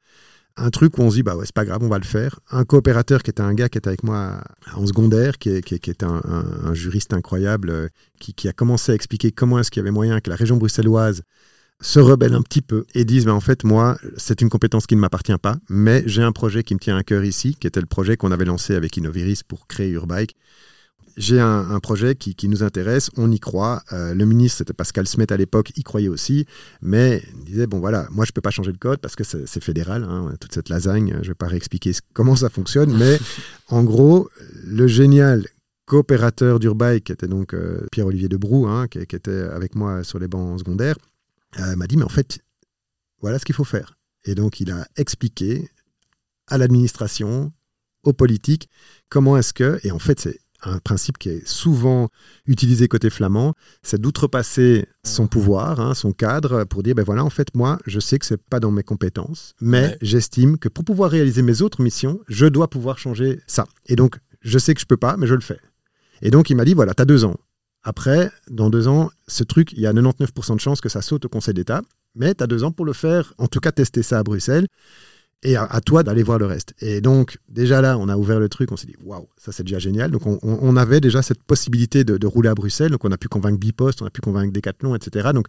un 0.57 0.69
truc 0.69 0.97
où 0.97 1.01
on 1.01 1.09
se 1.09 1.15
dit, 1.15 1.23
bah 1.23 1.35
ouais, 1.35 1.45
c'est 1.45 1.55
pas 1.55 1.65
grave, 1.65 1.81
on 1.81 1.89
va 1.89 1.97
le 1.97 2.05
faire. 2.05 2.39
Un 2.51 2.63
coopérateur 2.63 3.23
qui 3.23 3.31
était 3.31 3.41
un 3.41 3.53
gars 3.53 3.67
qui 3.67 3.77
était 3.77 3.87
avec 3.87 4.03
moi 4.03 4.43
en 4.73 4.85
secondaire, 4.85 5.37
qui, 5.37 5.49
est, 5.49 5.61
qui, 5.61 5.75
était 5.75 6.05
un, 6.05 6.21
un, 6.63 6.73
juriste 6.73 7.13
incroyable, 7.13 7.89
qui, 8.19 8.33
qui, 8.33 8.47
a 8.47 8.53
commencé 8.53 8.91
à 8.91 8.95
expliquer 8.95 9.31
comment 9.31 9.59
est-ce 9.59 9.71
qu'il 9.71 9.79
y 9.79 9.83
avait 9.83 9.91
moyen 9.91 10.19
que 10.19 10.29
la 10.29 10.35
région 10.35 10.57
bruxelloise 10.57 11.23
se 11.81 11.99
rebellent 11.99 12.35
un 12.35 12.41
petit 12.41 12.61
peu 12.61 12.85
et 12.93 13.05
disent, 13.05 13.25
ben, 13.25 13.33
en 13.33 13.39
fait, 13.39 13.63
moi, 13.63 13.97
c'est 14.15 14.41
une 14.41 14.49
compétence 14.49 14.85
qui 14.85 14.95
ne 14.95 15.01
m'appartient 15.01 15.37
pas, 15.41 15.57
mais 15.69 16.03
j'ai 16.05 16.21
un 16.21 16.31
projet 16.31 16.63
qui 16.63 16.75
me 16.75 16.79
tient 16.79 16.95
à 16.95 17.03
cœur 17.03 17.23
ici, 17.23 17.55
qui 17.59 17.67
était 17.67 17.81
le 17.81 17.87
projet 17.87 18.17
qu'on 18.17 18.31
avait 18.31 18.45
lancé 18.45 18.75
avec 18.75 18.95
Innoviris 18.97 19.43
pour 19.43 19.67
créer 19.67 19.89
Urbike. 19.89 20.35
J'ai 21.17 21.41
un, 21.41 21.79
projet 21.81 22.15
qui, 22.15 22.47
nous 22.47 22.63
intéresse, 22.63 23.09
on 23.17 23.29
y 23.31 23.39
croit. 23.39 23.83
Euh, 23.91 24.13
le 24.13 24.25
ministre, 24.25 24.59
c'était 24.59 24.73
Pascal 24.73 25.07
Smet 25.07 25.31
à 25.33 25.37
l'époque, 25.37 25.71
y 25.75 25.83
croyait 25.83 26.07
aussi, 26.07 26.45
mais 26.81 27.21
il 27.39 27.43
disait, 27.43 27.67
bon 27.67 27.79
voilà, 27.79 28.07
moi 28.11 28.23
je 28.23 28.31
ne 28.31 28.33
peux 28.33 28.41
pas 28.41 28.49
changer 28.49 28.71
le 28.71 28.77
code 28.77 28.99
parce 28.99 29.15
que 29.15 29.23
c'est 29.25 29.63
fédéral, 29.63 30.03
hein, 30.03 30.33
toute 30.39 30.53
cette 30.53 30.69
lasagne, 30.69 31.11
je 31.15 31.17
ne 31.17 31.27
vais 31.27 31.35
pas 31.35 31.47
réexpliquer 31.47 31.91
comment 32.13 32.37
ça 32.37 32.49
fonctionne, 32.49 32.95
mais 32.97 33.19
en 33.67 33.83
gros, 33.83 34.29
le 34.65 34.87
génial 34.87 35.45
coopérateur 35.85 36.59
d'Urbike, 36.59 37.03
qui 37.03 37.11
était 37.11 37.27
donc 37.27 37.53
euh, 37.53 37.85
Pierre-Olivier 37.91 38.29
Debrou, 38.29 38.67
hein, 38.67 38.87
qui, 38.87 39.05
qui, 39.05 39.15
était 39.15 39.31
avec 39.31 39.75
moi 39.75 40.05
sur 40.05 40.17
les 40.17 40.29
bancs 40.29 40.59
secondaires, 40.59 40.95
euh, 41.59 41.75
m'a 41.75 41.87
dit, 41.87 41.97
mais 41.97 42.03
en 42.03 42.09
fait, 42.09 42.39
voilà 43.19 43.39
ce 43.39 43.45
qu'il 43.45 43.55
faut 43.55 43.63
faire. 43.63 43.97
Et 44.25 44.35
donc, 44.35 44.59
il 44.59 44.71
a 44.71 44.87
expliqué 44.95 45.69
à 46.47 46.57
l'administration, 46.57 47.51
aux 48.03 48.13
politiques, 48.13 48.69
comment 49.09 49.37
est-ce 49.37 49.53
que, 49.53 49.79
et 49.83 49.91
en 49.91 49.99
fait, 49.99 50.19
c'est 50.19 50.39
un 50.63 50.79
principe 50.79 51.17
qui 51.17 51.29
est 51.29 51.47
souvent 51.47 52.09
utilisé 52.45 52.87
côté 52.87 53.09
flamand, 53.09 53.55
c'est 53.81 53.99
d'outrepasser 53.99 54.87
son 55.03 55.27
pouvoir, 55.27 55.79
hein, 55.79 55.93
son 55.93 56.11
cadre, 56.11 56.65
pour 56.65 56.83
dire, 56.83 56.95
ben 56.95 57.03
voilà, 57.03 57.23
en 57.23 57.29
fait, 57.29 57.55
moi, 57.55 57.79
je 57.85 57.99
sais 57.99 58.19
que 58.19 58.25
c'est 58.25 58.41
pas 58.41 58.59
dans 58.59 58.71
mes 58.71 58.83
compétences, 58.83 59.53
mais 59.59 59.97
j'estime 60.01 60.57
que 60.57 60.69
pour 60.69 60.83
pouvoir 60.83 61.11
réaliser 61.11 61.41
mes 61.41 61.61
autres 61.61 61.81
missions, 61.81 62.19
je 62.27 62.45
dois 62.45 62.69
pouvoir 62.69 62.99
changer 62.99 63.39
ça. 63.47 63.65
Et 63.87 63.95
donc, 63.95 64.19
je 64.41 64.59
sais 64.59 64.73
que 64.73 64.81
je 64.81 64.85
peux 64.85 64.97
pas, 64.97 65.17
mais 65.17 65.27
je 65.27 65.35
le 65.35 65.41
fais. 65.41 65.59
Et 66.21 66.29
donc, 66.29 66.49
il 66.49 66.55
m'a 66.55 66.65
dit, 66.65 66.73
voilà, 66.73 66.93
tu 66.93 67.01
as 67.01 67.05
deux 67.05 67.25
ans. 67.25 67.37
Après, 67.83 68.31
dans 68.49 68.69
deux 68.69 68.87
ans, 68.87 69.09
ce 69.27 69.43
truc, 69.43 69.73
il 69.73 69.79
y 69.79 69.87
a 69.87 69.93
99% 69.93 70.55
de 70.55 70.59
chances 70.59 70.81
que 70.81 70.89
ça 70.89 71.01
saute 71.01 71.25
au 71.25 71.29
Conseil 71.29 71.53
d'État, 71.53 71.81
mais 72.15 72.35
tu 72.35 72.43
as 72.43 72.47
deux 72.47 72.63
ans 72.63 72.71
pour 72.71 72.85
le 72.85 72.93
faire, 72.93 73.33
en 73.37 73.47
tout 73.47 73.59
cas 73.59 73.71
tester 73.71 74.03
ça 74.03 74.19
à 74.19 74.23
Bruxelles. 74.23 74.67
Et 75.43 75.55
à, 75.55 75.81
toi 75.83 76.03
d'aller 76.03 76.21
voir 76.21 76.37
le 76.37 76.45
reste. 76.45 76.75
Et 76.81 77.01
donc, 77.01 77.39
déjà 77.49 77.81
là, 77.81 77.97
on 77.97 78.09
a 78.09 78.15
ouvert 78.15 78.39
le 78.39 78.47
truc, 78.47 78.71
on 78.71 78.77
s'est 78.77 78.85
dit, 78.85 78.95
waouh, 79.03 79.27
ça 79.37 79.51
c'est 79.51 79.63
déjà 79.63 79.79
génial. 79.79 80.11
Donc, 80.11 80.21
on, 80.27 80.77
avait 80.77 81.01
déjà 81.01 81.23
cette 81.23 81.41
possibilité 81.41 82.03
de, 82.03 82.27
rouler 82.27 82.49
à 82.49 82.53
Bruxelles. 82.53 82.91
Donc, 82.91 83.05
on 83.05 83.11
a 83.11 83.17
pu 83.17 83.27
convaincre 83.27 83.57
Bipost, 83.57 84.03
on 84.03 84.05
a 84.05 84.11
pu 84.11 84.21
convaincre 84.21 84.53
Decathlon, 84.53 84.93
etc. 84.93 85.29
Donc, 85.33 85.47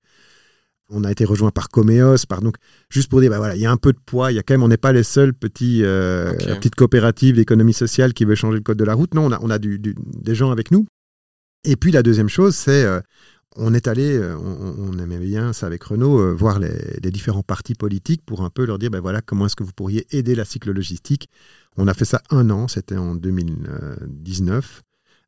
on 0.89 1.05
a 1.05 1.11
été 1.11 1.27
rejoint 1.27 1.51
par 1.51 1.69
Comeos, 1.69 2.25
par 2.27 2.41
donc 2.41 2.57
juste 2.89 3.11
pour 3.11 3.21
dire, 3.21 3.29
bah 3.29 3.37
voilà, 3.37 3.55
il 3.55 3.61
y 3.61 3.67
a 3.67 3.71
un 3.71 3.77
peu 3.77 3.93
de 3.93 3.99
poids. 3.99 4.33
Il 4.33 4.37
y 4.37 4.39
a 4.39 4.43
quand 4.43 4.55
même, 4.55 4.63
on 4.63 4.69
n'est 4.69 4.79
pas 4.79 4.93
les 4.93 5.03
seuls 5.03 5.35
petits 5.35 5.85
euh, 5.85 6.33
petites 6.33 6.75
coopératives 6.75 7.37
d'économie 7.37 7.75
sociale 7.75 8.15
qui 8.15 8.25
veulent 8.25 8.35
changer 8.35 8.57
le 8.57 8.63
code 8.63 8.79
de 8.79 8.85
la 8.85 8.95
route. 8.95 9.13
Non, 9.13 9.27
on 9.27 9.33
a, 9.33 9.39
on 9.43 9.51
a 9.51 9.59
du, 9.59 9.79
des 9.79 10.35
gens 10.35 10.51
avec 10.51 10.71
nous. 10.71 10.87
Et 11.65 11.77
puis 11.77 11.93
la 11.93 12.03
deuxième 12.03 12.29
chose, 12.29 12.57
c'est 12.57 12.85
euh, 12.85 13.01
on 13.57 13.75
est 13.75 13.87
allé, 13.87 14.17
euh, 14.17 14.37
on, 14.37 14.99
aimait 14.99 15.19
bien 15.19 15.53
ça 15.53 15.67
avec 15.67 15.85
Renault, 15.85 16.19
euh, 16.21 16.33
voir 16.33 16.59
les, 16.59 17.01
différents 17.11 17.43
partis 17.43 17.75
politiques 17.75 18.25
pour 18.25 18.43
un 18.43 18.51
peu 18.51 18.65
leur 18.65 18.79
dire, 18.79 18.91
ben 18.91 19.01
voilà, 19.01 19.21
comment 19.21 19.47
est-ce 19.47 19.57
que 19.57 19.65
vous 19.65 19.73
pourriez 19.73 20.07
aider 20.11 20.35
la 20.35 20.45
cyclo-logistique. 20.45 21.29
On 21.77 21.89
a 21.89 21.95
fait 21.95 22.05
ça 22.05 22.23
un 22.31 22.51
an, 22.51 22.69
c'était 22.69 22.97
en 22.97 23.15
2019. 23.15 24.83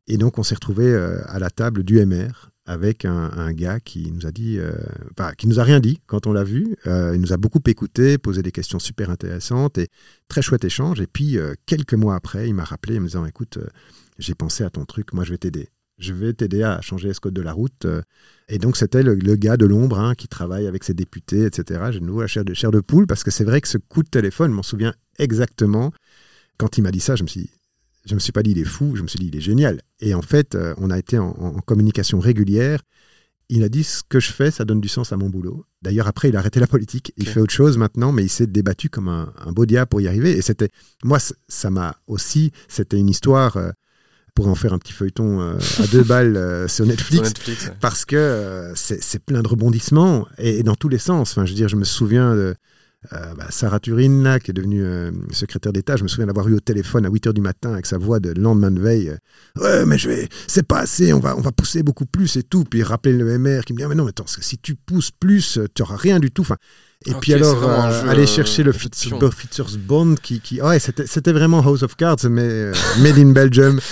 Et 0.07 0.19
donc, 0.19 0.39
on 0.39 0.43
s'est 0.43 0.55
retrouvé 0.55 0.87
euh, 0.87 1.21
à 1.27 1.39
la 1.39 1.51
table 1.51 1.83
du 1.83 2.05
MR 2.05 2.51
avec 2.67 3.05
un, 3.05 3.53
gars 3.53 3.79
qui 3.79 4.11
nous 4.11 4.27
a 4.27 4.31
dit, 4.31 4.59
qui 5.37 5.49
nous 5.49 5.61
a 5.61 5.65
rien 5.65 5.81
dit 5.81 6.01
quand 6.07 6.27
on 6.27 6.33
l'a 6.33 6.45
vu. 6.45 6.75
il 6.87 7.21
nous 7.21 7.35
a 7.35 7.37
beaucoup 7.37 7.61
écouté, 7.67 8.17
posé 8.17 8.41
des 8.41 8.53
questions 8.53 8.79
super 8.79 9.11
intéressantes 9.11 9.77
et 9.77 9.89
très 10.29 10.41
chouette 10.41 10.65
échange. 10.65 10.99
Et 10.99 11.07
puis, 11.07 11.37
quelques 11.67 11.93
mois 11.93 12.15
après, 12.15 12.49
il 12.49 12.55
m'a 12.55 12.65
rappelé 12.65 12.97
en 12.97 13.03
me 13.03 13.07
disant, 13.07 13.27
écoute, 13.27 13.59
j'ai 14.19 14.35
pensé 14.35 14.65
à 14.65 14.71
ton 14.71 14.87
truc, 14.87 15.13
moi 15.13 15.25
je 15.25 15.33
vais 15.33 15.37
t'aider 15.37 15.69
je 15.99 16.13
vais 16.13 16.33
t'aider 16.33 16.63
à 16.63 16.81
changer 16.81 17.13
ce 17.15 17.21
code 17.21 17.35
de 17.35 17.43
la 17.43 17.53
route. 17.53 17.87
Et 18.49 18.59
donc, 18.59 18.77
c'était 18.77 19.03
le, 19.03 19.15
gars 19.37 19.57
de 19.57 19.67
l'ombre 19.67 19.99
hein, 19.99 20.15
qui 20.15 20.29
travaille 20.29 20.67
avec 20.67 20.85
ses 20.85 20.95
députés, 20.95 21.45
etc. 21.45 21.81
J'ai 21.93 22.01
de 22.01 22.05
nouveau 22.05 22.21
la 22.21 22.27
chair 22.27 22.45
de, 22.45 22.55
chair 22.55 22.71
de 22.71 22.81
poule 22.81 23.07
parce 23.07 23.25
que 23.25 23.31
c'est 23.31 23.45
vrai 23.45 23.61
que 23.61 23.69
ce 23.69 23.79
coup 23.79 24.03
de 24.03 24.09
téléphone, 24.09 24.51
je 24.51 24.57
m'en 24.57 24.63
souviens 24.63 24.95
exactement. 25.19 25.93
Quand 26.59 26.79
il 26.79 26.83
m'a 26.83 26.91
dit 26.91 27.01
ça, 27.01 27.17
je 27.17 27.23
me 27.23 27.29
suis 27.29 27.51
je 28.05 28.15
me 28.15 28.21
suis 28.21 28.33
pas 28.33 28.43
dit 28.43 28.51
il 28.51 28.59
est 28.59 28.65
fou, 28.65 28.97
je 28.97 29.03
me 29.03 29.09
suis 29.09 29.19
dit 29.19 29.29
il 29.29 29.37
est 29.37 29.41
génial. 29.41 29.81
Et 30.01 30.15
en 30.15 30.23
fait, 30.23 30.55
euh, 30.55 30.75
on 30.79 30.91
a 30.91 30.99
été 30.99 31.19
en, 31.19 31.33
communication 31.61 32.21
régulière. 32.21 32.83
Il 33.49 33.63
a 33.63 33.69
dit 33.69 33.85
ce 33.85 34.03
que 34.07 34.21
je 34.21 34.31
fais, 34.33 34.51
ça 34.51 34.65
donne 34.65 34.81
du 34.81 34.89
sens 34.89 35.13
à 35.13 35.17
mon 35.17 35.29
boulot. 35.29 35.65
D'ailleurs, 35.83 36.07
après, 36.07 36.29
il 36.29 36.37
a 36.37 36.39
arrêté 36.39 36.61
la 36.61 36.67
politique. 36.67 37.13
Il 37.17 37.29
fait 37.29 37.41
autre 37.41 37.53
chose 37.53 37.77
maintenant, 37.77 38.11
mais 38.11 38.25
il 38.25 38.29
s'est 38.29 38.47
débattu 38.47 38.89
comme 38.89 39.09
un, 39.09 39.33
un 39.37 39.53
beau 39.53 39.67
diable 39.67 39.89
pour 39.89 40.01
y 40.01 40.09
arriver. 40.09 40.37
Et 40.37 40.43
c'était, 40.43 40.71
moi, 41.03 41.19
ça 41.49 41.71
m'a 41.71 41.97
aussi, 42.07 42.53
c'était 42.69 42.99
une 42.99 43.09
histoire. 43.09 43.57
Euh, 43.57 43.71
pourrait 44.35 44.51
en 44.51 44.55
faire 44.55 44.73
un 44.73 44.79
petit 44.79 44.93
feuilleton 44.93 45.41
euh, 45.41 45.55
à 45.83 45.87
deux 45.87 46.03
balles 46.03 46.37
euh, 46.37 46.69
sur 46.69 46.85
Netflix, 46.85 47.33
parce 47.81 48.05
que 48.05 48.17
euh, 48.17 48.75
c'est 48.75 49.25
plein 49.25 49.43
de 49.43 49.49
rebondissements 49.49 50.27
et, 50.39 50.63
dans 50.63 50.75
tous 50.75 50.89
les 50.89 50.99
sens. 50.99 51.31
Enfin, 51.33 51.45
je 51.45 51.53
veux 51.53 51.57
dire, 51.57 51.69
je 51.69 51.77
me 51.77 51.85
souviens 51.85 52.35
de 52.35 52.55
bah, 53.11 53.47
Sarah 53.51 53.81
Turin, 53.81 54.23
là, 54.23 54.41
qui 54.41 54.51
est 54.51 54.55
devenue 54.55 54.83
secrétaire 55.31 55.75
d'État. 55.75 55.97
Je 55.97 56.05
me 56.05 56.09
souviens 56.09 56.27
d'avoir 56.27 56.49
eu 56.49 56.55
au 56.55 56.61
téléphone 56.61 57.05
à 57.05 57.11
8 57.11 57.27
h 57.27 57.33
du 57.35 57.43
matin 57.43 57.75
avec 57.75 57.85
sa 57.85 57.99
voix 57.99 58.19
de 58.19 58.33
lendemain 58.41 58.71
de 58.71 58.81
veille. 58.81 59.15
ouais, 59.61 59.85
mais 59.85 59.99
je 59.99 60.09
vais, 60.09 60.29
c'est 60.47 60.67
pas 60.67 60.79
assez, 60.79 61.13
on 61.13 61.21
va, 61.21 61.37
on 61.37 61.43
va 61.43 61.53
pousser 61.53 61.83
beaucoup 61.83 62.07
plus 62.07 62.37
et 62.37 62.43
tout. 62.43 62.65
Puis 62.65 62.83
rappeler 62.83 63.13
le 63.13 63.39
MR 63.39 63.65
qui 63.67 63.75
me 63.75 63.79
dit, 63.79 63.85
ah, 63.85 63.89
mais 63.89 63.95
non, 63.95 64.05
mais 64.05 64.11
attends, 64.11 64.25
si 64.27 64.57
tu 64.57 64.75
pousses 64.75 65.11
plus, 65.11 65.61
tu 65.75 65.83
n'auras 65.83 65.97
rien 65.97 66.19
du 66.19 66.31
tout. 66.31 66.43
Enfin, 66.43 66.57
et 67.05 67.13
puis 67.13 67.35
alors, 67.35 67.63
aller 68.09 68.27
chercher 68.27 68.63
le 68.63 68.73
Features 68.73 69.77
Bond 69.79 70.15
qui, 70.15 70.41
qui 70.41 70.63
ouais, 70.63 70.79
c'était 70.79 71.33
vraiment 71.33 71.61
House 71.61 71.83
of 71.83 71.97
Cards, 71.97 72.25
mais 72.31 72.73
made 73.01 73.19
in 73.19 73.33
Belgium. 73.33 73.79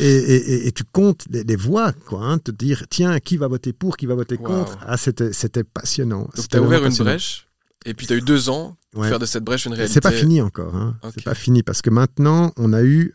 Et, 0.00 0.72
tu 0.74 0.84
comptes 0.84 1.24
les, 1.30 1.56
voix, 1.56 1.92
quoi, 1.92 2.24
hein, 2.24 2.38
te 2.38 2.50
dire, 2.50 2.84
tiens, 2.88 3.18
qui 3.20 3.36
va 3.36 3.48
voter 3.48 3.72
pour, 3.72 3.96
qui 3.96 4.06
va 4.06 4.14
voter 4.14 4.36
contre. 4.36 4.78
Ah, 4.86 4.96
c'était 4.96 5.64
passionnant. 5.64 6.28
Donc, 6.34 6.48
tu 6.48 6.56
as 6.56 6.62
ouvert 6.62 6.84
une 6.84 6.94
brèche, 6.94 7.48
et 7.84 7.94
puis 7.94 8.06
tu 8.06 8.12
as 8.12 8.16
eu 8.16 8.22
deux 8.22 8.48
ans 8.48 8.76
pour 8.92 9.04
faire 9.04 9.18
de 9.18 9.26
cette 9.26 9.44
brèche 9.44 9.66
une 9.66 9.72
réalité. 9.72 9.94
C'est 9.94 10.00
pas 10.00 10.12
fini 10.12 10.40
encore. 10.40 10.74
Hein. 10.74 10.98
C'est 11.14 11.24
pas 11.24 11.34
fini, 11.34 11.62
parce 11.62 11.82
que 11.82 11.90
maintenant, 11.90 12.52
on 12.56 12.72
a 12.72 12.82
eu, 12.82 13.14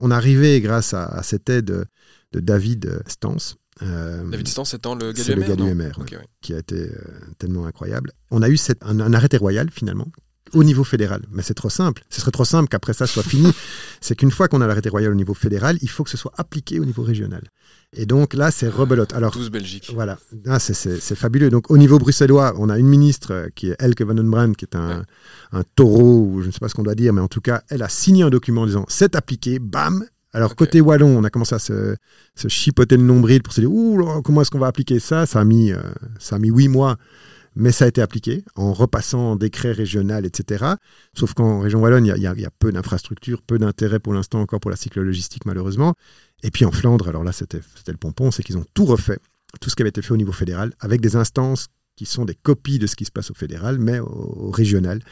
on 0.00 0.10
est 0.10 0.14
arrivé 0.14 0.60
grâce 0.60 0.94
à, 0.94 1.22
cette 1.22 1.48
aide 1.50 1.86
de 2.32 2.40
David 2.40 3.02
Stans. 3.06 3.56
Euh, 3.82 4.28
David 4.28 4.48
Stans 4.48 4.64
étant 4.64 4.94
le 4.94 5.12
gars 5.12 5.24
du 5.24 5.34
MR, 5.34 5.38
le 5.38 6.04
gars 6.04 6.18
du 6.18 6.26
qui 6.42 6.54
a 6.54 6.58
été 6.58 6.90
euh, 6.90 6.98
tellement 7.38 7.66
incroyable. 7.66 8.12
On 8.30 8.42
a 8.42 8.48
eu 8.48 8.56
cette, 8.56 8.82
un 8.82 9.12
arrêté 9.14 9.36
royal, 9.36 9.70
finalement, 9.70 10.08
au 10.52 10.64
niveau 10.64 10.84
fédéral. 10.84 11.22
Mais 11.30 11.42
c'est 11.42 11.54
trop 11.54 11.70
simple. 11.70 12.02
Ce 12.10 12.20
serait 12.20 12.30
trop 12.30 12.44
simple 12.44 12.68
qu'après 12.68 12.92
ça 12.92 13.06
soit 13.06 13.22
fini. 13.22 13.52
c'est 14.00 14.14
qu'une 14.16 14.30
fois 14.30 14.48
qu'on 14.48 14.60
a 14.60 14.66
l'arrêté 14.66 14.88
royal 14.88 15.12
au 15.12 15.14
niveau 15.14 15.34
fédéral, 15.34 15.78
il 15.82 15.90
faut 15.90 16.04
que 16.04 16.10
ce 16.10 16.16
soit 16.16 16.32
appliqué 16.36 16.80
au 16.80 16.84
niveau 16.84 17.02
régional. 17.02 17.42
Et 17.92 18.06
donc 18.06 18.34
là, 18.34 18.50
c'est 18.50 18.68
rebelote. 18.68 19.12
Alors, 19.14 19.32
Tous 19.32 19.50
Belgique. 19.50 19.90
Voilà, 19.92 20.18
ah, 20.46 20.58
c'est 20.58 21.14
fabuleux. 21.16 21.50
Donc 21.50 21.70
au 21.70 21.78
niveau 21.78 21.98
bruxellois, 21.98 22.54
on 22.56 22.68
a 22.68 22.78
une 22.78 22.88
ministre 22.88 23.32
euh, 23.32 23.48
qui 23.54 23.70
est 23.70 23.76
Elke 23.80 24.02
van 24.02 24.14
den 24.14 24.30
Brand, 24.30 24.54
qui 24.54 24.64
est 24.64 24.76
un, 24.76 25.04
un 25.52 25.62
taureau, 25.74 26.20
ou 26.20 26.42
je 26.42 26.46
ne 26.46 26.52
sais 26.52 26.60
pas 26.60 26.68
ce 26.68 26.74
qu'on 26.74 26.84
doit 26.84 26.94
dire, 26.94 27.12
mais 27.12 27.20
en 27.20 27.28
tout 27.28 27.40
cas, 27.40 27.62
elle 27.68 27.82
a 27.82 27.88
signé 27.88 28.22
un 28.22 28.30
document 28.30 28.62
en 28.62 28.66
disant 28.66 28.84
c'est 28.88 29.16
appliqué, 29.16 29.58
bam, 29.58 30.04
alors, 30.32 30.54
côté 30.54 30.80
Wallon, 30.80 31.18
on 31.18 31.24
a 31.24 31.30
commencé 31.30 31.54
à 31.54 31.58
se, 31.58 31.96
chipoter 32.46 32.96
le 32.96 33.02
nombril 33.02 33.42
pour 33.42 33.52
se 33.52 33.60
dire 33.60 33.72
Ouh, 33.72 34.22
comment 34.22 34.42
est-ce 34.42 34.50
qu'on 34.50 34.60
va 34.60 34.68
appliquer 34.68 35.00
ça? 35.00 35.26
Ça 35.26 35.40
a 35.40 35.44
mis, 35.44 35.72
euh, 35.72 35.80
ça 36.18 36.36
a 36.36 36.38
mis 36.38 36.50
huit 36.50 36.68
mois 36.68 36.96
mais 37.54 37.72
ça 37.72 37.84
a 37.84 37.88
été 37.88 38.00
appliqué 38.00 38.44
en 38.54 38.72
repassant 38.72 39.32
en 39.32 39.36
décret 39.36 39.72
régional, 39.72 40.24
etc. 40.26 40.64
Sauf 41.14 41.34
qu'en 41.34 41.60
région 41.60 41.80
Wallonne, 41.80 42.06
il 42.06 42.22
y, 42.22 42.26
a 42.26 42.50
peu 42.58 42.72
d'infrastructures, 42.72 43.42
peu 43.42 43.58
d'intérêt 43.58 43.98
pour 43.98 44.14
l'instant 44.14 44.40
encore 44.40 44.60
pour 44.60 44.70
la 44.70 44.76
cyclo-logistique, 44.76 45.44
malheureusement. 45.46 45.94
Et 46.42 46.50
puis 46.50 46.64
en 46.64 46.72
Flandre, 46.72 47.08
alors 47.08 47.24
là, 47.24 47.32
c'était 47.32 47.60
le 47.86 47.96
pompon, 47.96 48.30
c'est 48.30 48.42
qu'ils 48.42 48.58
ont 48.58 48.64
tout 48.74 48.84
refait, 48.84 49.18
tout 49.60 49.70
ce 49.70 49.76
qui 49.76 49.82
avait 49.82 49.90
été 49.90 50.02
fait 50.02 50.12
au 50.12 50.16
niveau 50.16 50.32
fédéral, 50.32 50.72
avec 50.80 51.00
des 51.00 51.16
instances 51.16 51.68
qui 51.96 52.06
sont 52.06 52.24
des 52.24 52.34
copies 52.34 52.78
de 52.78 52.86
ce 52.86 52.96
qui 52.96 53.04
se 53.04 53.10
passe 53.10 53.30
au 53.30 53.34
fédéral, 53.34 53.78
mais 53.78 53.98
au, 53.98 54.50
régional. 54.50 55.02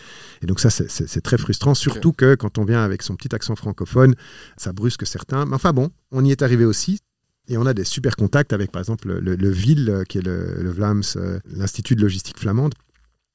Et 0.40 0.46
donc 0.46 0.58
ça, 0.58 0.70
c'est 0.70 1.20
très 1.20 1.36
frustrant, 1.36 1.74
surtout 1.74 2.12
que 2.12 2.34
quand 2.34 2.56
on 2.56 2.64
vient 2.64 2.82
avec 2.82 3.02
son 3.02 3.14
petit 3.14 3.34
accent 3.34 3.56
francophone, 3.56 4.14
ça 4.56 4.72
brusque 4.72 5.06
certains. 5.06 5.44
Mais 5.44 5.54
enfin 5.54 5.72
bon, 5.72 5.90
on 6.12 6.24
y 6.24 6.30
est 6.30 6.40
arrivé 6.40 6.64
aussi. 6.64 7.00
Et 7.48 7.56
on 7.56 7.66
a 7.66 7.74
des 7.74 7.84
super 7.84 8.14
contacts 8.14 8.52
avec, 8.52 8.70
par 8.70 8.80
exemple, 8.80 9.08
le, 9.08 9.34
le 9.34 9.50
VIL, 9.50 9.88
euh, 9.88 10.04
qui 10.04 10.18
est 10.18 10.22
le, 10.22 10.70
VLAMS, 10.70 11.16
euh, 11.16 11.40
l'Institut 11.46 11.96
de 11.96 12.02
logistique 12.02 12.38
flamande. 12.38 12.74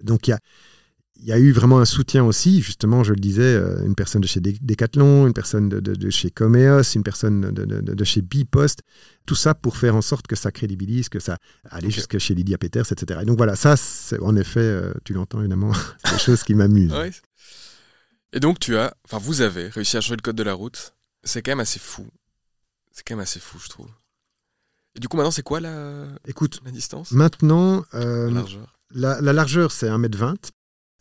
Donc, 0.03 0.27
il 0.27 0.31
y 0.31 0.33
a, 0.33 0.39
il 1.15 1.25
y 1.25 1.31
a 1.31 1.39
eu 1.39 1.51
vraiment 1.51 1.79
un 1.79 1.85
soutien 1.85 2.23
aussi, 2.23 2.61
justement, 2.61 3.03
je 3.03 3.13
le 3.13 3.19
disais, 3.19 3.41
euh, 3.41 3.83
une 3.85 3.95
personne 3.95 4.21
de 4.21 4.27
chez 4.27 4.39
Decathlon, 4.39 5.25
une 5.25 5.33
personne 5.33 5.67
de, 5.67 6.09
chez 6.11 6.29
Comeos, 6.29 6.83
une 6.93 7.03
personne 7.03 7.51
de, 7.51 8.03
chez 8.03 8.21
Bipost, 8.21 8.81
tout 9.25 9.35
ça 9.35 9.55
pour 9.55 9.77
faire 9.77 9.95
en 9.95 10.01
sorte 10.01 10.27
que 10.27 10.35
ça 10.35 10.51
crédibilise, 10.51 11.09
que 11.09 11.19
ça 11.19 11.37
aille 11.69 11.89
jusque 11.89 12.19
chez 12.19 12.35
Lydia 12.35 12.57
Peters, 12.57 12.91
etc. 12.91 13.21
Et 13.23 13.25
donc 13.25 13.37
voilà, 13.37 13.55
ça, 13.55 13.75
en 14.21 14.35
effet, 14.35 14.81
tu 15.05 15.13
l'entends 15.13 15.39
évidemment, 15.39 15.71
c'est 16.05 16.13
des 16.13 16.19
choses 16.19 16.43
qui 16.43 16.55
m'amusent. 16.55 16.93
Et 18.33 18.39
donc 18.39 18.59
tu 18.59 18.75
as, 18.75 18.93
enfin 19.05 19.19
vous 19.19 19.41
avez 19.41 19.69
réussi 19.69 19.95
à 19.95 20.01
changer 20.01 20.15
le 20.17 20.21
code 20.21 20.35
de 20.35 20.43
la 20.43 20.55
route. 20.55 20.93
C'est 21.23 21.41
quand 21.41 21.51
même 21.51 21.61
assez 21.61 21.79
fou. 21.79 22.05
C'est 22.91 23.03
quand 23.07 23.15
même 23.15 23.23
assez 23.23 23.39
fou, 23.39 23.59
je 23.63 23.69
trouve. 23.69 23.89
Et 24.95 24.99
du 24.99 25.07
coup, 25.07 25.17
maintenant, 25.17 25.31
c'est 25.31 25.43
quoi 25.43 25.59
la, 25.59 26.05
Écoute, 26.27 26.61
la 26.65 26.71
distance? 26.71 27.11
Maintenant, 27.11 27.83
euh, 27.95 28.31
la 28.93 29.21
largeur, 29.21 29.71
c'est 29.71 29.89
1m20. 29.89 30.35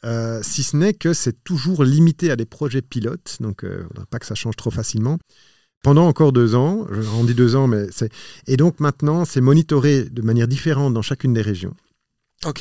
Euh, 0.04 0.40
si 0.42 0.62
ce 0.62 0.76
n'est 0.76 0.94
que 0.94 1.12
c'est 1.12 1.44
toujours 1.44 1.84
limité 1.84 2.30
à 2.30 2.36
des 2.36 2.44
projets 2.44 2.82
pilotes, 2.82 3.36
donc 3.40 3.64
euh, 3.64 3.86
pas 4.10 4.18
que 4.18 4.26
ça 4.26 4.34
change 4.34 4.56
trop 4.56 4.70
facilement. 4.70 5.18
Pendant 5.84 6.06
encore 6.06 6.32
deux 6.32 6.54
ans, 6.54 6.86
on 7.18 7.24
dit 7.24 7.34
deux 7.34 7.56
ans, 7.56 7.66
mais 7.66 7.86
c'est. 7.90 8.10
Et 8.46 8.56
donc 8.56 8.78
maintenant, 8.78 9.24
c'est 9.24 9.40
monitoré 9.40 10.04
de 10.04 10.22
manière 10.22 10.46
différente 10.46 10.94
dans 10.94 11.02
chacune 11.02 11.34
des 11.34 11.42
régions. 11.42 11.74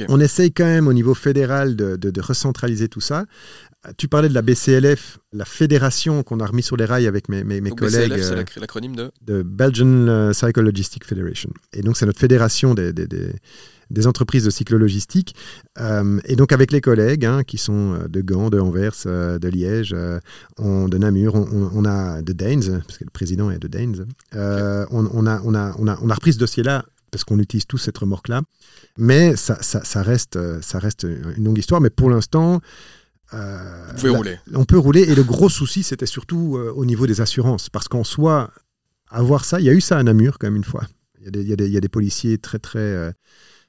On 0.10 0.20
essaye 0.20 0.52
quand 0.52 0.66
même 0.66 0.88
au 0.88 0.94
niveau 0.94 1.14
fédéral 1.14 1.76
de, 1.76 2.22
recentraliser 2.22 2.88
tout 2.88 3.02
ça. 3.02 3.26
Tu 3.98 4.08
parlais 4.08 4.30
de 4.30 4.36
la 4.36 4.44
BCLF, 4.44 5.18
la 5.34 5.46
fédération 5.46 6.22
qu'on 6.22 6.40
a 6.40 6.46
remis 6.46 6.62
sur 6.62 6.78
les 6.78 6.86
rails 6.86 7.08
avec 7.08 7.30
mes, 7.30 7.44
mes, 7.44 7.62
collègues. 7.72 8.12
BCLF, 8.12 8.24
c'est 8.24 8.58
euh, 8.58 8.62
l'acronyme 8.62 8.96
de 8.96 9.12
De 9.22 9.42
Belgian 9.42 9.88
euh, 9.88 10.34
Cycle 10.34 10.62
Logistic 10.62 11.04
Federation. 11.04 11.50
Et 11.74 11.82
donc, 11.82 11.98
c'est 11.98 12.06
notre 12.06 12.20
fédération 12.20 12.76
des, 12.76 12.94
des, 12.94 13.08
des, 13.08 14.08
entreprises 14.08 14.46
de 14.46 14.52
cyclo-logistique. 14.52 15.36
Euh, 15.80 16.20
et 16.26 16.36
donc, 16.36 16.52
avec 16.52 16.72
les 16.72 16.80
collègues 16.80 17.26
hein, 17.26 17.44
qui 17.44 17.58
sont 17.58 18.04
de 18.08 18.22
Gand, 18.22 18.52
de 18.52 18.60
Anvers, 18.60 18.94
de 19.06 19.48
Liège, 19.48 19.96
on, 20.60 20.88
de 20.88 20.98
Namur, 21.00 21.34
on, 21.34 21.84
a 21.84 22.22
de 22.22 22.34
Daines, 22.34 22.84
parce 22.86 23.00
que 23.00 23.04
le 23.04 23.10
président 23.10 23.50
est 23.50 23.60
de 23.60 23.68
Daines. 23.68 24.06
On, 24.34 25.10
on, 25.12 25.26
a, 25.26 25.42
on, 25.44 25.56
a, 25.56 25.74
on, 25.80 25.88
a, 25.88 25.98
on 26.04 26.10
a 26.12 26.14
repris 26.14 26.34
ce 26.34 26.38
dossier-là 26.38 26.86
parce 27.10 27.24
qu'on 27.24 27.40
utilise 27.40 27.66
tous 27.66 27.80
cette 27.80 27.98
remorque-là. 27.98 28.44
Mais 28.98 29.36
ça, 29.36 29.58
ça, 29.62 30.04
reste, 30.04 30.38
ça 30.62 30.78
reste 30.78 31.08
une 31.36 31.46
longue 31.46 31.58
histoire. 31.58 31.82
Mais 31.82 31.90
pour 31.90 32.12
l'instant, 32.12 32.62
euh, 33.34 33.86
Vous 33.90 33.96
pouvez 33.96 34.10
rouler. 34.10 34.40
On 34.54 34.66
peut 34.66 34.78
rouler. 34.78 35.02
Et 35.02 35.16
le 35.16 35.24
gros 35.24 35.50
souci, 35.50 35.84
c'était 35.84 36.06
surtout 36.06 36.58
euh, 36.58 36.72
au 36.76 36.86
niveau 36.86 37.08
des 37.08 37.22
assurances. 37.22 37.70
Parce 37.70 37.88
qu'en 37.88 38.04
soi, 38.04 38.52
avoir 39.10 39.46
ça, 39.46 39.60
il 39.60 39.66
y 39.66 39.70
a 39.70 39.74
eu 39.74 39.82
ça 39.82 39.98
à 39.98 40.04
Namur 40.04 40.38
quand 40.40 40.48
même 40.48 40.58
une 40.58 40.64
fois. 40.64 40.84
Il 41.20 41.36
y, 41.36 41.50
y, 41.50 41.78
a 41.78 41.80
des 41.80 41.90
policiers 41.90 42.40
très, 42.40 42.58
très, 42.58 42.80
euh, 42.80 43.12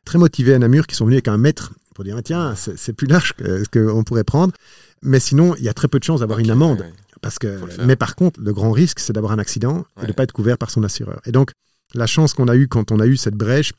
très 0.04 0.18
motivés 0.18 0.54
à 0.54 0.58
Namur 0.58 0.86
qui 0.86 0.94
sont 0.94 1.04
venus 1.04 1.16
avec 1.16 1.28
un 1.28 1.36
mètre 1.36 1.72
pour 1.94 2.04
dire 2.04 2.18
tiens, 2.24 2.54
c'est 2.54 2.94
plus 2.94 3.06
large 3.06 3.34
que 3.34 3.64
ce 3.64 3.68
qu'on 3.68 4.02
pourrait 4.02 4.24
prendre. 4.24 4.54
Mais 5.02 5.20
sinon, 5.20 5.54
il 5.56 5.64
y 5.64 5.68
a 5.68 5.74
très 5.74 5.88
peu 5.88 5.98
de 5.98 6.04
chances 6.04 6.20
d'avoir 6.20 6.38
une 6.38 6.50
amende. 6.50 6.84
Parce 7.20 7.38
que, 7.38 7.60
mais 7.84 7.96
par 7.96 8.16
contre, 8.16 8.40
le 8.40 8.52
grand 8.52 8.72
risque, 8.72 8.98
c'est 8.98 9.12
d'avoir 9.12 9.32
un 9.32 9.38
accident 9.38 9.84
et 9.98 10.02
de 10.02 10.06
ne 10.08 10.12
pas 10.12 10.24
être 10.24 10.32
couvert 10.32 10.58
par 10.58 10.70
son 10.70 10.82
assureur. 10.82 11.20
Et 11.26 11.32
donc, 11.32 11.52
la 11.94 12.06
chance 12.06 12.34
qu'on 12.34 12.48
a 12.48 12.56
eue 12.56 12.66
quand 12.66 12.90
on 12.90 12.98
a 12.98 13.06
eu 13.06 13.16
cette 13.16 13.36
brèche, 13.36 13.72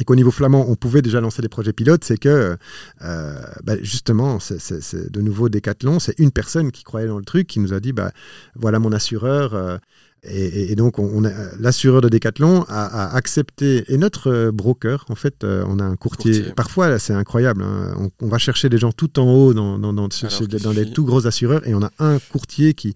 et 0.00 0.04
qu'au 0.04 0.14
niveau 0.16 0.30
flamand, 0.30 0.66
on 0.68 0.74
pouvait 0.74 1.02
déjà 1.02 1.20
lancer 1.20 1.42
des 1.42 1.48
projets 1.48 1.72
pilotes, 1.72 2.04
c'est 2.04 2.16
que 2.16 2.56
euh, 3.02 3.40
bah, 3.62 3.74
justement, 3.82 4.40
c'est 4.40 5.12
de 5.12 5.20
nouveau 5.20 5.48
Decathlon, 5.48 5.98
c'est 5.98 6.18
une 6.18 6.32
personne 6.32 6.72
qui 6.72 6.82
croyait 6.82 7.06
dans 7.06 7.18
le 7.18 7.24
truc, 7.24 7.46
qui 7.46 7.60
nous 7.60 7.72
a 7.72 7.80
dit, 7.80 7.92
bah, 7.92 8.10
voilà 8.56 8.78
mon 8.78 8.92
assureur. 8.92 9.54
Euh, 9.54 9.78
et, 10.24 10.76
donc, 10.76 11.00
on, 11.00 11.20
l'assureur 11.58 12.00
de 12.00 12.08
Decathlon 12.08 12.64
a, 12.68 13.16
accepté, 13.16 13.84
et 13.88 13.96
notre 13.98 14.50
broker, 14.50 15.04
en 15.08 15.16
fait, 15.16 15.42
on 15.42 15.80
a 15.80 15.84
un 15.84 15.96
courtier. 15.96 16.44
Parfois, 16.54 17.00
c'est 17.00 17.12
incroyable. 17.12 17.64
Hein, 17.64 18.08
on, 18.20 18.28
va 18.28 18.38
chercher 18.38 18.68
des 18.68 18.78
gens 18.78 18.92
tout 18.92 19.18
en 19.18 19.28
haut 19.28 19.52
dans, 19.52 19.80
dans, 19.80 19.92
dans, 19.92 20.06
dans 20.08 20.72
les 20.72 20.92
tout 20.92 21.04
gros 21.04 21.26
assureurs, 21.26 21.66
et 21.66 21.74
on 21.74 21.82
a 21.82 21.90
un 21.98 22.20
courtier 22.30 22.72
qui, 22.74 22.94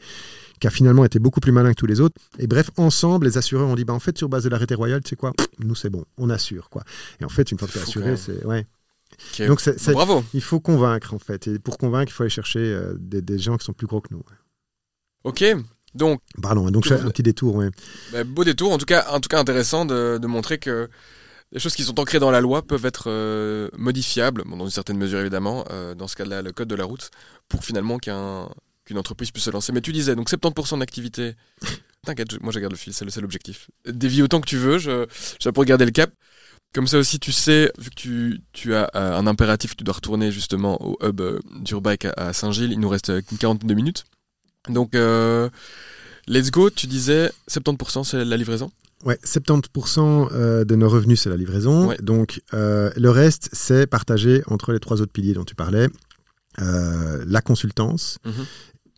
qui 0.61 0.67
a 0.67 0.71
finalement 0.71 1.05
été 1.05 1.19
beaucoup 1.19 1.41
plus 1.41 1.53
malin 1.53 1.71
que 1.71 1.77
tous 1.77 1.87
les 1.87 2.01
autres. 2.01 2.17
Et 2.39 2.47
bref, 2.47 2.71
ensemble, 2.77 3.27
les 3.27 3.39
assureurs 3.39 3.69
ont 3.69 3.75
dit, 3.75 3.85
bah, 3.85 3.95
en 3.95 4.01
fait, 4.01 4.17
sur 4.17 4.29
base 4.29 4.45
de 4.45 4.49
l'arrêté 4.49 4.75
royal, 4.75 5.03
tu 5.03 5.11
sais 5.11 5.17
quoi, 5.17 5.33
nous 5.59 5.75
c'est 5.75 5.91
bon, 5.91 6.05
on 6.19 6.31
assure. 6.31 6.71
quoi. 6.71 6.83
Et 7.21 7.25
en 7.25 7.29
fait, 7.29 7.51
une 7.53 7.59
fois 7.59 7.69
que 7.69 7.73
tu 7.73 7.79
assuré, 7.79 8.17
c'est... 8.17 8.45
Ouais. 8.45 8.67
Donc 9.47 9.63
bravo. 9.93 10.25
Il 10.35 10.43
faut 10.43 10.61
convaincre 10.61 11.15
en 11.15 11.19
fait. 11.19 11.47
Et 11.49 11.59
pour 11.59 11.79
convaincre, 11.79 12.11
il 12.13 12.15
faut 12.15 12.23
aller 12.23 12.31
chercher 12.31 12.59
euh, 12.59 12.95
des, 12.99 13.39
gens 13.39 13.57
qui 13.57 13.65
sont 13.65 13.73
plus 13.73 13.87
gros 13.87 14.01
que 14.01 14.13
nous. 14.13 14.23
Ok. 15.25 15.45
Donc. 15.95 16.21
Pardon. 16.43 16.71
Donc 16.71 16.91
un 16.91 17.11
petit 17.11 17.23
détour. 17.23 17.57
Ouais. 17.57 17.71
Bah, 18.13 18.25
beau 18.25 18.45
détour. 18.45 18.73
En 18.73 18.79
tout 18.79 18.85
cas, 18.85 19.07
en 19.11 19.21
tout 19.21 19.29
cas 19.29 19.39
intéressant 19.39 19.85
de, 19.85 20.25
montrer 20.27 20.59
que 20.59 20.89
les 21.53 21.61
choses 21.61 21.75
qui 21.75 21.85
sont 21.85 21.99
ancrées 22.01 22.19
dans 22.19 22.31
la 22.31 22.41
loi 22.41 22.63
peuvent 22.63 22.85
être 22.85 23.05
euh, 23.09 23.69
modifiables, 23.79 24.43
dans 24.45 24.65
une 24.65 24.71
certaine 24.71 24.99
mesure 24.99 25.21
évidemment, 25.21 25.65
euh, 25.71 25.95
dans 25.95 26.09
ce 26.09 26.17
cas-là 26.17 26.43
le 26.43 26.53
code 26.53 26.69
de 26.69 26.75
la 26.75 26.85
route, 26.85 27.11
pour 27.49 27.65
finalement 27.65 27.99
qu'un 27.99 28.49
qu'une 28.87 28.99
entreprise 28.99 29.31
puisse 29.31 29.45
se 29.45 29.51
lancer. 29.51 29.73
Mais 29.73 29.83
tu 29.83 29.93
disais, 29.93 30.15
donc 30.15 30.31
70% 30.31 30.79
d'activité. 30.79 31.35
T'inquiète, 32.07 32.41
moi 32.41 32.53
je 32.53 32.61
garde 32.61 32.73
le 32.73 32.79
fil, 32.79 32.95
c'est 32.95 33.21
l'objectif. 33.21 33.69
Dévie 33.85 34.23
autant 34.23 34.41
que 34.41 34.49
tu 34.49 34.57
veux, 34.57 34.79
je, 34.79 35.07
je 35.41 35.51
pour 35.51 35.65
garder 35.65 35.85
le 35.85 35.91
cap. 35.91 36.11
Comme 36.77 36.87
ça 36.87 36.99
aussi, 36.99 37.19
tu 37.19 37.33
sais, 37.33 37.73
vu 37.79 37.89
que 37.89 37.95
tu, 37.95 38.41
tu 38.53 38.75
as 38.75 38.91
euh, 38.95 39.17
un 39.17 39.27
impératif, 39.27 39.77
tu 39.77 39.85
dois 39.85 39.95
retourner 39.95 40.31
justement 40.31 40.77
au 40.83 40.99
hub 41.03 41.21
euh, 41.21 41.39
d'Urbike 41.61 42.07
à, 42.17 42.35
Saint-Gilles. 42.35 42.73
Il 42.73 42.81
nous 42.81 42.89
reste 42.89 43.09
une 43.09 43.39
quarantaine 43.39 43.69
de 43.69 43.75
minutes. 43.75 44.05
Donc, 44.69 44.95
euh, 44.95 45.49
let's 46.29 46.51
go. 46.51 46.69
Tu 46.69 46.87
disais 46.87 47.33
70% 47.51 48.05
c'est 48.05 48.25
la 48.25 48.37
livraison? 48.37 48.71
Ouais, 49.05 49.19
70% 49.25 50.65
de 50.65 50.77
nos 50.77 50.89
revenus, 50.89 51.23
c'est 51.23 51.31
la 51.31 51.37
livraison. 51.37 51.95
Donc, 52.03 52.43
le 52.53 53.09
reste, 53.09 53.49
c'est 53.53 53.87
partagé 53.87 54.43
entre 54.47 54.73
les 54.73 54.81
trois 54.81 55.01
autres 55.01 55.13
piliers 55.13 55.35
dont 55.35 55.45
tu 55.45 55.55
parlais. 55.55 55.89
la 56.59 57.41
consultance, 57.41 58.19
mhm. 58.25 58.45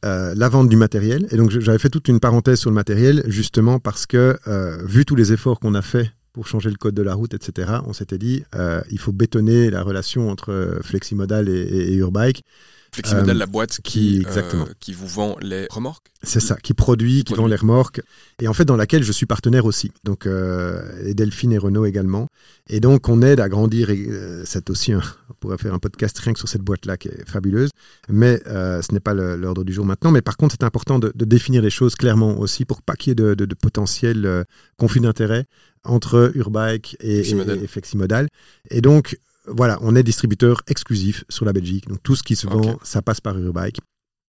Euh, 0.05 0.33
la 0.37 0.49
vente 0.49 0.69
du 0.69 0.77
matériel. 0.77 1.27
Et 1.33 1.37
donc 1.37 1.51
j'avais 1.51 1.79
fait 1.79 1.89
toute 1.89 2.07
une 2.07 2.21
parenthèse 2.21 2.61
sur 2.61 2.71
le 2.71 2.75
matériel, 2.75 3.25
justement 3.27 3.81
parce 3.81 4.07
que, 4.07 4.39
euh, 4.47 4.79
vu 4.85 5.05
tous 5.05 5.17
les 5.17 5.33
efforts 5.33 5.59
qu'on 5.59 5.75
a 5.75 5.83
fait 5.83 6.13
pour 6.33 6.47
changer 6.47 6.71
le 6.71 6.77
code 6.77 6.95
de 6.95 7.03
la 7.03 7.15
route, 7.15 7.35
etc., 7.35 7.79
on 7.85 7.93
s'était 7.93 8.19
dit, 8.19 8.45
euh, 8.55 8.81
il 8.93 9.01
faut 9.01 9.11
bétonner 9.11 9.71
la 9.71 9.83
relation 9.83 10.31
entre 10.31 10.79
Fleximodal 10.83 11.49
et, 11.49 11.53
et, 11.53 11.93
et 11.95 11.97
Urbike. 11.97 12.45
Fleximodal, 12.93 13.37
la 13.37 13.47
boîte 13.47 13.81
qui, 13.83 14.19
exactement. 14.19 14.67
qui 14.81 14.93
vous 14.93 15.07
vend 15.07 15.37
les 15.41 15.67
remorques 15.71 16.07
C'est 16.23 16.41
ça, 16.41 16.57
qui 16.57 16.75
produit, 16.75 17.25
qui, 17.25 17.35
vend 17.35 17.47
les 17.47 17.57
remorques, 17.57 18.01
et 18.41 18.49
en 18.49 18.55
fait 18.55 18.65
dans 18.65 18.77
laquelle 18.77 19.03
je 19.03 19.13
suis 19.13 19.27
partenaire 19.27 19.67
aussi. 19.67 19.91
Donc, 20.05 20.27
et 20.27 21.15
Delphine 21.15 21.53
et 21.53 21.59
Renault 21.59 21.87
également. 21.87 22.29
Et 22.69 22.81
donc 22.81 23.09
on 23.09 23.23
aide 23.23 23.41
à 23.41 23.49
grandir, 23.49 23.91
et 23.91 24.09
c'est 24.45 24.71
aussi 24.71 24.93
un, 24.93 25.03
pourrait 25.39 25.59
faire 25.59 25.75
un 25.75 25.79
podcast 25.79 26.19
rien 26.19 26.33
que 26.33 26.39
sur 26.39 26.49
cette 26.49 26.63
boîte-là 26.63 26.97
qui 26.97 27.09
est 27.09 27.29
fabuleuse. 27.29 27.71
Mais 28.09 28.41
euh, 28.47 28.83
ce 28.83 28.93
n'est 28.93 29.01
pas 29.01 29.15
l'ordre 29.15 29.65
du 29.65 29.73
jour 29.73 29.85
maintenant. 29.85 30.11
Mais 30.11 30.23
par 30.23 30.37
contre, 30.37 30.57
c'est 30.59 30.65
important 30.65 30.99
de, 30.99 31.13
définir 31.15 31.63
les 31.63 31.71
choses 31.71 31.95
clairement 31.95 32.39
aussi 32.39 32.65
pour 32.65 32.83
pas 32.83 32.95
qu'il 32.95 33.11
y 33.11 33.13
ait 33.13 33.15
de, 33.15 33.35
de, 33.35 33.45
de 33.45 33.55
potentiel 33.55 34.25
euh, 34.25 34.45
conflit 34.79 35.01
d'intérêts 35.01 35.45
entre 35.85 36.33
Urbike 36.35 36.97
et 37.01 37.23
Fleximodal. 37.67 38.29
Et, 38.71 38.81
donc, 38.81 39.19
voilà, 39.51 39.79
on 39.83 39.95
est 39.95 40.03
distributeur 40.03 40.63
exclusif 40.67 41.25
sur 41.29 41.45
la 41.45 41.53
Belgique. 41.53 41.89
Donc 41.89 42.03
tout 42.03 42.17
ce 42.17 42.23
qui 42.23 42.37
se 42.37 42.47
vend, 42.47 42.79
ça 42.83 43.03
passe 43.03 43.21
par 43.21 43.39
Urbike. 43.39 43.81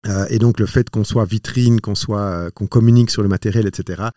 Euh, 0.07 0.25
et 0.29 0.39
donc 0.39 0.59
le 0.59 0.65
fait 0.65 0.89
qu'on 0.89 1.03
soit 1.03 1.25
vitrine, 1.25 1.81
qu'on 1.81 1.95
soit, 1.95 2.51
qu'on 2.51 2.67
communique 2.67 3.11
sur 3.11 3.21
le 3.21 3.27
matériel, 3.27 3.67
etc 3.67 4.09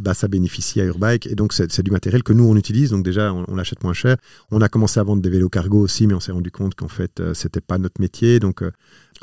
bah, 0.00 0.14
ça 0.14 0.28
bénéficie 0.28 0.80
à 0.80 0.84
Urbike. 0.84 1.26
Et 1.26 1.34
donc, 1.34 1.52
c'est 1.52 1.82
du 1.82 1.90
matériel 1.90 2.22
que 2.22 2.32
nous, 2.32 2.44
on 2.44 2.56
utilise. 2.56 2.90
Donc, 2.90 3.04
déjà, 3.04 3.32
on, 3.32 3.54
l'achète 3.54 3.82
moins 3.84 3.92
cher. 3.92 4.16
On 4.50 4.60
a 4.60 4.68
commencé 4.68 4.98
à 4.98 5.02
vendre 5.02 5.20
des 5.22 5.28
vélos 5.28 5.50
cargo 5.50 5.80
aussi, 5.80 6.06
mais 6.06 6.14
on 6.14 6.20
s'est 6.20 6.32
rendu 6.32 6.50
compte 6.50 6.74
qu'en 6.74 6.88
fait, 6.88 7.20
euh, 7.20 7.34
c'était 7.34 7.60
pas 7.60 7.78
notre 7.78 8.00
métier. 8.00 8.40
Donc, 8.40 8.62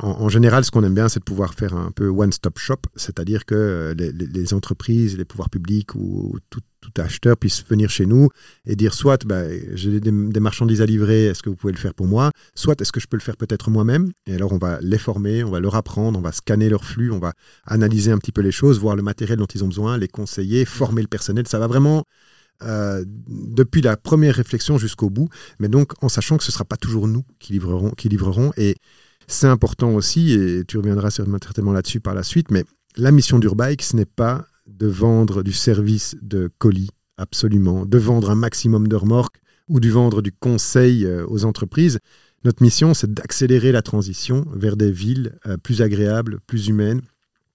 en, 0.02 0.30
général, 0.30 0.64
ce 0.64 0.72
qu'on 0.72 0.84
aime 0.84 0.94
bien, 0.94 1.10
c'est 1.10 1.20
de 1.20 1.26
pouvoir 1.26 1.54
faire 1.54 1.76
un 1.76 1.92
peu 1.92 2.08
one-stop 2.08 2.58
shop, 2.58 2.82
c'est-à-dire 2.96 3.46
que 3.46 3.56
euh, 3.56 3.94
les, 3.94 4.54
entreprises, 4.54 5.18
les 5.18 5.26
pouvoirs 5.26 5.50
publics 5.50 5.96
ou 5.96 6.38
tout, 6.50 6.62
acheteur 6.98 7.38
puisse 7.38 7.64
venir 7.66 7.90
chez 7.90 8.06
nous 8.06 8.30
et 8.66 8.76
dire 8.76 8.94
soit 8.94 9.26
bah, 9.26 9.44
j'ai 9.74 10.00
des, 10.00 10.12
marchandises 10.12 10.82
à 10.82 10.86
livrer, 10.86 11.26
est-ce 11.26 11.44
que 11.44 11.50
vous 11.50 11.56
pouvez 11.56 11.74
le 11.74 11.78
faire 11.78 11.94
pour 11.94 12.08
moi? 12.08 12.32
Soit 12.56 12.80
est-ce 12.82 12.92
que 12.92 13.00
je 13.00 13.08
peux 13.08 13.18
le 13.18 13.22
faire 13.22 13.38
peut-être 13.38 13.70
moi-même? 13.70 14.12
Et 14.26 14.34
alors 14.34 14.54
on 14.54 14.58
va 14.58 14.80
les 14.82 14.98
former, 14.98 15.44
on 15.44 15.52
va 15.52 15.60
leur 15.60 15.76
apprendre, 15.76 16.18
on 16.18 16.22
va 16.22 16.32
scanner 16.32 16.70
leur 16.70 16.84
flux, 16.84 17.12
on 17.12 17.20
va 17.20 17.34
analyser 17.66 18.12
un 18.12 18.18
petit 18.18 18.32
peu 18.32 18.42
les 18.42 18.52
choses, 18.52 18.80
voir 18.80 18.96
le 18.96 19.04
matériel 19.04 19.38
dont 19.38 19.46
ils 19.46 19.64
ont 19.64 19.68
besoin, 19.68 19.98
les 19.98 20.08
conseiller, 20.08 20.66
former 20.66 21.02
le 21.02 21.08
personnel. 21.08 21.48
Ça 21.48 21.60
va 21.60 21.68
vraiment 21.68 22.06
euh, 22.64 23.06
depuis 23.28 23.82
la 23.82 23.96
première 23.96 24.36
réflexion 24.36 24.78
jusqu'au 24.78 25.10
bout, 25.10 25.30
mais 25.60 25.68
donc 25.68 25.94
en 26.02 26.10
sachant 26.10 26.38
que 26.38 26.44
ce 26.44 26.52
ne 26.52 26.54
sera 26.54 26.66
pas 26.66 26.78
toujours 26.78 27.08
nous 27.08 27.24
qui 27.40 27.54
livrerons, 27.54 27.92
qui 27.92 28.10
livrerons 28.10 28.52
et 28.58 28.76
c'est 29.30 29.48
important 29.48 29.94
aussi, 29.94 30.34
et 30.34 30.64
tu 30.66 30.78
reviendras 30.78 31.12
certainement 31.12 31.72
là-dessus 31.72 32.00
par 32.00 32.16
la 32.16 32.24
suite, 32.24 32.50
mais 32.50 32.66
la 32.98 33.12
mission 33.12 33.38
d'Urbike, 33.38 33.84
ce 33.84 33.96
n'est 33.96 34.06
pas 34.06 34.48
de 34.66 34.88
vendre 34.88 35.44
du 35.44 35.54
service 35.54 36.16
de 36.22 36.50
colis, 36.58 36.90
absolument, 37.18 37.86
de 37.86 37.98
vendre 37.98 38.32
un 38.32 38.36
maximum 38.36 38.88
de 38.88 38.96
remorques 38.96 39.40
ou 39.68 39.80
de 39.80 39.90
vendre 39.90 40.24
du 40.24 40.32
conseil 40.32 41.06
euh, 41.06 41.26
aux 41.28 41.46
entreprises. 41.46 42.00
Notre 42.44 42.64
mission, 42.64 42.94
c'est 42.94 43.14
d'accélérer 43.14 43.72
la 43.72 43.84
transition 43.84 44.46
vers 44.54 44.76
des 44.76 44.92
villes 44.92 45.38
euh, 45.46 45.58
plus 45.58 45.82
agréables, 45.84 46.40
plus 46.48 46.68
humaines. 46.68 47.02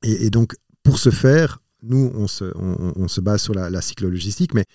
Et, 0.02 0.30
donc, 0.30 0.54
pour 0.82 0.98
ce 0.98 1.10
faire, 1.10 1.60
nous, 1.82 2.12
on 2.14 2.28
se, 2.28 3.20
base 3.20 3.42
sur 3.42 3.54
la, 3.54 3.70
la 3.70 3.80
cyclo-logistique, 3.80 4.54
mais 4.54 4.66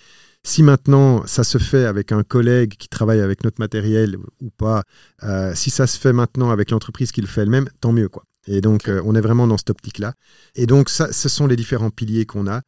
si 0.44 0.64
maintenant 0.64 1.26
ça 1.26 1.44
se 1.44 1.58
fait 1.58 1.86
avec 1.86 2.12
un 2.12 2.24
collègue 2.24 2.76
qui 2.78 2.88
travaille 2.88 3.22
avec 3.22 3.44
notre 3.44 3.60
matériel 3.60 4.18
ou 4.42 4.50
pas, 4.50 4.84
euh, 5.24 5.54
si 5.56 5.70
ça 5.70 5.88
se 5.88 5.98
fait 5.98 6.14
maintenant 6.14 6.50
avec 6.52 6.72
l'entreprise 6.72 7.12
qui 7.12 7.22
le 7.22 7.28
fait 7.28 7.42
elle-même, 7.42 7.70
tant 7.82 7.92
mieux 7.92 8.10
quoi. 8.10 8.24
Et 8.48 8.62
donc 8.62 8.88
euh, 8.88 9.02
on 9.06 9.16
est 9.16 9.22
vraiment 9.22 9.48
dans 9.48 9.58
cette 9.58 9.70
optique-là. 9.70 10.14
Et 10.56 10.66
donc 10.66 10.90
ça, 10.90 11.12
ce 11.12 11.30
sont 11.30 11.48
les 11.48 11.56
différents 11.56 11.92
piliers 11.92 12.26
qu'on 12.26 12.48
a 12.48 12.62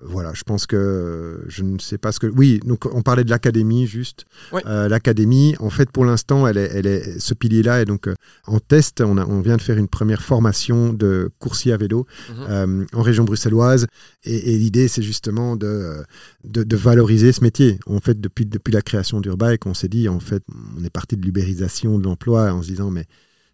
voilà, 0.00 0.32
je 0.32 0.44
pense 0.44 0.66
que 0.66 1.44
je 1.48 1.64
ne 1.64 1.78
sais 1.78 1.98
pas 1.98 2.12
ce 2.12 2.20
que. 2.20 2.28
Oui, 2.28 2.60
donc 2.64 2.86
on 2.86 3.02
parlait 3.02 3.24
de 3.24 3.30
l'académie 3.30 3.86
juste. 3.86 4.26
Euh, 4.52 4.88
l'académie, 4.88 5.56
en 5.58 5.70
fait, 5.70 5.90
pour 5.90 6.04
l'instant, 6.04 6.46
elle 6.46 6.56
est, 6.56 6.70
elle 6.72 6.86
est, 6.86 7.18
ce 7.18 7.34
pilier-là 7.34 7.80
est 7.80 7.84
donc 7.84 8.06
euh, 8.06 8.14
en 8.46 8.60
test. 8.60 9.00
On, 9.00 9.18
a, 9.18 9.26
on 9.26 9.40
vient 9.40 9.56
de 9.56 9.62
faire 9.62 9.76
une 9.76 9.88
première 9.88 10.22
formation 10.22 10.92
de 10.92 11.30
coursier 11.40 11.72
à 11.72 11.76
vélo 11.76 12.06
mhm. 12.28 12.36
euh, 12.48 12.86
en 12.92 13.02
région 13.02 13.24
bruxelloise, 13.24 13.86
et, 14.22 14.56
l'idée, 14.56 14.86
c'est 14.86 15.02
justement 15.02 15.56
de, 15.56 16.04
de, 16.44 16.76
valoriser 16.76 17.32
ce 17.32 17.42
métier. 17.42 17.80
En 17.86 17.98
fait, 17.98 18.20
depuis, 18.20 18.46
depuis 18.46 18.72
la 18.72 18.82
création 18.82 19.20
d'Urbike, 19.20 19.66
on 19.66 19.74
s'est 19.74 19.88
dit, 19.88 20.08
en 20.08 20.20
fait, 20.20 20.44
on 20.78 20.84
est 20.84 20.90
parti 20.90 21.16
de 21.16 21.24
l'ubérisation 21.24 21.98
de 21.98 22.04
l'emploi 22.04 22.52
en 22.52 22.62
se 22.62 22.68
disant, 22.68 22.90
mais 22.90 23.06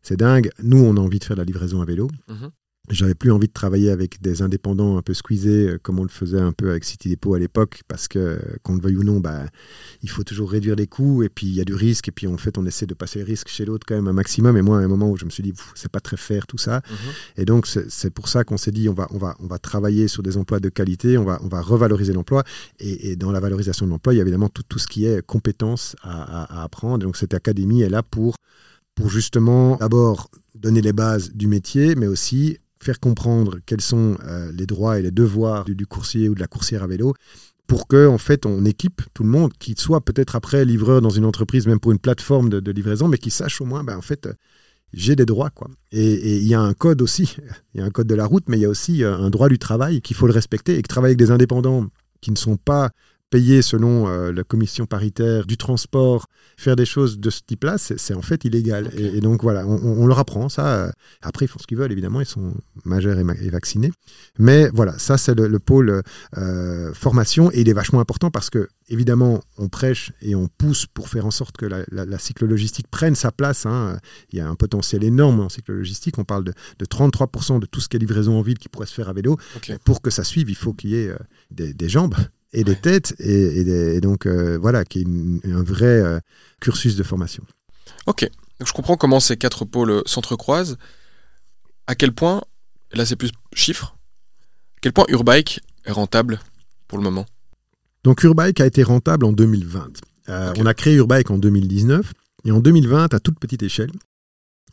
c'est 0.02 0.18
dingue. 0.18 0.50
Nous, 0.62 0.78
on 0.78 0.96
a 0.98 1.00
envie 1.00 1.18
de 1.18 1.24
faire 1.24 1.36
de 1.36 1.40
la 1.40 1.46
livraison 1.46 1.80
à 1.80 1.86
vélo. 1.86 2.08
Mhm. 2.28 2.50
J'avais 2.90 3.14
plus 3.14 3.32
envie 3.32 3.46
de 3.46 3.52
travailler 3.52 3.90
avec 3.90 4.20
des 4.20 4.42
indépendants 4.42 4.98
un 4.98 5.02
peu 5.02 5.14
squeezés, 5.14 5.68
euh, 5.68 5.78
comme 5.82 5.98
on 5.98 6.02
le 6.02 6.10
faisait 6.10 6.40
un 6.40 6.52
peu 6.52 6.68
avec 6.68 6.84
City 6.84 7.08
Depot 7.08 7.32
à 7.32 7.38
l'époque, 7.38 7.80
parce 7.88 8.08
que, 8.08 8.38
qu'on 8.62 8.74
le 8.74 8.82
veuille 8.82 8.98
ou 8.98 9.04
non, 9.04 9.20
bah, 9.20 9.46
il 10.02 10.10
faut 10.10 10.22
toujours 10.22 10.50
réduire 10.50 10.76
les 10.76 10.86
coûts, 10.86 11.22
et 11.22 11.30
puis 11.30 11.46
il 11.46 11.54
y 11.54 11.62
a 11.62 11.64
du 11.64 11.74
risque, 11.74 12.08
et 12.08 12.12
puis 12.12 12.26
en 12.26 12.36
fait, 12.36 12.58
on 12.58 12.66
essaie 12.66 12.84
de 12.84 12.92
passer 12.92 13.20
le 13.20 13.24
risque 13.24 13.48
chez 13.48 13.64
l'autre 13.64 13.86
quand 13.88 13.94
même 13.94 14.08
un 14.08 14.12
maximum. 14.12 14.58
Et 14.58 14.62
moi, 14.62 14.80
à 14.80 14.82
un 14.82 14.88
moment 14.88 15.10
où 15.10 15.16
je 15.16 15.24
me 15.24 15.30
suis 15.30 15.42
dit, 15.42 15.54
c'est 15.74 15.90
pas 15.90 16.00
très 16.00 16.18
fair 16.18 16.46
tout 16.46 16.58
ça. 16.58 16.82
Mhm. 16.90 16.96
Et 17.38 17.44
donc, 17.46 17.66
c'est, 17.66 18.10
pour 18.10 18.28
ça 18.28 18.44
qu'on 18.44 18.58
s'est 18.58 18.70
dit, 18.72 18.88
on 18.90 18.94
va, 18.94 19.08
on, 19.12 19.18
va, 19.18 19.34
on 19.40 19.46
va 19.46 19.58
travailler 19.58 20.06
sur 20.06 20.22
des 20.22 20.36
emplois 20.36 20.60
de 20.60 20.68
qualité, 20.68 21.16
on 21.16 21.24
va, 21.24 21.40
on 21.42 21.48
va 21.48 21.62
revaloriser 21.62 22.12
l'emploi. 22.12 22.44
Et, 22.80 23.16
dans 23.16 23.32
la 23.32 23.40
valorisation 23.40 23.86
de 23.86 23.92
l'emploi, 23.92 24.12
il 24.12 24.18
y 24.18 24.20
a 24.20 24.22
évidemment 24.22 24.50
tout, 24.50 24.62
tout 24.62 24.78
ce 24.78 24.88
qui 24.88 25.06
est 25.06 25.24
compétences 25.24 25.96
à, 26.02 26.60
à 26.60 26.64
apprendre. 26.64 26.98
donc, 26.98 27.16
cette 27.16 27.32
académie 27.32 27.82
est 27.82 27.88
là 27.88 28.02
pour 28.02 28.34
pour 28.94 29.08
justement 29.10 29.76
d'abord 29.76 30.30
donner 30.54 30.80
les 30.80 30.92
bases 30.92 31.32
du 31.32 31.48
métier, 31.48 31.96
mais 31.96 32.06
aussi 32.06 32.58
faire 32.84 33.00
comprendre 33.00 33.58
quels 33.66 33.80
sont 33.80 34.16
euh, 34.24 34.52
les 34.52 34.66
droits 34.66 34.98
et 34.98 35.02
les 35.02 35.10
devoirs 35.10 35.64
du, 35.64 35.86
coursier 35.86 36.28
ou 36.28 36.34
de 36.34 36.40
la 36.40 36.46
coursière 36.46 36.82
à 36.82 36.86
vélo 36.86 37.14
pour 37.66 37.88
que 37.88 38.06
en 38.06 38.18
fait 38.18 38.44
on 38.44 38.64
équipe 38.64 39.02
tout 39.14 39.22
le 39.22 39.30
monde 39.30 39.52
qui 39.58 39.74
soit 39.76 40.02
peut-être 40.02 40.36
après 40.36 40.64
livreur 40.64 41.00
dans 41.00 41.10
une 41.10 41.24
entreprise 41.24 41.66
même 41.66 41.80
pour 41.80 41.92
une 41.92 41.98
plateforme 41.98 42.50
de, 42.50 42.70
livraison 42.70 43.08
mais 43.08 43.18
qui 43.18 43.30
sache 43.30 43.60
au 43.60 43.64
moins 43.64 43.84
ben, 43.84 43.96
en 43.96 44.02
fait 44.02 44.28
j'ai 44.92 45.16
des 45.16 45.24
droits 45.24 45.50
quoi. 45.50 45.68
Et 45.90 46.36
il 46.36 46.46
y 46.46 46.54
a 46.54 46.60
un 46.60 46.74
code 46.74 47.00
aussi 47.00 47.36
il 47.74 47.80
y 47.80 47.82
a 47.82 47.86
un 47.86 47.90
code 47.90 48.06
de 48.06 48.14
la 48.14 48.26
route 48.26 48.44
mais 48.48 48.58
il 48.58 48.60
y 48.60 48.66
a 48.66 48.68
aussi 48.68 49.02
euh, 49.02 49.16
un 49.16 49.30
droit 49.30 49.48
du 49.48 49.58
travail 49.58 50.02
qu'il 50.02 50.16
faut 50.16 50.26
le 50.26 50.34
respecter 50.34 50.76
et 50.76 50.82
que 50.82 50.88
travailler 50.88 51.12
avec 51.12 51.18
des 51.18 51.30
indépendants 51.30 51.86
qui 52.20 52.30
ne 52.30 52.36
sont 52.36 52.56
pas 52.56 52.90
payer 53.34 53.62
selon 53.62 54.06
euh, 54.06 54.30
la 54.30 54.44
commission 54.44 54.86
paritaire 54.86 55.44
du 55.44 55.56
transport, 55.56 56.28
faire 56.56 56.76
des 56.76 56.84
choses 56.84 57.18
de 57.18 57.30
ce 57.30 57.40
type-là, 57.44 57.78
c'est 57.78 58.14
en 58.14 58.22
fait 58.22 58.44
illégal. 58.44 58.92
Et, 58.96 59.20
donc 59.20 59.42
voilà, 59.42 59.66
on, 59.66 60.06
leur 60.06 60.20
apprend 60.20 60.48
ça. 60.48 60.92
Après, 61.20 61.46
ils 61.46 61.48
font 61.48 61.58
ce 61.58 61.66
qu'ils 61.66 61.76
veulent, 61.76 61.90
évidemment, 61.90 62.20
ils 62.20 62.26
sont 62.26 62.54
majeurs 62.84 63.18
et, 63.18 63.50
vaccinés. 63.50 63.90
Mais 64.38 64.70
voilà, 64.72 64.96
ça 65.00 65.18
c'est 65.18 65.34
le, 65.34 65.58
pôle 65.58 66.02
euh, 66.38 66.94
formation 66.94 67.50
et 67.50 67.62
il 67.62 67.68
est 67.68 67.72
vachement 67.72 67.98
important 67.98 68.30
parce 68.30 68.50
que, 68.50 68.68
évidemment, 68.88 69.42
on 69.58 69.68
prêche 69.68 70.12
et 70.22 70.36
on 70.36 70.46
pousse 70.46 70.86
pour 70.86 71.08
faire 71.08 71.26
en 71.26 71.32
sorte 71.32 71.56
que 71.56 71.66
la, 71.66 71.84
la, 71.90 72.18
cyclo-logistique 72.18 72.86
prenne 72.88 73.16
sa 73.16 73.32
place. 73.32 73.66
Hein. 73.66 73.98
Il 74.30 74.38
y 74.38 74.42
a 74.42 74.48
un 74.48 74.54
potentiel 74.54 75.02
énorme 75.02 75.40
en 75.40 75.48
cyclo-logistique. 75.48 76.18
On 76.18 76.24
parle 76.24 76.44
de, 76.44 76.52
33% 76.84 77.58
de 77.58 77.66
tout 77.66 77.80
ce 77.80 77.88
qui 77.88 77.96
est 77.96 78.00
livraison 78.00 78.38
en 78.38 78.42
ville 78.42 78.58
qui 78.58 78.68
pourrait 78.68 78.86
se 78.86 78.94
faire 78.94 79.08
à 79.08 79.12
vélo. 79.12 79.36
Pour 79.84 80.02
que 80.02 80.10
ça 80.10 80.22
suive, 80.22 80.50
il 80.50 80.56
faut 80.56 80.72
qu'il 80.72 80.90
y 80.90 80.96
ait 80.96 81.08
euh, 81.08 81.18
des, 81.50 81.88
jambes 81.88 82.14
et 82.54 82.64
des 82.64 82.76
têtes, 82.76 83.14
et, 83.18 84.00
donc 84.00 84.26
euh, 84.26 84.56
voilà, 84.60 84.84
qui 84.84 85.00
est 85.00 85.50
un 85.50 85.62
vrai 85.62 85.86
euh, 85.86 86.20
cursus 86.60 86.96
de 86.96 87.02
formation. 87.02 87.44
Ok, 88.06 88.22
donc 88.58 88.68
je 88.68 88.72
comprends 88.72 88.96
comment 88.96 89.20
ces 89.20 89.36
quatre 89.36 89.64
pôles 89.64 90.02
s'entrecroisent. 90.06 90.78
À 91.86 91.94
quel 91.94 92.12
point, 92.12 92.42
là 92.92 93.04
c'est 93.04 93.16
plus 93.16 93.30
chiffres, 93.52 93.96
à 94.76 94.78
quel 94.80 94.92
point 94.92 95.04
Urbike 95.08 95.60
est 95.84 95.92
rentable 95.92 96.40
pour 96.88 96.98
le 96.98 97.04
moment? 97.04 97.26
Donc 98.04 98.22
Urbike 98.22 98.60
a 98.60 98.66
été 98.66 98.82
rentable 98.82 99.24
en 99.26 99.32
2020. 99.32 99.88
On 100.28 100.66
a 100.66 100.74
créé 100.74 100.94
Urbike 100.94 101.30
en 101.30 101.38
2019, 101.38 102.12
et 102.46 102.50
en 102.50 102.60
2020, 102.60 103.12
à 103.12 103.20
toute 103.20 103.38
petite 103.38 103.62
échelle, 103.62 103.90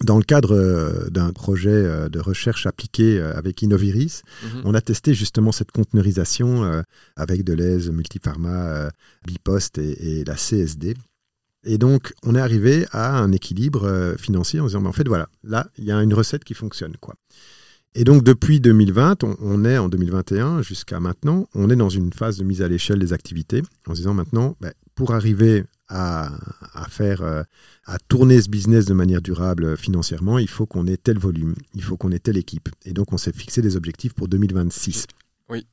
dans 0.04 0.18
le 0.18 0.24
cadre 0.24 0.56
euh, 0.56 1.10
d'un 1.10 1.32
projet 1.32 1.70
euh, 1.70 2.10
de 2.10 2.20
recherche 2.20 2.66
appliqué 2.66 3.20
euh, 3.20 3.36
avec 3.38 3.62
Innoviris, 3.62 4.24
mhm. 4.44 4.62
on 4.66 4.74
a 4.74 4.82
testé 4.82 5.14
justement 5.14 5.52
cette 5.52 5.72
conteneurisation 5.72 6.82
avec 7.16 7.44
Deleuze, 7.44 7.90
Multipharma, 7.92 8.90
Bipost 9.26 9.78
et, 9.78 10.24
la 10.26 10.36
CSD. 10.36 10.96
Et 11.64 11.78
donc, 11.78 12.14
on 12.24 12.36
est 12.36 12.40
arrivé 12.40 12.86
à 12.92 13.20
un 13.20 13.32
équilibre 13.32 14.16
financier 14.18 14.60
en 14.60 14.66
disant, 14.66 14.82
mais 14.82 14.90
en 14.90 14.94
fait, 14.94 15.08
voilà, 15.08 15.28
là, 15.44 15.68
il 15.78 15.86
y 15.86 15.92
a 15.92 16.02
une 16.02 16.14
recette 16.14 16.44
qui 16.44 16.54
fonctionne. 16.54 16.96
quoi. 17.00 17.16
Et 17.94 18.04
donc, 18.04 18.24
depuis 18.24 18.60
2020, 18.60 19.24
on, 19.42 19.66
est 19.66 19.78
en 19.78 19.90
2021 19.90 20.62
jusqu'à 20.62 21.00
maintenant, 21.00 21.48
on 21.54 21.70
est 21.70 21.76
dans 21.76 21.90
une 21.90 22.14
phase 22.14 22.38
de 22.38 22.44
mise 22.44 22.62
à 22.62 22.68
l'échelle 22.68 23.00
des 23.00 23.14
activités 23.14 23.62
en 23.86 23.92
se 23.92 24.00
disant 24.00 24.14
maintenant, 24.14 24.56
ben, 24.62 24.72
pour 24.96 25.14
arriver 25.14 25.66
à, 25.92 26.88
faire, 26.90 27.22
euh, 27.22 27.44
à 27.86 27.98
tourner 28.00 28.42
ce 28.42 28.50
business 28.50 28.86
de 28.86 28.94
manière 28.94 29.22
durable 29.22 29.78
financièrement, 29.78 30.40
il 30.40 30.48
faut 30.48 30.66
qu'on 30.66 30.88
ait 30.88 30.98
tel 30.98 31.18
volume, 31.18 31.56
il 31.76 31.84
faut 31.84 31.98
qu'on 31.98 32.12
ait 32.12 32.20
telle 32.20 32.38
équipe. 32.38 32.70
Et 32.86 32.94
donc, 32.94 33.14
on 33.14 33.18
s'est 33.18 33.34
fixé 33.34 33.62
des 33.62 33.76
objectifs 33.76 34.14
pour 34.14 34.28
2026. 34.28 35.08
Oui, 35.50 35.66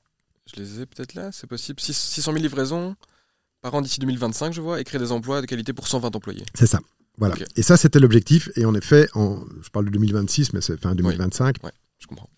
je 0.47 0.61
les 0.61 0.81
ai 0.81 0.87
peut-être 0.87 1.15
là, 1.15 1.31
c'est 1.33 1.47
possible. 1.47 1.81
600 1.81 2.33
000 2.33 2.43
livraisons 2.43 2.97
par 3.61 3.75
an 3.75 3.83
d'ici 3.83 4.01
2025, 4.01 4.53
je 4.53 4.61
vois, 4.61 4.81
et 4.81 4.85
créer 4.85 5.01
des 5.01 5.13
emplois 5.13 5.41
de 5.41 5.47
qualité 5.47 5.73
pour 5.73 5.89
120 5.89 6.15
employés. 6.15 6.45
C'est 6.55 6.67
ça. 6.67 6.81
Voilà. 7.19 7.35
Et 7.57 7.63
ça, 7.63 7.77
c'était 7.77 7.99
l'objectif. 7.99 8.49
Et 8.57 8.65
en 8.65 8.75
effet, 8.75 9.09
en, 9.15 9.41
je 9.61 9.69
parle 9.71 9.87
de 9.87 9.91
2026, 9.91 10.53
mais 10.53 10.61
c'est 10.61 10.81
fin 10.81 10.95
2025. 10.95 11.57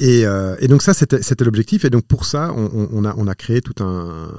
Euh, 0.02 0.56
et, 0.58 0.68
donc 0.68 0.82
ça, 0.82 0.94
c'était 0.94 1.44
l'objectif. 1.44 1.84
Et 1.84 1.90
donc 1.90 2.04
pour 2.06 2.24
ça, 2.24 2.52
on, 2.54 3.04
a, 3.04 3.34
créé 3.34 3.60
tout 3.60 3.82
un... 3.82 4.32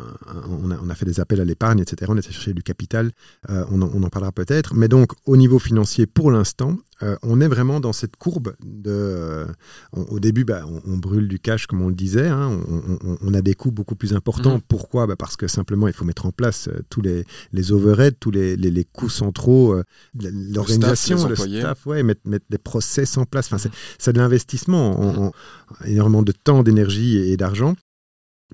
on, 0.49 0.89
a, 0.89 0.95
fait 0.95 1.05
des 1.05 1.19
appels 1.19 1.41
à 1.41 1.45
l'épargne, 1.45 1.79
etc. 1.79 2.11
On 2.13 2.17
a 2.17 2.21
cherché 2.21 2.53
du 2.53 2.63
capital. 2.63 3.11
Euh, 3.49 3.65
on, 3.71 3.81
en 3.81 4.09
parlera 4.09 4.31
peut-être. 4.31 4.73
Mais 4.75 4.87
donc 4.87 5.11
au 5.25 5.37
niveau 5.37 5.59
financier, 5.59 6.05
pour 6.05 6.31
l'instant, 6.31 6.77
euh, 7.03 7.15
on 7.23 7.41
est 7.41 7.47
vraiment 7.47 7.79
dans 7.79 7.93
cette 7.93 8.15
courbe 8.15 8.53
de. 8.63 8.91
Euh, 8.91 9.47
au 9.93 10.19
début, 10.19 10.45
bah, 10.45 10.65
on, 10.85 10.97
brûle 10.97 11.27
du 11.27 11.39
cash, 11.39 11.65
comme 11.67 11.81
on 11.81 11.87
le 11.87 11.95
disait. 11.95 12.27
Hein. 12.27 12.61
on, 13.21 13.33
a 13.33 13.41
des 13.41 13.55
coûts 13.55 13.71
beaucoup 13.71 13.95
plus 13.95 14.13
importants. 14.13 14.55
Mhm. 14.55 14.61
Pourquoi? 14.67 15.07
Bah, 15.07 15.15
Parce 15.15 15.35
que 15.35 15.47
simplement, 15.47 15.87
il 15.87 15.93
faut 15.93 16.05
mettre 16.05 16.25
en 16.25 16.31
place 16.31 16.67
euh, 16.67 16.81
tous 16.89 17.01
les, 17.01 17.25
les 17.53 17.71
overheads, 17.71 18.17
tous 18.19 18.31
les, 18.31 18.55
les, 18.55 18.85
coûts 18.85 19.09
centraux, 19.09 19.75
l'organisation, 20.15 21.27
le 21.27 21.35
staff, 21.35 21.85
ouais, 21.85 22.03
mettre, 22.03 22.21
mettre, 22.25 22.45
des 22.49 22.57
process 22.57 23.17
en 23.17 23.25
place. 23.25 23.51
Enfin, 23.51 23.69
c'est 23.97 24.13
de 24.13 24.19
l'investissement, 24.19 24.99
mhm. 24.99 25.31
énormément 25.85 26.23
de 26.23 26.31
temps, 26.31 26.63
d'énergie 26.63 27.17
et 27.17 27.37
d'argent 27.37 27.75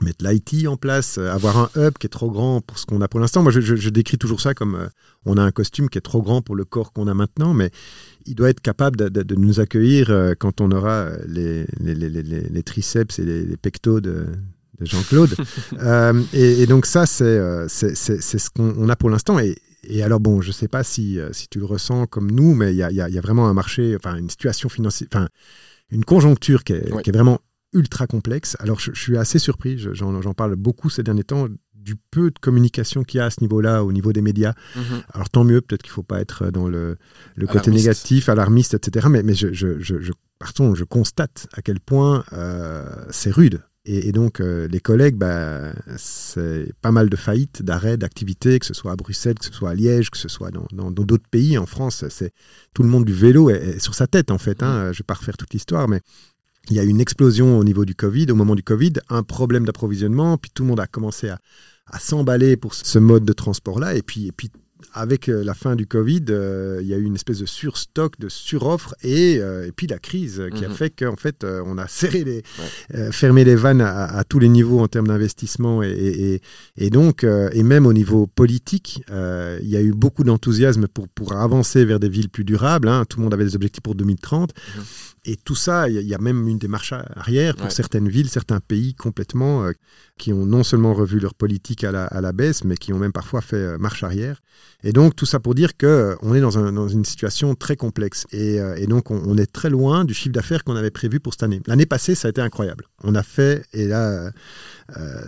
mettre 0.02 0.26
l'IT 0.28 0.68
en 0.68 0.78
place, 0.78 1.18
avoir 1.18 1.58
un 1.58 1.70
hub 1.76 1.98
qui 1.98 2.08
est 2.08 2.10
trop 2.10 2.30
grand 2.30 2.62
pour 2.62 2.78
ce 2.78 2.86
qu'on 2.86 3.02
a 3.02 3.08
pour 3.08 3.20
l'instant. 3.20 3.42
Moi, 3.42 3.52
je, 3.52 3.90
décris 3.90 4.18
toujours 4.18 4.42
ça 4.42 4.54
comme 4.54 4.76
euh, 4.76 4.88
on 5.26 5.38
a 5.38 5.42
un 5.42 5.52
costume 5.52 5.90
qui 5.90 5.98
est 5.98 6.02
trop 6.02 6.22
grand 6.22 6.42
pour 6.42 6.56
le 6.56 6.66
corps 6.66 6.94
qu'on 6.94 7.08
a 7.08 7.14
maintenant, 7.14 7.54
mais 7.54 7.72
il 8.28 8.36
doit 8.36 8.50
être 8.50 8.62
capable 8.62 8.98
de, 8.98 9.36
nous 9.36 9.60
accueillir 9.60 10.10
euh, 10.10 10.34
quand 10.38 10.62
on 10.62 10.72
aura 10.72 11.10
les, 11.28 11.66
les, 11.80 12.64
triceps 12.64 13.20
et 13.20 13.26
les, 13.26 13.58
pectos 13.58 14.02
de, 14.02 14.26
Jean-Claude. 14.82 15.36
et, 16.34 16.66
donc 16.68 16.86
ça, 16.86 17.06
c'est 17.06 17.26
ce 17.68 18.50
qu'on 18.50 18.90
a 18.90 18.96
pour 18.96 19.10
l'instant. 19.10 19.40
Et, 19.40 20.04
alors, 20.04 20.20
bon, 20.20 20.42
je 20.42 20.50
ne 20.50 20.54
sais 20.54 20.68
pas 20.68 20.84
si, 20.84 21.20
si 21.32 21.48
tu 21.48 21.60
le 21.60 21.66
ressens 21.66 22.08
comme 22.08 22.32
nous, 22.32 22.54
mais 22.54 22.74
il 22.74 22.78
y 22.78 22.84
a, 22.84 22.92
y 22.92 23.18
a, 23.18 23.22
vraiment 23.22 23.48
un 23.48 23.54
marché, 23.54 23.96
enfin 23.96 24.16
une 24.18 24.30
situation 24.30 24.70
financière, 24.70 25.08
enfin 25.12 25.28
une 25.90 26.04
conjoncture 26.04 26.64
qui 26.64 26.74
est, 26.74 27.02
qui 27.02 27.10
est 27.10 27.14
vraiment 27.14 27.40
ultra 27.74 28.08
complexe. 28.08 28.56
Alors 28.60 28.80
je, 28.80 28.92
suis 28.94 29.18
assez 29.18 29.40
surpris, 29.40 29.78
j'en 29.78 30.34
parle 30.34 30.56
beaucoup 30.56 30.90
ces 30.90 31.04
derniers 31.04 31.24
temps, 31.24 31.48
du 31.88 31.96
peu 32.12 32.32
de 32.32 32.40
communication 32.40 33.04
qu'il 33.04 33.20
y 33.20 33.22
a 33.22 33.26
à 33.26 33.30
ce 33.30 33.40
niveau-là, 33.40 33.86
au 33.86 33.94
niveau 33.94 34.12
des 34.12 34.22
médias. 34.22 34.54
Mhm. 34.76 35.04
Alors 35.14 35.30
tant 35.30 35.46
mieux, 35.46 35.62
peut-être 35.62 35.84
qu'il 35.84 35.92
ne 35.92 35.96
faut 35.96 36.04
pas 36.04 36.20
être 36.20 36.52
dans 36.52 36.68
le, 36.68 36.98
côté 37.48 37.72
négatif, 37.72 38.28
alarmiste, 38.28 38.74
etc. 38.74 39.08
Mais, 39.10 39.24
mais 39.24 39.34
je, 39.34 39.54
je, 39.54 39.80
je, 39.80 39.96
je 40.02 40.84
constate 40.84 41.48
à 41.54 41.62
quel 41.62 41.80
point 41.80 42.26
euh, 42.34 42.86
c'est 43.10 43.32
rude. 43.32 43.62
Et, 43.90 44.12
donc, 44.12 44.42
euh, 44.42 44.68
les 44.68 44.82
collègues, 44.82 45.16
bah, 45.16 45.72
c'est 45.96 46.74
pas 46.82 46.92
mal 46.92 47.10
de 47.10 47.16
faillites, 47.16 47.64
d'arrêts, 47.64 47.96
d'activités, 47.96 48.60
que 48.60 48.66
ce 48.66 48.74
soit 48.74 48.92
à 48.92 48.98
Bruxelles, 48.98 49.40
que 49.40 49.46
ce 49.46 49.54
soit 49.54 49.70
à 49.70 49.76
Liège, 49.76 50.10
que 50.10 50.18
ce 50.18 50.28
soit 50.28 50.52
dans 50.52 50.92
d'autres 50.92 51.30
pays. 51.32 51.58
En 51.58 51.66
France, 51.66 52.04
c'est 52.10 52.34
tout 52.74 52.84
le 52.84 52.90
monde 52.90 53.06
du 53.06 53.14
vélo 53.14 53.50
est, 53.50 53.80
sur 53.80 53.96
sa 53.96 54.06
tête, 54.06 54.30
en 54.30 54.38
fait. 54.38 54.62
Hein. 54.62 54.74
Mhm. 54.74 54.82
Je 54.82 54.88
ne 54.88 54.94
vais 54.98 55.08
pas 55.08 55.14
refaire 55.14 55.38
toute 55.38 55.54
l'histoire, 55.54 55.88
mais 55.88 56.02
il 56.70 56.76
y 56.76 56.80
a 56.80 56.84
eu 56.84 56.90
une 56.90 57.00
explosion 57.00 57.58
au 57.58 57.64
niveau 57.64 57.86
du 57.86 57.96
Covid, 57.96 58.30
au 58.30 58.36
moment 58.36 58.56
du 58.56 58.64
Covid, 58.64 58.94
un 59.10 59.24
problème 59.24 59.66
d'approvisionnement, 59.66 60.38
puis 60.38 60.52
tout 60.54 60.64
le 60.64 60.70
monde 60.70 60.80
a 60.80 60.88
commencé 60.88 61.30
à, 61.30 61.40
s'emballer 62.00 62.58
pour 62.58 62.74
ce 62.74 63.00
mode 63.00 63.26
de 63.26 63.34
transport-là, 63.34 63.96
et 63.96 64.02
puis, 64.02 64.28
et 64.28 64.32
puis 64.32 64.52
avec 64.94 65.30
euh, 65.30 65.44
la 65.44 65.54
fin 65.54 65.76
du 65.76 65.88
Covid, 65.88 66.26
euh, 66.30 66.80
il 66.82 66.88
y 66.88 66.94
a 66.94 66.98
eu 66.98 67.04
une 67.04 67.16
espèce 67.16 67.40
de 67.40 67.46
surstock, 67.46 68.20
de 68.20 68.30
suroffre, 68.30 68.96
et, 69.04 69.38
euh, 69.40 69.68
et 69.68 69.72
puis 69.72 69.88
la 69.88 70.00
crise 70.00 70.44
qui 70.56 70.66
a 70.66 70.70
mhm. 70.70 70.76
fait 70.76 70.90
qu'en 70.90 71.16
fait, 71.16 71.44
on 71.44 71.78
a 71.78 71.88
serré 71.88 72.24
les, 72.24 72.44
fermé 73.12 73.44
les 73.44 73.56
vannes 73.56 73.82
à, 73.82 74.24
tous 74.24 74.40
les 74.40 74.50
niveaux 74.50 74.80
en 74.80 74.88
termes 74.88 75.08
d'investissement, 75.08 75.84
et, 75.84 76.42
et, 76.78 76.90
donc, 76.90 77.24
et 77.24 77.64
même 77.64 77.86
au 77.86 77.94
niveau 77.94 78.28
politique, 78.28 79.02
il 79.10 79.68
y 79.70 79.76
a 79.78 79.82
eu 79.82 79.92
beaucoup 79.92 80.24
d'enthousiasme 80.24 80.88
pour, 80.88 81.08
pour 81.10 81.34
avancer 81.34 81.86
vers 81.86 82.00
des 82.00 82.10
villes 82.10 82.30
plus 82.30 82.44
durables. 82.44 82.88
Hein. 82.88 83.06
Tout 83.08 83.20
le 83.20 83.24
monde 83.24 83.34
avait 83.34 83.46
des 83.46 83.56
objectifs 83.56 83.84
pour 83.84 83.96
2030. 83.96 84.54
Et 85.28 85.36
tout 85.36 85.56
ça, 85.56 85.90
il 85.90 86.08
y, 86.08 86.16
a 86.16 86.18
même 86.20 86.48
une 86.48 86.58
démarche 86.58 86.94
arrière 86.94 87.58
pour 87.58 87.70
certaines 87.70 88.08
villes, 88.08 88.30
certains 88.30 88.62
pays 88.62 88.94
complètement, 88.94 89.66
euh, 89.66 89.74
qui 90.18 90.32
ont 90.32 90.46
non 90.46 90.64
seulement 90.64 90.94
revu 90.94 91.20
leur 91.20 91.34
politique 91.34 91.84
à 91.84 91.92
la, 91.92 92.32
baisse, 92.32 92.64
mais 92.64 92.78
qui 92.78 92.94
ont 92.94 92.98
même 92.98 93.12
parfois 93.12 93.42
fait 93.42 93.58
euh, 93.58 93.78
marche 93.78 94.04
arrière. 94.04 94.42
Et 94.84 94.94
donc 94.94 95.18
tout 95.18 95.26
ça 95.26 95.40
pour 95.42 95.54
dire 95.54 95.76
qu'on 95.76 95.86
euh, 95.86 96.34
est 96.34 96.40
dans, 96.40 96.88
une 96.88 97.04
situation 97.04 97.56
très 97.56 97.76
complexe. 97.76 98.26
Et, 98.32 98.88
donc 98.88 99.12
on, 99.12 99.38
est 99.38 99.52
très 99.52 99.70
loin 99.70 100.06
du 100.06 100.14
chiffre 100.14 100.32
d'affaires 100.32 100.64
qu'on 100.64 100.78
avait 100.78 100.92
prévu 100.92 101.20
pour 101.20 101.34
cette 101.34 101.44
année. 101.44 101.62
L'année 101.68 101.86
passée, 101.86 102.16
ça 102.16 102.30
a 102.30 102.32
été 102.32 102.40
incroyable. 102.40 102.86
On 103.04 103.14
a 103.14 103.24
fait, 103.24 103.66
et 103.74 103.86
là, 103.86 104.32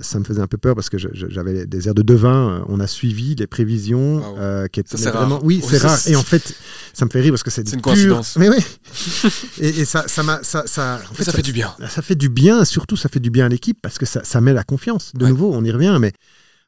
ça 0.01 0.17
me 0.19 0.23
faisait 0.23 0.41
un 0.41 0.47
peu 0.47 0.57
peur 0.57 0.75
parce 0.75 0.89
que 0.89 0.97
j'avais 0.97 1.65
des 1.65 1.87
airs 1.89 1.93
de 1.93 2.03
devin. 2.03 2.63
On 2.69 2.79
a 2.79 2.87
suivi 2.87 3.35
les 3.35 3.47
prévisions 3.47 4.23
qui 4.71 4.79
étaient 4.79 4.95
vraiment... 4.95 5.41
Oui, 5.43 5.61
c'est 5.67 5.79
rare. 5.79 5.99
Et 6.07 6.15
en 6.15 6.23
fait, 6.23 6.55
ça 6.93 7.03
me 7.03 7.09
fait 7.09 7.19
rire 7.19 7.33
parce 7.33 7.43
que 7.43 7.51
c'est 7.51 7.73
une 7.73 7.81
coïncidence. 7.81 8.37
Mais 8.37 8.49
oui. 8.49 8.63
et, 9.59 9.85
ça, 9.89 10.07
ça, 10.07 10.39
ça, 10.43 10.67
ça, 10.67 11.01
en 11.09 11.13
fait, 11.13 11.23
ça, 11.23 11.31
fait 11.31 11.41
du 11.41 11.51
bien. 11.51 11.75
Ça 11.89 12.01
fait 12.01 12.15
du 12.15 12.29
bien, 12.29 12.63
surtout 12.63 12.95
ça 12.95 13.09
fait 13.09 13.19
du 13.19 13.31
bien 13.31 13.47
à 13.47 13.49
l'équipe 13.49 13.79
parce 13.81 13.97
que 13.97 14.05
ça, 14.05 14.23
ça 14.23 14.39
met 14.39 14.53
la 14.53 14.63
confiance. 14.63 15.13
De 15.15 15.25
nouveau, 15.25 15.51
on 15.53 15.63
y 15.63 15.71
revient, 15.71 15.97
mais 15.99 16.13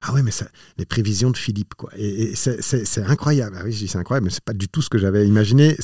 ah 0.02 0.14
ouais, 0.14 0.24
mais 0.24 0.32
ça, 0.32 0.48
les 0.80 0.86
prévisions 0.86 1.30
de 1.30 1.38
Philippe, 1.38 1.76
quoi. 1.76 1.92
Et, 1.96 2.34
c'est 2.36 3.04
incroyable. 3.06 3.56
Ah 3.60 3.64
oui, 3.64 3.72
je 3.72 3.78
dis 3.78 3.88
c'est 3.88 4.00
incroyable, 4.00 4.26
mais 4.26 4.32
c'est 4.32 4.44
pas 4.44 4.54
du 4.54 4.68
tout 4.68 4.82
ce 4.82 4.90
que 4.90 4.98
j'avais 4.98 5.28
imaginé. 5.28 5.78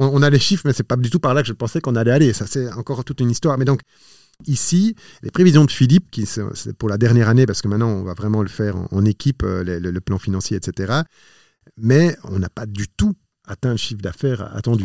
On 0.00 0.22
a 0.22 0.30
les 0.30 0.40
chiffres, 0.40 0.64
mais 0.66 0.72
c'est 0.72 0.82
pas 0.82 0.96
du 0.96 1.10
tout 1.10 1.20
par 1.20 1.34
là 1.34 1.42
que 1.42 1.48
je 1.48 1.52
pensais 1.52 1.80
qu'on 1.80 1.94
allait 1.94 2.10
aller. 2.10 2.32
Ça, 2.32 2.46
c'est 2.48 2.70
encore 2.72 3.04
toute 3.04 3.20
une 3.20 3.30
histoire. 3.30 3.56
Mais 3.56 3.64
donc, 3.64 3.82
ici, 4.46 4.96
les 5.22 5.30
prévisions 5.30 5.64
de 5.64 5.70
Philippe, 5.70 6.10
qui 6.10 6.26
c'est 6.26 6.72
pour 6.76 6.88
la 6.88 6.98
dernière 6.98 7.28
année, 7.28 7.46
parce 7.46 7.62
que 7.62 7.68
maintenant, 7.68 7.90
on 7.90 8.02
va 8.02 8.14
vraiment 8.14 8.42
le 8.42 8.48
faire 8.48 8.74
en, 8.90 9.04
équipe, 9.04 9.44
euh, 9.44 9.62
le, 9.62 10.00
plan 10.00 10.18
financier, 10.18 10.56
etc. 10.56 11.02
Mais 11.76 12.16
on 12.24 12.40
n'a 12.40 12.48
pas 12.48 12.66
du 12.66 12.88
tout 12.88 13.14
atteint 13.46 13.70
le 13.70 13.76
chiffre 13.76 14.02
d'affaires 14.02 14.56
attendu. 14.56 14.84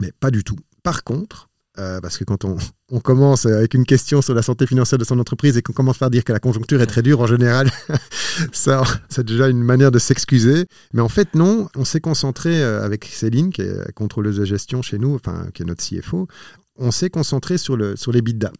Mais 0.00 0.12
pas 0.20 0.30
du 0.30 0.44
tout. 0.44 0.56
Par 0.82 1.04
contre, 1.04 1.50
euh, 1.78 2.00
parce 2.00 2.18
que 2.18 2.24
quand 2.24 2.44
on, 2.90 3.00
commence 3.00 3.46
avec 3.46 3.74
une 3.74 3.84
question 3.84 4.22
sur 4.22 4.34
la 4.34 4.42
santé 4.42 4.66
financière 4.66 4.98
de 4.98 5.04
son 5.04 5.18
entreprise 5.18 5.56
et 5.56 5.62
qu'on 5.62 5.72
commence 5.72 5.98
par 5.98 6.10
dire 6.10 6.24
que 6.24 6.32
la 6.32 6.40
conjoncture 6.40 6.80
est 6.82 6.86
très 6.86 7.02
dure, 7.02 7.20
en 7.20 7.26
général, 7.26 7.70
ça, 8.52 8.82
c'est 9.08 9.24
déjà 9.24 9.48
une 9.48 9.62
manière 9.62 9.90
de 9.90 9.98
s'excuser. 9.98 10.66
Mais 10.92 11.00
en 11.00 11.08
fait, 11.08 11.34
non, 11.34 11.68
on 11.76 11.84
s'est 11.84 12.00
concentré 12.00 12.62
euh, 12.62 12.84
avec 12.84 13.04
Céline, 13.04 13.50
qui 13.50 13.62
est 13.62 13.92
contrôleuse 13.92 14.36
de 14.36 14.44
gestion 14.44 14.82
chez 14.82 14.98
nous, 14.98 15.14
enfin, 15.14 15.46
qui 15.54 15.62
est 15.62 15.66
notre 15.66 15.84
CFO, 15.84 16.26
on 16.76 16.90
s'est 16.90 17.10
concentré 17.10 17.58
sur, 17.58 17.76
le, 17.76 17.96
sur 17.96 18.10
les 18.10 18.22
bidas. 18.22 18.52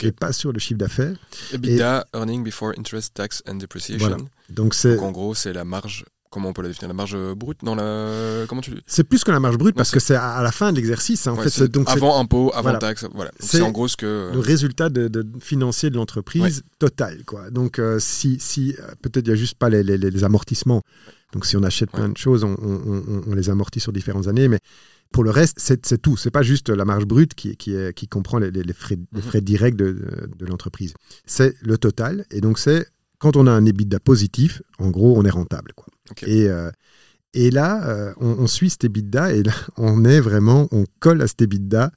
et 0.00 0.12
pas 0.12 0.32
sur 0.32 0.52
le 0.52 0.58
chiffre 0.58 0.78
d'affaires. 0.78 1.16
EBITDA, 1.52 2.06
earning 2.14 2.44
before 2.44 2.72
interest, 2.78 3.14
tax 3.14 3.42
and 3.48 3.56
depreciation. 3.56 4.08
Voilà. 4.08 4.22
Donc, 4.50 4.74
c'est... 4.74 4.96
Donc 4.96 5.04
en 5.04 5.12
gros, 5.12 5.34
c'est 5.34 5.52
la 5.52 5.64
marge 5.64 6.04
comment 6.32 6.48
on 6.48 6.52
peut 6.52 6.62
la 6.62 6.68
définir 6.68 6.88
La 6.88 6.94
marge 6.94 7.16
brute 7.36 7.62
Non, 7.62 7.76
la... 7.76 8.46
comment 8.48 8.60
tu 8.60 8.72
C'est 8.86 9.04
plus 9.04 9.22
que 9.22 9.30
la 9.30 9.38
marge 9.38 9.58
brute 9.58 9.76
parce 9.76 9.92
que 9.92 10.00
c'est 10.00 10.16
à 10.16 10.42
la 10.42 10.50
fin 10.50 10.72
de 10.72 10.76
l'exercice. 10.76 11.26
Hein, 11.26 11.32
en 11.32 11.36
fait, 11.36 11.64
donc 11.64 11.88
avant 11.88 12.18
impôt, 12.18 12.50
avant 12.54 12.76
taxe. 12.78 13.06
Voilà. 13.14 13.30
C'est 13.38 13.60
en 13.60 13.70
gros 13.70 13.86
ce 13.86 13.96
que. 13.96 14.30
Le 14.32 14.40
résultat 14.40 14.88
de, 14.88 15.24
financier 15.40 15.90
de 15.90 15.96
l'entreprise 15.96 16.62
total. 16.78 17.24
Quoi. 17.24 17.50
Donc, 17.50 17.78
euh, 17.78 17.98
si, 18.00 18.38
si 18.40 18.74
euh, 18.80 18.94
peut-être 19.02 19.26
il 19.26 19.30
n'y 19.30 19.34
a 19.34 19.36
juste 19.36 19.56
pas 19.56 19.68
les, 19.68 19.82
les, 19.82 20.24
amortissements. 20.24 20.82
Donc, 21.32 21.46
si 21.46 21.56
on 21.56 21.62
achète 21.62 21.90
plein 21.90 22.08
de 22.08 22.16
choses, 22.16 22.44
on, 22.44 22.56
on, 22.60 23.22
on, 23.26 23.34
les 23.34 23.50
amortit 23.50 23.80
sur 23.80 23.92
différentes 23.92 24.26
années. 24.26 24.48
Mais 24.48 24.58
pour 25.12 25.24
le 25.24 25.30
reste, 25.30 25.58
c'est 25.58 26.00
tout. 26.00 26.16
C'est 26.16 26.30
pas 26.30 26.42
juste 26.42 26.70
la 26.70 26.84
marge 26.84 27.04
brute 27.04 27.34
qui, 27.34 27.56
qui, 27.56 27.74
qui 27.94 28.08
comprend 28.08 28.38
les, 28.38 28.50
frais, 28.72 28.96
les 29.12 29.20
mhm. 29.20 29.22
frais 29.22 29.40
directs 29.40 29.76
de, 29.76 30.28
de 30.38 30.46
l'entreprise. 30.46 30.94
C'est 31.26 31.54
le 31.60 31.76
total. 31.78 32.24
Et 32.30 32.40
donc, 32.40 32.58
c'est 32.58 32.86
quand 33.18 33.36
on 33.36 33.46
a 33.46 33.52
un 33.52 33.64
EBITDA 33.64 34.00
positif, 34.00 34.62
en 34.78 34.90
gros, 34.90 35.16
on 35.16 35.24
est 35.24 35.30
rentable. 35.30 35.72
Quoi. 35.76 35.86
Et, 36.26 36.48
euh, 36.48 36.70
et 37.34 37.50
là, 37.50 37.88
euh, 37.88 38.12
on, 38.18 38.46
suit 38.46 38.70
cet 38.70 38.84
EBITDA 38.84 39.32
et 39.34 39.42
là, 39.42 39.52
on 39.76 40.04
est 40.04 40.20
vraiment, 40.20 40.68
on 40.70 40.84
colle 41.00 41.22
à 41.22 41.26
cet 41.26 41.42
EBITDA 41.42 41.90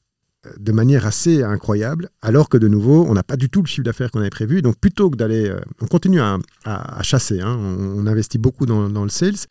euh, 0.46 0.50
de 0.58 0.72
manière 0.72 1.06
assez 1.06 1.44
incroyable, 1.44 2.10
alors 2.22 2.50
que 2.50 2.58
de 2.58 2.68
nouveau, 2.68 3.06
on 3.08 3.14
n'a 3.14 3.24
pas 3.24 3.36
du 3.36 3.50
tout 3.50 3.62
le 3.62 3.68
chiffre 3.68 3.84
d'affaires 3.84 4.12
qu'on 4.12 4.22
avait 4.22 4.30
prévu. 4.30 4.62
Donc 4.62 4.78
plutôt 4.80 5.10
que 5.10 5.18
d'aller, 5.18 5.54
on 5.82 5.88
continue 5.88 6.22
à, 6.22 6.40
à, 6.64 7.04
chasser, 7.04 7.42
hein. 7.42 7.56
on, 7.58 8.08
investit 8.08 8.38
beaucoup 8.38 8.66
dans, 8.66 8.90
dans, 8.90 9.04
le 9.04 9.10
sales, 9.10 9.48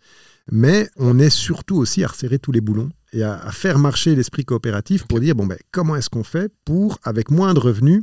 mais 0.50 0.88
on 0.96 1.18
est 1.18 1.30
surtout 1.30 1.76
aussi 1.76 2.04
à 2.04 2.08
resserrer 2.08 2.38
tous 2.38 2.52
les 2.52 2.60
boulons 2.60 2.90
et 3.12 3.22
à, 3.22 3.34
à 3.34 3.52
faire 3.52 3.78
marcher 3.78 4.14
l'esprit 4.14 4.44
coopératif 4.44 5.06
pour 5.06 5.20
dire, 5.20 5.34
bon, 5.34 5.46
ben, 5.46 5.58
comment 5.70 5.96
est-ce 5.96 6.10
qu'on 6.10 6.24
fait 6.24 6.52
pour, 6.64 6.98
avec 7.02 7.30
moins 7.30 7.54
de 7.54 7.60
revenus, 7.60 8.02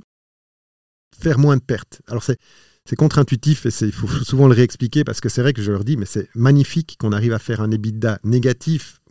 faire 1.20 1.40
moins 1.40 1.58
de 1.58 1.64
pertes? 1.64 2.02
Alors 2.08 2.24
c'est 2.24 2.38
c'est 2.86 2.96
contre-intuitif 2.96 3.66
et 3.66 3.86
il 3.86 3.92
faut 3.92 4.08
souvent 4.08 4.48
le 4.48 4.54
réexpliquer 4.54 5.04
parce 5.04 5.22
que 5.22 5.30
c'est 5.30 5.42
vrai 5.42 5.54
que 5.54 5.62
je 5.62 5.72
leur 5.72 5.84
dis, 5.84 5.98
mais 5.98 6.06
c'est 6.06 6.30
magnifique 6.36 6.98
qu'on 7.00 7.12
arrive 7.12 7.34
à 7.34 7.40
faire 7.40 7.62
un 7.62 7.72
EBITDA 7.72 8.20
négatif 8.24 9.02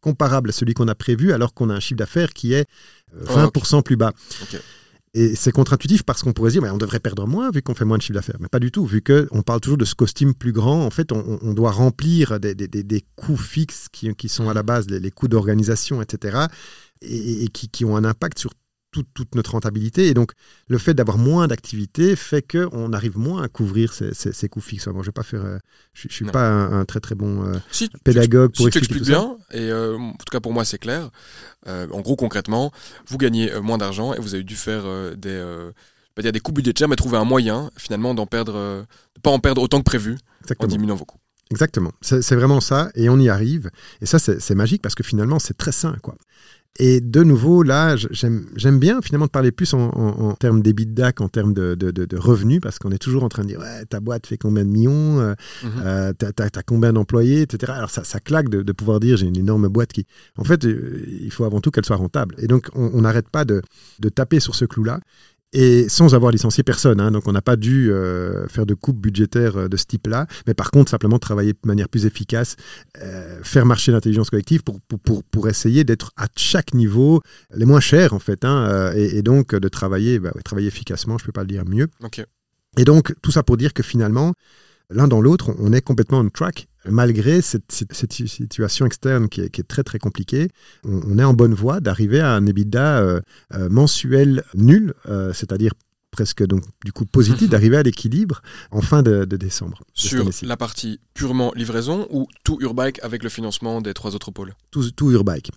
comparable 0.00 0.50
à 0.50 0.52
celui 0.52 0.74
qu'on 0.74 0.88
a 0.88 0.94
prévu 0.94 1.32
alors 1.32 1.54
qu'on 1.54 1.70
a 1.70 1.74
un 1.74 1.80
chiffre 1.80 1.98
d'affaires 1.98 2.32
qui 2.32 2.52
est 2.52 2.66
20% 3.24 3.78
euh, 3.78 3.82
plus 3.82 3.96
bas. 3.96 4.12
Et 5.14 5.34
c'est 5.34 5.52
contre-intuitif 5.52 6.02
parce 6.02 6.22
qu'on 6.22 6.32
pourrait 6.32 6.50
dire, 6.50 6.62
mais 6.62 6.70
on 6.70 6.76
devrait 6.78 7.00
perdre 7.00 7.26
moins 7.26 7.50
vu 7.50 7.62
qu'on 7.62 7.74
fait 7.74 7.84
moins 7.84 7.96
de 7.96 8.02
chiffre 8.02 8.14
d'affaires. 8.14 8.36
Mais 8.40 8.48
pas 8.48 8.60
du 8.60 8.70
tout, 8.70 8.84
vu 8.84 9.02
qu'on 9.02 9.42
parle 9.42 9.60
toujours 9.60 9.78
de 9.78 9.84
ce 9.84 9.94
costume 9.94 10.34
plus 10.34 10.52
grand. 10.52 10.84
En 10.84 10.90
fait, 10.90 11.12
on, 11.12 11.54
doit 11.54 11.72
remplir 11.72 12.38
des, 12.38 12.54
des, 12.54 13.04
coûts 13.16 13.36
fixes 13.36 13.88
qui, 13.90 14.14
qui, 14.14 14.28
sont 14.28 14.48
à 14.48 14.54
la 14.54 14.62
base 14.62 14.86
les, 14.88 15.10
coûts 15.10 15.28
d'organisation, 15.28 16.02
etc. 16.02 16.46
Et, 17.00 17.44
et 17.44 17.48
qui, 17.48 17.68
qui, 17.68 17.84
ont 17.84 17.96
un 17.96 18.04
impact 18.04 18.38
sur 18.38 18.52
toute, 18.90 19.34
notre 19.34 19.52
rentabilité. 19.52 20.06
Et 20.08 20.14
donc, 20.14 20.32
le 20.66 20.78
fait 20.78 20.94
d'avoir 20.94 21.18
moins 21.18 21.46
d'activité 21.46 22.16
fait 22.16 22.42
qu'on 22.42 22.92
arrive 22.92 23.18
moins 23.18 23.42
à 23.42 23.48
couvrir 23.48 23.92
ces, 23.92 24.48
coûts 24.48 24.60
fixes. 24.60 24.88
Bon, 24.88 25.02
je 25.02 25.08
ne 25.08 25.12
pas 25.12 25.22
faire, 25.22 25.44
euh, 25.44 25.58
je, 25.92 26.08
suis 26.08 26.24
pas 26.24 26.48
un, 26.48 26.84
très 26.84 27.00
très 27.00 27.14
bon 27.14 27.44
euh, 27.44 27.58
pédagogue 28.04 28.52
pour 28.54 28.66
expliquer 28.68 28.94
tout 28.94 29.04
bien, 29.04 29.36
et 29.52 29.70
euh, 29.70 29.96
en 29.96 30.12
tout 30.12 30.30
cas 30.30 30.40
pour 30.40 30.52
moi 30.52 30.64
c'est 30.64 30.78
clair. 30.78 31.10
en 31.66 32.00
gros, 32.00 32.16
concrètement, 32.16 32.72
vous 33.06 33.18
gagnez 33.18 33.50
moins 33.60 33.78
d'argent 33.78 34.14
et 34.14 34.20
vous 34.20 34.34
avez 34.34 34.44
dû 34.44 34.56
faire 34.56 34.84
des, 35.16 35.70
dire 36.18 36.32
des 36.32 36.40
coûts 36.40 36.52
budgétaires, 36.52 36.88
mais 36.88 36.96
trouver 36.96 37.18
un 37.18 37.24
moyen 37.24 37.70
finalement 37.76 38.14
d'en 38.14 38.26
perdre, 38.26 38.54
de 38.54 39.20
pas 39.20 39.30
en 39.30 39.38
perdre 39.38 39.62
autant 39.62 39.78
que 39.78 39.84
prévu 39.84 40.18
en 40.58 40.66
diminuant 40.66 40.96
vos 40.96 41.04
coûts. 41.04 41.18
Exactement, 41.50 41.92
c'est 42.02 42.34
vraiment 42.34 42.60
ça, 42.60 42.90
et 42.94 43.08
on 43.08 43.18
y 43.18 43.30
arrive. 43.30 43.70
Et 44.02 44.06
ça, 44.06 44.18
c'est 44.18 44.54
magique 44.54 44.82
parce 44.82 44.94
que 44.94 45.02
finalement, 45.02 45.38
c'est 45.38 45.56
très 45.56 45.72
sain. 45.72 45.96
Quoi. 46.02 46.14
Et 46.80 47.00
de 47.00 47.24
nouveau, 47.24 47.64
là, 47.64 47.96
j'aime 47.96 48.78
bien 48.78 49.02
finalement 49.02 49.26
de 49.26 49.30
parler 49.30 49.50
plus 49.50 49.74
en, 49.74 50.34
termes 50.38 50.62
d'EBITDA 50.62 51.10
qu'en 51.12 51.28
termes 51.28 51.52
de, 51.52 51.74
de, 51.74 52.16
revenus, 52.16 52.60
parce 52.60 52.78
qu'on 52.78 52.92
est 52.92 52.98
toujours 52.98 53.24
en 53.24 53.28
train 53.28 53.42
de 53.42 53.48
dire 53.48 53.58
ouais, 53.58 53.84
ta 53.86 53.98
boîte 53.98 54.28
fait 54.28 54.36
combien 54.36 54.64
de 54.64 54.70
millions, 54.70 55.18
euh, 55.18 55.34
mhm. 55.64 55.70
euh 55.84 56.12
t'as 56.12 56.44
as, 56.44 56.62
combien 56.62 56.92
d'employés, 56.92 57.42
etc. 57.42 57.72
Alors 57.74 57.90
ça, 57.90 58.04
ça 58.04 58.20
claque 58.20 58.48
de, 58.48 58.72
pouvoir 58.72 59.00
dire 59.00 59.16
j'ai 59.16 59.26
une 59.26 59.36
énorme 59.36 59.66
boîte 59.68 59.92
qui. 59.92 60.06
En 60.36 60.44
fait, 60.44 60.64
euh, 60.66 61.04
il 61.20 61.32
faut 61.32 61.44
avant 61.44 61.60
tout 61.60 61.72
qu'elle 61.72 61.84
soit 61.84 61.96
rentable. 61.96 62.36
Et 62.38 62.46
donc, 62.46 62.68
on 62.74 63.00
n'arrête 63.00 63.28
pas 63.28 63.44
de, 63.44 63.62
taper 64.14 64.38
sur 64.38 64.54
ce 64.54 64.64
clou-là 64.64 65.00
et 65.52 65.88
sans 65.88 66.14
avoir 66.14 66.32
licencié 66.32 66.62
personne. 66.62 67.00
Hein. 67.00 67.10
donc 67.10 67.26
on 67.26 67.32
n'a 67.32 67.42
pas 67.42 67.56
dû 67.56 67.90
euh, 67.90 68.46
faire 68.48 68.66
de 68.66 68.74
coupes 68.74 69.00
budgétaires 69.00 69.56
euh, 69.56 69.68
de 69.68 69.76
ce 69.76 69.84
type-là, 69.84 70.26
mais 70.46 70.54
par 70.54 70.70
contre 70.70 70.90
simplement 70.90 71.18
travailler 71.18 71.52
de 71.52 71.58
manière 71.64 71.88
plus 71.88 72.06
efficace, 72.06 72.56
euh, 73.02 73.40
faire 73.42 73.66
marcher 73.66 73.92
l'intelligence 73.92 74.30
collective 74.30 74.62
pour, 74.62 74.80
pour, 74.80 75.22
pour, 75.24 75.48
essayer 75.48 75.84
d'être 75.84 76.12
à 76.16 76.26
chaque 76.36 76.74
niveau 76.74 77.22
les 77.54 77.64
moins 77.64 77.80
chers 77.80 78.12
en 78.12 78.18
fait, 78.18 78.44
hein, 78.44 78.92
et, 78.94 79.22
donc 79.22 79.54
de 79.54 79.68
travailler, 79.68 80.18
bah, 80.18 80.32
travailler 80.44 80.68
efficacement, 80.68 81.16
je 81.16 81.24
ne 81.24 81.26
peux 81.26 81.32
pas 81.32 81.42
le 81.42 81.48
dire 81.48 81.64
mieux. 81.64 81.88
Et 82.76 82.84
donc 82.84 83.14
tout 83.22 83.30
ça 83.30 83.42
pour 83.42 83.56
dire 83.56 83.72
que 83.72 83.82
finalement, 83.82 84.34
l'un 84.90 85.08
dans 85.08 85.20
l'autre, 85.20 85.54
on 85.58 85.72
est 85.72 85.80
complètement 85.80 86.18
on 86.18 86.28
track 86.28 86.67
malgré 86.84 87.40
cette, 87.40 87.72
situation 87.72 88.86
externe 88.86 89.28
qui 89.28 89.40
est, 89.40 89.68
très 89.68 89.82
très 89.82 89.98
compliquée, 89.98 90.48
on, 90.84 91.18
est 91.18 91.24
en 91.24 91.34
bonne 91.34 91.54
voie 91.54 91.80
d'arriver 91.80 92.20
à 92.20 92.32
un 92.32 92.46
EBITDA 92.46 92.98
euh, 92.98 93.20
euh, 93.54 93.68
mensuel 93.68 94.44
nul, 94.54 94.94
euh, 95.08 95.32
c'est-à-dire 95.32 95.72
presque 96.18 96.44
donc 96.44 96.64
du 96.84 96.90
coup 96.90 97.06
positif 97.06 97.48
d'arriver 97.52 97.76
à 97.76 97.84
l'équilibre 97.84 98.42
en 98.72 98.80
fin 98.80 99.02
de, 99.04 99.24
décembre. 99.24 99.84
Sur 99.94 100.28
la 100.42 100.56
partie 100.56 100.98
purement 101.14 101.52
livraison 101.54 102.08
ou 102.10 102.26
tout 102.42 102.58
Urbike 102.60 102.98
avec 103.04 103.22
le 103.22 103.28
financement 103.28 103.80
des 103.80 103.94
trois 103.94 104.16
autres 104.16 104.32
pôles? 104.32 104.52
Tout, 104.72 104.90
tout 104.90 105.12
Urbike. 105.12 105.52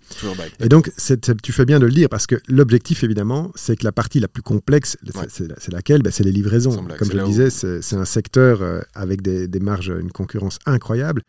Et 0.60 0.68
donc 0.68 0.92
tu 1.42 1.52
fais 1.52 1.64
bien 1.64 1.80
de 1.80 1.86
le 1.86 1.92
dire 1.92 2.08
parce 2.08 2.28
que 2.28 2.36
l'objectif 2.46 3.02
évidemment 3.02 3.50
c'est 3.56 3.74
que 3.76 3.84
la 3.84 3.90
partie 3.90 4.20
la 4.20 4.28
plus 4.28 4.42
complexe 4.42 4.96
c'est 5.28 5.72
laquelle? 5.72 6.02
Ben, 6.02 6.12
C'est 6.12 6.22
les 6.22 6.32
livraisons. 6.32 6.76
Comme 6.96 7.10
je 7.10 7.16
le 7.16 7.24
disais, 7.24 7.50
c'est 7.50 7.96
un 7.96 8.04
secteur 8.04 8.62
euh, 8.62 8.80
avec 8.94 9.20
des, 9.22 9.60
marges, 9.60 9.92
une 10.00 10.12
concurrence 10.12 10.58
incroyable. 10.66 11.22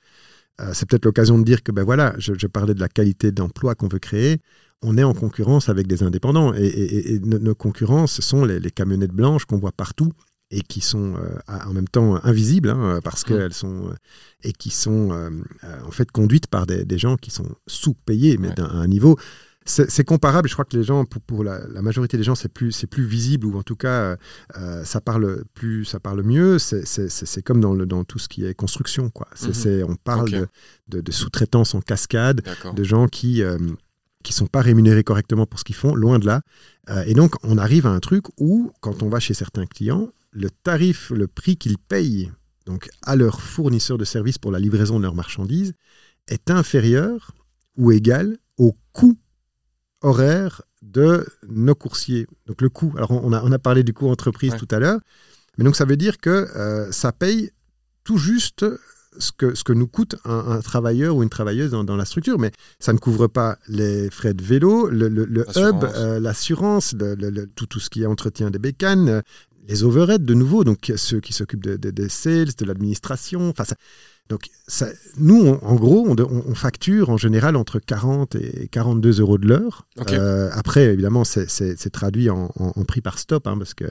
Euh, 0.62 0.72
c'est 0.74 0.88
peut-être 0.88 1.06
l'occasion 1.06 1.40
de 1.40 1.44
dire 1.44 1.64
que 1.64 1.72
ben 1.72 1.84
voilà, 1.84 2.14
je, 2.20 2.34
je 2.38 2.46
parlais 2.46 2.76
de 2.76 2.80
la 2.80 2.88
qualité 2.88 3.32
d'emploi 3.32 3.74
qu'on 3.74 3.88
veut 3.88 4.00
créer 4.00 4.40
on 4.84 4.98
est 4.98 5.04
en 5.04 5.14
concurrence 5.14 5.70
avec 5.70 5.88
des 5.88 6.04
indépendants. 6.04 6.54
Et, 6.54 7.20
nos, 7.24 7.56
concurrences 7.56 8.20
sont 8.22 8.46
les, 8.46 8.72
camionnettes 8.72 9.12
blanches 9.12 9.46
qu'on 9.46 9.58
voit 9.58 9.72
partout 9.72 10.12
et 10.52 10.62
qui 10.62 10.82
sont 10.82 11.16
euh, 11.16 11.56
en 11.66 11.74
même 11.74 11.88
temps 11.88 12.24
invisibles 12.24 12.70
hein, 12.70 13.00
parce 13.04 13.24
mmh. 13.24 13.28
qu'elles 13.28 13.54
sont 13.54 13.88
euh, 13.88 13.94
et 14.44 14.54
qui 14.54 14.70
sont 14.70 15.12
euh, 15.12 15.30
en 15.86 15.92
fait 15.92 16.12
conduites 16.12 16.48
par 16.48 16.68
des, 16.68 16.98
gens 16.98 17.16
qui 17.16 17.32
sont 17.32 17.56
sous-payés 17.66 18.38
mais 18.38 18.52
d'un 18.52 18.70
un 18.70 18.88
niveau 18.88 19.18
c'est 19.66 20.04
comparable. 20.04 20.50
Je 20.50 20.54
crois 20.56 20.66
que 20.66 20.76
les 20.76 20.84
gens, 20.84 21.06
pour, 21.06 21.42
la, 21.42 21.62
majorité 21.82 22.18
des 22.18 22.24
gens, 22.24 22.36
c'est 22.36 22.52
plus, 22.52 22.74
c'est 22.74 22.86
plus 22.86 23.06
visible 23.06 23.48
ou 23.48 23.58
en 23.58 23.64
tout 23.64 23.78
cas, 23.78 24.18
ça 24.84 25.00
parle 25.00 25.46
plus, 25.54 25.86
ça 25.86 26.02
parle 26.02 26.22
mieux. 26.22 26.60
C'est 26.60 27.42
comme 27.44 27.62
dans, 27.62 27.74
le, 27.74 27.86
dans 27.86 28.04
tout 28.04 28.20
ce 28.20 28.28
qui 28.28 28.46
est 28.46 28.54
construction, 28.54 29.10
quoi. 29.10 29.30
Mmh 29.42 29.84
on 29.88 29.96
parle 29.96 30.50
de, 30.90 31.12
sous-traitance 31.14 31.76
en 31.76 31.80
cascade, 31.80 32.42
de 32.76 32.84
gens 32.84 33.08
qui 33.08 33.42
qui 34.24 34.34
sont 34.34 34.48
pas 34.48 34.62
rémunérés 34.62 35.04
correctement 35.04 35.46
pour 35.46 35.60
ce 35.60 35.64
qu'ils 35.64 35.76
font, 35.76 35.94
loin 35.96 36.20
de 36.20 36.26
là. 36.26 36.42
Euh, 36.90 37.04
et 37.06 37.14
donc, 37.14 37.36
on 37.44 37.58
arrive 37.58 37.86
à 37.86 37.92
un 37.92 38.00
truc 38.00 38.26
où, 38.38 38.72
quand 38.82 39.04
on 39.04 39.10
va 39.10 39.20
chez 39.20 39.34
certains 39.34 39.66
clients, 39.66 40.10
le 40.32 40.50
tarif, 40.50 41.12
le 41.12 41.28
prix 41.28 41.58
qu'ils 41.58 41.78
payent 41.78 42.32
donc 42.66 42.90
à 43.02 43.16
leur 43.16 43.42
fournisseur 43.42 43.98
de 43.98 44.06
services 44.06 44.38
pour 44.38 44.52
la 44.52 44.60
livraison 44.60 44.98
de 44.98 45.04
leurs 45.04 45.16
marchandises 45.16 45.74
est 46.28 46.50
inférieur 46.50 47.32
ou 47.76 47.92
égal 47.92 48.38
au 48.58 48.76
coût 48.94 49.18
horaire 50.02 50.62
de 50.82 51.26
nos 51.48 51.76
coursiers. 51.76 52.28
Donc 52.46 52.62
le 52.62 52.70
coût, 52.70 52.94
alors 52.98 53.12
on 53.12 53.34
a, 53.34 53.44
on 53.44 53.52
a 53.52 53.60
parlé 53.60 53.84
du 53.84 53.94
coût 53.94 54.10
entreprise 54.10 54.56
tout 54.58 54.68
à 54.72 54.80
l'heure, 54.80 55.00
mais 55.58 55.64
donc 55.64 55.76
ça 55.76 55.86
veut 55.86 55.98
dire 55.98 56.18
que 56.18 56.30
euh, 56.30 56.92
ça 56.92 57.12
paye 57.12 57.52
tout 58.04 58.18
juste 58.18 58.66
ce 59.18 59.32
que, 59.32 59.56
ce 59.56 59.64
que 59.64 59.74
nous 59.74 59.88
coûte 59.88 60.16
un, 60.26 60.60
travailleur 60.62 61.16
ou 61.16 61.24
une 61.24 61.30
travailleuse 61.30 61.72
dans, 61.72 61.96
la 61.96 62.06
structure, 62.06 62.40
mais 62.40 62.52
ça 62.80 62.94
ne 62.94 62.98
couvre 62.98 63.28
pas 63.28 63.58
les 63.68 64.10
frais 64.10 64.34
de 64.34 64.44
vélo, 64.44 64.90
le, 64.90 65.08
hub, 65.56 65.84
euh, 65.84 66.20
l'assurance, 66.20 66.96
tout, 67.56 67.66
tout 67.66 67.80
ce 67.80 67.90
qui 67.90 68.04
est 68.04 68.06
entretien 68.06 68.50
des 68.50 68.60
bécanes, 68.60 69.10
euh, 69.10 69.22
les 69.68 69.84
overheads 69.84 70.20
de 70.20 70.34
nouveau, 70.34 70.64
donc 70.64 70.92
ceux 70.96 71.20
qui 71.20 71.34
s'occupent 71.34 71.66
des 71.66 72.10
sales, 72.10 72.54
de 72.58 72.66
l'administration. 72.66 73.50
Enfin, 73.50 73.64
donc 74.30 74.50
ça, 74.68 74.88
nous, 75.18 75.48
en 75.48 75.76
gros, 75.76 76.08
on, 76.08 76.56
facture 76.56 77.10
en 77.10 77.18
général 77.18 77.56
entre 77.56 77.80
40 77.80 78.36
et 78.36 78.68
42 78.70 79.20
euros 79.20 79.38
de 79.38 79.48
l'heure. 79.48 79.86
Euh, 80.12 80.50
après, 80.54 80.86
évidemment, 80.86 81.24
c'est 81.24 81.90
traduit 81.92 82.30
en, 82.30 82.50
prix 82.88 83.02
par 83.02 83.20
stop, 83.20 83.48
hein, 83.48 83.58
parce 83.58 83.74
que 83.74 83.86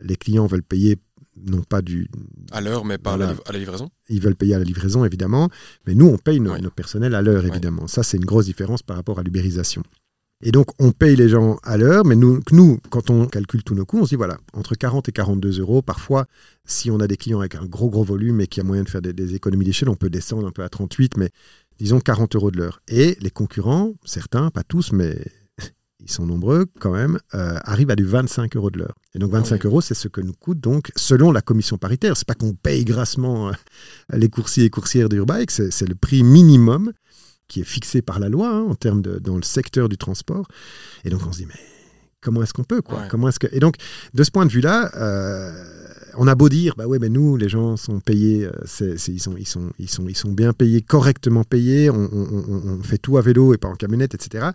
les 0.00 0.16
clients 0.16 0.46
veulent 0.46 0.62
payer 0.62 0.98
non 1.36 1.62
pas 1.62 1.82
du... 1.82 2.08
À 2.50 2.60
l'heure, 2.60 2.84
mais 2.84 2.98
pas 2.98 3.14
à, 3.14 3.16
la, 3.16 3.58
livraison? 3.58 3.90
Ils 4.08 4.20
veulent 4.20 4.36
payer 4.36 4.54
à 4.54 4.58
la 4.58 4.64
livraison, 4.64 5.04
évidemment, 5.04 5.48
mais 5.86 5.94
nous, 5.94 6.06
on 6.06 6.18
paye 6.18 6.40
nos, 6.40 6.70
personnels 6.70 7.14
à 7.14 7.22
l'heure, 7.22 7.44
évidemment. 7.46 7.86
Ça, 7.86 8.02
c'est 8.02 8.16
une 8.16 8.24
grosse 8.24 8.46
différence 8.46 8.82
par 8.82 8.96
rapport 8.96 9.18
à 9.18 9.22
l'ubérisation. 9.22 9.82
Et 10.44 10.50
donc, 10.50 10.68
on 10.80 10.90
paye 10.90 11.14
les 11.14 11.28
gens 11.28 11.58
à 11.62 11.76
l'heure, 11.76 12.04
mais 12.04 12.16
nous, 12.16 12.40
nous, 12.50 12.78
quand 12.90 13.10
on 13.10 13.26
calcule 13.26 13.62
tous 13.62 13.76
nos 13.76 13.84
coûts, 13.84 14.00
on 14.00 14.04
se 14.04 14.10
dit, 14.10 14.16
voilà, 14.16 14.38
entre 14.52 14.74
40 14.74 15.08
et 15.08 15.12
42 15.12 15.60
euros, 15.60 15.82
parfois, 15.82 16.26
si 16.64 16.90
on 16.90 16.98
a 16.98 17.06
des 17.06 17.16
clients 17.16 17.38
avec 17.38 17.54
un 17.54 17.64
gros, 17.64 17.88
gros 17.88 18.02
volume 18.02 18.40
et 18.40 18.48
qu'il 18.48 18.60
y 18.62 18.66
a 18.66 18.66
moyen 18.66 18.82
de 18.82 18.88
faire 18.88 19.02
des, 19.02 19.34
économies 19.34 19.64
d'échelle, 19.64 19.88
on 19.88 19.94
peut 19.94 20.10
descendre 20.10 20.46
un 20.46 20.50
peu 20.50 20.64
à 20.64 20.68
38, 20.68 21.16
mais 21.16 21.30
disons 21.78 22.00
40 22.00 22.34
euros 22.34 22.50
de 22.50 22.58
l'heure. 22.58 22.82
Et 22.88 23.16
les 23.20 23.30
concurrents, 23.30 23.94
certains, 24.04 24.50
pas 24.50 24.64
tous, 24.64 24.90
mais 24.92 25.16
ils 26.04 26.10
sont 26.10 26.26
nombreux 26.26 26.66
quand 26.80 26.92
même, 26.92 27.18
euh, 27.34 27.58
arrivent 27.64 27.90
à 27.90 27.96
du 27.96 28.04
25 28.04 28.56
euros 28.56 28.70
de 28.70 28.78
l'heure. 28.78 28.94
Et 29.14 29.18
donc 29.18 29.30
25 29.30 29.64
euros, 29.66 29.80
c'est 29.80 29.94
ce 29.94 30.08
que 30.08 30.20
nous 30.20 30.32
coûte 30.32 30.60
donc, 30.60 30.90
selon 30.96 31.32
la 31.32 31.40
commission 31.40 31.78
paritaire. 31.78 32.16
C'est 32.16 32.26
pas 32.26 32.34
qu'on 32.34 32.54
paye 32.54 32.84
grassement 32.84 33.48
euh, 33.48 33.52
les 34.12 34.28
coursiers 34.28 34.64
et 34.64 34.70
coursières 34.70 35.08
d'Urbike, 35.08 35.50
c'est 35.50 35.88
le 35.88 35.94
prix 35.94 36.22
minimum 36.22 36.92
qui 37.48 37.60
est 37.60 37.64
fixé 37.64 38.02
par 38.02 38.18
la 38.18 38.28
loi 38.28 38.48
hein, 38.48 38.64
en 38.68 38.74
termes 38.74 39.02
de 39.02 39.18
dans 39.18 39.36
le 39.36 39.42
secteur 39.42 39.88
du 39.88 39.98
transport. 39.98 40.48
Et 41.04 41.10
donc 41.10 41.20
on 41.26 41.32
se 41.32 41.38
dit 41.38 41.46
mais 41.46 41.60
comment 42.20 42.42
est-ce 42.42 42.54
qu'on 42.54 42.64
peut 42.64 42.82
quoi? 42.82 43.02
Comment 43.10 43.28
est-ce 43.28 43.38
que 43.38 43.48
Et 43.52 43.60
donc 43.60 43.76
de 44.14 44.24
ce 44.24 44.30
point 44.30 44.46
de 44.46 44.52
vue-là. 44.52 44.90
Euh, 44.96 45.78
on 46.14 46.26
a 46.26 46.34
beau 46.34 46.50
dire, 46.50 46.74
bah 46.76 46.86
ouais, 46.86 46.98
mais 46.98 47.08
nous, 47.08 47.38
les 47.38 47.48
gens 47.48 47.78
sont 47.78 47.98
payés, 48.00 48.46
ils, 48.80 49.18
sont, 49.18 49.34
ils, 49.38 49.46
sont, 49.46 49.70
ils, 49.78 49.88
sont, 49.88 50.08
ils 50.08 50.14
sont 50.14 50.30
bien 50.30 50.52
payés, 50.52 50.82
correctement 50.82 51.42
payés, 51.42 51.88
on, 51.88 52.82
fait 52.82 52.98
tout 52.98 53.16
à 53.16 53.22
vélo 53.22 53.54
et 53.54 53.56
pas 53.56 53.68
en 53.68 53.76
camionnette, 53.76 54.14
etc. 54.14 54.50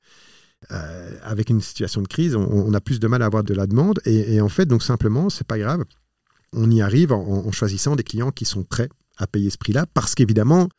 Euh, 0.71 1.11
avec 1.23 1.49
une 1.49 1.61
situation 1.61 2.01
de 2.01 2.07
crise, 2.07 2.35
on, 2.35 2.73
a 2.73 2.81
plus 2.81 2.99
de 2.99 3.07
mal 3.07 3.21
à 3.21 3.25
avoir 3.25 3.43
de 3.43 3.53
la 3.53 3.67
demande. 3.67 3.99
Et, 4.05 4.41
en 4.41 4.49
fait, 4.49 4.65
donc 4.65 4.83
simplement, 4.83 5.29
c'est 5.29 5.47
pas 5.47 5.59
grave. 5.59 5.83
On 6.53 6.69
y 6.71 6.81
arrive 6.81 7.11
en, 7.11 7.51
choisissant 7.51 7.95
des 7.95 8.03
clients 8.03 8.31
qui 8.31 8.45
sont 8.45 8.63
prêts 8.63 8.89
à 9.17 9.27
payer 9.27 9.49
ce 9.49 9.57
prix-là, 9.57 9.85
parce 9.93 10.15
qu'évidemment, 10.15 10.69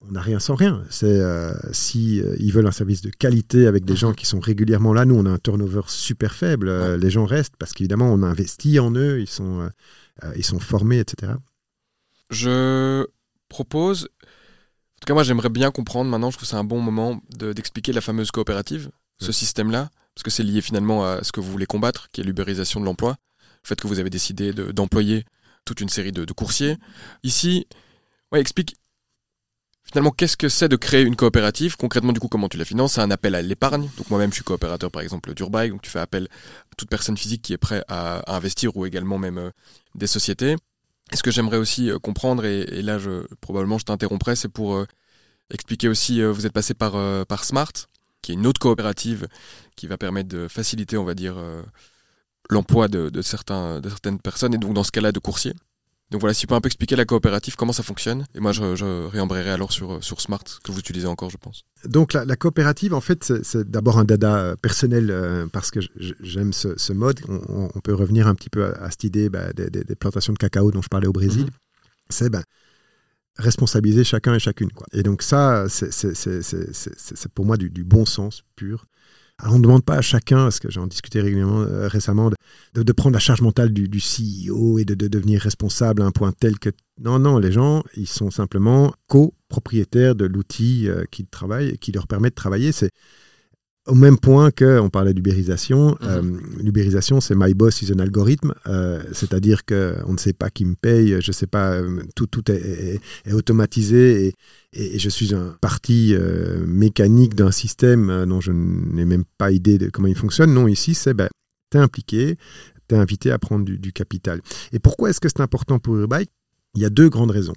on 0.00 0.12
n'a 0.12 0.20
rien 0.20 0.38
sans 0.38 0.54
rien. 0.54 0.84
C'est 0.90 1.06
euh, 1.06 1.52
si 1.72 2.22
ils 2.38 2.52
veulent 2.52 2.66
un 2.66 2.72
service 2.72 3.02
de 3.02 3.10
qualité 3.10 3.66
avec 3.66 3.84
des 3.84 3.96
gens 3.96 4.12
qui 4.12 4.26
sont 4.26 4.40
régulièrement 4.40 4.92
là, 4.92 5.04
nous 5.04 5.14
on 5.14 5.24
a 5.24 5.30
un 5.30 5.38
turnover 5.38 5.82
super 5.86 6.34
faible. 6.34 6.96
les 6.96 7.10
gens 7.10 7.24
restent 7.24 7.56
parce 7.58 7.72
qu'évidemment 7.72 8.12
on 8.12 8.22
a 8.22 8.26
investi 8.26 8.78
en 8.78 8.90
eux, 8.94 9.20
ils 9.20 9.30
sont 9.30 9.70
euh, 10.22 10.32
ils 10.36 10.44
sont 10.44 10.60
formés, 10.60 11.00
etc. 11.00 11.32
Je 12.30 13.06
propose, 13.48 14.04
en 14.04 15.00
tout 15.00 15.06
cas 15.06 15.14
moi 15.14 15.24
j'aimerais 15.24 15.48
bien 15.48 15.70
comprendre 15.70 16.10
maintenant, 16.10 16.30
je 16.30 16.36
trouve 16.36 16.46
que 16.46 16.50
c'est 16.50 16.56
un 16.56 16.64
bon 16.64 16.80
moment 16.80 17.20
d'expliquer 17.36 17.92
la 17.92 18.00
fameuse 18.00 18.30
coopérative, 18.30 18.90
ce 19.18 19.32
système-là, 19.32 19.90
parce 20.14 20.22
que 20.22 20.30
c'est 20.30 20.42
lié 20.42 20.60
finalement 20.60 21.04
à 21.04 21.22
ce 21.22 21.32
que 21.32 21.40
vous 21.40 21.50
voulez 21.50 21.66
combattre, 21.66 22.08
qui 22.12 22.20
est 22.20 22.24
l'ubérisation 22.24 22.80
de 22.80 22.84
l'emploi, 22.84 23.16
le 23.62 23.68
fait 23.68 23.80
que 23.80 23.86
vous 23.86 23.98
avez 23.98 24.10
décidé 24.10 24.52
d'employer 24.52 25.24
toute 25.64 25.80
une 25.80 25.88
série 25.88 26.12
de, 26.12 26.32
coursiers. 26.32 26.76
Ici, 27.22 27.66
explique 28.34 28.76
finalement 29.84 30.10
qu'est-ce 30.10 30.36
que 30.36 30.48
c'est 30.48 30.68
de 30.68 30.76
créer 30.76 31.02
une 31.02 31.16
coopérative. 31.16 31.76
Concrètement 31.76 32.12
du 32.12 32.20
coup 32.20 32.28
comment 32.28 32.48
tu 32.48 32.56
la 32.56 32.64
finances? 32.64 32.94
C'est 32.94 33.00
un 33.00 33.10
appel 33.10 33.34
à 33.34 33.42
l'épargne. 33.42 33.88
Donc 33.96 34.10
moi-même 34.10 34.30
je 34.30 34.36
suis 34.36 34.44
coopérateur 34.44 34.90
par 34.90 35.02
exemple 35.02 35.32
d'Urbike 35.34 35.70
donc 35.70 35.82
tu 35.82 35.90
fais 35.90 36.00
appel 36.00 36.24
à 36.24 36.74
toute 36.76 36.88
personne 36.88 37.16
physique 37.16 37.42
qui 37.42 37.52
est 37.52 37.58
prêt 37.58 37.84
à, 37.88 38.34
investir 38.34 38.76
ou 38.76 38.86
également 38.86 39.18
même 39.18 39.38
euh, 39.38 39.50
des 39.94 40.06
sociétés. 40.06 40.56
Et 41.12 41.16
ce 41.16 41.22
que 41.22 41.30
j'aimerais 41.30 41.58
aussi 41.58 41.90
euh, 41.90 41.98
comprendre 41.98 42.44
et, 42.44 42.82
là 42.82 42.98
probablement 43.40 43.78
je 43.78 43.84
t'interromprai 43.84 44.36
c'est 44.36 44.48
pour 44.48 44.74
euh, 44.74 44.86
expliquer 45.50 45.88
aussi 45.88 46.22
vous 46.22 46.46
êtes 46.46 46.52
passé 46.52 46.74
par 46.74 47.44
Smart 47.44 47.72
qui 48.24 48.32
est 48.32 48.34
une 48.34 48.46
autre 48.46 48.60
coopérative 48.60 49.28
qui 49.76 49.86
va 49.86 49.98
permettre 49.98 50.28
de 50.28 50.48
faciliter 50.48 50.96
on 50.96 51.04
va 51.04 51.14
dire 51.14 51.36
l'emploi 52.50 52.88
de, 52.88 53.10
de, 53.10 53.22
certains, 53.22 53.80
de 53.80 53.88
certaines 53.88 54.18
personnes 54.18 54.54
et 54.54 54.58
donc 54.58 54.74
dans 54.74 54.84
ce 54.84 54.92
cas-là 54.92 55.12
de 55.12 55.18
coursiers 55.18 55.54
donc 56.10 56.20
voilà, 56.20 56.34
si 56.34 56.42
tu 56.42 56.46
peux 56.46 56.54
un 56.54 56.60
peu 56.60 56.68
expliquer 56.68 56.96
la 56.96 57.06
coopérative, 57.06 57.56
comment 57.56 57.72
ça 57.72 57.82
fonctionne. 57.82 58.26
Et 58.34 58.40
moi, 58.40 58.52
je, 58.52 58.76
je 58.76 59.06
réembrayerai 59.06 59.50
alors 59.50 59.72
sur, 59.72 60.04
sur 60.04 60.20
Smart, 60.20 60.44
que 60.62 60.70
vous 60.70 60.78
utilisez 60.78 61.06
encore, 61.06 61.30
je 61.30 61.38
pense. 61.38 61.64
Donc 61.86 62.12
la, 62.12 62.36
coopérative, 62.36 62.94
en 62.94 63.00
fait, 63.00 63.42
c'est 63.42 63.68
d'abord 63.68 63.98
un 63.98 64.04
dada 64.04 64.36
euh, 64.36 64.54
personnel 64.56 65.10
euh, 65.10 65.46
parce 65.50 65.70
que 65.70 65.80
j'aime 66.20 66.52
ce, 66.52 66.92
mode. 66.92 67.20
On, 67.48 67.80
peut 67.80 67.94
revenir 67.94 68.28
un 68.28 68.34
petit 68.34 68.50
peu 68.50 68.64
à, 68.64 68.90
cette 68.90 69.04
idée 69.04 69.28
bah, 69.28 69.52
des, 69.54 69.96
plantations 69.96 70.32
de 70.32 70.38
cacao 70.38 70.70
dont 70.70 70.82
je 70.82 70.88
parlais 70.88 71.08
au 71.08 71.12
Brésil. 71.12 71.46
Mhm. 71.46 71.50
C'est 72.10 72.30
bah, 72.30 72.44
responsabiliser 73.36 74.04
chacun 74.04 74.34
et 74.34 74.38
chacune. 74.38 74.70
Quoi. 74.70 74.86
Et 74.92 75.02
donc 75.02 75.22
ça, 75.22 75.66
c'est 75.68 77.32
pour 77.34 77.44
moi 77.44 77.56
du, 77.56 77.84
bon 77.84 78.04
sens 78.04 78.44
pur. 78.56 78.86
Alors 79.38 79.54
on 79.54 79.58
ne 79.58 79.64
demande 79.64 79.84
pas 79.84 79.96
à 79.96 80.00
chacun, 80.00 80.44
parce 80.44 80.60
que 80.60 80.70
j'en 80.70 80.86
discutais 80.86 81.20
régulièrement 81.20 81.62
euh, 81.62 81.88
récemment, 81.88 82.30
de, 82.74 82.92
prendre 82.92 83.14
la 83.14 83.20
charge 83.20 83.42
mentale 83.42 83.72
du, 83.72 83.98
CEO 83.98 84.78
et 84.78 84.84
de, 84.84 84.94
devenir 84.94 85.40
responsable 85.40 86.02
à 86.02 86.04
un 86.04 86.12
point 86.12 86.30
tel 86.32 86.58
que... 86.58 86.70
Non, 87.00 87.18
non, 87.18 87.38
les 87.38 87.50
gens, 87.50 87.82
ils 87.96 88.06
sont 88.06 88.30
simplement 88.30 88.94
copropriétaires 89.08 90.14
de 90.14 90.24
l'outil 90.24 90.88
euh, 90.88 91.04
qui 91.10 91.26
travaille, 91.26 91.76
qui 91.78 91.90
leur 91.90 92.06
permet 92.06 92.30
de 92.30 92.34
travailler. 92.34 92.70
C'est 92.70 92.90
au 93.86 93.94
même 93.94 94.18
point 94.18 94.50
qu'on 94.50 94.88
parlait 94.88 95.12
d'ubérisation, 95.12 95.90
mhm. 95.90 95.96
euh, 96.02 96.22
l'ubérisation, 96.62 97.20
c'est 97.20 97.34
my 97.36 97.52
boss 97.52 97.82
is 97.82 97.92
an 97.92 97.98
algorithme, 97.98 98.54
euh, 98.66 99.02
c'est-à-dire 99.12 99.64
qu'on 99.66 100.12
ne 100.12 100.18
sait 100.18 100.32
pas 100.32 100.48
qui 100.48 100.64
me 100.64 100.74
paye, 100.74 101.20
je 101.20 101.28
ne 101.28 101.32
sais 101.32 101.46
pas, 101.46 101.72
euh, 101.72 102.02
tout, 102.16 102.26
tout 102.26 102.50
est, 102.50 103.00
automatisé 103.32 104.26
et, 104.26 104.34
et, 104.72 104.98
je 104.98 105.08
suis 105.08 105.34
un 105.34 105.56
parti 105.60 106.14
mécanique 106.66 107.34
d'un 107.34 107.50
système 107.50 108.24
dont 108.26 108.40
je 108.40 108.52
n'ai 108.52 109.04
même 109.04 109.24
pas 109.38 109.50
idée 109.50 109.78
de 109.78 109.90
comment 109.90 110.08
il 110.08 110.16
fonctionne. 110.16 110.54
Non, 110.54 110.66
ici, 110.66 110.94
c'est 110.94 111.14
ben, 111.14 111.28
tu 111.70 111.78
es 111.78 111.80
impliqué, 111.80 112.36
tu 112.88 112.94
es 112.94 112.98
invité 112.98 113.30
à 113.30 113.38
prendre 113.38 113.64
du, 113.64 113.78
du 113.78 113.92
capital. 113.92 114.40
Et 114.72 114.78
pourquoi 114.78 115.10
est-ce 115.10 115.20
que 115.20 115.28
c'est 115.28 115.40
important 115.40 115.78
pour 115.78 115.96
Urbike 115.96 116.30
Il 116.74 116.82
y 116.82 116.84
a 116.84 116.90
deux 116.90 117.08
grandes 117.08 117.30
raisons. 117.30 117.54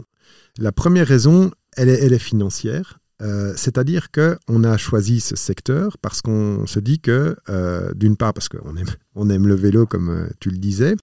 La 0.57 0.71
première 0.71 1.07
raison, 1.07 1.51
elle 1.75 1.89
est, 1.89 2.03
elle 2.03 2.13
est 2.13 2.19
financière. 2.19 2.99
Euh, 3.22 3.53
c'est-à-dire 3.56 4.11
qu'on 4.11 4.64
a 4.64 4.77
choisi 4.77 5.22
ce 5.22 5.35
secteur 5.35 5.98
parce 6.02 6.22
qu'on 6.22 6.68
se 6.68 6.80
dit 6.80 6.99
que, 6.99 7.35
euh, 7.49 7.91
d'une 7.95 8.15
part, 8.15 8.34
parce 8.34 8.48
qu'on 8.48 8.76
aime, 8.76 8.85
on 9.15 9.30
aime 9.30 9.48
le 9.48 9.56
vélo, 9.56 9.88
comme 9.88 10.10
euh, 10.10 10.27
tu 10.39 10.49
le 10.49 10.57
disais, 10.57 10.95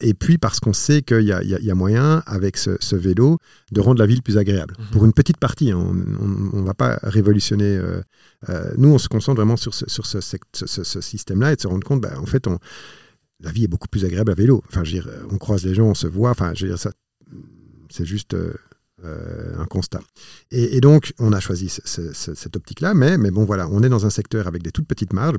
et 0.00 0.14
puis 0.14 0.38
parce 0.38 0.58
qu'on 0.58 0.72
sait 0.72 1.02
qu'il 1.02 1.22
y, 1.22 1.32
a 1.32 1.74
moyen, 1.76 2.24
avec 2.26 2.56
ce, 2.56 2.96
vélo, 2.96 3.38
de 3.70 3.80
rendre 3.80 4.00
la 4.00 4.06
ville 4.06 4.22
plus 4.22 4.36
agréable. 4.36 4.74
Mhm. 4.76 4.86
Pour 4.90 5.04
une 5.04 5.12
petite 5.12 5.36
partie, 5.36 5.70
hein, 5.70 5.78
on 5.78 6.56
ne 6.56 6.66
va 6.66 6.74
pas 6.74 6.98
révolutionner. 7.04 7.80
nous, 8.78 8.88
on 8.88 8.98
se 8.98 9.08
concentre 9.08 9.36
vraiment 9.36 9.56
sur 9.56 9.74
ce, 9.74 9.88
sur 9.88 10.04
ce, 10.04 11.00
système-là 11.00 11.52
et 11.52 11.56
de 11.56 11.60
se 11.60 11.68
rendre 11.68 11.86
compte, 11.86 12.00
bah, 12.00 12.14
en 12.18 12.26
fait, 12.26 12.48
on, 12.48 12.58
la 13.38 13.52
vie 13.52 13.62
est 13.62 13.68
beaucoup 13.68 13.86
plus 13.86 14.04
agréable 14.04 14.32
à 14.32 14.34
vélo. 14.34 14.64
Enfin, 14.68 14.82
je 14.82 14.96
veux 14.96 15.02
dire, 15.02 15.12
on 15.30 15.38
croise 15.38 15.64
les 15.64 15.74
gens, 15.74 15.86
on 15.86 15.94
se 15.94 16.08
voit. 16.08 16.30
Enfin, 16.30 16.52
je 16.54 16.64
veux 16.64 16.70
dire, 16.70 16.80
ça, 16.80 16.90
c'est 17.88 18.06
juste 18.06 18.34
euh, 19.04 19.58
un 19.58 19.66
constat. 19.66 20.00
Et, 20.50 20.80
donc, 20.80 21.12
on 21.18 21.32
a 21.32 21.40
choisi 21.40 21.68
cette 21.68 22.56
optique-là, 22.56 22.94
mais, 22.94 23.18
mais 23.18 23.30
bon, 23.30 23.44
voilà, 23.44 23.68
on 23.68 23.82
est 23.82 23.88
dans 23.88 24.06
un 24.06 24.10
secteur 24.10 24.46
avec 24.46 24.62
des 24.62 24.70
toutes 24.70 24.86
petites 24.86 25.12
marges. 25.12 25.38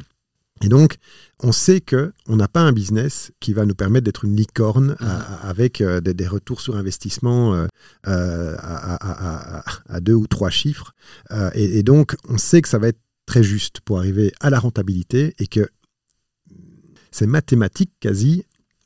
Et 0.63 0.69
donc, 0.69 0.97
on 1.41 1.51
sait 1.51 1.81
que 1.81 2.13
on 2.27 2.35
n'a 2.35 2.47
pas 2.47 2.61
un 2.61 2.71
business 2.71 3.31
qui 3.39 3.53
va 3.53 3.65
nous 3.65 3.73
permettre 3.73 4.05
d'être 4.05 4.23
une 4.23 4.35
licorne 4.35 4.95
mmh. 4.99 5.05
avec 5.41 5.81
euh, 5.81 5.99
des, 5.99 6.27
retours 6.27 6.61
sur 6.61 6.75
investissement 6.75 7.67
euh, 8.07 8.55
à, 8.59 9.99
deux 9.99 10.13
ou 10.13 10.27
trois 10.27 10.49
chiffres. 10.49 10.93
et, 11.55 11.83
donc, 11.83 12.15
on 12.29 12.37
sait 12.37 12.61
que 12.61 12.69
ça 12.69 12.77
va 12.77 12.89
être 12.89 12.99
très 13.25 13.43
juste 13.43 13.81
pour 13.81 13.97
arriver 13.97 14.31
à 14.39 14.49
la 14.49 14.59
rentabilité 14.59 15.33
et 15.39 15.47
que 15.47 15.67
c'est 17.11 17.27
mathématique 17.27 17.91
quasi 17.99 18.43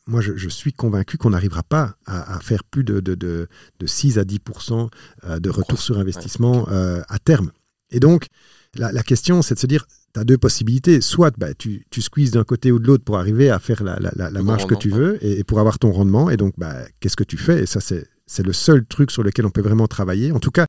moi, 0.07 0.21
je, 0.21 0.49
suis 0.49 0.73
convaincu 0.73 1.17
qu'on 1.17 1.31
n'arrivera 1.31 1.63
pas 1.63 1.95
à, 2.05 2.39
faire 2.39 2.63
plus 2.63 2.83
de, 2.83 2.99
de, 2.99 3.15
de, 3.15 3.47
6 3.85 4.17
à 4.17 4.23
10% 4.23 4.89
euh, 5.25 5.39
de 5.39 5.49
retour 5.49 5.79
sur 5.79 5.99
investissement 5.99 6.67
euh, 6.69 7.01
à 7.09 7.19
terme. 7.19 7.51
Et 7.91 7.99
donc, 7.99 8.27
la, 8.75 9.03
question, 9.03 9.41
c'est 9.41 9.55
de 9.55 9.59
se 9.59 9.67
dire, 9.67 9.85
tu 10.13 10.19
as 10.19 10.23
deux 10.23 10.37
possibilités. 10.37 11.01
Soit 11.01 11.33
bah, 11.37 11.53
tu, 11.53 11.85
tu 11.89 12.01
squeezes 12.01 12.31
d'un 12.31 12.43
côté 12.43 12.71
ou 12.71 12.79
de 12.79 12.87
l'autre 12.87 13.03
pour 13.03 13.17
arriver 13.17 13.49
à 13.49 13.59
faire 13.59 13.83
la, 13.83 13.97
la, 13.99 14.29
la 14.29 14.43
marge 14.43 14.65
que 14.65 14.75
tu 14.75 14.89
veux 14.89 15.23
et, 15.25 15.43
pour 15.43 15.59
avoir 15.59 15.79
ton 15.79 15.91
rendement. 15.91 16.29
Et 16.29 16.37
donc, 16.37 16.53
bah, 16.57 16.75
qu'est-ce 16.99 17.17
que 17.17 17.23
tu 17.23 17.37
fais? 17.37 17.63
Et 17.63 17.65
ça, 17.65 17.79
c'est 17.81 18.45
le 18.45 18.53
seul 18.53 18.85
truc 18.85 19.11
sur 19.11 19.23
lequel 19.23 19.45
on 19.45 19.51
peut 19.51 19.61
vraiment 19.61 19.87
travailler. 19.87 20.31
En 20.31 20.39
tout 20.39 20.51
cas, 20.51 20.67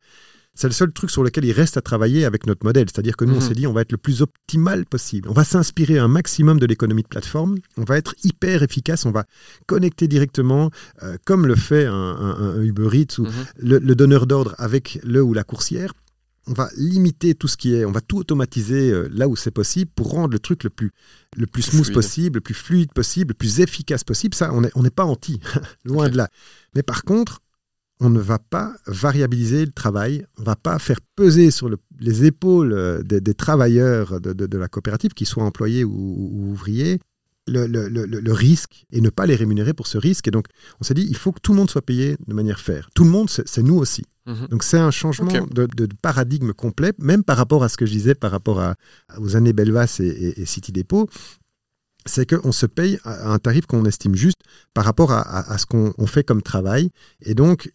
c'est 0.59 0.67
le 0.67 0.73
seul 0.73 0.91
truc 0.91 1.13
sur 1.13 1.23
lequel 1.23 1.45
il 1.45 1.53
reste 1.53 1.77
à 1.77 1.81
travailler 1.81 2.25
avec 2.25 2.45
notre 2.45 2.67
modèle. 2.67 2.87
C'est-à-dire 2.93 3.17
que 3.17 3.25
nous, 3.25 3.35
on 3.35 3.37
mhm. 3.37 3.43
s'est 3.43 3.55
dit, 3.55 3.69
on 3.69 3.73
va 3.73 3.83
être 3.83 3.93
le 3.93 3.97
plus 3.97 4.23
optimal 4.23 4.87
possible. 4.87 5.29
On 5.29 5.33
va 5.33 5.45
s'inspirer 5.45 5.99
un 5.99 6.09
maximum 6.09 6.59
de 6.59 6.67
l'économie 6.67 7.05
de 7.05 7.09
plateforme. 7.09 7.59
On 7.77 7.85
va 7.85 7.97
être 7.97 8.17
hyper 8.25 8.65
efficace. 8.65 9.07
On 9.07 9.13
va 9.13 9.25
connecter 9.67 10.09
directement, 10.09 10.73
euh, 11.05 11.17
comme 11.25 11.47
le 11.47 11.55
fait 11.55 11.87
un, 11.87 12.61
Uber 12.61 12.89
Eats 12.93 13.19
ou 13.19 13.27
mhm. 13.27 13.31
le, 13.59 13.95
donneur 13.95 14.27
d'ordre 14.27 14.57
avec 14.59 14.99
le 15.05 15.23
ou 15.23 15.33
la 15.33 15.45
coursière 15.45 15.93
on 16.49 16.55
va 16.55 16.71
limiter 16.79 17.35
tout 17.35 17.47
ce 17.47 17.59
qui 17.59 17.75
est, 17.75 17.85
on 17.85 17.93
va 17.93 18.01
tout 18.01 18.17
automatiser 18.17 18.91
euh, 18.91 19.07
là 19.13 19.29
où 19.29 19.37
c'est 19.37 19.51
possible 19.51 19.91
pour 19.95 20.13
rendre 20.13 20.33
le 20.33 20.39
truc 20.39 20.65
le 20.65 20.71
plus, 20.71 20.93
le 21.37 21.47
plus 21.47 21.61
smooth 21.61 21.93
possible, 21.93 22.39
le 22.39 22.41
plus 22.41 22.55
fluide 22.55 22.91
possible, 22.95 23.33
le 23.33 23.35
plus 23.35 23.61
efficace 23.61 24.03
possible. 24.03 24.35
Ça, 24.35 24.51
on 24.55 24.63
n'est 24.63 24.71
on 24.75 24.83
pas 24.85 25.05
anti, 25.05 25.41
loin 25.85 26.09
de 26.09 26.17
là. 26.17 26.31
Mais 26.75 26.83
par 26.83 27.03
contre, 27.05 27.43
on 28.01 28.11
ne 28.11 28.21
va 28.21 28.39
pas 28.39 28.75
variabiliser 28.87 29.65
le 29.65 29.73
travail, 29.73 30.25
on 30.37 30.43
ne 30.43 30.47
va 30.47 30.57
pas 30.57 30.79
faire 30.79 31.01
peser 31.17 31.51
sur 31.51 31.69
les 31.99 32.25
épaules 32.25 32.73
euh, 32.73 33.03
des, 33.03 33.35
travailleurs 33.35 34.21
de, 34.21 34.57
la 34.57 34.69
coopérative, 34.69 35.13
qu'ils 35.15 35.27
soient 35.27 35.45
employés 35.45 35.85
ou, 35.85 36.51
ouvriers, 36.51 37.01
le, 37.49 38.33
risque 38.33 38.85
et 38.93 39.01
ne 39.01 39.11
pas 39.11 39.27
les 39.27 39.35
rémunérer 39.35 39.73
pour 39.73 39.87
ce 39.87 39.99
risque. 39.99 40.29
Et 40.29 40.31
donc, 40.31 40.47
on 40.81 40.85
s'est 40.85 40.95
dit, 40.95 41.07
il 41.09 41.17
faut 41.17 41.33
que 41.33 41.41
tout 41.41 41.53
le 41.53 41.59
monde 41.59 41.71
soit 41.71 41.83
payé 41.83 42.17
de 42.27 42.35
manière 42.35 42.61
faire. 42.61 42.89
Tout 42.95 43.05
le 43.05 43.11
monde, 43.11 43.31
c'est 43.31 43.63
nous 43.63 43.77
aussi. 43.77 44.05
Mhm. 44.27 44.49
Donc, 44.49 44.63
c'est 44.63 44.79
un 44.79 44.91
changement 44.91 45.33
de, 45.51 45.89
paradigme 46.01 46.53
complet, 46.53 46.93
même 46.99 47.25
par 47.25 47.37
rapport 47.37 47.65
à 47.65 47.69
ce 47.69 47.77
que 47.77 47.87
je 47.87 47.93
disais, 47.93 48.15
par 48.15 48.31
rapport 48.31 48.61
à, 48.61 48.75
aux 49.19 49.35
années 49.35 49.53
Belvas 49.53 50.01
et, 50.01 50.45
City 50.45 50.73
Depot 50.73 51.09
c'est 52.07 52.25
qu'on 52.25 52.53
se 52.53 52.65
paye 52.65 52.99
à 53.05 53.35
un 53.35 53.39
tarif 53.39 53.67
qu'on 53.67 53.85
estime 53.85 54.15
juste 54.15 54.39
par 54.73 54.87
rapport 54.87 55.13
à, 55.13 55.53
à 55.53 55.59
ce 55.59 55.67
qu'on 55.67 56.07
fait 56.07 56.25
comme 56.25 56.41
travail. 56.41 56.89
Et 57.21 57.35
donc, 57.35 57.71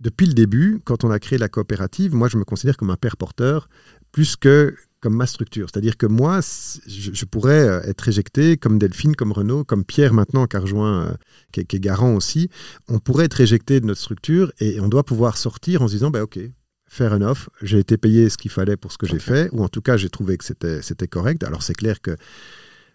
depuis 0.00 0.26
le 0.26 0.34
début, 0.34 0.80
quand 0.84 1.04
on 1.04 1.10
a 1.10 1.18
créé 1.18 1.38
la 1.38 1.48
coopérative, 1.48 2.14
moi 2.14 2.28
je 2.28 2.36
me 2.38 2.44
considère 2.44 2.76
comme 2.76 2.90
un 2.90 2.96
père 2.96 3.16
porteur 3.16 3.68
plus 4.12 4.36
que 4.36 4.74
comme 5.00 5.16
ma 5.16 5.26
structure. 5.26 5.68
C'est-à-dire 5.72 5.96
que 5.96 6.06
moi, 6.06 6.40
je, 6.86 7.24
pourrais 7.24 7.66
euh, 7.66 7.80
être 7.84 8.08
éjecté 8.08 8.58
comme 8.58 8.78
Delphine, 8.78 9.16
comme 9.16 9.32
Renault, 9.32 9.64
comme 9.64 9.84
Pierre 9.84 10.12
maintenant 10.12 10.46
qui 10.46 10.56
a 10.56 10.60
rejoint, 10.60 11.06
euh, 11.06 11.14
qui, 11.52 11.60
est 11.60 11.80
garant 11.80 12.14
aussi. 12.14 12.50
On 12.86 12.98
pourrait 12.98 13.24
être 13.24 13.40
éjecté 13.40 13.80
de 13.80 13.86
notre 13.86 14.00
structure 14.00 14.52
et 14.60 14.78
on 14.78 14.88
doit 14.88 15.04
pouvoir 15.04 15.38
sortir 15.38 15.80
en 15.80 15.88
se 15.88 15.94
disant, 15.94 16.10
bah, 16.10 16.22
OK, 16.22 16.38
faire 16.86 17.12
un 17.14 17.22
offre, 17.22 17.50
j'ai 17.62 17.78
été 17.78 17.96
payé 17.96 18.28
ce 18.28 18.36
qu'il 18.36 18.50
fallait 18.50 18.76
pour 18.76 18.92
ce 18.92 18.98
que 18.98 19.06
j'ai 19.06 19.20
fait, 19.20 19.48
ou 19.52 19.62
en 19.62 19.68
tout 19.68 19.80
cas 19.80 19.96
j'ai 19.96 20.10
trouvé 20.10 20.36
que 20.36 20.44
c'était 20.44 21.08
correct. 21.08 21.44
Alors 21.44 21.62
c'est 21.62 21.74
clair 21.74 22.02
que 22.02 22.16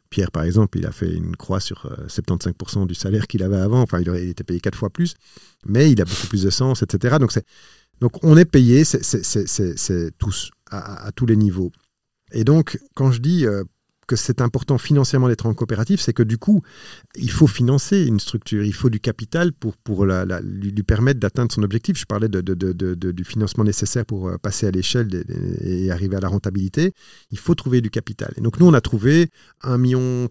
Pierre, 0.10 0.32
par 0.32 0.44
exemple, 0.44 0.78
il 0.78 0.86
a 0.86 0.92
fait 0.92 1.12
une 1.12 1.36
croix 1.36 1.60
sur 1.60 1.90
75% 2.08 2.84
euh, 2.84 2.86
du 2.86 2.96
salaire 2.96 3.28
qu'il 3.28 3.44
avait 3.44 3.58
avant, 3.58 3.82
enfin 3.82 4.00
il, 4.00 4.10
aurait, 4.10 4.28
été 4.28 4.44
payé 4.44 4.60
quatre 4.60 4.78
fois 4.78 4.90
plus, 4.90 5.16
mais 5.66 5.92
il 5.92 6.02
a 6.02 6.06
beaucoup 6.06 6.28
plus 6.28 6.44
de 6.44 6.50
sens, 6.50 6.84
etc. 6.84 7.18
Donc, 7.20 7.32
donc 8.00 8.24
on 8.24 8.38
est 8.38 8.46
payé, 8.46 8.84
c'est 8.86 10.18
tous, 10.18 10.52
à, 10.70 11.12
tous 11.16 11.26
les 11.26 11.36
niveaux. 11.36 11.72
Et 12.32 12.44
donc, 12.44 12.80
quand 12.96 13.12
je 13.12 13.20
dis 13.20 13.46
euh, 13.46 13.64
que 14.08 14.16
c'est 14.16 14.42
important 14.42 14.78
financièrement 14.78 15.28
d'être 15.28 15.46
en 15.46 15.54
coopérative, 15.54 16.00
c'est 16.00 16.14
que 16.14 16.24
du 16.24 16.38
coup, 16.38 16.62
il 17.16 17.32
faut 17.32 17.48
financer 17.48 18.06
une 18.06 18.20
structure, 18.20 18.64
il 18.64 18.74
faut 18.74 18.90
du 18.90 19.00
capital 19.00 19.54
pour, 19.54 19.76
pour 19.78 20.06
la, 20.06 20.26
lui, 20.42 20.72
permettre 20.84 21.20
d'atteindre 21.20 21.52
son 21.52 21.64
objectif. 21.64 21.98
Je 21.98 22.06
parlais 22.06 22.28
de, 22.28 22.42
du 23.12 23.24
financement 23.24 23.64
nécessaire 23.64 24.06
pour 24.06 24.30
euh, 24.30 24.38
passer 24.38 24.68
à 24.68 24.72
l'échelle 24.72 25.26
et 25.62 25.92
arriver 25.92 26.18
à 26.18 26.20
la 26.20 26.28
rentabilité. 26.28 26.94
Il 27.32 27.40
faut 27.40 27.56
trouver 27.56 27.82
du 27.82 27.90
capital. 27.90 28.34
Et 28.38 28.42
donc 28.42 28.60
nous, 28.60 28.68
on 28.68 28.74
a 28.74 28.82
trouvé 28.82 29.30
1,3 29.64 29.78
million 29.78 30.30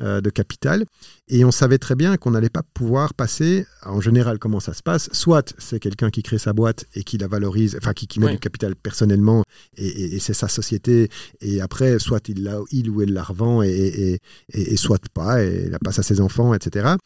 euh, 0.00 0.20
de 0.20 0.30
capital 0.30 0.84
et 1.28 1.44
on 1.44 1.50
savait 1.50 1.78
très 1.78 1.94
bien 1.94 2.16
qu'on 2.16 2.32
n'allait 2.32 2.50
pas 2.50 2.62
pouvoir 2.74 3.14
passer, 3.14 3.66
en 3.84 4.00
général, 4.00 4.38
comment 4.38 4.60
ça 4.60 4.74
se 4.74 4.82
passe, 4.82 5.08
soit 5.12 5.54
c'est 5.58 5.78
quelqu'un 5.78 6.10
qui 6.10 6.22
crée 6.22 6.38
sa 6.38 6.52
boîte 6.52 6.86
et 6.94 7.04
qui 7.04 7.18
la 7.18 7.28
valorise, 7.28 7.76
enfin 7.76 7.92
qui, 7.92 8.20
met 8.20 8.32
du 8.32 8.38
capital 8.38 8.74
personnellement 8.74 9.44
et, 9.76 10.18
c'est 10.18 10.34
sa 10.34 10.48
société, 10.48 11.08
et 11.40 11.60
après, 11.60 11.98
soit 11.98 12.28
il, 12.28 12.50
il 12.70 12.90
ou 12.90 13.02
elle 13.02 13.11
la 13.12 13.22
revend 13.22 13.62
et, 13.62 14.20
et, 14.52 14.76
soit 14.76 15.00
pas, 15.14 15.42
et 15.42 15.68
la 15.68 15.78
passe 15.78 15.98
à 15.98 16.02
ses 16.02 16.20
enfants, 16.20 16.54
etc. 16.54 16.96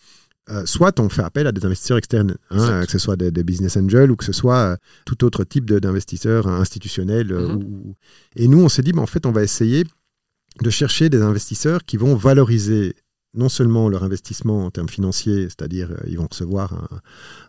Euh, 0.48 0.64
soit 0.64 1.00
on 1.00 1.08
fait 1.08 1.24
appel 1.24 1.48
à 1.48 1.52
des 1.52 1.64
investisseurs 1.66 1.98
externes, 1.98 2.36
hein, 2.50 2.84
que 2.84 2.92
ce 2.92 2.98
soit 2.98 3.16
des, 3.16 3.42
business 3.42 3.76
angels 3.76 4.12
ou 4.12 4.16
que 4.16 4.24
ce 4.24 4.32
soit 4.32 4.58
euh, 4.58 4.76
tout 5.04 5.24
autre 5.24 5.42
type 5.42 5.64
d'investisseurs 5.64 6.46
institutionnels. 6.46 7.32
Euh, 7.32 7.56
mm-hmm. 7.56 7.94
Et 8.36 8.46
nous, 8.46 8.60
on 8.60 8.68
s'est 8.68 8.82
dit, 8.82 8.92
en 8.96 9.06
fait, 9.06 9.26
on 9.26 9.32
va 9.32 9.42
essayer 9.42 9.84
de 10.62 10.70
chercher 10.70 11.08
des 11.08 11.20
investisseurs 11.20 11.84
qui 11.84 11.96
vont 11.96 12.14
valoriser 12.14 12.94
non 13.34 13.48
seulement 13.48 13.88
leur 13.88 14.04
investissement 14.04 14.64
en 14.64 14.70
termes 14.70 14.88
financiers, 14.88 15.44
c'est-à-dire 15.44 15.90
ils 16.06 16.16
vont 16.16 16.28
recevoir 16.30 16.88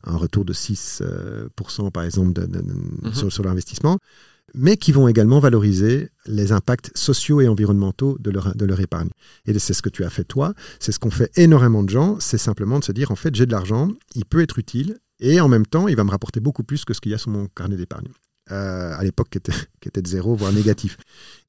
un, 0.04 0.18
retour 0.18 0.44
de 0.44 0.52
6% 0.52 1.92
par 1.92 2.04
exemple 2.04 2.42
mm-hmm. 2.42 3.14
sur, 3.14 3.32
sur 3.32 3.44
l'investissement, 3.44 3.98
mais 4.54 4.78
qui 4.78 4.92
vont 4.92 5.08
également 5.08 5.40
valoriser 5.40 6.10
les 6.26 6.52
impacts 6.52 6.96
sociaux 6.96 7.42
et 7.42 7.48
environnementaux 7.48 8.18
de 8.20 8.32
leur, 8.32 8.56
de 8.56 8.66
leur 8.66 8.80
épargne. 8.80 9.10
Et 9.46 9.58
c'est 9.60 9.74
ce 9.74 9.82
que 9.82 9.90
tu 9.90 10.04
as 10.04 10.10
fait 10.10 10.24
toi, 10.24 10.54
c'est 10.80 10.92
ce 10.92 11.00
qu'ont 11.00 11.12
fait 11.12 11.32
énormément 11.38 11.84
de 11.84 11.90
gens, 11.90 12.18
c'est 12.20 12.38
simplement 12.38 12.80
de 12.80 12.84
se 12.84 12.92
dire, 12.92 13.12
en 13.12 13.16
fait, 13.16 13.36
j'ai 13.36 13.46
de 13.46 13.52
l'argent, 13.52 13.90
il 14.16 14.26
peut 14.26 14.42
être 14.42 14.60
utile, 14.60 14.98
et 15.20 15.40
en 15.42 15.48
même 15.48 15.66
temps, 15.66 15.88
il 15.88 15.96
va 15.96 16.04
me 16.04 16.12
rapporter 16.12 16.40
beaucoup 16.40 16.64
plus 16.64 16.86
que 16.86 16.94
ce 16.94 17.02
qu'il 17.02 17.12
y 17.12 17.16
a 17.16 17.18
sur 17.18 17.32
mon 17.32 17.48
carnet 17.48 17.76
d'épargne. 17.76 18.08
Euh, 18.50 18.96
à 18.98 19.04
l'époque 19.04 19.28
qui 19.30 19.38
était, 19.40 19.52
qui 19.82 19.90
était 19.90 20.02
de 20.02 20.08
zéro, 20.08 20.34
voire 20.36 20.54
négatif. 20.54 20.98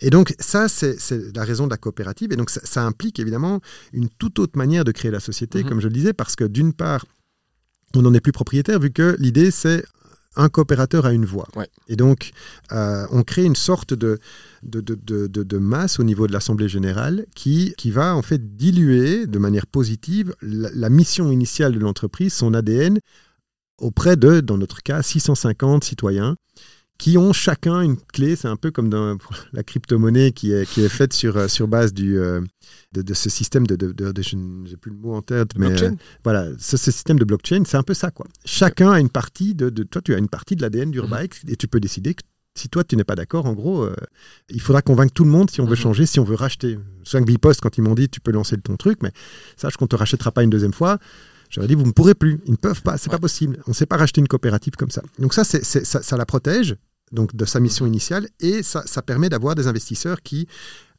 Et 0.00 0.10
donc 0.10 0.34
ça, 0.40 0.68
c'est 0.68 0.96
la 1.34 1.44
raison 1.44 1.66
de 1.66 1.70
la 1.70 1.76
coopérative. 1.76 2.32
Et 2.32 2.36
donc 2.36 2.50
ça, 2.50 2.84
implique 2.84 3.20
évidemment 3.20 3.60
une 3.92 4.08
toute 4.08 4.40
autre 4.40 4.58
manière 4.58 4.84
de 4.84 4.90
créer 4.90 5.12
la 5.12 5.20
société, 5.20 5.62
mm-hmm. 5.62 5.68
comme 5.68 5.80
je 5.80 5.86
le 5.86 5.92
disais, 5.92 6.12
parce 6.12 6.34
que 6.34 6.44
d'une 6.44 6.72
part, 6.72 7.04
on 7.94 8.02
n'en 8.02 8.12
est 8.14 8.20
plus 8.20 8.32
propriétaire, 8.32 8.80
vu 8.80 8.90
que 8.90 9.16
l'idée, 9.20 9.50
c'est 9.50 9.84
un 10.38 10.48
coopérateur 10.48 11.04
a 11.04 11.12
une 11.12 11.26
voix. 11.26 11.48
Et 11.88 11.96
donc, 11.96 12.30
euh, 12.72 13.06
on 13.10 13.24
crée 13.24 13.44
une 13.44 13.56
sorte 13.56 13.92
de, 13.92 14.18
de, 14.62 14.80
de, 14.80 15.26
de, 15.26 15.58
masse 15.58 15.98
au 15.98 16.04
niveau 16.04 16.26
de 16.28 16.32
l'Assemblée 16.32 16.68
générale 16.68 17.26
qui, 17.34 17.74
qui 17.76 17.90
va 17.90 18.14
en 18.14 18.22
fait 18.22 18.56
diluer 18.56 19.26
de 19.26 19.38
manière 19.38 19.66
positive 19.66 20.34
la, 20.40 20.88
mission 20.88 21.30
initiale 21.32 21.72
de 21.72 21.80
l'entreprise, 21.80 22.32
son 22.32 22.54
ADN, 22.54 23.00
auprès 23.78 24.16
de, 24.16 24.40
dans 24.40 24.56
notre 24.56 24.82
cas, 24.82 25.02
650 25.02 25.84
citoyens 25.84 26.36
qui 26.98 27.16
ont 27.16 27.32
chacun 27.32 27.80
une 27.80 27.96
clé. 27.96 28.36
C'est 28.36 28.48
un 28.48 28.56
peu 28.56 28.70
comme 28.70 28.90
dans 28.90 29.16
la 29.52 29.62
crypto-monnaie 29.62 30.32
qui 30.32 30.52
est, 30.52 30.68
qui 30.68 30.82
est 30.82 30.88
faite 30.88 31.12
sur, 31.12 31.36
euh, 31.36 31.48
sur 31.48 31.68
base 31.68 31.94
du, 31.94 32.18
euh, 32.18 32.40
de, 32.92 33.14
ce 33.14 33.30
système 33.30 33.66
de, 33.66 33.76
de, 33.76 34.22
je 34.22 34.36
n'ai 34.36 34.76
plus 34.76 34.90
le 34.90 34.96
mot 34.96 35.14
en 35.14 35.22
tête, 35.22 35.56
mais 35.56 35.82
euh, 35.82 35.90
voilà, 36.24 36.48
ce, 36.58 36.76
système 36.76 37.18
de 37.18 37.24
blockchain, 37.24 37.62
c'est 37.64 37.76
un 37.76 37.82
peu 37.82 37.94
ça 37.94 38.10
quoi. 38.10 38.26
Chacun 38.44 38.90
a 38.90 39.00
une 39.00 39.10
partie 39.10 39.54
de, 39.54 39.70
toi, 39.84 40.02
tu 40.02 40.14
as 40.14 40.18
une 40.18 40.28
partie 40.28 40.56
de 40.56 40.62
l'ADN 40.62 40.90
d'Urbike 40.90 41.44
mhm. 41.44 41.52
et 41.52 41.56
tu 41.56 41.68
peux 41.68 41.80
décider 41.80 42.14
que 42.14 42.22
si 42.56 42.68
toi 42.68 42.82
tu 42.82 42.96
n'es 42.96 43.04
pas 43.04 43.14
d'accord, 43.14 43.46
en 43.46 43.52
gros, 43.52 43.88
il 44.48 44.60
faudra 44.60 44.82
convaincre 44.82 45.12
tout 45.12 45.22
le 45.22 45.30
monde 45.30 45.48
si 45.48 45.60
on 45.60 45.64
veut 45.64 45.76
mhm. 45.76 45.76
changer, 45.76 46.06
si 46.06 46.18
on 46.18 46.24
veut 46.24 46.34
racheter. 46.34 46.76
Me 47.14 47.24
Bipost 47.24 47.60
quand 47.60 47.78
ils 47.78 47.82
m'ont 47.82 47.94
dit 47.94 48.08
tu 48.08 48.20
peux 48.20 48.32
lancer 48.32 48.56
ton 48.58 48.76
truc, 48.76 48.98
mais 49.00 49.12
sache 49.56 49.76
qu'on 49.76 49.86
te 49.86 49.94
rachètera 49.94 50.32
pas 50.32 50.42
une 50.42 50.50
deuxième 50.50 50.72
fois. 50.72 50.98
J'aurais 51.50 51.66
dit, 51.66 51.74
vous 51.74 51.86
ne 51.86 51.92
pourrez 51.92 52.14
plus. 52.14 52.40
Ils 52.46 52.52
ne 52.52 52.56
peuvent 52.56 52.82
pas. 52.82 52.98
C'est 52.98 53.10
pas 53.10 53.18
possible. 53.18 53.58
On 53.66 53.70
ne 53.70 53.74
sait 53.74 53.86
pas 53.86 53.96
racheter 53.96 54.20
une 54.20 54.28
coopérative 54.28 54.74
comme 54.76 54.90
ça. 54.90 55.02
Donc 55.18 55.34
ça, 55.34 55.44
c'est, 55.44 55.64
ça, 55.64 56.02
ça, 56.02 56.16
la 56.16 56.26
protège 56.26 56.76
donc 57.12 57.34
de 57.34 57.44
sa 57.44 57.60
mission 57.60 57.86
initiale 57.86 58.28
et 58.40 58.62
ça, 58.62 58.82
ça 58.86 59.02
permet 59.02 59.28
d'avoir 59.28 59.54
des 59.54 59.66
investisseurs 59.66 60.22
qui 60.22 60.46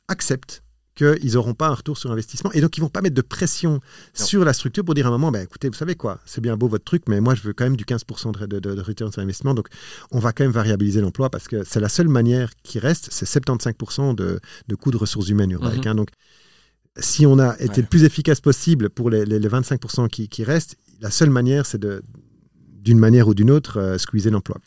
acceptent 0.07 0.63
qu'ils 0.95 1.33
n'auront 1.33 1.53
pas 1.53 1.67
un 1.69 1.75
retour 1.75 1.97
sur 1.97 2.11
investissement 2.11 2.51
et 2.51 2.59
donc 2.59 2.77
ils 2.77 2.81
vont 2.81 2.89
pas 2.89 3.01
mettre 3.01 3.15
de 3.15 3.21
pression 3.21 3.79
sur 4.13 4.43
la 4.43 4.51
structure 4.51 4.83
pour 4.83 4.95
dire 4.95 5.05
à 5.05 5.09
un 5.09 5.11
moment, 5.13 5.31
bah, 5.31 5.41
écoutez, 5.41 5.69
vous 5.69 5.75
savez 5.75 5.95
quoi, 5.95 6.19
c'est 6.25 6.41
bien 6.41 6.57
beau 6.57 6.67
votre 6.67 6.83
truc, 6.83 7.03
mais 7.07 7.21
moi 7.21 7.35
je 7.35 7.41
veux 7.41 7.53
quand 7.53 7.63
même 7.63 7.77
du 7.77 7.85
15% 7.85 8.37
de, 8.37 8.45
de, 8.45 8.59
de, 8.59 8.81
return 8.81 9.11
sur 9.11 9.21
investissement, 9.21 9.53
donc 9.53 9.69
on 10.11 10.19
va 10.19 10.33
quand 10.33 10.43
même 10.43 10.51
variabiliser 10.51 10.99
l'emploi 10.99 11.29
parce 11.29 11.47
que 11.47 11.63
c'est 11.63 11.79
la 11.79 11.89
seule 11.89 12.09
manière 12.09 12.51
qui 12.63 12.79
reste, 12.79 13.07
c'est 13.11 13.25
75% 13.25 14.15
de, 14.15 14.39
de 14.67 14.75
coûts 14.75 14.91
de 14.91 14.97
ressources 14.97 15.29
humaines 15.29 15.55
mm 15.55 15.87
hein. 15.87 15.95
donc 15.95 16.09
si 16.97 17.25
on 17.25 17.39
a 17.39 17.55
été 17.59 17.81
le 17.81 17.87
plus 17.87 18.03
efficace 18.03 18.41
possible 18.41 18.89
pour 18.89 19.09
les, 19.09 19.25
les, 19.25 19.39
25% 19.39 20.07
qui, 20.09 20.27
qui, 20.27 20.43
restent, 20.43 20.75
la 21.01 21.11
seule 21.11 21.29
manière, 21.29 21.65
c'est 21.65 21.79
d'une 22.81 22.99
manière 22.99 23.27
ou 23.27 23.33
d'une 23.33 23.51
autre, 23.51 23.77
euh, 23.77 23.97
squeezer 23.97 24.31
l'emploi. 24.31 24.57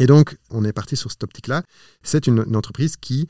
Et 0.00 0.06
donc, 0.06 0.36
on 0.50 0.64
est 0.64 0.72
parti 0.72 0.96
sur 0.96 1.10
cette 1.10 1.22
optique-là. 1.24 1.62
C'est 2.02 2.26
une, 2.26 2.56
entreprise 2.56 2.96
qui 2.96 3.28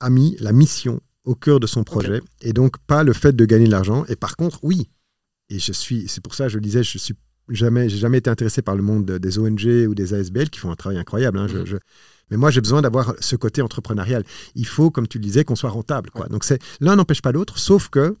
a 0.00 0.10
mis 0.10 0.36
la 0.40 0.52
mission 0.52 1.00
au 1.24 1.34
cœur 1.34 1.60
de 1.60 1.66
son 1.66 1.84
projet 1.84 2.22
et 2.40 2.52
donc 2.52 2.78
pas 2.86 3.02
le 3.02 3.12
fait 3.12 3.34
de 3.34 3.44
gagner 3.44 3.66
de 3.66 3.70
l'argent. 3.70 4.04
Et 4.08 4.16
par 4.16 4.36
contre, 4.36 4.60
oui, 4.62 4.88
et 5.48 5.58
je 5.58 5.72
suis, 5.72 6.08
c'est 6.08 6.22
pour 6.22 6.34
ça 6.34 6.44
que 6.44 6.50
je 6.50 6.56
le 6.56 6.62
disais, 6.62 6.82
je 6.82 6.98
suis 6.98 7.14
jamais, 7.48 7.88
j'ai 7.88 7.98
jamais 7.98 8.18
été 8.18 8.30
intéressé 8.30 8.62
par 8.62 8.76
le 8.76 8.82
monde 8.82 9.04
des 9.04 9.38
ONG 9.38 9.66
ou 9.88 9.94
des 9.94 10.14
ASBL 10.14 10.50
qui 10.50 10.58
font 10.58 10.70
un 10.70 10.76
travail 10.76 10.98
incroyable. 10.98 11.38
Hein. 11.38 11.48
Mhm. 11.48 11.78
mais 12.30 12.36
moi, 12.36 12.50
j'ai 12.50 12.60
besoin 12.60 12.82
d'avoir 12.82 13.14
ce 13.20 13.36
côté 13.36 13.62
entrepreneurial. 13.62 14.24
Il 14.54 14.66
faut, 14.66 14.90
comme 14.90 15.06
tu 15.06 15.18
le 15.18 15.24
disais, 15.24 15.44
qu'on 15.44 15.56
soit 15.56 15.70
rentable. 15.70 16.10
Quoi. 16.10 16.26
Donc, 16.28 16.44
c'est 16.44 16.60
l'un 16.80 16.96
n'empêche 16.96 17.22
pas 17.22 17.32
l'autre, 17.32 17.58
sauf 17.58 17.88
que 17.88 18.16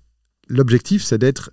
l'objectif, 0.48 1.02
c'est 1.02 1.18
d'être 1.18 1.50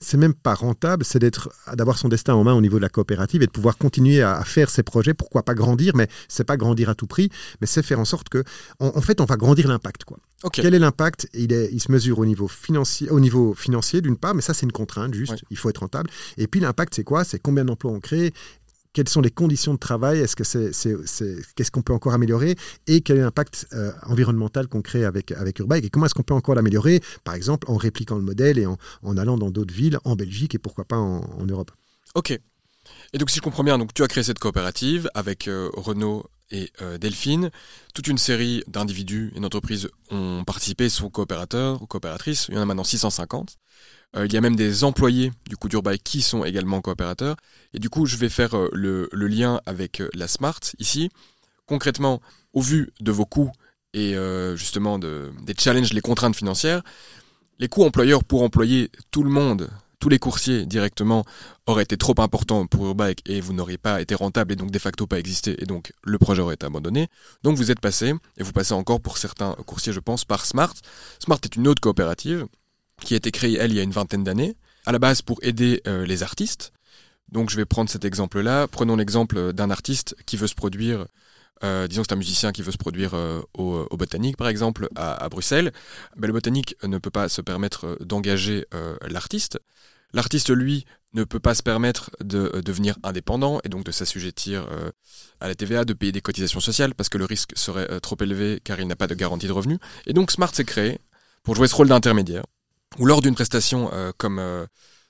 c'est 0.00 0.16
même 0.16 0.34
pas 0.34 0.54
rentable, 0.54 1.04
c'est 1.04 1.18
d'être, 1.18 1.50
d'avoir 1.74 1.98
son 1.98 2.08
destin 2.08 2.34
en 2.34 2.44
main 2.44 2.54
au 2.54 2.60
niveau 2.60 2.78
de 2.78 2.82
la 2.82 2.88
coopérative 2.88 3.42
et 3.42 3.46
de 3.46 3.50
pouvoir 3.50 3.76
continuer 3.76 4.22
à, 4.22 4.42
faire 4.44 4.70
ses 4.70 4.82
projets. 4.82 5.14
Pourquoi 5.14 5.42
pas 5.42 5.54
grandir, 5.54 5.94
mais 5.94 6.08
c'est 6.28 6.44
pas 6.44 6.56
grandir 6.56 6.88
à 6.88 6.94
tout 6.94 7.06
prix, 7.06 7.30
mais 7.60 7.66
c'est 7.66 7.82
faire 7.82 8.00
en 8.00 8.04
sorte 8.04 8.28
que, 8.28 8.42
en, 8.78 9.00
fait, 9.00 9.20
on 9.20 9.26
va 9.26 9.36
grandir 9.36 9.68
l'impact, 9.68 10.04
quoi. 10.04 10.18
Quel 10.52 10.74
est 10.74 10.78
l'impact? 10.78 11.28
Il, 11.34 11.52
il 11.52 11.80
se 11.80 11.92
mesure 11.92 12.18
au 12.18 12.24
niveau 12.24 12.48
financier, 12.48 13.10
au 13.10 13.20
niveau 13.20 13.52
financier 13.52 14.00
d'une 14.00 14.16
part, 14.16 14.34
mais 14.34 14.40
ça 14.40 14.54
c'est 14.54 14.64
une 14.64 14.72
contrainte 14.72 15.12
juste. 15.12 15.44
Il 15.50 15.58
faut 15.58 15.68
être 15.68 15.78
rentable. 15.78 16.08
Et 16.38 16.46
puis 16.46 16.60
l'impact 16.60 16.94
c'est 16.94 17.04
quoi? 17.04 17.24
C'est 17.24 17.38
combien 17.38 17.66
d'emplois 17.66 17.92
on 17.92 18.00
crée 18.00 18.32
quelles 18.92 19.08
sont 19.08 19.20
les 19.20 19.30
conditions 19.30 19.74
de 19.74 19.78
travail, 19.78 20.18
est-ce 20.18 20.36
que 20.36 20.44
c'est, 20.44 20.70
qu'est-ce 21.54 21.70
qu'on 21.70 21.82
peut 21.82 21.92
encore 21.92 22.12
améliorer 22.12 22.56
et 22.86 23.00
quel 23.00 23.18
est 23.18 23.22
l'impact 23.22 23.66
euh, 23.72 23.92
environnemental 24.04 24.66
qu'on 24.68 24.82
crée 24.82 25.04
avec, 25.04 25.32
avec 25.32 25.58
Urbike 25.58 25.84
et 25.84 25.90
comment 25.90 26.06
est-ce 26.06 26.14
qu'on 26.14 26.22
peut 26.22 26.34
encore 26.34 26.54
l'améliorer, 26.54 27.00
par 27.24 27.34
exemple 27.34 27.70
en 27.70 27.76
répliquant 27.76 28.16
le 28.16 28.22
modèle 28.22 28.58
et 28.58 28.66
en, 28.66 29.16
allant 29.16 29.38
dans 29.38 29.50
d'autres 29.50 29.74
villes, 29.74 29.98
en 30.04 30.16
Belgique 30.16 30.54
et 30.54 30.58
pourquoi 30.58 30.84
pas 30.84 30.96
en, 30.96 31.46
Europe. 31.46 31.70
Ok. 32.14 32.30
Et 33.12 33.18
donc 33.18 33.30
si 33.30 33.36
je 33.36 33.42
comprends 33.42 33.64
bien, 33.64 33.78
donc 33.78 33.94
tu 33.94 34.02
as 34.02 34.08
créé 34.08 34.22
cette 34.22 34.38
coopérative 34.38 35.08
avec 35.14 35.48
euh, 35.48 35.70
Renault 35.74 36.26
et 36.50 36.70
euh, 36.82 36.98
Delphine. 36.98 37.50
Toute 37.94 38.08
une 38.08 38.18
série 38.18 38.62
d'individus 38.66 39.32
et 39.34 39.40
d'entreprises 39.40 39.88
ont 40.10 40.44
participé, 40.44 40.88
sont 40.88 41.10
coopérateurs 41.10 41.82
ou 41.82 41.86
coopératrices. 41.86 42.46
Il 42.48 42.54
y 42.54 42.58
en 42.58 42.62
a 42.62 42.66
maintenant 42.66 42.84
650. 42.84 43.56
Euh, 44.16 44.26
il 44.26 44.32
y 44.32 44.36
a 44.36 44.40
même 44.40 44.56
des 44.56 44.84
employés 44.84 45.32
du 45.48 45.56
coup 45.56 45.68
d'Urbike 45.68 46.02
qui 46.02 46.22
sont 46.22 46.44
également 46.44 46.80
coopérateurs. 46.80 47.36
Et 47.74 47.78
du 47.78 47.90
coup, 47.90 48.06
je 48.06 48.16
vais 48.16 48.28
faire 48.28 48.56
euh, 48.56 48.68
le, 48.72 49.08
lien 49.12 49.60
avec 49.66 50.02
la 50.14 50.28
Smart 50.28 50.60
ici. 50.78 51.10
Concrètement, 51.66 52.20
au 52.52 52.60
vu 52.60 52.92
de 53.00 53.12
vos 53.12 53.26
coûts 53.26 53.52
et 53.92 54.14
justement 54.54 55.00
de, 55.00 55.32
des 55.42 55.54
challenges, 55.56 55.92
les 55.92 56.00
contraintes 56.00 56.36
financières, 56.36 56.82
les 57.58 57.68
coûts 57.68 57.84
employeurs 57.84 58.22
pour 58.22 58.42
employer 58.42 58.88
tout 59.10 59.24
le 59.24 59.30
monde 59.30 59.68
tous 60.00 60.08
les 60.08 60.18
coursiers 60.18 60.66
directement 60.66 61.24
auraient 61.66 61.84
été 61.84 61.96
trop 61.96 62.14
importants 62.18 62.66
pour 62.66 62.86
Urbike 62.86 63.22
et 63.26 63.40
vous 63.40 63.52
n'auriez 63.52 63.78
pas 63.78 64.00
été 64.00 64.14
rentable 64.14 64.52
et 64.52 64.56
donc 64.56 64.70
de 64.70 64.78
facto 64.78 65.06
pas 65.06 65.18
existé 65.18 65.62
et 65.62 65.66
donc 65.66 65.92
le 66.02 66.18
projet 66.18 66.42
aurait 66.42 66.54
été 66.54 66.66
abandonné. 66.66 67.08
Donc 67.44 67.56
vous 67.56 67.70
êtes 67.70 67.80
passé, 67.80 68.14
et 68.38 68.42
vous 68.42 68.52
passez 68.52 68.72
encore 68.72 69.00
pour 69.00 69.18
certains 69.18 69.52
coursiers 69.66 69.92
je 69.92 70.00
pense, 70.00 70.24
par 70.24 70.46
Smart. 70.46 70.74
Smart 71.20 71.38
est 71.44 71.54
une 71.54 71.68
autre 71.68 71.82
coopérative 71.82 72.46
qui 73.04 73.14
a 73.14 73.16
été 73.16 73.30
créée 73.30 73.56
elle 73.58 73.72
il 73.72 73.76
y 73.76 73.80
a 73.80 73.82
une 73.82 73.92
vingtaine 73.92 74.24
d'années, 74.24 74.56
à 74.86 74.92
la 74.92 74.98
base 74.98 75.22
pour 75.22 75.38
aider 75.42 75.82
euh, 75.86 76.06
les 76.06 76.22
artistes. 76.22 76.72
Donc 77.30 77.50
je 77.50 77.56
vais 77.56 77.64
prendre 77.64 77.90
cet 77.90 78.04
exemple-là. 78.04 78.66
Prenons 78.68 78.96
l'exemple 78.96 79.52
d'un 79.52 79.70
artiste 79.70 80.16
qui 80.26 80.36
veut 80.36 80.48
se 80.48 80.54
produire 80.54 81.06
euh, 81.62 81.86
disons 81.86 82.00
que 82.00 82.08
c'est 82.08 82.14
un 82.14 82.16
musicien 82.16 82.52
qui 82.52 82.62
veut 82.62 82.72
se 82.72 82.78
produire 82.78 83.12
euh, 83.12 83.42
au, 83.52 83.86
Botanique, 83.94 84.38
par 84.38 84.48
exemple, 84.48 84.88
à, 84.96 85.12
à 85.12 85.28
Bruxelles, 85.28 85.72
ben, 86.16 86.26
le 86.26 86.32
Botanique 86.32 86.74
ne 86.82 86.96
peut 86.96 87.10
pas 87.10 87.28
se 87.28 87.42
permettre 87.42 87.84
euh, 87.84 87.96
d'engager 88.00 88.64
euh, 88.72 88.96
l'artiste. 89.06 89.58
L'artiste, 90.14 90.48
lui, 90.48 90.86
ne 91.12 91.24
peut 91.24 91.40
pas 91.40 91.54
se 91.54 91.62
permettre 91.62 92.10
de 92.22 92.50
euh, 92.54 92.62
devenir 92.62 92.96
indépendant 93.02 93.60
et 93.64 93.68
donc 93.68 93.84
de 93.84 93.90
s'assujettir 93.90 94.66
euh, 94.70 94.90
à 95.40 95.48
la 95.48 95.54
TVA, 95.54 95.84
de 95.84 95.92
payer 95.92 96.12
des 96.12 96.20
cotisations 96.20 96.60
sociales 96.60 96.94
parce 96.94 97.08
que 97.08 97.18
le 97.18 97.24
risque 97.24 97.52
serait 97.56 97.90
euh, 97.90 98.00
trop 98.00 98.16
élevé 98.20 98.60
car 98.62 98.80
il 98.80 98.86
n'a 98.86 98.96
pas 98.96 99.06
de 99.06 99.14
garantie 99.14 99.46
de 99.46 99.52
revenus. 99.52 99.78
Et 100.06 100.12
donc 100.12 100.30
Smart 100.30 100.54
s'est 100.54 100.64
créé 100.64 100.98
pour 101.42 101.56
jouer 101.56 101.68
ce 101.68 101.74
rôle 101.74 101.88
d'intermédiaire, 101.88 102.44
où 103.00 103.06
lors 103.06 103.22
d'une 103.22 103.34
prestation 103.34 103.90
euh, 103.92 104.12
comme 104.16 104.38
euh, 104.38 104.66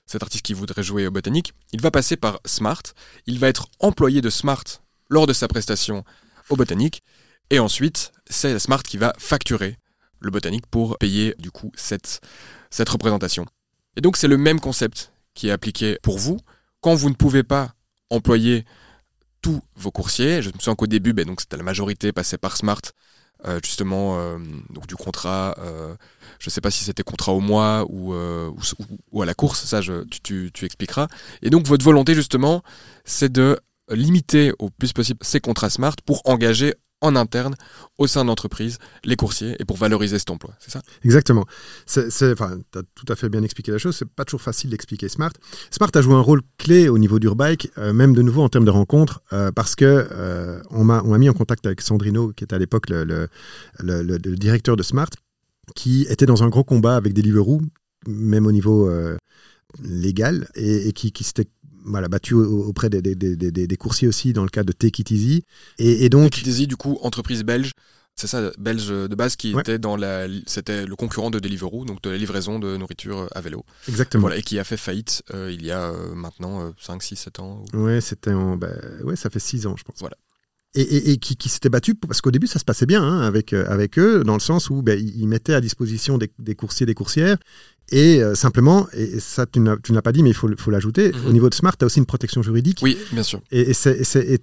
cet 0.07 0.23
artiste 0.23 0.43
qui 0.43 0.53
voudrait 0.53 0.81
jouer 0.81 1.05
au 1.05 1.11
Botanique, 1.11 1.53
il 1.73 1.81
va 1.81 1.91
passer 1.91 2.15
par 2.15 2.39
Smart, 2.45 2.81
il 3.27 3.37
va 3.37 3.49
être 3.49 3.67
employé 3.79 4.21
de 4.21 4.29
Smart 4.29 4.63
lors 5.09 5.27
de 5.27 5.33
sa 5.33 5.47
prestation 5.47 6.03
au 6.49 6.55
Botanique, 6.55 7.03
et 7.49 7.59
ensuite 7.59 8.13
c'est 8.29 8.57
Smart 8.59 8.81
qui 8.81 8.97
va 8.97 9.13
facturer 9.19 9.77
le 10.19 10.31
Botanique 10.31 10.65
pour 10.67 10.97
payer 10.99 11.35
du 11.37 11.51
coup 11.51 11.71
cette, 11.75 12.21
représentation. 12.87 13.45
Et 13.97 14.01
donc 14.01 14.15
c'est 14.15 14.29
le 14.29 14.37
même 14.37 14.61
concept 14.61 15.11
qui 15.33 15.49
est 15.49 15.51
appliqué 15.51 15.99
pour 16.01 16.17
vous. 16.17 16.39
Quand 16.79 16.95
vous 16.95 17.09
ne 17.09 17.15
pouvez 17.15 17.43
pas 17.43 17.73
employer 18.09 18.65
tous 19.41 19.61
vos 19.75 19.91
coursiers, 19.91 20.41
je 20.41 20.49
me 20.49 20.53
souviens 20.53 20.75
qu'au 20.75 20.87
début, 20.87 21.11
ben, 21.13 21.25
donc 21.25 21.41
c'était 21.41 21.57
la 21.57 21.63
majorité 21.63 22.13
passait 22.13 22.37
par 22.37 22.55
Smart, 22.55 22.81
euh, 23.45 23.59
justement, 23.63 24.17
euh, 24.19 24.37
donc 24.69 24.87
du 24.87 24.95
contrat, 24.95 25.55
euh, 25.59 25.95
je 26.39 26.47
ne 26.47 26.51
sais 26.51 26.61
pas 26.61 26.71
si 26.71 26.83
c'était 26.83 27.03
contrat 27.03 27.33
au 27.33 27.39
mois 27.39 27.85
ou, 27.89 28.13
ou, 29.11 29.21
à 29.21 29.25
la 29.25 29.33
course, 29.33 29.65
ça 29.65 29.81
je, 29.81 30.03
tu, 30.03 30.21
tu, 30.21 30.51
tu 30.53 30.65
expliqueras. 30.65 31.07
Et 31.41 31.49
donc 31.49 31.65
votre 31.67 31.83
volonté 31.83 32.13
justement, 32.13 32.61
c'est 33.03 33.31
de 33.31 33.59
limiter 33.89 34.53
au 34.59 34.69
plus 34.69 34.93
possible 34.93 35.19
ces 35.23 35.39
contrats 35.39 35.69
Smart 35.69 35.95
pour 36.05 36.21
engager 36.25 36.75
en 37.01 37.15
interne 37.15 37.55
au 37.97 38.07
sein 38.07 38.23
de 38.23 38.27
l'entreprise 38.27 38.77
les 39.03 39.15
coursiers 39.15 39.55
et 39.59 39.65
pour 39.65 39.77
valoriser 39.77 40.19
cet 40.19 40.29
emploi, 40.29 40.53
c'est 40.59 40.71
ça? 40.71 40.81
Exactement. 41.03 41.45
Tu 41.91 41.99
as 41.99 42.83
tout 42.95 43.05
à 43.07 43.15
fait 43.15 43.29
bien 43.29 43.43
expliqué 43.43 43.71
la 43.71 43.77
chose. 43.77 43.95
C'est 43.95 44.09
pas 44.09 44.25
toujours 44.25 44.41
facile 44.41 44.69
d'expliquer 44.69 45.09
Smart. 45.09 45.31
Smart 45.71 45.89
a 45.93 46.01
joué 46.01 46.13
un 46.13 46.21
rôle 46.21 46.41
clé 46.57 46.89
au 46.89 46.97
niveau 46.97 47.19
d'Urbike, 47.19 47.71
euh, 47.77 47.93
même 47.93 48.13
de 48.13 48.21
nouveau 48.21 48.43
en 48.43 48.49
termes 48.49 48.65
de 48.65 48.71
rencontres, 48.71 49.21
euh, 49.33 49.51
parce 49.51 49.75
que 49.75 50.07
euh, 50.11 50.61
on, 50.69 50.83
m'a, 50.83 51.01
mis 51.01 51.29
en 51.29 51.33
contact 51.33 51.65
avec 51.65 51.81
Sandrino, 51.81 52.31
qui 52.33 52.43
était 52.43 52.55
à 52.55 52.59
l'époque 52.59 52.89
le, 52.89 53.27
le, 53.79 54.17
directeur 54.35 54.77
de 54.77 54.83
Smart, 54.83 55.09
qui 55.75 56.03
était 56.09 56.25
dans 56.25 56.43
un 56.43 56.49
gros 56.49 56.63
combat 56.63 56.95
avec 56.95 57.13
Deliveroo, 57.13 57.61
même 58.07 58.45
au 58.45 58.51
niveau 58.51 58.89
euh, 58.89 59.17
légal, 59.81 60.47
et, 60.55 60.87
et 60.87 60.93
qui, 60.93 61.11
qui 61.11 61.23
s'était 61.23 61.47
voilà, 61.85 62.07
battu 62.07 62.33
auprès 62.33 62.89
des, 62.89 63.01
des, 63.01 63.15
des, 63.15 63.51
des, 63.51 63.77
coursiers 63.77 64.07
aussi 64.07 64.33
dans 64.33 64.43
le 64.43 64.49
cas 64.49 64.63
de 64.63 64.71
Take 64.71 65.01
It 65.01 65.11
Easy. 65.11 65.43
Et, 65.77 66.05
et 66.05 66.09
donc, 66.09 66.31
Take 66.31 66.41
It 66.41 66.47
Easy, 66.47 66.67
du 66.67 66.77
coup, 66.77 66.99
entreprise 67.01 67.43
belge. 67.43 67.71
C'est 68.15 68.27
ça, 68.27 68.51
belge 68.59 68.89
de 68.89 69.15
base, 69.15 69.35
qui 69.35 69.53
ouais. 69.53 69.61
était 69.61 69.79
dans 69.79 69.95
la, 69.95 70.27
c'était 70.45 70.85
le 70.85 70.95
concurrent 70.95 71.31
de 71.31 71.39
Deliveroo, 71.39 71.85
donc 71.85 72.01
de 72.03 72.09
la 72.09 72.17
livraison 72.17 72.59
de 72.59 72.77
nourriture 72.77 73.27
à 73.33 73.41
vélo. 73.41 73.65
Exactement. 73.87 74.21
Voilà, 74.21 74.37
et 74.37 74.43
qui 74.43 74.59
a 74.59 74.63
fait 74.63 74.77
faillite 74.77 75.23
euh, 75.33 75.51
il 75.51 75.65
y 75.65 75.71
a 75.71 75.89
euh, 75.91 76.13
maintenant 76.13 76.61
euh, 76.61 76.71
5, 76.79 77.01
6, 77.01 77.15
7 77.15 77.39
ans. 77.39 77.63
Ou... 77.73 77.85
Ouais, 77.85 78.01
c'était 78.01 78.33
en, 78.33 78.57
bah, 78.57 78.73
ouais, 79.03 79.15
ça 79.15 79.29
fait 79.29 79.39
6 79.39 79.65
ans, 79.65 79.75
je 79.77 79.83
pense. 79.83 79.99
Voilà. 79.99 80.17
Et, 80.73 80.81
et, 80.81 81.11
et, 81.11 81.17
qui, 81.17 81.35
qui 81.35 81.49
s'était 81.49 81.67
battu 81.67 81.95
parce 81.95 82.21
qu'au 82.21 82.31
début 82.31 82.47
ça 82.47 82.57
se 82.57 82.63
passait 82.63 82.85
bien 82.85 83.03
hein, 83.03 83.19
avec, 83.21 83.51
euh, 83.51 83.65
avec 83.67 83.99
eux 83.99 84.23
dans 84.23 84.35
le 84.35 84.39
sens 84.39 84.69
où 84.69 84.81
ben, 84.81 84.97
ils 84.97 85.27
mettaient 85.27 85.53
à 85.53 85.59
disposition 85.59 86.17
des, 86.17 86.31
des 86.39 86.55
coursiers 86.55 86.85
des 86.85 86.93
coursières 86.93 87.37
et 87.91 88.23
euh, 88.23 88.35
simplement, 88.35 88.87
et 88.93 89.19
ça 89.19 89.45
tu 89.45 89.59
n'as 89.59 90.01
pas 90.01 90.11
dit, 90.11 90.23
mais 90.23 90.29
il 90.29 90.35
faut, 90.35 90.49
faut 90.57 90.71
l'ajouter, 90.71 91.09
mm 91.09 91.11
-hmm. 91.11 91.27
au 91.29 91.31
niveau 91.33 91.49
de 91.49 91.55
Smart, 91.55 91.75
tu 91.77 91.83
as 91.83 91.87
aussi 91.87 91.99
une 91.99 92.05
protection 92.05 92.41
juridique. 92.41 92.79
Oui, 92.81 92.97
bien 93.11 93.23
sûr. 93.23 93.39
Et 93.51 93.73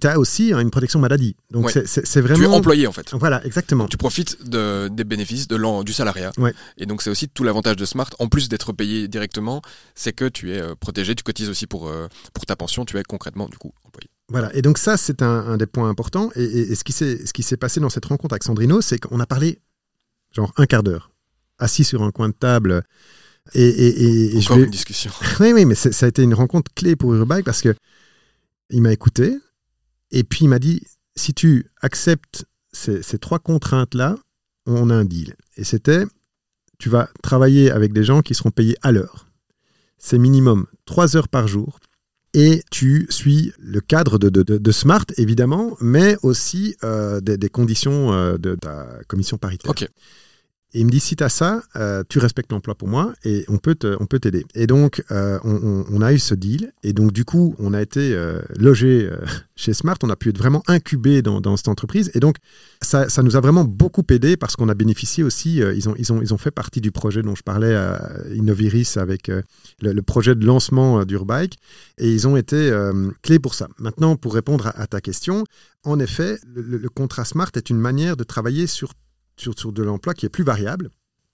tu 0.01 0.07
as 0.07 0.17
aussi 0.17 0.53
hein, 0.53 0.59
une 0.59 0.71
protection 0.71 0.99
maladie. 0.99 1.35
Donc 1.51 1.65
ouais. 1.65 1.83
c'est 1.85 2.21
vraiment. 2.21 2.39
Tu 2.39 2.45
es 2.45 2.57
employé 2.61 2.87
en 2.87 2.93
fait. 2.97 3.07
Voilà, 3.13 3.37
exactement. 3.49 3.87
Tu 3.87 3.97
profites 3.97 4.33
de, 4.53 4.87
des 4.97 5.03
bénéfices 5.03 5.47
de 5.47 5.57
du 5.83 5.93
salariat. 5.93 6.31
Ouais. 6.37 6.53
Et 6.77 6.85
donc 6.89 7.01
c'est 7.01 7.11
aussi 7.15 7.27
tout 7.35 7.43
l'avantage 7.47 7.75
de 7.83 7.85
Smart, 7.85 8.09
en 8.19 8.27
plus 8.33 8.45
d'être 8.51 8.69
payé 8.73 9.07
directement, 9.07 9.61
c'est 10.01 10.13
que 10.19 10.27
tu 10.37 10.51
es 10.53 10.61
euh, 10.61 10.75
protégé, 10.85 11.09
tu 11.15 11.23
cotises 11.23 11.49
aussi 11.53 11.67
pour, 11.67 11.81
euh, 11.89 12.07
pour 12.33 12.45
ta 12.45 12.55
pension, 12.55 12.85
tu 12.85 12.97
es 12.97 13.03
concrètement 13.03 13.47
du 13.53 13.57
coup 13.57 13.71
employé. 13.87 14.09
Voilà, 14.29 14.49
et 14.57 14.61
donc 14.61 14.77
ça, 14.77 14.93
c'est 15.05 15.21
un, 15.21 15.37
un, 15.51 15.57
des 15.57 15.65
points 15.65 15.89
importants. 15.89 16.29
Et, 16.35 16.43
et, 16.43 16.71
et 16.71 16.75
ce 16.75 16.83
qui 17.37 17.43
s'est 17.43 17.57
passé 17.57 17.79
dans 17.79 17.89
cette 17.89 18.05
rencontre 18.05 18.33
avec 18.35 18.43
Sandrino, 18.43 18.77
c'est 18.81 18.99
qu'on 19.03 19.19
a 19.19 19.25
parlé 19.25 19.49
genre 20.35 20.51
un 20.57 20.67
quart 20.71 20.83
d'heure, 20.83 21.05
assis 21.57 21.83
sur 21.83 22.03
un 22.03 22.11
coin 22.11 22.29
de 22.29 22.37
table. 22.47 22.83
Et, 23.53 23.67
et, 23.67 24.35
et 24.35 24.37
Encore 24.37 24.57
je 24.57 24.59
vais... 24.61 24.65
une 24.65 24.71
discussion. 24.71 25.11
oui, 25.39 25.53
oui, 25.53 25.65
mais 25.65 25.75
ça 25.75 26.05
a 26.05 26.09
été 26.09 26.23
une 26.23 26.33
rencontre 26.33 26.71
clé 26.73 26.95
pour 26.95 27.13
Urbike 27.13 27.45
parce 27.45 27.61
que 27.61 27.75
il 28.69 28.81
m'a 28.81 28.93
écouté 28.93 29.35
et 30.11 30.23
puis 30.23 30.45
il 30.45 30.49
m'a 30.49 30.59
dit 30.59 30.83
si 31.15 31.33
tu 31.33 31.65
acceptes 31.81 32.45
ces, 32.71 33.01
ces 33.01 33.17
trois 33.17 33.39
contraintes-là, 33.39 34.17
on 34.65 34.89
a 34.89 34.95
un 34.95 35.05
deal. 35.05 35.35
Et 35.57 35.63
c'était 35.63 36.05
tu 36.77 36.89
vas 36.89 37.09
travailler 37.21 37.71
avec 37.71 37.93
des 37.93 38.03
gens 38.03 38.21
qui 38.21 38.33
seront 38.33 38.51
payés 38.51 38.77
à 38.81 38.91
l'heure. 38.91 39.27
C'est 39.97 40.17
minimum 40.17 40.65
trois 40.85 41.17
heures 41.17 41.27
par 41.27 41.47
jour 41.47 41.79
et 42.33 42.63
tu 42.71 43.05
suis 43.09 43.53
le 43.59 43.81
cadre 43.81 44.17
de, 44.17 44.29
de, 44.29 44.43
de, 44.43 44.71
Smart, 44.71 45.05
évidemment, 45.17 45.75
mais 45.81 46.15
aussi 46.21 46.75
euh, 46.83 47.19
des, 47.21 47.37
des, 47.37 47.49
conditions 47.49 48.13
euh, 48.13 48.37
de 48.37 48.55
ta 48.55 48.87
commission 49.07 49.37
paritaire. 49.37 49.71
Okay. 49.71 49.87
Et 50.75 50.81
il 50.81 50.85
me 50.85 50.91
dit, 50.91 50.99
si 50.99 51.15
tu 51.15 51.23
as 51.23 51.29
ça, 51.29 51.63
euh, 51.77 52.03
tu 52.07 52.19
respectes 52.19 52.51
l'emploi 52.51 52.75
pour 52.75 52.87
moi 52.87 53.13
et 53.25 53.43
on 53.47 53.57
peut, 53.57 53.73
te, 53.73 53.97
on 53.99 54.05
peut 54.05 54.19
t'aider. 54.19 54.45
Et 54.53 54.67
donc, 54.67 55.03
euh, 55.09 55.39
on, 55.43 56.01
a 56.01 56.13
eu 56.13 56.19
ce 56.19 56.35
deal. 56.35 56.71
Et 56.83 56.93
donc, 56.93 57.11
du 57.11 57.25
coup, 57.25 57.55
on 57.57 57.73
a 57.73 57.81
été 57.81 58.13
euh, 58.13 58.39
logé 58.55 59.09
chez 59.55 59.73
Smart. 59.73 59.97
On 60.03 60.11
a 60.11 60.15
pu 60.15 60.29
être 60.29 60.37
vraiment 60.37 60.61
incubé 60.67 61.23
dans, 61.23 61.57
cette 61.57 61.69
entreprise. 61.69 62.11
Et 62.13 62.19
donc, 62.19 62.35
ça, 62.83 63.09
ça, 63.09 63.23
nous 63.23 63.35
a 63.35 63.39
vraiment 63.39 63.63
beaucoup 63.63 64.03
aidé 64.11 64.37
parce 64.37 64.55
qu'on 64.55 64.69
a 64.69 64.75
bénéficié 64.75 65.23
aussi. 65.23 65.57
ils, 65.57 65.89
ont, 65.89 65.95
ils, 65.97 66.13
ont, 66.13 66.21
ils 66.21 66.35
ont 66.35 66.37
fait 66.37 66.51
partie 66.51 66.81
du 66.81 66.91
projet 66.91 67.23
dont 67.23 67.33
je 67.33 67.43
parlais 67.43 67.73
à 67.73 67.99
Innoviris 68.35 68.97
avec 68.97 69.31
le, 69.81 70.01
projet 70.03 70.35
de 70.35 70.45
lancement 70.45 71.03
d'Urbike. 71.03 71.57
Et 71.97 72.13
ils 72.13 72.27
ont 72.27 72.37
été 72.37 72.71
clés 73.23 73.39
pour 73.39 73.55
ça. 73.55 73.69
Maintenant, 73.79 74.15
pour 74.17 74.35
répondre 74.35 74.71
à, 74.75 74.85
ta 74.85 75.01
question, 75.01 75.45
en 75.83 75.99
effet, 75.99 76.37
le 76.45 76.87
contrat 76.89 77.25
Smart 77.25 77.49
est 77.55 77.71
une 77.71 77.79
manière 77.79 78.15
de 78.17 78.23
travailler 78.23 78.67
sur 78.67 78.93
sur, 79.39 79.57
sur 79.57 79.71
de 79.71 79.83
l'emploi 79.83 80.13
qui 80.13 80.25
est 80.25 80.29
plus 80.29 80.43
variable, 80.43 80.89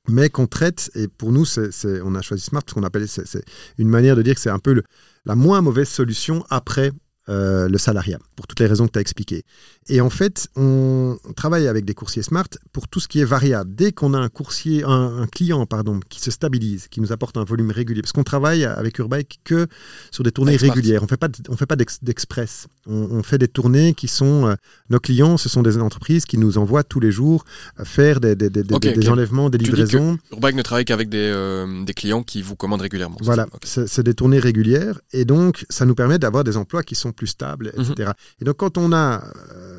mais 0.08 0.30
qu'on 0.30 0.48
traite, 0.48 0.92
et 0.96 1.08
pour 1.08 1.32
nous, 1.32 1.46
c 1.46 1.62
est, 1.62 1.72
c 1.72 1.88
est, 1.90 2.02
on 2.02 2.16
a 2.16 2.22
choisi 2.22 2.44
Smart 2.44 2.64
parce 2.64 2.74
qu'on 2.74 2.84
appelle, 2.84 3.08
c'est 3.08 3.44
une 3.78 3.90
manière 3.90 4.16
de 4.16 4.22
dire 4.22 4.36
que 4.36 4.42
c'est 4.42 4.50
un 4.50 4.60
peu 4.60 4.82
la 5.26 5.36
moins 5.36 5.62
mauvaise 5.62 5.90
solution 5.90 6.46
après 6.50 6.92
euh, 7.28 7.68
le 7.68 7.78
salariat, 7.80 8.20
pour 8.36 8.46
toutes 8.46 8.60
les 8.60 8.68
raisons 8.68 8.86
que 8.86 8.92
tu 8.92 9.00
as 9.00 9.02
expliquées. 9.02 9.44
Et 9.88 10.02
en 10.02 10.10
fait, 10.10 10.48
on 10.56 11.18
travaille 11.36 11.68
avec 11.68 11.86
des 11.86 11.94
coursiers 11.94 12.24
smart 12.24 12.48
pour 12.72 12.88
tout 12.88 13.00
ce 13.00 13.08
qui 13.08 13.20
est 13.20 13.26
variable. 13.26 13.76
Dès 13.76 13.92
qu'on 13.92 14.16
a 14.16 14.18
un 14.18 14.30
coursier, 14.30 14.84
un, 14.84 15.22
un, 15.22 15.28
client 15.28 15.68
pardon, 15.68 16.00
qui 16.10 16.20
se 16.20 16.32
stabilise, 16.32 16.88
qui 16.88 17.02
nous 17.02 17.12
apporte 17.12 17.38
un 17.38 17.44
volume 17.44 17.70
régulier, 17.70 18.02
parce 18.02 18.12
qu'on 18.12 18.24
travaille 18.24 18.66
avec 18.66 18.98
Urbike 18.98 19.42
que 19.44 19.68
sur 20.10 20.24
des 20.24 20.32
tournées 20.32 20.56
régulières, 20.56 21.04
on 21.04 21.08
fait 21.08 21.18
pas, 21.18 21.28
on 21.50 21.56
fait 21.56 21.68
pas 21.68 21.76
d'express. 21.76 22.68
On, 22.88 22.96
on, 23.12 23.22
fait 23.22 23.38
des 23.38 23.48
tournées 23.48 23.94
qui 23.94 24.08
sont 24.08 24.48
euh, 24.48 24.56
nos 24.90 25.00
clients, 25.00 25.38
ce 25.38 25.50
sont 25.50 25.62
des 25.62 25.78
entreprises 25.78 26.26
qui 26.26 26.40
nous 26.40 26.58
envoient 26.58 26.84
tous 26.84 27.00
les 27.00 27.12
jours 27.12 27.46
faire 27.84 28.20
des, 28.20 28.36
des, 28.36 28.50
des, 28.50 28.62
okay, 28.74 28.94
des 28.94 29.00
okay. 29.00 29.10
enlèvements, 29.10 29.52
des 29.52 29.60
livraisons. 29.60 30.18
Urbike 30.32 30.56
ne 30.56 30.62
travaille 30.64 30.86
qu'avec 30.86 31.10
des, 31.10 31.30
euh, 31.32 31.84
des 31.84 31.94
clients 31.94 32.24
qui 32.24 32.42
vous 32.42 32.56
commandent 32.56 32.82
régulièrement. 32.82 33.18
Voilà, 33.22 33.48
okay. 33.54 33.86
c'est 33.88 34.04
des 34.04 34.16
tournées 34.16 34.40
régulières 34.40 35.00
et 35.14 35.26
donc 35.26 35.66
ça 35.70 35.86
nous 35.86 35.96
permet 35.96 36.18
d'avoir 36.18 36.44
des 36.44 36.58
emplois 36.58 36.82
qui 36.82 36.96
sont 36.96 37.12
plus 37.12 37.28
stable, 37.28 37.72
etc. 37.78 38.10
Mmh. 38.10 38.42
Et 38.42 38.46
donc 38.46 38.58
quand 38.58 38.78
on 38.78 38.92
a 38.92 39.24
euh, 39.56 39.75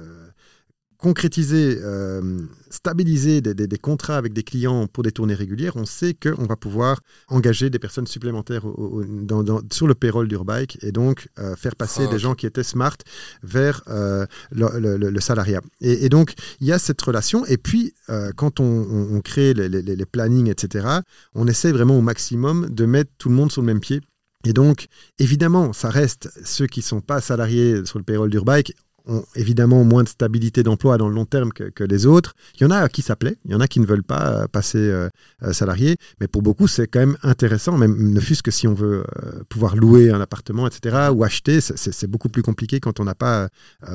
concrétisé, 0.98 1.78
euh, 1.82 2.40
stabilisé 2.70 3.40
des, 3.40 3.54
des, 3.54 3.66
des, 3.66 3.78
contrats 3.78 4.16
avec 4.16 4.32
des 4.32 4.42
clients 4.42 4.86
pour 4.86 5.02
des 5.02 5.12
tournées 5.12 5.34
régulières, 5.34 5.76
on 5.76 5.84
sait 5.84 6.14
qu'on 6.14 6.44
va 6.44 6.56
pouvoir 6.56 7.00
engager 7.28 7.70
des 7.70 7.78
personnes 7.78 8.06
supplémentaires 8.06 8.64
au, 8.64 8.70
au, 8.70 9.04
dans, 9.04 9.42
dans, 9.42 9.60
sur 9.72 9.86
le 9.86 9.94
payroll 9.94 10.28
d'Urbike 10.28 10.78
et 10.82 10.92
donc 10.92 11.28
euh, 11.38 11.56
faire 11.56 11.76
passer 11.76 12.04
oh, 12.06 12.10
des 12.10 12.18
gens 12.18 12.34
qui 12.34 12.46
étaient 12.46 12.62
smart 12.62 12.96
vers 13.42 13.82
euh, 13.88 14.26
le, 14.50 14.78
le, 14.78 15.10
le, 15.10 15.20
salariat. 15.20 15.60
Et, 15.80 16.04
et, 16.04 16.08
donc 16.08 16.34
il 16.60 16.66
y 16.66 16.72
a 16.72 16.78
cette 16.78 17.00
relation. 17.00 17.44
Et 17.46 17.58
puis 17.58 17.94
quand 18.36 18.60
on, 18.60 18.64
on, 18.64 19.16
on 19.16 19.20
crée 19.20 19.54
les, 19.54 19.68
les, 19.68 19.82
les 19.82 20.06
plannings, 20.06 20.48
etc., 20.48 20.86
on 21.34 21.46
essaie 21.46 21.72
vraiment 21.72 21.98
au 21.98 22.02
maximum 22.02 22.68
de 22.70 22.86
mettre 22.86 23.10
tout 23.18 23.28
le 23.28 23.34
monde 23.34 23.52
sur 23.52 23.62
le 23.62 23.66
même 23.66 23.80
pied 23.80 24.00
et 24.46 24.52
donc, 24.52 24.86
évidemment, 25.18 25.72
ça 25.72 25.90
reste 25.90 26.30
ceux 26.44 26.68
qui 26.68 26.80
ne 26.80 26.84
sont 26.84 27.00
pas 27.00 27.20
salariés 27.20 27.84
sur 27.84 27.98
le 27.98 28.04
payroll 28.04 28.30
d'Urbike 28.30 28.74
ont 29.06 29.24
évidemment 29.34 29.84
moins 29.84 30.02
de 30.02 30.08
stabilité 30.08 30.62
d'emploi 30.62 30.98
dans 30.98 31.08
le 31.08 31.14
long 31.14 31.24
terme 31.24 31.52
que, 31.52 31.84
les 31.84 32.06
autres. 32.06 32.34
Il 32.56 32.62
y 32.62 32.66
en 32.66 32.70
a 32.70 32.88
qui 32.88 33.02
s'appelaient, 33.02 33.36
il 33.44 33.52
y 33.52 33.54
en 33.54 33.60
a 33.60 33.68
qui 33.68 33.80
ne 33.80 33.86
veulent 33.86 34.02
pas 34.02 34.28
euh, 34.28 34.46
passer 34.48 34.78
euh, 34.78 35.08
salarié, 35.52 35.96
mais 36.20 36.26
pour 36.26 36.42
beaucoup, 36.42 36.66
c'est 36.66 36.88
quand 36.88 36.98
même 36.98 37.16
intéressant, 37.22 37.78
même 37.78 38.12
ne 38.12 38.20
fût-ce 38.20 38.42
que 38.42 38.50
si 38.50 38.66
on 38.66 38.74
veut 38.74 39.04
euh, 39.24 39.42
pouvoir 39.48 39.76
louer 39.76 40.10
un 40.10 40.20
appartement, 40.20 40.66
etc., 40.66 41.08
ou 41.12 41.22
acheter, 41.22 41.60
c'est 41.60 42.06
beaucoup 42.10 42.28
plus 42.28 42.42
compliqué 42.42 42.80
quand 42.80 43.00
on 43.00 43.04
n'a 43.04 43.14
pas. 43.14 43.48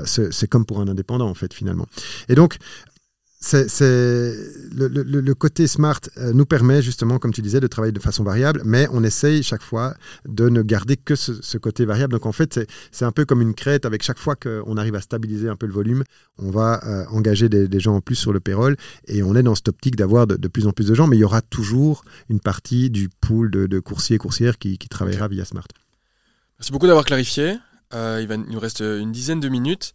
c'est 0.05 0.47
comme 0.47 0.65
pour 0.65 0.79
un 0.79 0.87
indépendant, 0.87 1.29
en 1.29 1.33
fait, 1.33 1.53
finalement. 1.53 1.87
Et 2.29 2.35
donc, 2.35 2.57
c'est, 3.43 4.35
le, 4.75 5.33
côté 5.33 5.65
smart 5.65 5.99
euh, 6.17 6.31
nous 6.31 6.45
permet 6.45 6.83
justement, 6.83 7.17
comme 7.17 7.33
tu 7.33 7.41
disais, 7.41 7.59
de 7.59 7.65
travailler 7.65 7.91
de 7.91 7.99
façon 7.99 8.23
variable, 8.23 8.61
mais 8.65 8.87
on 8.91 9.03
essaye 9.03 9.41
chaque 9.41 9.63
fois 9.63 9.95
de 10.27 10.47
ne 10.47 10.61
garder 10.61 10.95
que 10.95 11.15
ce, 11.15 11.57
côté 11.57 11.85
variable. 11.85 12.13
Donc 12.13 12.27
en 12.27 12.31
fait, 12.31 12.67
c'est, 12.91 13.03
un 13.03 13.11
peu 13.11 13.25
comme 13.25 13.41
une 13.41 13.55
crête. 13.55 13.85
Avec 13.85 14.03
chaque 14.03 14.19
fois 14.19 14.35
qu'on 14.35 14.77
arrive 14.77 14.93
à 14.93 15.01
stabiliser 15.01 15.49
un 15.49 15.55
peu 15.55 15.65
le 15.65 15.73
volume, 15.73 16.03
on 16.37 16.51
va 16.51 16.81
euh, 16.85 17.05
engager 17.09 17.49
des, 17.49 17.79
gens 17.79 17.95
en 17.95 18.01
plus 18.01 18.15
sur 18.15 18.31
le 18.31 18.39
payroll 18.39 18.75
et 19.07 19.23
on 19.23 19.35
est 19.35 19.41
dans 19.41 19.55
cette 19.55 19.69
optique 19.69 19.95
d'avoir 19.95 20.27
de, 20.27 20.47
plus 20.47 20.67
en 20.67 20.71
plus 20.71 20.87
de 20.87 20.93
gens, 20.93 21.07
mais 21.07 21.17
il 21.17 21.21
y 21.21 21.23
aura 21.23 21.41
toujours 21.41 22.03
une 22.29 22.39
partie 22.39 22.91
du 22.91 23.09
pool 23.09 23.49
de, 23.49 23.79
coursiers 23.79 24.17
et 24.17 24.19
coursières 24.19 24.59
qui, 24.59 24.77
travaillera 24.77 25.27
via 25.27 25.45
Smart. 25.45 25.67
Merci 26.59 26.71
beaucoup 26.71 26.85
d'avoir 26.85 27.05
clarifié. 27.05 27.57
Euh, 27.93 28.19
il, 28.21 28.27
va, 28.27 28.35
il 28.35 28.51
nous 28.51 28.59
reste 28.59 28.81
une 28.81 29.11
dizaine 29.11 29.39
de 29.39 29.49
minutes. 29.49 29.93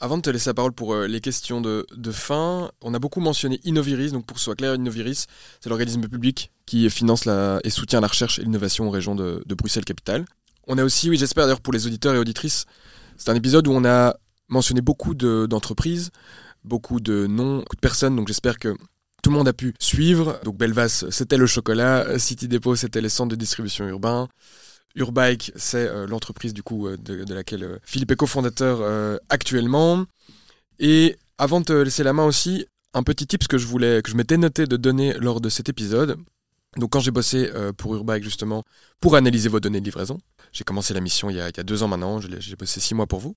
Avant 0.00 0.16
de 0.16 0.22
te 0.22 0.30
laisser 0.30 0.50
la 0.50 0.54
parole 0.54 0.72
pour 0.72 0.94
euh, 0.94 1.08
les 1.08 1.20
questions 1.20 1.60
de, 1.60 1.84
fin, 2.12 2.70
on 2.82 2.94
a 2.94 3.00
beaucoup 3.00 3.20
mentionné 3.20 3.60
Innoviris. 3.64 4.12
Donc 4.12 4.26
pour 4.26 4.36
que 4.36 4.40
ce 4.40 4.44
soit 4.44 4.54
clair, 4.54 4.76
Innoviris, 4.76 5.26
c'est 5.60 5.68
l'organisme 5.68 6.06
public 6.06 6.52
qui 6.66 6.88
finance 6.88 7.24
la, 7.24 7.58
et 7.64 7.70
soutient 7.70 8.00
la 8.00 8.06
recherche 8.06 8.38
et 8.38 8.42
l'innovation 8.42 8.86
en 8.86 8.90
région 8.90 9.16
de, 9.16 9.42
Bruxelles-Capitale. 9.48 10.24
On 10.68 10.78
a 10.78 10.84
aussi, 10.84 11.10
oui 11.10 11.16
j'espère 11.18 11.44
d'ailleurs 11.44 11.60
pour 11.60 11.72
les 11.72 11.86
auditeurs 11.86 12.14
et 12.14 12.18
auditrices, 12.18 12.66
c'est 13.16 13.30
un 13.30 13.34
épisode 13.34 13.66
où 13.66 13.72
on 13.72 13.84
a 13.84 14.16
mentionné 14.48 14.82
beaucoup 14.82 15.14
d'entreprises, 15.14 16.10
beaucoup 16.62 17.00
de 17.00 17.26
noms, 17.26 17.58
beaucoup 17.58 17.76
de 17.76 17.80
personnes. 17.80 18.14
Donc 18.14 18.28
j'espère 18.28 18.60
que 18.60 18.76
tout 19.22 19.30
le 19.30 19.36
monde 19.36 19.48
a 19.48 19.52
pu 19.52 19.74
suivre. 19.80 20.38
Donc 20.44 20.56
Belvas, 20.56 21.06
c'était 21.10 21.36
le 21.36 21.46
chocolat. 21.46 22.20
City 22.20 22.46
Depot, 22.46 22.76
c'était 22.76 23.00
les 23.00 23.08
centres 23.08 23.30
de 23.30 23.36
distribution 23.36 23.88
urbains. 23.88 24.28
Urbike, 24.94 25.52
c'est 25.56 25.88
euh, 25.88 26.06
l'entreprise 26.06 26.54
du 26.54 26.62
coup 26.62 26.88
euh, 26.88 26.96
de, 26.96 27.34
laquelle 27.34 27.64
euh, 27.64 27.78
Philippe 27.82 28.10
est 28.10 28.16
cofondateur 28.16 29.18
actuellement. 29.28 30.04
Et 30.78 31.16
avant 31.38 31.60
de 31.60 31.66
te 31.66 31.72
laisser 31.72 32.02
la 32.02 32.12
main 32.12 32.24
aussi, 32.24 32.66
un 32.94 33.02
petit 33.02 33.26
tip 33.26 33.46
que 33.46 33.58
je 33.58 33.66
voulais, 33.66 34.02
que 34.02 34.10
je 34.10 34.16
m'étais 34.16 34.36
noté 34.36 34.66
de 34.66 34.76
donner 34.76 35.14
lors 35.14 35.40
de 35.40 35.48
cet 35.48 35.68
épisode. 35.68 36.16
Donc 36.76 36.90
quand 36.90 37.00
j'ai 37.00 37.10
bossé 37.10 37.50
pour 37.76 37.94
Urbike 37.94 38.22
justement 38.22 38.62
pour 39.00 39.16
analyser 39.16 39.48
vos 39.48 39.58
données 39.58 39.80
de 39.80 39.84
livraison, 39.84 40.18
j'ai 40.52 40.64
commencé 40.64 40.94
la 40.94 41.00
mission 41.00 41.30
il 41.30 41.36
y 41.36 41.40
a, 41.40 41.50
deux 41.50 41.82
ans 41.82 41.88
maintenant, 41.88 42.20
j'ai 42.20 42.56
bossé 42.56 42.80
six 42.80 42.94
mois 42.94 43.06
pour 43.06 43.20
vous. 43.20 43.34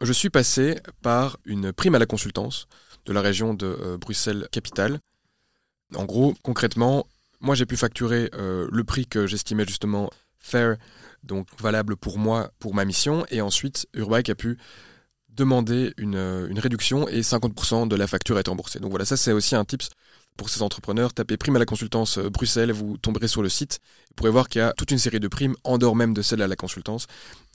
Je 0.00 0.12
suis 0.12 0.30
passé 0.30 0.80
par 1.02 1.36
une 1.44 1.72
prime 1.72 1.94
à 1.94 1.98
la 1.98 2.06
consultance 2.06 2.66
de 3.04 3.12
la 3.12 3.20
région 3.20 3.52
de 3.52 3.98
Bruxelles-Capitale. 4.00 5.00
En 5.94 6.04
gros, 6.04 6.34
concrètement, 6.42 7.06
moi 7.40 7.54
j'ai 7.54 7.66
pu 7.66 7.76
facturer 7.76 8.30
le 8.32 8.82
prix 8.84 9.06
que 9.06 9.26
j'estimais 9.26 9.66
justement 9.66 10.10
fair, 10.38 10.76
donc 11.22 11.48
valable 11.60 11.96
pour 11.96 12.18
moi, 12.18 12.50
pour 12.58 12.74
ma 12.74 12.84
mission. 12.84 13.24
Et 13.30 13.40
ensuite, 13.40 13.86
Urbike 13.94 14.30
a 14.30 14.34
pu 14.34 14.58
demander 15.28 15.94
une, 15.96 16.16
euh, 16.16 16.48
une 16.48 16.58
réduction 16.58 17.08
et 17.08 17.22
50% 17.22 17.86
de 17.86 17.96
la 17.96 18.06
facture 18.06 18.38
est 18.38 18.48
remboursée. 18.48 18.80
Donc 18.80 18.90
voilà, 18.90 19.04
ça 19.04 19.16
c'est 19.16 19.32
aussi 19.32 19.54
un 19.54 19.64
tips 19.64 19.90
pour 20.36 20.48
ces 20.48 20.62
entrepreneurs. 20.62 21.12
Tapez 21.12 21.36
prime 21.36 21.56
à 21.56 21.58
la 21.58 21.66
consultance 21.66 22.18
euh, 22.18 22.30
Bruxelles, 22.30 22.72
vous 22.72 22.96
tomberez 22.96 23.28
sur 23.28 23.42
le 23.42 23.48
site. 23.48 23.80
Vous 24.08 24.14
pourrez 24.16 24.30
voir 24.30 24.48
qu'il 24.48 24.60
y 24.60 24.62
a 24.62 24.72
toute 24.72 24.90
une 24.90 24.98
série 24.98 25.20
de 25.20 25.28
primes 25.28 25.54
en 25.64 25.78
dehors 25.78 25.96
même 25.96 26.14
de 26.14 26.22
celle 26.22 26.42
à 26.42 26.48
la 26.48 26.56
consultance 26.56 27.06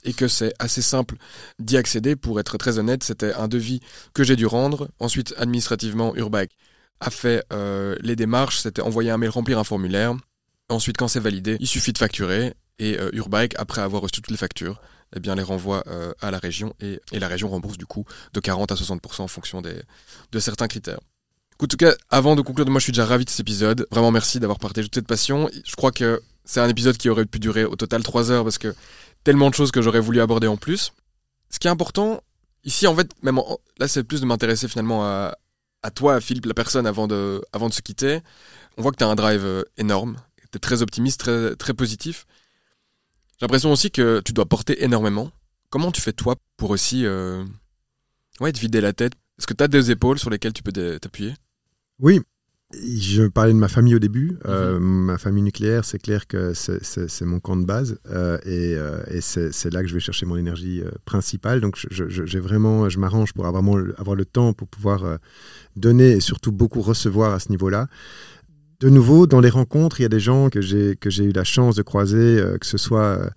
et 0.04 0.12
que 0.12 0.28
c'est 0.28 0.52
assez 0.58 0.82
simple 0.82 1.16
d'y 1.58 1.76
accéder. 1.76 2.14
Pour 2.14 2.38
être 2.40 2.56
très 2.58 2.78
honnête, 2.78 3.02
c'était 3.02 3.34
un 3.34 3.48
devis 3.48 3.80
que 4.12 4.22
j'ai 4.22 4.36
dû 4.36 4.46
rendre. 4.46 4.88
Ensuite, 5.00 5.34
administrativement, 5.36 6.14
Urbike 6.14 6.52
a 7.00 7.10
fait 7.10 7.44
euh, 7.52 7.96
les 8.00 8.16
démarches, 8.16 8.60
c'était 8.60 8.82
envoyer 8.82 9.10
un 9.10 9.18
mail, 9.18 9.30
remplir 9.30 9.58
un 9.58 9.64
formulaire. 9.64 10.14
Ensuite, 10.68 10.96
quand 10.96 11.08
c'est 11.08 11.20
validé, 11.20 11.56
il 11.60 11.66
suffit 11.66 11.92
de 11.92 11.98
facturer 11.98 12.54
et 12.78 12.98
euh, 12.98 13.10
Urbike, 13.12 13.54
après 13.56 13.80
avoir 13.80 14.02
reçu 14.02 14.20
toutes 14.20 14.30
les 14.30 14.36
factures, 14.36 14.80
eh 15.16 15.20
bien, 15.20 15.34
les 15.34 15.42
renvoie 15.42 15.84
euh, 15.86 16.12
à 16.20 16.30
la 16.30 16.38
région 16.38 16.74
et, 16.80 17.00
la 17.12 17.28
région 17.28 17.48
rembourse 17.48 17.78
du 17.78 17.86
coup 17.86 18.04
de 18.32 18.40
40 18.40 18.72
à 18.72 18.74
60% 18.74 19.22
en 19.22 19.28
fonction 19.28 19.62
des, 19.62 19.76
de 20.32 20.38
certains 20.38 20.66
critères. 20.66 21.00
En 21.62 21.66
tout 21.66 21.76
cas, 21.76 21.94
avant 22.10 22.36
de 22.36 22.42
conclure, 22.42 22.68
moi 22.68 22.80
je 22.80 22.84
suis 22.84 22.92
déjà 22.92 23.06
ravi 23.06 23.24
de 23.24 23.30
cet 23.30 23.40
épisode. 23.40 23.86
Vraiment 23.90 24.10
merci 24.10 24.40
d'avoir 24.40 24.58
partagé 24.58 24.88
toute 24.88 24.96
cette 24.96 25.06
passion. 25.06 25.48
Je 25.64 25.76
crois 25.76 25.92
que 25.92 26.20
c'est 26.44 26.60
un 26.60 26.68
épisode 26.68 26.96
qui 26.98 27.08
aurait 27.08 27.24
pu 27.24 27.38
durer 27.38 27.64
au 27.64 27.74
total 27.76 28.02
3 28.02 28.30
heures 28.30 28.44
parce 28.44 28.58
que 28.58 28.74
tellement 29.22 29.48
de 29.48 29.54
choses 29.54 29.70
que 29.70 29.80
j'aurais 29.80 30.00
voulu 30.00 30.20
aborder 30.20 30.46
en 30.46 30.56
plus. 30.56 30.92
Ce 31.48 31.58
qui 31.58 31.68
est 31.68 31.70
important, 31.70 32.20
ici 32.64 32.86
en 32.86 32.94
fait, 32.94 33.10
même 33.22 33.40
là 33.78 33.88
c'est 33.88 34.02
plus 34.02 34.20
de 34.20 34.26
m'intéresser 34.26 34.68
finalement 34.68 35.04
à, 35.04 35.38
à 35.82 35.90
toi, 35.90 36.20
Philippe, 36.20 36.46
la 36.46 36.54
personne 36.54 36.86
avant 36.86 37.06
de, 37.06 37.42
avant 37.52 37.68
de 37.68 37.74
se 37.74 37.82
quitter. 37.82 38.20
On 38.76 38.82
voit 38.82 38.90
que 38.90 38.96
tu 38.96 39.04
as 39.04 39.08
un 39.08 39.14
drive 39.14 39.44
euh, 39.44 39.62
énorme, 39.78 40.16
tu 40.50 40.56
es 40.56 40.58
très 40.58 40.82
optimiste, 40.82 41.20
très, 41.20 41.54
très 41.56 41.72
positif. 41.72 42.26
J'ai 43.44 43.46
l'impression 43.46 43.72
aussi 43.72 43.90
que 43.90 44.22
tu 44.24 44.32
dois 44.32 44.46
porter 44.46 44.82
énormément. 44.84 45.30
Comment 45.68 45.92
tu 45.92 46.00
fais 46.00 46.14
toi 46.14 46.36
pour 46.56 46.70
aussi 46.70 47.04
euh, 47.04 47.44
ouais, 48.40 48.50
te 48.50 48.58
vider 48.58 48.80
la 48.80 48.94
tête? 48.94 49.12
Est-ce 49.38 49.46
que 49.46 49.52
tu 49.52 49.62
as 49.62 49.68
des 49.68 49.90
épaules 49.90 50.18
sur 50.18 50.30
lesquelles 50.30 50.54
tu 50.54 50.62
peux 50.62 50.72
t'appuyer? 50.72 51.34
Oui. 52.00 52.22
Je 52.72 53.24
parlais 53.24 53.52
de 53.52 53.58
ma 53.58 53.68
famille 53.68 53.94
au 53.94 53.98
début. 53.98 54.38
Euh, 54.46 54.80
mhm. 54.80 55.04
ma 55.04 55.18
famille 55.18 55.42
nucléaire, 55.42 55.84
c'est 55.84 55.98
clair 55.98 56.26
que 56.26 56.54
c'est 56.54 57.24
mon 57.26 57.38
camp 57.38 57.58
de 57.58 57.66
base 57.66 57.98
euh, 58.10 58.38
et, 58.46 58.78
et 59.14 59.20
c'est 59.20 59.70
là 59.70 59.82
que 59.82 59.88
je 59.88 59.94
vais 59.94 60.00
chercher 60.00 60.24
mon 60.24 60.38
énergie 60.38 60.82
principale. 61.04 61.60
Donc, 61.60 61.76
vraiment, 61.90 62.88
je 62.88 62.98
m'arrange 62.98 63.34
pour 63.34 63.44
avoir, 63.44 63.62
vraiment 63.62 63.92
avoir 63.98 64.16
le 64.16 64.24
temps 64.24 64.54
pour 64.54 64.68
pouvoir 64.68 65.18
donner 65.76 66.12
et 66.12 66.20
surtout 66.20 66.50
beaucoup 66.50 66.80
recevoir 66.80 67.34
à 67.34 67.40
ce 67.40 67.50
niveau-là 67.50 67.88
de 68.84 68.90
nouveau, 68.90 69.26
dans 69.26 69.40
les 69.40 69.48
rencontres, 69.48 70.00
il 70.00 70.02
y 70.02 70.06
a 70.06 70.10
des 70.10 70.20
gens 70.20 70.50
que 70.50 70.60
j'ai 70.60 70.94
que 70.96 71.08
j'ai 71.08 71.24
eu 71.24 71.32
la 71.32 71.42
chance 71.42 71.74
de 71.74 71.80
croiser, 71.80 72.38
euh, 72.38 72.58
que 72.58 72.66
ce 72.66 72.76
soit 72.76 73.00
euh, 73.00 73.30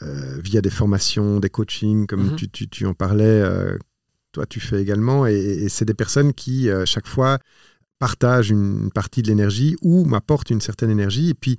euh, 0.00 0.40
via 0.42 0.62
des 0.62 0.70
formations, 0.70 1.38
des 1.38 1.50
coachings, 1.50 2.06
comme 2.06 2.30
mhm. 2.30 2.36
tu, 2.36 2.86
en 2.86 2.94
parlais, 2.94 3.44
toi 4.32 4.46
tu 4.46 4.58
fais 4.58 4.80
également, 4.80 5.26
et, 5.26 5.68
c'est 5.68 5.84
des 5.84 5.92
personnes 5.92 6.32
qui 6.32 6.70
chaque 6.86 7.06
fois 7.06 7.38
partagent 7.98 8.50
une, 8.50 8.90
partie 8.90 9.20
de 9.20 9.28
l'énergie 9.28 9.76
ou 9.82 10.06
m'apportent 10.06 10.48
une 10.48 10.62
certaine 10.62 10.90
énergie, 10.90 11.28
et 11.28 11.34
puis 11.34 11.58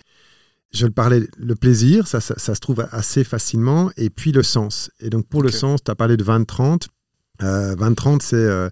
je 0.73 0.87
le 0.87 0.91
parlais, 0.91 1.21
le 1.37 1.55
plaisir, 1.55 2.07
ça, 2.07 2.19
ça, 2.19 2.55
se 2.55 2.59
trouve 2.59 2.87
assez 2.91 3.23
facilement, 3.23 3.91
et 3.97 4.09
puis 4.09 4.31
le 4.31 4.43
sens. 4.43 4.89
Et 4.99 5.11
donc 5.11 5.27
pour 5.27 5.43
le 5.43 5.49
sens, 5.49 5.83
tu 5.83 5.91
as 5.91 5.95
parlé 5.95 6.17
de 6.17 6.23
20-30, 6.23 6.87
euh, 7.43 7.75
2030, 7.75 8.21
c'est 8.21 8.35
euh, 8.35 8.69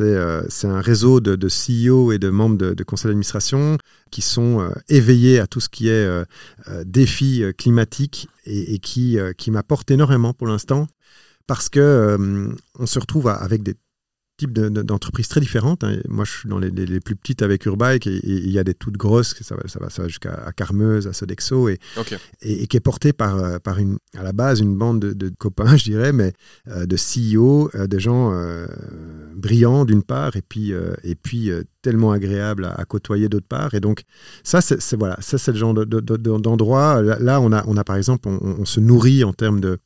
euh, 0.00 0.42
c'est 0.48 0.66
un 0.66 0.80
réseau 0.80 1.20
de, 1.20 1.36
de, 1.36 1.48
CEO 1.48 2.12
et 2.12 2.18
de 2.18 2.30
membres 2.30 2.56
de, 2.56 2.74
de 2.74 2.84
conseil 2.84 3.08
d'administration 3.08 3.78
qui 4.10 4.22
sont 4.22 4.60
euh, 4.60 4.70
éveillés 4.88 5.38
à 5.38 5.46
tout 5.46 5.60
ce 5.60 5.68
qui 5.68 5.88
est 5.88 5.92
euh, 5.92 6.24
défis 6.84 7.44
climatiques 7.56 8.28
et, 8.44 8.78
qui, 8.78 9.18
qui 9.36 9.50
m'apportent 9.50 9.90
énormément 9.90 10.32
pour 10.32 10.46
l'instant 10.46 10.86
parce 11.46 11.68
que 11.68 12.16
on 12.78 12.86
se 12.86 12.98
retrouve 12.98 13.28
avec 13.28 13.62
des 13.62 13.74
types 14.38 14.52
d'entreprises 14.52 15.28
très 15.28 15.40
différentes. 15.40 15.84
Hein. 15.84 15.98
Moi, 16.08 16.24
je 16.24 16.30
suis 16.30 16.48
dans 16.48 16.58
les, 16.58 16.70
plus 17.00 17.16
petites 17.16 17.42
avec 17.42 17.66
Urbike 17.66 18.06
et 18.06 18.20
il 18.24 18.50
y 18.50 18.58
a 18.58 18.64
des 18.64 18.72
toutes 18.72 18.96
grosses, 18.96 19.34
ça 19.42 19.56
va, 19.56 19.62
ça 19.66 19.78
va, 19.80 19.90
ça 19.90 20.02
va 20.02 20.08
jusqu'à 20.08 20.52
Carmeuse, 20.56 21.06
à 21.06 21.12
Sodexo, 21.12 21.68
et, 21.68 21.78
et, 22.40 22.66
qui 22.68 22.76
est 22.76 22.80
portée 22.80 23.12
par, 23.12 23.36
euh, 23.36 23.58
par 23.58 23.78
une, 23.78 23.98
à 24.16 24.22
la 24.22 24.32
base 24.32 24.60
une 24.60 24.76
bande 24.76 25.00
de, 25.00 25.28
copains, 25.36 25.76
je 25.76 25.84
dirais, 25.84 26.12
mais 26.12 26.32
euh, 26.68 26.86
de 26.86 26.96
CEO, 26.96 27.70
euh, 27.74 27.86
de 27.86 27.98
gens 27.98 28.32
brillants 29.34 29.84
d'une 29.84 30.02
part, 30.02 30.36
et 30.36 30.42
puis, 30.42 30.72
et 31.02 31.14
puis 31.16 31.50
tellement 31.82 32.12
agréables 32.12 32.64
à, 32.64 32.84
côtoyer 32.84 33.28
d'autre 33.28 33.46
part. 33.46 33.74
Et 33.74 33.80
donc, 33.80 34.02
ça, 34.44 34.60
c'est 34.60 34.96
voilà, 34.96 35.16
ça, 35.20 35.36
c'est 35.36 35.52
le 35.52 35.58
genre 35.58 35.74
d'endroit. 35.74 37.02
là, 37.02 37.40
on 37.40 37.52
a, 37.52 37.64
on 37.66 37.76
a 37.76 37.84
par 37.84 37.96
exemple, 37.96 38.28
on, 38.28 38.38
on 38.60 38.64
se 38.64 38.78
nourrit 38.80 39.24
en 39.24 39.32
termes 39.32 39.60
de 39.60 39.78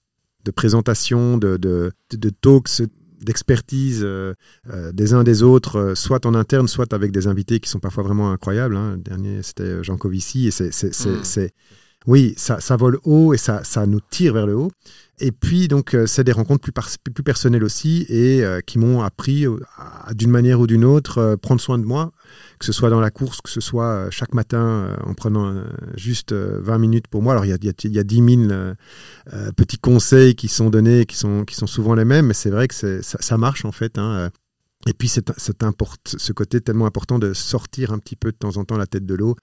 de 0.44 0.50
présentation, 0.50 1.38
de, 1.38 1.56
de, 1.56 1.92
de 2.10 2.30
talks 2.30 2.82
d'expertise 3.24 4.00
euh, 4.02 4.34
euh, 4.70 4.92
des 4.92 5.14
uns 5.14 5.24
des 5.24 5.42
autres, 5.42 5.76
euh, 5.76 5.94
soit 5.94 6.26
en 6.26 6.34
interne, 6.34 6.68
soit 6.68 6.92
avec 6.92 7.12
des 7.12 7.26
invités 7.26 7.60
qui 7.60 7.68
sont 7.68 7.80
parfois 7.80 8.04
vraiment 8.04 8.32
incroyables. 8.32 8.76
Hein. 8.76 8.96
Le 8.96 9.02
dernier, 9.02 9.42
c'était 9.42 9.82
Jean 9.82 9.96
Covici. 9.96 10.48
Et 10.48 10.50
c'est, 10.50 10.68
mmh. 10.70 11.48
oui, 12.06 12.34
ça, 12.36 12.60
ça, 12.60 12.76
vole 12.76 12.98
haut 13.04 13.34
et 13.34 13.38
ça, 13.38 13.64
ça 13.64 13.86
nous 13.86 14.00
tire 14.00 14.34
vers 14.34 14.46
le 14.46 14.56
haut. 14.56 14.70
Et 15.24 15.32
puis, 15.32 15.68
donc, 15.68 15.96
c'est 16.06 16.24
des 16.24 16.32
rencontres 16.32 16.62
plus, 16.62 16.72
plus 17.14 17.22
personnelles 17.22 17.64
aussi 17.64 18.04
et 18.08 18.44
qui 18.66 18.78
m'ont 18.78 19.02
appris, 19.02 19.46
d'une 20.12 20.30
manière 20.30 20.60
ou 20.60 20.66
d'une 20.66 20.84
autre, 20.84 21.36
prendre 21.40 21.60
soin 21.60 21.78
de 21.78 21.84
moi 21.84 22.12
que 22.62 22.66
ce 22.66 22.72
soit 22.72 22.90
dans 22.90 23.00
la 23.00 23.10
course, 23.10 23.40
que 23.40 23.50
ce 23.50 23.60
soit 23.60 23.86
euh, 23.86 24.10
chaque 24.12 24.34
matin 24.34 24.62
euh, 24.62 24.96
en 25.04 25.14
prenant 25.14 25.48
euh, 25.48 25.64
juste 25.96 26.32
20 26.32 26.78
minutes 26.78 27.08
pour 27.08 27.20
moi. 27.20 27.32
Alors 27.32 27.44
il 27.44 27.48
y 27.48 27.52
a, 27.52 27.56
y 27.56 27.98
a, 27.98 28.04
10 28.04 28.46
000 28.48 28.74
petits 29.56 29.78
conseils 29.78 30.36
qui 30.36 30.46
sont 30.46 30.70
donnés, 30.70 31.04
qui 31.04 31.16
sont, 31.16 31.44
qui 31.44 31.56
sont 31.56 31.66
souvent 31.66 31.94
les 31.94 32.04
mêmes, 32.04 32.26
mais 32.26 32.34
c'est 32.34 32.50
vrai 32.50 32.68
que 32.68 32.74
ça, 32.74 33.02
ça, 33.02 33.36
marche 33.36 33.64
en 33.64 33.72
fait. 33.72 33.98
Hein. 33.98 34.30
Et 34.86 34.94
puis 34.94 35.08
c'est 35.08 35.28
ce 35.38 36.32
côté 36.32 36.60
tellement 36.60 36.86
important 36.86 37.18
de 37.18 37.32
sortir 37.32 37.92
un 37.92 37.98
petit 37.98 38.16
peu 38.16 38.30
de 38.30 38.36
temps 38.36 38.56
en 38.56 38.64
temps 38.64 38.76
la 38.76 38.86
tête 38.86 39.06
de 39.06 39.14
l'eau 39.14 39.36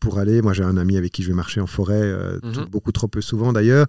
pour 0.00 0.18
aller. 0.18 0.42
Moi, 0.42 0.52
j'ai 0.52 0.62
un 0.62 0.76
ami 0.76 0.96
avec 0.96 1.12
qui 1.12 1.22
je 1.22 1.28
vais 1.28 1.34
marcher 1.34 1.60
en 1.60 1.66
forêt, 1.66 2.12
mhm. 2.42 2.66
beaucoup 2.70 2.92
trop 2.92 3.08
peu 3.08 3.20
souvent 3.20 3.52
d'ailleurs. 3.52 3.86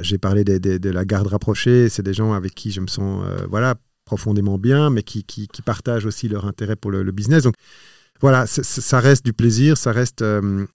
j'ai 0.00 0.18
parlé 0.18 0.44
de 0.44 0.90
la 0.90 1.04
garde 1.04 1.26
rapprochée. 1.26 1.88
C'est 1.88 2.02
des 2.02 2.14
gens 2.14 2.32
avec 2.32 2.54
qui 2.54 2.70
je 2.70 2.80
me 2.80 2.86
sens 2.86 3.24
voilà, 3.48 3.74
profondément 4.04 4.58
bien, 4.58 4.90
mais 4.90 5.02
qui, 5.02 5.24
qui, 5.24 5.48
partagent 5.64 6.06
aussi 6.06 6.28
leur 6.28 6.46
intérêt 6.46 6.76
pour 6.76 6.90
le, 6.90 7.02
le 7.02 7.12
business. 7.12 7.44
Donc, 7.44 7.54
voilà, 8.20 8.46
ça 8.46 9.00
reste 9.00 9.24
du 9.24 9.32
plaisir, 9.32 9.76
ça 9.76 9.92
reste, 9.92 10.22
euh, 10.22 10.66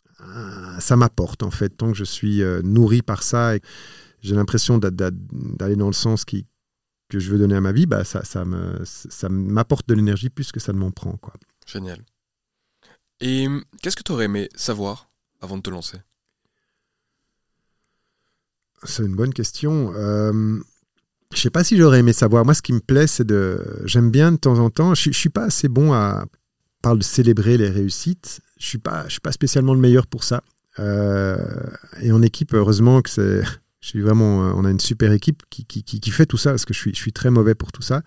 ça 0.80 0.96
m'apporte 0.96 1.44
en 1.44 1.52
fait, 1.52 1.70
tant 1.70 1.92
que 1.92 1.98
je 1.98 2.04
suis 2.04 2.44
euh, 2.44 2.62
nourri 2.62 3.02
par 3.02 3.24
ça 3.24 3.56
et 3.56 3.62
j'ai 4.22 4.36
l'impression 4.36 4.78
d'aller 4.78 5.76
dans 5.76 5.88
le 5.88 5.94
sens 5.94 6.26
qui, 6.26 6.46
que 7.10 7.20
je 7.20 7.32
veux 7.32 7.38
donner 7.40 7.56
à 7.56 7.62
ma 7.62 7.72
vie, 7.72 7.86
bah 7.86 8.04
ça, 8.04 8.24
ça 8.24 9.30
m'apporte 9.30 9.88
de 9.88 9.94
l'énergie 9.94 10.30
plus 10.30 10.52
que 10.52 10.60
ça 10.60 10.74
ne 10.74 10.78
m'en 10.78 10.92
prend. 10.92 11.14
Quoi. 11.14 11.34
Génial. 11.66 12.04
Et 13.22 13.48
qu'est-ce 13.82 13.96
que 13.96 14.04
tu 14.04 14.12
aurais 14.12 14.26
aimé 14.26 14.50
savoir 14.56 15.10
avant 15.42 15.58
de 15.58 15.62
te 15.62 15.70
lancer? 15.70 15.98
C'est 18.84 19.04
une 19.04 19.16
bonne 19.16 19.34
question. 19.34 19.94
Euh, 19.96 20.60
je 21.34 21.40
sais 21.40 21.50
pas 21.50 21.64
si 21.64 21.78
j'aurais 21.78 22.00
aimé 22.00 22.14
savoir. 22.14 22.46
Moi, 22.46 22.54
ce 22.54 22.62
qui 22.62 22.74
me 22.74 22.80
plaît, 22.80 23.08
c'est 23.08 23.26
de. 23.26 23.82
J'aime 23.86 24.10
bien 24.10 24.32
de 24.32 24.38
temps 24.38 24.60
en 24.60 24.70
temps. 24.70 24.96
Je, 24.96 25.12
je 25.12 25.18
suis 25.18 25.30
pas 25.30 25.44
assez 25.44 25.68
bon 25.68 25.94
à. 25.94 26.26
parle 26.82 27.00
de 27.00 27.04
célébrer 27.04 27.58
les 27.58 27.70
réussites. 27.70 28.42
Je 28.58 28.66
suis 28.66 28.78
pas. 28.78 29.04
Je 29.06 29.12
suis 29.12 29.22
pas 29.22 29.34
spécialement 29.34 29.74
le 29.74 29.80
meilleur 29.82 30.08
pour 30.08 30.24
ça. 30.24 30.44
Euh, 30.80 31.38
et 32.02 32.12
en 32.12 32.22
équipe, 32.22 32.54
heureusement 32.54 33.02
que 33.02 33.10
c'est. 33.10 33.44
Je 33.82 33.88
suis 33.88 34.02
vraiment. 34.02 34.40
On 34.58 34.66
a 34.66 34.72
une 34.72 34.80
super 34.82 35.14
équipe 35.14 35.44
qui, 35.50 35.64
qui, 35.64 35.84
qui, 35.84 36.12
fait 36.12 36.26
tout 36.26 36.36
ça 36.36 36.50
parce 36.50 36.66
que 36.66 36.74
je 36.74 36.80
suis, 36.80 36.94
je 36.94 37.00
suis 37.00 37.14
très 37.14 37.30
mauvais 37.30 37.56
pour 37.56 37.72
tout 37.72 37.82
ça, 37.82 38.02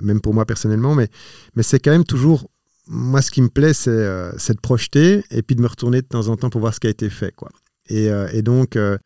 même 0.00 0.20
pour 0.20 0.34
moi 0.34 0.44
personnellement. 0.44 0.96
Mais, 0.96 1.08
mais 1.54 1.62
c'est 1.62 1.78
quand 1.78 1.92
même 1.92 2.02
toujours. 2.02 2.50
Moi, 2.86 3.22
ce 3.22 3.30
qui 3.30 3.42
me 3.42 3.48
plaît, 3.48 3.72
c'est 3.72 3.90
euh, 3.90 4.32
de 4.32 4.60
projeter 4.60 5.24
et 5.30 5.42
puis 5.42 5.56
de 5.56 5.62
me 5.62 5.66
retourner 5.66 6.02
de 6.02 6.06
temps 6.06 6.28
en 6.28 6.36
temps 6.36 6.50
pour 6.50 6.60
voir 6.60 6.74
ce 6.74 6.80
qui 6.80 6.86
a 6.86 6.90
été 6.90 7.08
fait. 7.10 7.34
Quoi. 7.34 7.50
Et, 7.88 8.10
euh, 8.10 8.42
donc, 8.42 8.76
euh, 8.76 8.98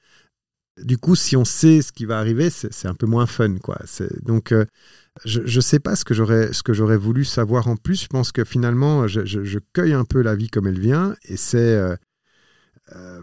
du 0.85 0.99
coup, 0.99 1.15
si 1.15 1.37
on 1.37 1.45
sait 1.45 1.83
ce 1.83 1.93
qui 1.93 2.05
va 2.05 2.19
arriver, 2.19 2.51
c'est 2.51 2.87
un 2.87 2.95
peu 2.95 3.07
moins 3.07 3.27
fun. 3.27 3.57
Quoi. 3.59 3.79
Donc, 4.23 4.53
euh, 4.53 4.65
je 5.25 5.41
ne 5.41 5.61
sais 5.61 5.79
pas 5.79 5.97
ce 5.97 6.05
que 6.05 6.15
j'aurais 6.15 6.97
voulu 6.97 7.25
savoir 7.25 7.69
en 7.69 7.77
plus. 7.77 8.03
Je 8.03 8.07
pense 8.07 8.33
que 8.33 8.45
finalement, 8.45 9.07
je, 9.09 9.59
cueille 9.73 9.95
un 9.95 10.05
peu 10.05 10.23
la 10.23 10.35
vie 10.35 10.49
comme 10.49 10.67
elle 10.67 10.81
vient. 10.81 11.15
Et 11.25 11.37
c'est. 11.37 11.59
Euh, 11.59 11.97
euh, 12.95 13.21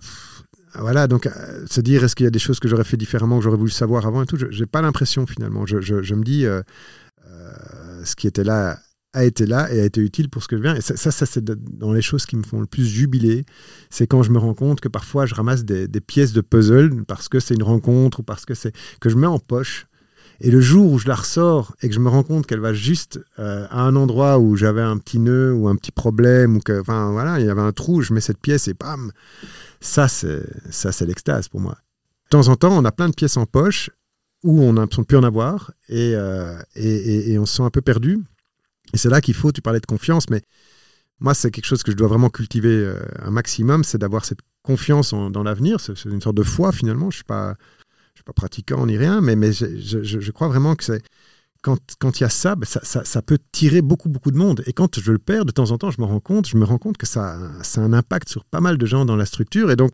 voilà, 0.77 1.07
donc 1.07 1.29
se 1.67 1.79
dire 1.79 2.03
est-ce 2.03 2.15
qu'il 2.17 2.25
y 2.25 2.27
a 2.27 2.31
des 2.31 2.39
choses 2.39 2.59
que 2.59 2.67
j'aurais 2.67 2.83
fait 2.83 2.97
différemment, 2.97 3.37
que 3.37 3.45
j'aurais 3.45 3.57
voulu 3.57 3.71
savoir 3.71 4.05
avant 4.05 4.23
et 4.23 4.25
tout, 4.25 4.35
je 4.37 4.47
n'ai 4.47 4.65
pas 4.65 4.81
l'impression 4.81 5.25
finalement. 5.25 5.65
Je, 5.65 5.77
me 6.13 6.23
dis, 6.23 6.45
ce 8.03 8.15
qui 8.15 8.27
était 8.27 8.43
là 8.43 8.77
a 9.15 9.23
été 9.23 9.45
là 9.45 9.71
et 9.73 9.79
a 9.79 9.85
été 9.85 10.01
utile 10.01 10.29
pour 10.29 10.43
ce 10.43 10.47
que 10.47 10.57
je 10.57 10.61
viens. 10.61 10.75
Et 10.75 10.81
ça, 10.81 10.95
ça, 10.95 11.25
c'est 11.25 11.43
dans 11.43 11.93
les 11.93 12.01
choses 12.01 12.25
qui 12.25 12.35
me 12.35 12.43
font 12.43 12.59
le 12.59 12.65
plus 12.65 12.85
jubiler. 12.85 13.45
C'est 13.89 14.07
quand 14.07 14.23
je 14.23 14.31
me 14.31 14.37
rends 14.37 14.53
compte 14.53 14.81
que 14.81 14.89
parfois 14.89 15.25
je 15.25 15.33
ramasse 15.33 15.63
des, 15.63 15.87
pièces 16.01 16.33
de 16.33 16.41
puzzle 16.41 17.05
parce 17.05 17.29
que 17.29 17.39
c'est 17.39 17.55
une 17.55 17.63
rencontre 17.63 18.19
ou 18.19 18.23
parce 18.23 18.45
que 18.45 18.53
c'est 18.53 18.75
que 18.99 19.09
je 19.09 19.15
mets 19.15 19.27
en 19.27 19.39
poche. 19.39 19.87
Et 20.41 20.51
le 20.51 20.59
jour 20.59 20.91
où 20.91 20.99
je 20.99 21.07
la 21.07 21.15
ressors 21.15 21.73
et 21.81 21.87
que 21.87 21.95
je 21.95 22.01
me 22.01 22.09
rends 22.09 22.23
compte 22.23 22.45
qu'elle 22.45 22.59
va 22.59 22.73
juste 22.73 23.21
euh, 23.39 23.65
à 23.69 23.83
un 23.83 23.95
endroit 23.95 24.37
où 24.37 24.57
j'avais 24.57 24.81
un 24.81 24.97
petit 24.97 25.17
nœud 25.17 25.53
ou 25.53 25.69
un 25.69 25.77
petit 25.77 25.93
problème 25.93 26.57
ou 26.57 26.59
que, 26.59 26.81
enfin 26.81 27.11
voilà, 27.11 27.39
il 27.39 27.45
y 27.45 27.49
avait 27.49 27.61
un 27.61 27.71
trou, 27.71 28.01
je 28.01 28.13
mets 28.13 28.19
cette 28.19 28.39
pièce 28.39 28.67
et 28.67 28.73
bam, 28.73 29.13
ça 29.79 30.09
c'est 30.09 30.43
ça 30.69 30.91
c'est 30.91 31.05
l'extase 31.05 31.47
pour 31.47 31.61
moi. 31.61 31.77
De 32.25 32.29
temps 32.31 32.49
en 32.49 32.57
temps, 32.57 32.77
on 32.77 32.83
a 32.83 32.91
plein 32.91 33.07
de 33.07 33.13
pièces 33.13 33.37
en 33.37 33.45
poche 33.45 33.89
où 34.43 34.61
on 34.61 34.73
l'impression 34.73 35.03
de 35.03 35.07
plus 35.07 35.17
en 35.17 35.23
avoir 35.23 35.71
et, 35.87 36.15
euh, 36.15 36.57
et, 36.75 37.31
et 37.31 37.39
on 37.39 37.45
se 37.45 37.55
sent 37.55 37.63
un 37.63 37.69
peu 37.69 37.81
perdu. 37.81 38.19
Et 38.95 38.97
c'est 38.97 39.09
là 39.09 39.19
qu'il 39.19 39.33
faut, 39.33 39.51
tu 39.51 39.61
parlais 39.61 39.81
de 39.81 39.85
confiance, 39.85 40.29
mais 40.29 40.41
moi, 41.19 41.33
c'est 41.33 41.51
quelque 41.51 41.65
chose 41.65 41.83
que 41.83 41.91
je 41.91 41.97
dois 41.97 42.07
vraiment 42.07 42.29
cultiver 42.29 42.69
euh, 42.69 42.97
un 43.21 43.29
maximum, 43.29 43.83
c'est 43.83 43.97
d'avoir 43.97 44.23
cette 44.23 44.39
confiance 44.63 45.13
dans 45.13 45.43
l'avenir. 45.43 45.81
C'est 45.81 46.05
une 46.05 46.21
sorte 46.21 46.37
de 46.37 46.43
foi, 46.43 46.71
finalement. 46.71 47.11
Je 47.11 47.15
ne 47.15 47.19
suis, 47.19 47.23
pas, 47.25 47.55
suis 48.15 48.23
pas 48.23 48.31
pratiquant 48.31 48.85
ni 48.85 48.97
rien, 48.97 49.19
mais, 49.19 49.35
mais 49.35 49.51
je, 49.51 50.31
crois 50.31 50.47
vraiment 50.47 50.75
que. 50.75 50.99
Quand, 51.61 51.79
quand 51.99 52.19
il 52.19 52.21
y 52.21 52.25
a 52.25 52.29
ça, 52.29 52.55
ben 52.55 52.67
ça, 52.67 52.79
ça, 52.83 53.03
ça, 53.03 53.23
peut 53.23 53.39
tirer 53.51 53.81
beaucoup, 53.81 54.07
beaucoup 54.07 54.29
de 54.29 54.37
monde. 54.37 54.61
Et 54.67 54.71
quand 54.71 54.99
je 54.99 55.11
le 55.11 55.17
perds, 55.17 55.45
de 55.45 55.51
temps 55.51 55.71
en 55.71 55.79
temps, 55.79 55.89
je 55.89 55.99
me 55.99 56.05
rends 56.05 56.19
compte, 56.19 56.47
je 56.47 56.57
me 56.57 56.63
rends 56.63 56.77
compte 56.77 56.95
que 56.95 57.07
ça, 57.07 57.39
ça 57.63 57.81
a 57.81 57.83
un 57.83 57.91
impact 57.91 58.29
sur 58.29 58.45
pas 58.45 58.61
mal 58.61 58.77
de 58.77 58.85
gens 58.85 59.03
dans 59.03 59.15
la 59.15 59.25
structure. 59.25 59.71
Et 59.71 59.75
donc, 59.75 59.89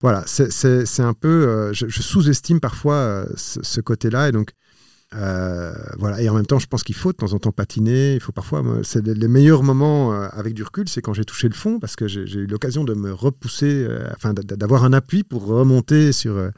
voilà, 0.00 0.22
c'est 0.26 1.00
un 1.00 1.14
peu. 1.14 1.48
Euh, 1.48 1.72
je, 1.72 1.88
sous-estime 1.88 2.60
parfois 2.60 2.94
euh, 2.94 3.26
ce, 3.34 3.60
ce 3.60 3.80
côté-là. 3.80 4.28
Et 4.28 4.32
donc, 4.32 4.52
euh, 5.14 5.72
voilà. 5.98 6.20
Et 6.20 6.28
en 6.28 6.34
même 6.34 6.46
temps, 6.46 6.58
je 6.58 6.66
pense 6.66 6.82
qu'il 6.82 6.94
faut 6.94 7.12
de 7.12 7.16
temps 7.16 7.32
en 7.32 7.38
temps 7.38 7.52
patiner. 7.52 8.14
Il 8.14 8.20
faut 8.20 8.32
parfois. 8.32 8.62
C'est 8.82 9.06
les 9.06 9.28
meilleurs 9.28 9.62
moments 9.62 10.12
euh, 10.12 10.28
avec 10.32 10.54
du 10.54 10.62
recul, 10.62 10.88
c'est 10.88 11.00
quand 11.00 11.14
j'ai 11.14 11.24
touché 11.24 11.48
le 11.48 11.54
fond 11.54 11.78
parce 11.78 11.96
que 11.96 12.08
j'ai 12.08 12.40
eu 12.40 12.46
l'occasion 12.46 12.84
de 12.84 12.94
me 12.94 13.12
repousser, 13.12 13.86
euh, 13.88 14.08
enfin 14.14 14.34
d'avoir 14.34 14.84
un 14.84 14.92
appui 14.92 15.24
pour 15.24 15.46
remonter 15.46 16.12
sur. 16.12 16.50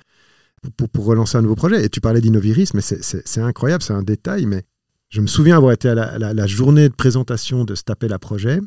Pour, 0.93 1.05
relancer 1.05 1.39
un 1.39 1.43
nouveau 1.43 1.55
projet. 1.55 1.85
Et 1.85 1.89
tu 1.89 2.01
parlais 2.01 2.21
d'Innoviris, 2.21 2.75
mais 2.75 2.81
c'est 2.81 3.41
incroyable, 3.41 3.81
c'est 3.81 3.93
un 3.93 4.03
détail, 4.03 4.45
mais 4.45 4.65
je 5.09 5.21
me 5.21 5.29
souviens 5.29 5.57
avoir 5.57 5.71
été 5.71 5.89
à 5.89 5.95
la, 6.19 6.47
journée 6.49 6.89
de 6.89 6.95
présentation 6.95 7.65
de 7.65 7.77
Stapel 7.77 8.13
projet. 8.19 8.59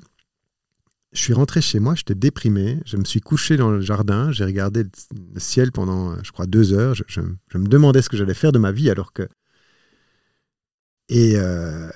Je 1.11 1.19
suis 1.19 1.33
rentré 1.33 1.59
chez 1.59 1.81
moi, 1.81 1.93
j'étais 1.93 2.15
déprimé, 2.15 2.79
je 2.85 2.95
me 2.95 3.03
suis 3.03 3.19
couché 3.19 3.57
dans 3.57 3.69
le 3.69 3.81
jardin, 3.81 4.31
j'ai 4.31 4.45
regardé 4.45 4.83
le 4.83 5.39
ciel 5.41 5.73
pendant, 5.73 6.15
je 6.23 6.31
crois, 6.31 6.45
deux 6.45 6.71
heures. 6.71 6.95
Je 6.95 7.57
me 7.57 7.67
demandais 7.67 8.01
ce 8.01 8.07
que 8.07 8.15
j'allais 8.15 8.33
faire 8.33 8.53
de 8.53 8.59
ma 8.59 8.71
vie 8.71 8.89
alors 8.89 9.11
que 9.11 9.27
et, 11.11 11.33
euh, 11.35 11.89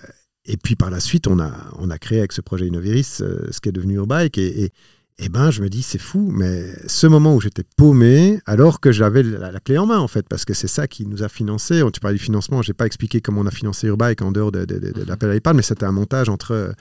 et 0.44 0.58
puis 0.58 0.76
par 0.76 0.92
la 0.92 1.00
suite, 1.00 1.28
on 1.28 1.40
a, 1.40 1.52
on 1.80 1.90
a 1.90 1.98
créé 1.98 2.20
avec 2.20 2.34
ce 2.34 2.42
projet 2.42 2.68
Innoviris 2.68 3.22
euh, 3.22 3.48
ce 3.50 3.62
qui 3.62 3.70
est 3.70 3.72
devenu 3.72 3.96
Urbike. 3.96 4.38
Et, 4.38 4.66
et, 4.66 4.72
et 5.18 5.30
ben, 5.30 5.50
je 5.50 5.62
me 5.62 5.70
dis, 5.70 5.82
c'est 5.82 6.02
fou, 6.02 6.30
mais 6.34 6.66
ce 6.88 7.08
moment 7.08 7.34
où 7.34 7.40
j'étais 7.40 7.64
paumé, 7.78 8.42
alors 8.46 8.82
que 8.82 8.92
j'avais 8.92 9.24
la, 9.24 9.58
clé 9.62 9.78
en 9.78 9.86
main, 9.86 10.00
en 10.00 10.10
fait, 10.10 10.28
parce 10.28 10.44
que 10.44 10.54
c'est 10.54 10.68
ça 10.68 10.90
qui 10.90 11.06
nous 11.06 11.24
a 11.24 11.30
financé. 11.30 11.82
Tu 11.94 12.02
parlais 12.02 12.18
du 12.18 12.24
financement, 12.24 12.62
je 12.62 12.72
n'ai 12.72 12.74
pas 12.74 12.86
expliqué 12.86 13.22
comment 13.22 13.40
on 13.40 13.46
a 13.46 13.52
financé 13.52 13.88
Urbike 13.88 14.22
en 14.22 14.34
dehors 14.34 14.52
de, 14.52 14.66
de, 14.66 14.78
de, 14.78 15.00
mhm. 15.00 15.08
l'appel 15.08 15.30
à 15.30 15.34
l'épargne, 15.34 15.56
mais 15.56 15.64
c'était 15.64 15.86
un 15.86 15.94
montage 15.94 16.28
entre 16.28 16.52
euh, 16.52 16.68
mhm. 16.68 16.74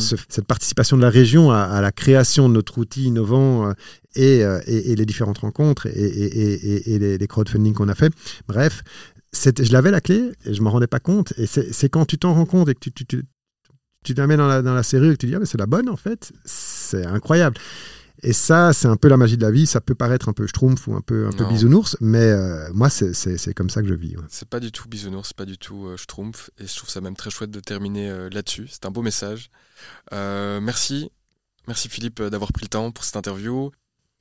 ce, 0.00 0.16
cette 0.28 0.46
participation 0.46 0.96
de 0.96 1.02
la 1.02 1.10
région 1.10 1.52
à, 1.52 1.80
la 1.80 1.92
création 1.92 2.48
de 2.48 2.54
notre 2.54 2.78
outil 2.78 3.04
innovant 3.04 3.72
et, 4.16 4.40
et, 4.66 4.96
les 4.96 5.06
différentes 5.06 5.38
rencontres 5.38 5.86
et, 5.86 6.98
les, 6.98 7.16
les 7.16 7.26
crowdfunding 7.28 7.74
qu'on 7.74 7.88
a 7.88 7.94
fait. 7.94 8.12
Bref, 8.48 8.82
je 9.32 9.72
l'avais 9.72 9.90
la 9.90 10.00
clé 10.00 10.32
et 10.44 10.54
je 10.54 10.62
m'en 10.62 10.70
rendais 10.70 10.86
pas 10.86 11.00
compte. 11.00 11.32
Et 11.38 11.46
c'est 11.46 11.88
quand 11.88 12.06
tu 12.06 12.18
t'en 12.18 12.34
rends 12.34 12.46
compte 12.46 12.68
et 12.68 12.74
que 12.74 12.80
tu, 12.80 12.92
tu, 12.92 13.06
tu, 13.06 13.24
tu 14.04 14.14
la 14.14 14.26
mets 14.26 14.36
dans 14.36 14.46
la, 14.46 14.62
dans 14.62 14.74
la 14.74 14.82
serrure 14.82 15.12
et 15.12 15.14
que 15.14 15.20
tu 15.20 15.26
dis, 15.26 15.34
ah, 15.34 15.38
mais 15.38 15.46
c'est 15.46 15.58
la 15.58 15.66
bonne 15.66 15.88
en 15.88 15.96
fait, 15.96 16.32
c'est 16.44 17.06
incroyable. 17.06 17.56
Et 18.24 18.32
ça, 18.32 18.72
c'est 18.72 18.86
un 18.86 18.96
peu 18.96 19.08
la 19.08 19.16
magie 19.16 19.36
de 19.36 19.42
la 19.42 19.50
vie. 19.50 19.66
Ça 19.66 19.80
peut 19.80 19.96
paraître 19.96 20.28
un 20.28 20.32
peu 20.32 20.46
schtroumpf 20.46 20.86
ou 20.86 20.94
un 20.94 21.00
peu, 21.00 21.26
un 21.26 21.32
peu 21.32 21.44
bisounours, 21.44 21.96
mais 22.00 22.18
euh, 22.30 22.68
moi, 22.72 22.88
c'est 22.88 23.54
comme 23.54 23.68
ça 23.68 23.82
que 23.82 23.88
je 23.88 23.94
vis. 23.94 24.14
C'est 24.28 24.48
pas 24.48 24.60
du 24.60 24.70
tout 24.70 24.88
bisounours, 24.88 25.28
c'est 25.28 25.36
pas 25.36 25.44
du 25.44 25.58
tout 25.58 25.86
euh, 25.86 25.96
schtroumpf. 25.96 26.50
Et 26.58 26.66
je 26.66 26.76
trouve 26.76 26.88
ça 26.88 27.00
même 27.00 27.16
très 27.16 27.30
chouette 27.30 27.50
de 27.50 27.60
terminer 27.60 28.10
euh, 28.10 28.28
là-dessus. 28.30 28.68
C'est 28.70 28.86
un 28.86 28.90
beau 28.90 29.02
message. 29.02 29.50
merci. 30.12 31.10
Merci 31.68 31.88
Philippe 31.88 32.20
d'avoir 32.20 32.52
pris 32.52 32.64
le 32.64 32.68
temps 32.68 32.90
pour 32.90 33.04
cette 33.04 33.16
interview. 33.16 33.70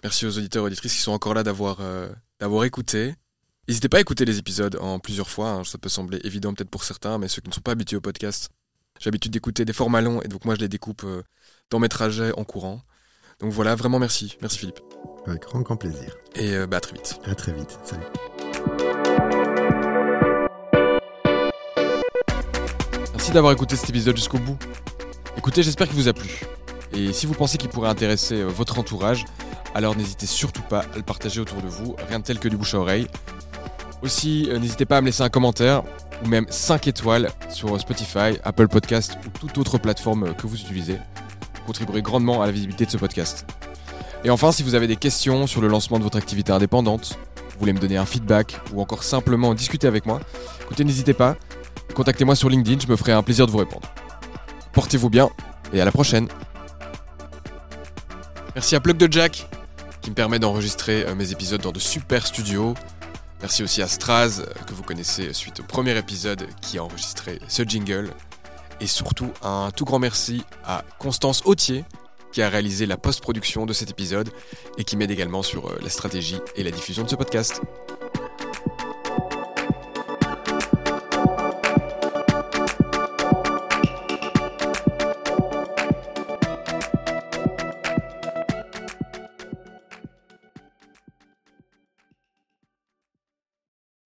Merci 0.04 0.26
aux 0.26 0.38
auditeurs 0.38 0.64
et 0.64 0.68
auditrices 0.68 0.94
qui 0.94 1.02
sont 1.02 1.12
encore 1.12 1.34
là 1.34 1.44
d'avoir 1.44 1.80
d'avoir 2.40 2.66
écouté. 2.66 3.16
N'hésitez 3.68 3.90
pas 3.90 3.98
à 3.98 4.02
écouter 4.02 4.26
les 4.26 4.40
épisodes 4.40 4.76
en 4.82 5.00
plusieurs 5.00 5.30
fois, 5.30 5.50
hein. 5.50 5.64
ça 5.64 5.78
peut 5.78 5.90
sembler 5.90 6.20
évident 6.24 6.54
peut-être 6.54 6.70
pour 6.70 6.84
certains, 6.84 7.18
mais 7.20 7.28
ceux 7.28 7.42
qui 7.42 7.50
ne 7.50 7.54
sont 7.54 7.62
pas 7.62 7.72
habitués 7.72 7.96
au 7.96 8.02
podcast, 8.02 8.50
j'ai 9.00 9.10
l'habitude 9.10 9.32
d'écouter 9.32 9.66
des 9.66 9.74
formats 9.74 10.02
longs 10.02 10.22
et 10.22 10.28
donc 10.28 10.46
moi 10.46 10.56
je 10.56 10.62
les 10.62 10.68
découpe 10.68 11.04
euh, 11.04 11.22
dans 11.70 11.80
mes 11.80 11.90
trajets 11.90 12.32
en 12.38 12.44
courant. 12.44 12.82
Donc 13.40 13.52
voilà, 13.52 13.76
vraiment 13.76 14.00
merci. 14.00 14.38
Merci 14.42 14.60
Philippe. 14.60 14.80
Avec 15.28 15.44
grand, 15.44 15.62
grand 15.62 15.78
plaisir. 15.78 16.16
Et 16.36 16.56
euh, 16.56 16.66
bah, 16.68 16.78
à 16.78 16.80
très 16.80 16.94
vite. 16.94 17.20
À 17.26 17.36
très 17.36 17.54
vite. 17.54 17.80
Salut. 17.84 18.04
Merci 23.14 23.32
d'avoir 23.32 23.54
écouté 23.54 23.76
cet 23.76 23.90
épisode 23.90 24.16
jusqu'au 24.16 24.40
bout. 24.40 24.58
Écoutez, 25.38 25.62
j'espère 25.62 25.88
qu'il 25.88 25.98
vous 25.98 26.08
a 26.08 26.14
plu. 26.14 26.42
Et 26.94 27.14
si 27.14 27.26
vous 27.28 27.34
pensez 27.34 27.58
qu'il 27.58 27.70
pourrait 27.70 27.90
intéresser 27.90 28.42
euh, 28.42 28.48
votre 28.48 28.80
entourage, 28.80 29.26
alors 29.76 29.96
n'hésitez 29.96 30.26
surtout 30.26 30.64
pas 30.64 30.80
à 30.94 30.98
le 30.98 31.04
partager 31.04 31.40
autour 31.40 31.62
de 31.62 31.68
vous, 31.68 31.96
rien 32.10 32.20
de 32.20 32.24
tel 32.24 32.40
que 32.40 32.50
du 32.50 32.58
bouche 32.58 32.74
à 32.74 32.80
oreille. 32.80 33.08
Aussi, 34.03 34.48
euh, 34.49 34.60
n'hésitez 34.60 34.86
pas 34.86 34.98
à 34.98 35.02
me 35.02 35.07
laisser 35.07 35.22
un 35.22 35.30
commentaire 35.30 35.84
ou 36.23 36.28
même 36.28 36.45
5 36.49 36.88
étoiles 36.88 37.30
sur 37.49 37.80
Spotify, 37.80 38.38
Apple 38.44 38.68
Podcast 38.68 39.18
ou 39.26 39.30
toute 39.38 39.57
autre 39.57 39.78
plateforme 39.78 40.34
que 40.36 40.48
vous 40.48 40.60
utilisez. 40.60 40.95
Vous 40.95 41.65
contribuerez 41.68 42.02
grandement 42.02 42.41
à 42.41 42.45
la 42.45 42.52
visibilité 42.52 42.86
de 42.86 42.91
ce 42.91 42.98
podcast. 42.98 43.45
Et 44.23 44.30
enfin, 44.30 44.52
si 44.52 44.64
vous 44.64 44.76
avez 44.76 44.88
des 44.88 44.95
questions 44.95 45.48
sur 45.48 45.61
le 45.61 45.68
lancement 45.68 45.98
de 45.98 46.03
votre 46.03 46.18
activité 46.18 46.52
indépendante, 46.52 47.18
vous 47.36 47.60
voulez 47.60 47.73
me 47.73 47.80
donner 47.80 47.98
un 47.98 48.06
feedback 48.06 48.60
ou 48.73 48.82
encore 48.82 49.03
simplement 49.03 49.53
discuter 49.53 49.88
avec 49.88 50.06
moi, 50.06 50.19
écoutez, 50.64 50.84
n'hésitez 50.84 51.14
pas, 51.14 51.36
contactez-moi 51.94 52.36
sur 52.36 52.49
LinkedIn, 52.49 52.82
je 52.86 52.88
me 52.88 52.95
ferai 52.95 53.11
un 53.11 53.23
plaisir 53.23 53.45
de 53.45 53.52
vous 53.52 53.57
répondre. 53.57 53.88
Portez-vous 54.73 55.10
bien 55.10 55.30
et 55.73 55.82
à 55.82 55.86
la 55.86 55.91
prochaine. 55.91 56.28
Merci 58.56 58.76
à 58.76 58.80
Plug 58.80 58.98
de 58.98 59.11
Jack 59.11 59.48
qui 60.02 60.10
me 60.10 60.15
permet 60.15 60.40
d'enregistrer 60.40 61.06
euh, 61.06 61.15
mes 61.15 61.32
épisodes 61.32 61.61
dans 61.61 61.72
de 61.72 61.80
super 61.80 62.26
studios. 62.26 62.73
Merci 63.42 63.64
aussi 63.64 63.82
à 63.82 63.88
Straz, 63.88 64.40
euh, 64.40 64.46
que 64.68 64.74
vous 64.74 64.84
connaissez 64.84 65.34
suite 65.34 65.62
au 65.62 65.64
premier 65.64 65.98
épisode 65.98 66.48
qui 66.62 66.78
a 66.78 66.84
enregistré 66.84 67.40
ce 67.48 67.64
jingle. 67.64 68.12
Et 68.80 68.88
surtout, 68.88 69.32
un 69.42 69.72
tout 69.76 69.84
grand 69.84 70.00
merci 70.00 70.44
à 70.64 70.84
Constance 71.00 71.42
Autier, 71.46 71.84
qui 72.32 72.42
a 72.42 72.50
réalisé 72.50 72.86
la 72.86 72.98
post-production 72.98 73.66
de 73.66 73.74
cet 73.74 73.90
épisode 73.90 74.30
et 74.78 74.84
qui 74.84 74.96
m'aide 74.96 75.12
également 75.12 75.42
sur 75.42 75.70
euh, 75.70 75.80
la 75.82 75.90
stratégie 75.90 76.38
et 76.56 76.64
la 76.64 76.72
diffusion 76.72 77.04
de 77.04 77.10
ce 77.10 77.16
podcast. 77.16 77.62